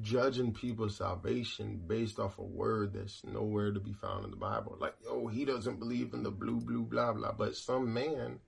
judging 0.00 0.54
people's 0.54 0.96
salvation 0.96 1.82
based 1.86 2.18
off 2.18 2.38
a 2.38 2.42
word 2.42 2.94
that's 2.94 3.22
nowhere 3.24 3.72
to 3.72 3.80
be 3.80 3.92
found 3.92 4.24
in 4.24 4.30
the 4.30 4.36
Bible. 4.36 4.78
Like, 4.80 4.94
oh, 5.08 5.26
he 5.26 5.44
doesn't 5.44 5.78
believe 5.78 6.14
in 6.14 6.22
the 6.22 6.30
blue, 6.30 6.60
blue, 6.60 6.84
blah, 6.84 7.12
blah. 7.12 7.32
But 7.32 7.56
some 7.56 7.92
man 7.92 8.38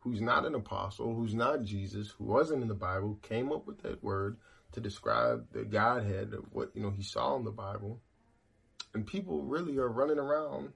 who's 0.00 0.20
not 0.20 0.44
an 0.44 0.54
apostle, 0.54 1.14
who's 1.14 1.34
not 1.34 1.62
Jesus, 1.62 2.10
who 2.10 2.24
wasn't 2.24 2.62
in 2.62 2.68
the 2.68 2.74
Bible, 2.74 3.18
came 3.22 3.50
up 3.50 3.66
with 3.66 3.82
that 3.82 4.02
word 4.04 4.36
to 4.72 4.80
describe 4.80 5.46
the 5.52 5.64
Godhead 5.64 6.34
of 6.34 6.44
what, 6.52 6.70
you 6.74 6.82
know, 6.82 6.90
he 6.90 7.02
saw 7.02 7.36
in 7.36 7.44
the 7.44 7.50
Bible. 7.50 8.00
And 8.94 9.06
people 9.06 9.42
really 9.42 9.78
are 9.78 9.88
running 9.88 10.18
around 10.18 10.72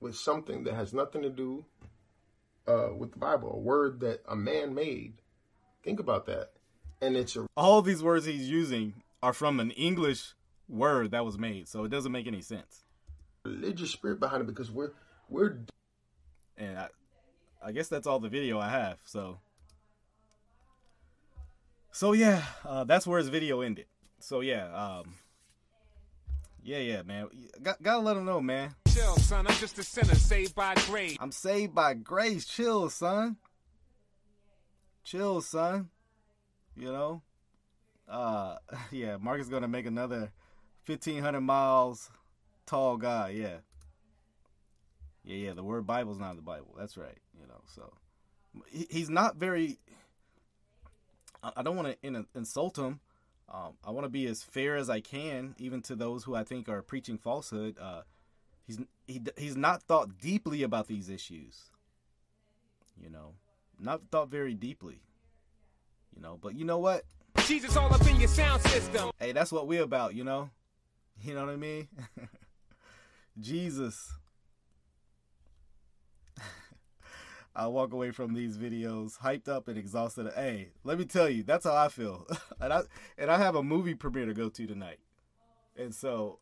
with 0.00 0.16
something 0.16 0.64
that 0.64 0.74
has 0.74 0.92
nothing 0.92 1.22
to 1.22 1.30
do 1.30 1.64
uh, 2.66 2.88
with 2.96 3.12
the 3.12 3.18
Bible, 3.18 3.52
a 3.52 3.58
word 3.58 4.00
that 4.00 4.22
a 4.28 4.36
man 4.36 4.74
made. 4.74 5.20
Think 5.84 6.00
about 6.00 6.26
that. 6.26 6.52
And 7.02 7.16
it's 7.16 7.36
a 7.36 7.46
All 7.56 7.82
these 7.82 8.02
words 8.02 8.24
he's 8.24 8.48
using 8.48 8.94
are 9.22 9.34
from 9.34 9.60
an 9.60 9.70
English 9.72 10.32
word 10.68 11.10
that 11.10 11.24
was 11.24 11.38
made, 11.38 11.68
so 11.68 11.84
it 11.84 11.90
doesn't 11.90 12.10
make 12.12 12.26
any 12.26 12.40
sense. 12.40 12.84
religious 13.44 13.90
spirit 13.90 14.18
behind 14.18 14.42
it 14.42 14.46
because 14.46 14.70
we're 14.70 14.92
we're 15.28 15.58
And 16.56 16.78
I, 16.78 16.88
I 17.62 17.72
guess 17.72 17.88
that's 17.88 18.06
all 18.06 18.18
the 18.18 18.28
video 18.30 18.58
I 18.58 18.70
have. 18.70 18.98
So, 19.04 19.38
so 21.92 22.12
yeah, 22.12 22.42
uh, 22.64 22.84
that's 22.84 23.06
where 23.06 23.18
his 23.18 23.28
video 23.28 23.60
ended. 23.60 23.86
So 24.20 24.40
yeah, 24.40 24.66
um, 24.74 25.16
yeah, 26.62 26.78
yeah, 26.78 27.02
man, 27.02 27.28
Got, 27.62 27.82
gotta 27.82 28.00
let 28.00 28.16
him 28.16 28.24
know, 28.24 28.40
man. 28.40 28.74
Chill, 28.88 29.16
son. 29.16 29.46
I'm 29.46 29.54
just 29.56 29.78
a 29.78 29.82
sinner 29.82 30.14
saved 30.14 30.54
by 30.54 30.74
grace. 30.86 31.18
I'm 31.20 31.32
saved 31.32 31.74
by 31.74 31.92
grace. 31.94 32.46
Chill, 32.46 32.88
son. 32.88 33.36
Chill, 35.04 35.42
son. 35.42 35.90
You 36.76 36.90
know, 36.90 37.22
uh, 38.08 38.56
yeah, 38.90 39.16
Mark 39.18 39.40
is 39.40 39.48
gonna 39.48 39.68
make 39.68 39.86
another 39.86 40.32
fifteen 40.82 41.22
hundred 41.22 41.42
miles 41.42 42.10
tall 42.66 42.96
guy. 42.96 43.30
Yeah, 43.30 43.58
yeah, 45.24 45.36
yeah. 45.36 45.52
The 45.52 45.62
word 45.62 45.86
Bible's 45.86 46.18
not 46.18 46.30
in 46.30 46.36
the 46.36 46.42
Bible. 46.42 46.74
That's 46.76 46.96
right. 46.96 47.18
You 47.40 47.46
know, 47.46 47.60
so 47.66 47.92
he, 48.66 48.86
he's 48.90 49.10
not 49.10 49.36
very. 49.36 49.78
I, 51.42 51.52
I 51.58 51.62
don't 51.62 51.76
want 51.76 51.96
to 52.02 52.26
insult 52.34 52.78
him. 52.78 53.00
Um, 53.52 53.74
I 53.84 53.90
want 53.90 54.04
to 54.04 54.10
be 54.10 54.26
as 54.26 54.42
fair 54.42 54.76
as 54.76 54.88
I 54.88 55.00
can, 55.00 55.54
even 55.58 55.82
to 55.82 55.94
those 55.94 56.24
who 56.24 56.34
I 56.34 56.44
think 56.44 56.68
are 56.68 56.82
preaching 56.82 57.18
falsehood. 57.18 57.76
Uh, 57.80 58.02
he's 58.66 58.78
he, 59.06 59.20
he's 59.36 59.56
not 59.56 59.82
thought 59.82 60.18
deeply 60.18 60.62
about 60.62 60.88
these 60.88 61.08
issues. 61.08 61.70
You 63.00 63.10
know, 63.10 63.34
not 63.78 64.02
thought 64.10 64.28
very 64.28 64.54
deeply. 64.54 65.00
You 66.14 66.22
know, 66.22 66.38
but 66.40 66.54
you 66.54 66.64
know 66.64 66.78
what? 66.78 67.04
Jesus 67.46 67.76
all 67.76 67.92
up 67.92 68.06
in 68.06 68.18
your 68.18 68.28
sound 68.28 68.62
system. 68.62 69.10
Hey, 69.18 69.32
that's 69.32 69.50
what 69.52 69.66
we're 69.66 69.82
about, 69.82 70.14
you 70.14 70.24
know? 70.24 70.50
You 71.22 71.32
know 71.32 71.46
what 71.46 71.52
I 71.52 71.56
mean? 71.56 71.86
Jesus. 73.40 74.14
I 77.54 77.68
walk 77.68 77.92
away 77.92 78.10
from 78.10 78.34
these 78.34 78.58
videos 78.58 79.20
hyped 79.20 79.48
up 79.48 79.68
and 79.68 79.78
exhausted. 79.78 80.32
Hey, 80.34 80.70
let 80.82 80.98
me 80.98 81.04
tell 81.04 81.28
you, 81.28 81.44
that's 81.44 81.66
how 81.66 81.76
I 81.76 81.86
feel. 81.86 82.26
and 82.60 82.72
I 82.72 82.82
and 83.16 83.30
I 83.30 83.38
have 83.38 83.54
a 83.54 83.62
movie 83.62 83.94
premiere 83.94 84.26
to 84.26 84.34
go 84.34 84.48
to 84.48 84.66
tonight. 84.66 84.98
And 85.76 85.94
so 85.94 86.40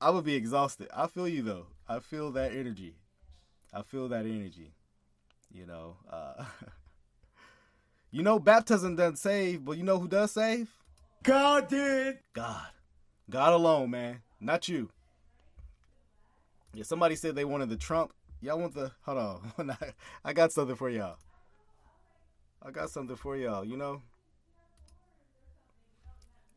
I 0.00 0.08
would 0.08 0.24
be 0.24 0.34
exhausted. 0.34 0.88
I 0.94 1.06
feel 1.06 1.28
you 1.28 1.42
though. 1.42 1.66
I 1.86 2.00
feel 2.00 2.32
that 2.32 2.52
energy. 2.52 2.96
I 3.74 3.82
feel 3.82 4.08
that 4.08 4.24
energy. 4.24 4.72
You 5.56 5.64
know, 5.64 5.96
uh 6.10 6.44
You 8.10 8.22
know 8.22 8.38
baptism 8.38 8.94
doesn't 8.96 9.16
save, 9.16 9.64
but 9.64 9.78
you 9.78 9.82
know 9.82 9.98
who 9.98 10.06
does 10.06 10.32
save? 10.32 10.70
God 11.22 11.68
did. 11.68 12.18
God. 12.34 12.66
God 13.30 13.52
alone, 13.54 13.90
man. 13.90 14.20
Not 14.38 14.68
you. 14.68 14.90
Yeah, 16.74 16.84
somebody 16.84 17.16
said 17.16 17.34
they 17.34 17.46
wanted 17.46 17.70
the 17.70 17.76
Trump. 17.76 18.12
Y'all 18.42 18.58
want 18.58 18.74
the 18.74 18.92
hold 19.02 19.18
on. 19.58 19.76
I 20.24 20.32
got 20.34 20.52
something 20.52 20.76
for 20.76 20.90
y'all. 20.90 21.16
I 22.62 22.70
got 22.70 22.90
something 22.90 23.16
for 23.16 23.34
y'all, 23.36 23.64
you 23.64 23.78
know? 23.78 24.02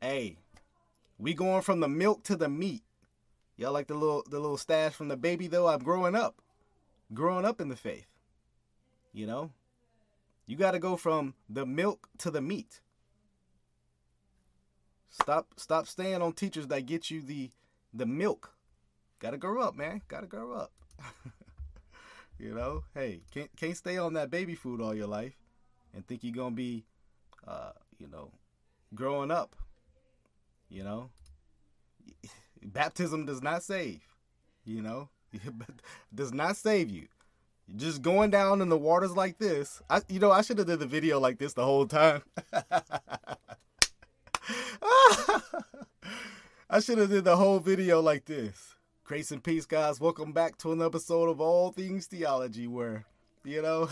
Hey, 0.02 0.38
we 1.18 1.34
going 1.34 1.62
from 1.62 1.80
the 1.80 1.88
milk 1.88 2.24
to 2.24 2.36
the 2.36 2.50
meat. 2.50 2.84
Y'all 3.56 3.72
like 3.72 3.88
the 3.88 3.96
little 3.96 4.26
the 4.30 4.40
little 4.40 4.58
stash 4.58 4.92
from 4.92 5.08
the 5.08 5.18
baby 5.18 5.48
though? 5.48 5.68
I'm 5.68 5.80
growing 5.80 6.16
up. 6.16 6.42
Growing 7.14 7.46
up 7.46 7.62
in 7.62 7.70
the 7.70 7.78
faith. 7.78 8.09
You 9.14 9.28
know? 9.28 9.52
You 10.46 10.56
got 10.56 10.72
to 10.72 10.80
go 10.80 10.98
from 10.98 11.36
the 11.50 11.66
milk 11.66 12.10
to 12.20 12.32
the 12.32 12.42
meat. 12.42 12.82
Stop 15.10 15.54
stop 15.58 15.88
staying 15.88 16.22
on 16.22 16.34
teachers 16.34 16.68
that 16.68 16.86
get 16.86 17.12
you 17.12 17.22
the 17.22 17.52
the 17.94 18.06
milk. 18.06 18.54
Got 19.20 19.32
to 19.32 19.38
grow 19.38 19.62
up, 19.62 19.76
man. 19.76 20.02
Got 20.08 20.22
to 20.22 20.28
grow 20.28 20.54
up. 20.54 20.72
you 22.40 22.54
know, 22.54 22.84
hey, 22.94 23.22
can't 23.32 23.50
can't 23.56 23.78
stay 23.78 23.98
on 23.98 24.14
that 24.14 24.32
baby 24.32 24.56
food 24.56 24.82
all 24.82 24.96
your 24.96 25.08
life 25.08 25.36
and 25.94 26.06
think 26.08 26.24
you're 26.24 26.34
going 26.34 26.54
to 26.54 26.56
be 26.56 26.86
uh, 27.48 27.72
you 28.00 28.08
know, 28.08 28.32
growing 28.96 29.32
up. 29.32 29.56
You 30.70 30.84
know? 30.84 31.10
Baptism 32.64 33.26
does 33.26 33.42
not 33.42 33.64
save. 33.64 34.02
You 34.66 34.82
know? 34.82 35.10
does 36.14 36.34
not 36.34 36.58
save 36.58 36.90
you 36.90 37.08
just 37.76 38.02
going 38.02 38.30
down 38.30 38.62
in 38.62 38.70
the 38.70 38.78
waters 38.78 39.16
like 39.16 39.38
this. 39.38 39.82
I, 39.90 40.02
you 40.08 40.20
know, 40.20 40.32
I 40.32 40.42
should 40.42 40.58
have 40.58 40.68
did 40.68 40.80
the 40.80 40.86
video 40.86 41.20
like 41.20 41.38
this 41.38 41.54
the 41.54 41.66
whole 41.66 41.86
time. 41.86 42.24
I 46.70 46.80
should 46.82 46.98
have 46.98 47.10
did 47.10 47.24
the 47.24 47.36
whole 47.36 47.60
video 47.60 48.02
like 48.02 48.26
this. 48.26 48.76
Grace 49.04 49.32
and 49.32 49.44
peace, 49.44 49.66
guys. 49.66 50.00
Welcome 50.00 50.34
back 50.34 50.58
to 50.60 50.72
an 50.72 50.82
episode 50.82 51.30
of 51.30 51.42
All 51.42 51.72
Things 51.72 52.06
Theology, 52.06 52.68
where 52.68 53.06
you 53.44 53.62
know, 53.62 53.90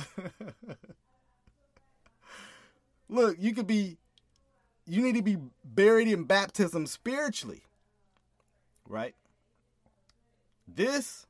look, 3.10 3.38
you 3.40 3.54
could 3.54 3.68
be, 3.68 3.98
you 4.86 5.02
need 5.02 5.16
to 5.16 5.22
be 5.22 5.38
buried 5.64 6.08
in 6.08 6.26
baptism 6.26 6.86
spiritually, 6.86 7.64
right? 8.88 9.16
This 10.68 11.26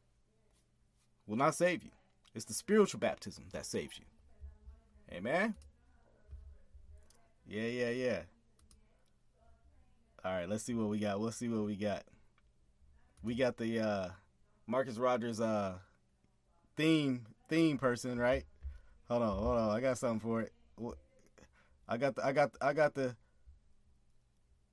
will 1.28 1.38
not 1.38 1.56
save 1.56 1.84
you. 1.84 1.92
It's 2.38 2.46
the 2.46 2.54
spiritual 2.54 3.00
baptism 3.00 3.46
that 3.52 3.66
saves 3.66 3.98
you. 3.98 4.06
Amen. 5.12 5.56
Yeah, 7.48 7.64
yeah, 7.64 7.90
yeah. 7.90 8.20
All 10.24 10.34
right, 10.34 10.48
let's 10.48 10.64
see 10.64 10.76
what 10.76 10.88
we 10.88 11.00
got. 11.00 11.20
Let's 11.20 11.38
see 11.38 11.48
what 11.48 11.66
we 11.66 11.76
got. 11.76 12.04
We 13.24 13.34
got 13.34 13.58
the 13.58 13.80
uh 13.80 14.10
Marcus 14.68 15.00
Rogers 15.00 15.42
uh 15.42 15.80
theme 16.76 17.26
theme 17.50 17.80
person, 17.80 18.20
right? 18.20 18.46
Hold 19.10 19.24
on, 19.24 19.38
hold 19.40 19.58
on. 19.58 19.76
I 19.76 19.82
got 19.82 19.98
something 19.98 20.20
for 20.20 20.42
it. 20.42 20.54
I 21.90 21.98
got 21.98 22.18
the 22.18 22.24
I 22.24 22.34
got 22.34 22.52
I 22.62 22.74
got 22.74 22.94
the 22.94 23.16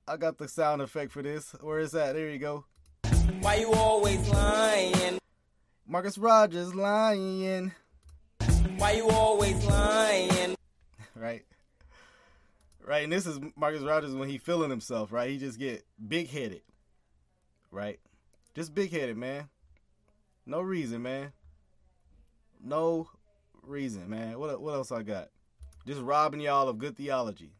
I 0.07 0.17
got 0.17 0.37
the 0.37 0.47
sound 0.47 0.83
effect 0.83 1.11
for 1.11 1.23
this. 1.23 1.55
Where 1.61 1.79
is 1.79 1.93
that? 1.93 2.13
There 2.13 2.29
you 2.29 2.37
go. 2.37 2.65
Why 3.41 3.55
you 3.55 3.73
always 3.73 4.19
lying? 4.29 5.14
Marcus 5.87 6.17
Rogers 6.17 6.73
lying. 6.73 7.71
Why 8.77 8.91
you 8.93 9.07
always 9.09 9.63
lying? 9.65 10.55
Right. 11.17 11.45
Right, 12.85 13.05
and 13.05 13.13
this 13.13 13.25
is 13.25 13.39
Marcus 13.55 13.81
Rogers 13.81 14.13
when 14.13 14.27
he 14.27 14.37
feeling 14.37 14.69
himself, 14.69 15.13
right? 15.13 15.29
He 15.29 15.37
just 15.37 15.57
get 15.57 15.85
big 16.05 16.29
headed. 16.29 16.61
Right? 17.71 18.01
Just 18.53 18.75
big 18.75 18.91
headed, 18.91 19.15
man. 19.15 19.47
No 20.45 20.59
reason, 20.59 21.01
man. 21.01 21.31
No 22.61 23.09
reason, 23.63 24.09
man. 24.09 24.37
What 24.37 24.59
what 24.61 24.73
else 24.73 24.91
I 24.91 25.03
got? 25.03 25.29
Just 25.87 26.01
robbing 26.01 26.41
y'all 26.41 26.67
of 26.67 26.79
good 26.79 26.97
theology. 26.97 27.53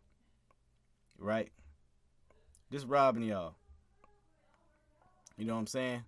Right? 1.17 1.51
Just 2.71 2.87
robbing 2.87 3.23
y'all. 3.23 3.55
You 5.37 5.45
know 5.45 5.53
what 5.53 5.61
I'm 5.61 5.67
saying? 5.67 6.03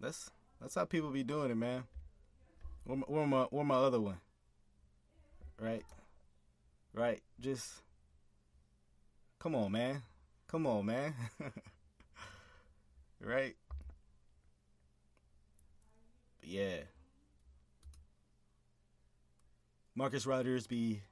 That's 0.00 0.30
that's 0.60 0.74
how 0.74 0.84
people 0.84 1.10
be 1.10 1.22
doing 1.22 1.50
it, 1.50 1.56
man. 1.56 1.84
Where 2.84 3.26
my 3.26 3.42
where 3.50 3.64
my 3.64 3.74
other 3.74 4.00
one? 4.00 4.18
Right? 5.60 5.84
Right? 6.94 7.20
Just 7.40 7.82
come 9.38 9.54
on, 9.54 9.72
man. 9.72 10.02
Come 10.48 10.66
on, 10.66 10.86
man. 10.86 11.14
right? 13.20 13.54
Yeah. 16.42 16.78
Marcus 19.94 20.26
Rogers 20.26 20.66
be 20.66 21.02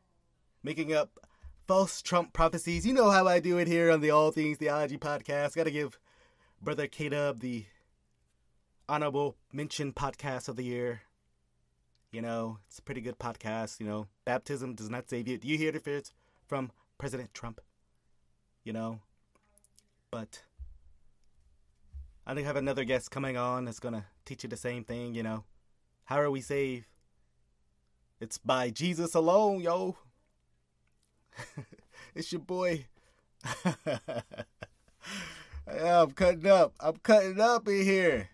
making 0.62 0.94
up 0.94 1.18
false 1.66 2.00
Trump 2.00 2.32
prophecies. 2.32 2.86
You 2.86 2.94
know 2.94 3.10
how 3.10 3.26
I 3.26 3.40
do 3.40 3.58
it 3.58 3.68
here 3.68 3.90
on 3.90 4.00
the 4.00 4.10
All 4.10 4.30
Things 4.30 4.56
Theology 4.56 4.96
podcast. 4.96 5.54
Got 5.54 5.64
to 5.64 5.70
give 5.70 5.98
Brother 6.62 6.86
K 6.86 7.10
Dub 7.10 7.40
the 7.40 7.66
honorable 8.88 9.36
mention 9.52 9.92
podcast 9.92 10.48
of 10.48 10.56
the 10.56 10.64
year. 10.64 11.02
You 12.12 12.22
know, 12.22 12.58
it's 12.68 12.78
a 12.78 12.82
pretty 12.82 13.00
good 13.00 13.18
podcast. 13.18 13.80
You 13.80 13.86
know, 13.86 14.06
baptism 14.24 14.74
does 14.74 14.88
not 14.88 15.08
save 15.10 15.28
you. 15.28 15.38
Do 15.38 15.48
you 15.48 15.58
hear 15.58 15.72
the 15.72 15.80
fears 15.80 16.12
from 16.46 16.70
President 16.98 17.34
Trump? 17.34 17.60
You 18.64 18.72
know, 18.72 19.00
but 20.10 20.42
I 22.26 22.34
think 22.34 22.44
I 22.46 22.48
have 22.48 22.56
another 22.56 22.84
guest 22.84 23.10
coming 23.10 23.36
on 23.36 23.64
that's 23.64 23.80
gonna 23.80 24.06
teach 24.24 24.44
you 24.44 24.48
the 24.48 24.56
same 24.56 24.84
thing. 24.84 25.14
You 25.14 25.22
know, 25.22 25.44
how 26.04 26.20
are 26.20 26.30
we 26.30 26.40
saved? 26.40 26.86
It's 28.20 28.38
by 28.38 28.70
Jesus 28.70 29.14
alone, 29.14 29.60
yo. 29.60 29.96
it's 32.14 32.32
your 32.32 32.40
boy. 32.40 32.86
I'm 35.66 36.12
cutting 36.12 36.46
up. 36.46 36.74
I'm 36.80 36.96
cutting 36.96 37.40
up 37.40 37.68
in 37.68 37.82
here. 37.82 38.30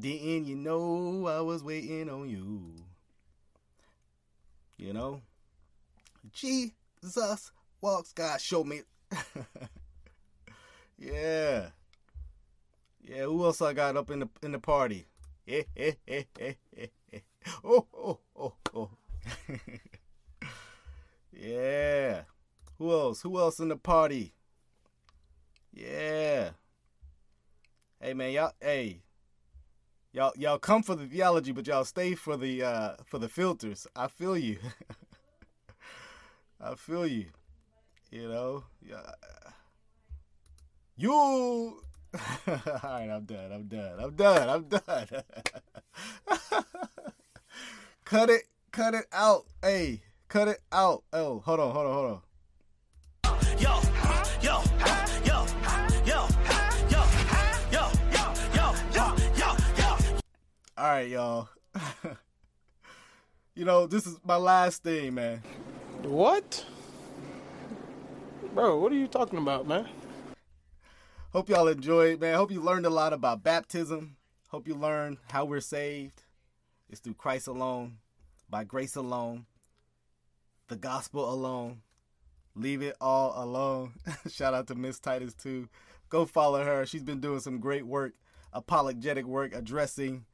Didn't 0.00 0.46
you 0.46 0.56
know 0.56 1.26
I 1.26 1.42
was 1.42 1.62
waiting 1.62 2.08
on 2.08 2.30
you? 2.30 2.72
You 4.78 4.94
know? 4.94 5.20
Jesus 6.32 7.52
walks, 7.82 8.12
God 8.14 8.40
show 8.40 8.64
me. 8.64 8.80
yeah. 10.98 11.66
Yeah, 13.02 13.24
who 13.24 13.44
else 13.44 13.60
I 13.60 13.74
got 13.74 13.98
up 13.98 14.10
in 14.10 14.20
the 14.20 14.28
in 14.42 14.52
the 14.52 14.58
party? 14.58 15.06
Eh, 15.46 15.64
eh, 15.76 15.92
eh, 16.08 16.22
eh, 16.40 16.54
eh, 16.76 16.86
eh. 17.12 17.18
Oh, 17.62 17.86
oh, 17.94 18.18
oh, 18.38 18.54
oh. 18.74 18.90
yeah. 21.32 22.22
Who 22.78 22.90
else? 22.90 23.20
Who 23.20 23.38
else 23.38 23.60
in 23.60 23.68
the 23.68 23.76
party? 23.76 24.32
Yeah. 25.74 26.50
Hey 28.00 28.14
man, 28.14 28.32
y'all 28.32 28.52
hey. 28.62 29.02
Y'all 30.12 30.32
y'all 30.36 30.58
come 30.58 30.82
for 30.82 30.96
the 30.96 31.06
theology, 31.06 31.52
but 31.52 31.66
y'all 31.66 31.84
stay 31.84 32.14
for 32.14 32.36
the 32.36 32.62
uh 32.62 32.92
for 33.04 33.18
the 33.18 33.28
filters. 33.28 33.86
I 33.94 34.08
feel 34.08 34.36
you. 34.36 34.58
I 36.60 36.74
feel 36.74 37.06
you. 37.06 37.26
You 38.10 38.28
know? 38.28 38.64
Yeah. 38.82 39.12
You 40.96 41.12
All 41.14 41.80
right, 42.46 43.08
I'm 43.08 43.24
done. 43.24 43.52
I'm 43.52 43.64
done. 43.68 44.00
I'm 44.00 44.14
done. 44.16 44.48
I'm 44.48 44.64
done. 44.64 45.06
cut 48.04 48.30
it. 48.30 48.42
Cut 48.72 48.94
it 48.94 49.06
out. 49.12 49.46
Hey, 49.62 50.02
cut 50.28 50.48
it 50.48 50.58
out. 50.72 51.04
Oh, 51.12 51.38
hold 51.38 51.60
on. 51.60 51.72
Hold 51.72 51.86
on. 51.86 51.92
Hold 51.92 52.22
on. 53.24 53.58
Yo, 53.58 53.80
All 60.80 60.86
right, 60.86 61.10
y'all. 61.10 61.46
you 63.54 63.66
know, 63.66 63.86
this 63.86 64.06
is 64.06 64.16
my 64.24 64.36
last 64.36 64.82
thing, 64.82 65.12
man. 65.12 65.42
What? 66.04 66.64
Bro, 68.54 68.78
what 68.78 68.90
are 68.90 68.94
you 68.94 69.06
talking 69.06 69.40
about, 69.40 69.68
man? 69.68 69.86
Hope 71.34 71.50
y'all 71.50 71.68
enjoyed, 71.68 72.18
man. 72.18 72.34
Hope 72.34 72.50
you 72.50 72.62
learned 72.62 72.86
a 72.86 72.90
lot 72.90 73.12
about 73.12 73.42
baptism. 73.42 74.16
Hope 74.48 74.66
you 74.66 74.74
learned 74.74 75.18
how 75.30 75.44
we're 75.44 75.60
saved. 75.60 76.22
It's 76.88 77.00
through 77.00 77.12
Christ 77.12 77.46
alone, 77.46 77.98
by 78.48 78.64
grace 78.64 78.96
alone, 78.96 79.44
the 80.68 80.76
gospel 80.76 81.30
alone. 81.30 81.82
Leave 82.54 82.80
it 82.80 82.96
all 83.02 83.34
alone. 83.36 83.92
Shout 84.30 84.54
out 84.54 84.66
to 84.68 84.74
Miss 84.74 84.98
Titus 84.98 85.34
too. 85.34 85.68
Go 86.08 86.24
follow 86.24 86.64
her. 86.64 86.86
She's 86.86 87.02
been 87.02 87.20
doing 87.20 87.40
some 87.40 87.60
great 87.60 87.84
work, 87.84 88.14
apologetic 88.54 89.26
work, 89.26 89.54
addressing, 89.54 90.24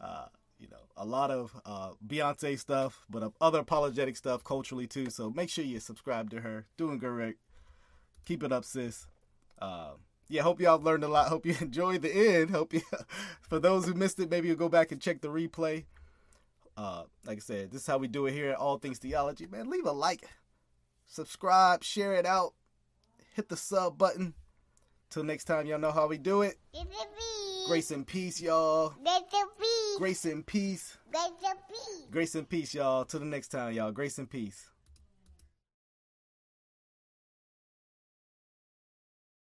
uh, 0.00 0.26
you 0.58 0.68
know, 0.68 0.88
a 0.96 1.04
lot 1.04 1.30
of 1.30 1.58
uh, 1.64 1.90
Beyonce 2.06 2.58
stuff, 2.58 3.04
but 3.08 3.22
of 3.22 3.34
other 3.40 3.60
apologetic 3.60 4.16
stuff 4.16 4.44
culturally 4.44 4.86
too. 4.86 5.10
So 5.10 5.30
make 5.30 5.48
sure 5.48 5.64
you 5.64 5.80
subscribe 5.80 6.30
to 6.30 6.40
her. 6.40 6.66
Doing 6.76 6.98
great. 6.98 7.36
Keep 8.24 8.42
it 8.42 8.52
up, 8.52 8.64
sis. 8.64 9.06
Uh, 9.58 9.92
yeah, 10.28 10.42
hope 10.42 10.60
y'all 10.60 10.80
learned 10.80 11.04
a 11.04 11.08
lot. 11.08 11.28
Hope 11.28 11.46
you 11.46 11.54
enjoyed 11.60 12.02
the 12.02 12.12
end. 12.14 12.50
Hope 12.50 12.74
you, 12.74 12.82
for 13.40 13.58
those 13.58 13.86
who 13.86 13.94
missed 13.94 14.20
it, 14.20 14.30
maybe 14.30 14.48
you'll 14.48 14.56
go 14.56 14.68
back 14.68 14.92
and 14.92 15.00
check 15.00 15.20
the 15.20 15.28
replay. 15.28 15.84
Uh, 16.76 17.04
like 17.26 17.38
I 17.38 17.40
said, 17.40 17.70
this 17.70 17.82
is 17.82 17.86
how 17.86 17.98
we 17.98 18.08
do 18.08 18.26
it 18.26 18.32
here 18.32 18.50
at 18.50 18.56
All 18.56 18.78
Things 18.78 18.98
Theology. 18.98 19.46
Man, 19.46 19.68
leave 19.68 19.84
a 19.84 19.92
like, 19.92 20.28
subscribe, 21.06 21.82
share 21.82 22.14
it 22.14 22.24
out, 22.24 22.54
hit 23.34 23.48
the 23.48 23.56
sub 23.56 23.98
button. 23.98 24.34
Till 25.10 25.24
next 25.24 25.44
time, 25.44 25.66
y'all 25.66 25.80
know 25.80 25.90
how 25.90 26.06
we 26.06 26.18
do 26.18 26.42
it. 26.42 26.56
Get 26.72 26.88
the 26.88 26.96
beat. 26.96 27.66
Grace 27.66 27.90
and 27.90 28.06
peace, 28.06 28.40
y'all. 28.40 28.94
Get 29.04 29.28
the 29.28 29.44
beat. 29.58 29.98
Grace 29.98 30.24
and 30.24 30.46
peace. 30.46 30.98
Get 31.12 31.30
the 31.40 31.56
beat. 31.68 32.10
Grace 32.12 32.36
and 32.36 32.48
peace, 32.48 32.72
y'all. 32.74 33.04
Till 33.04 33.18
the 33.18 33.26
next 33.26 33.48
time, 33.48 33.72
y'all. 33.74 33.90
Grace 33.90 34.18
and 34.18 34.30
peace. 34.30 34.70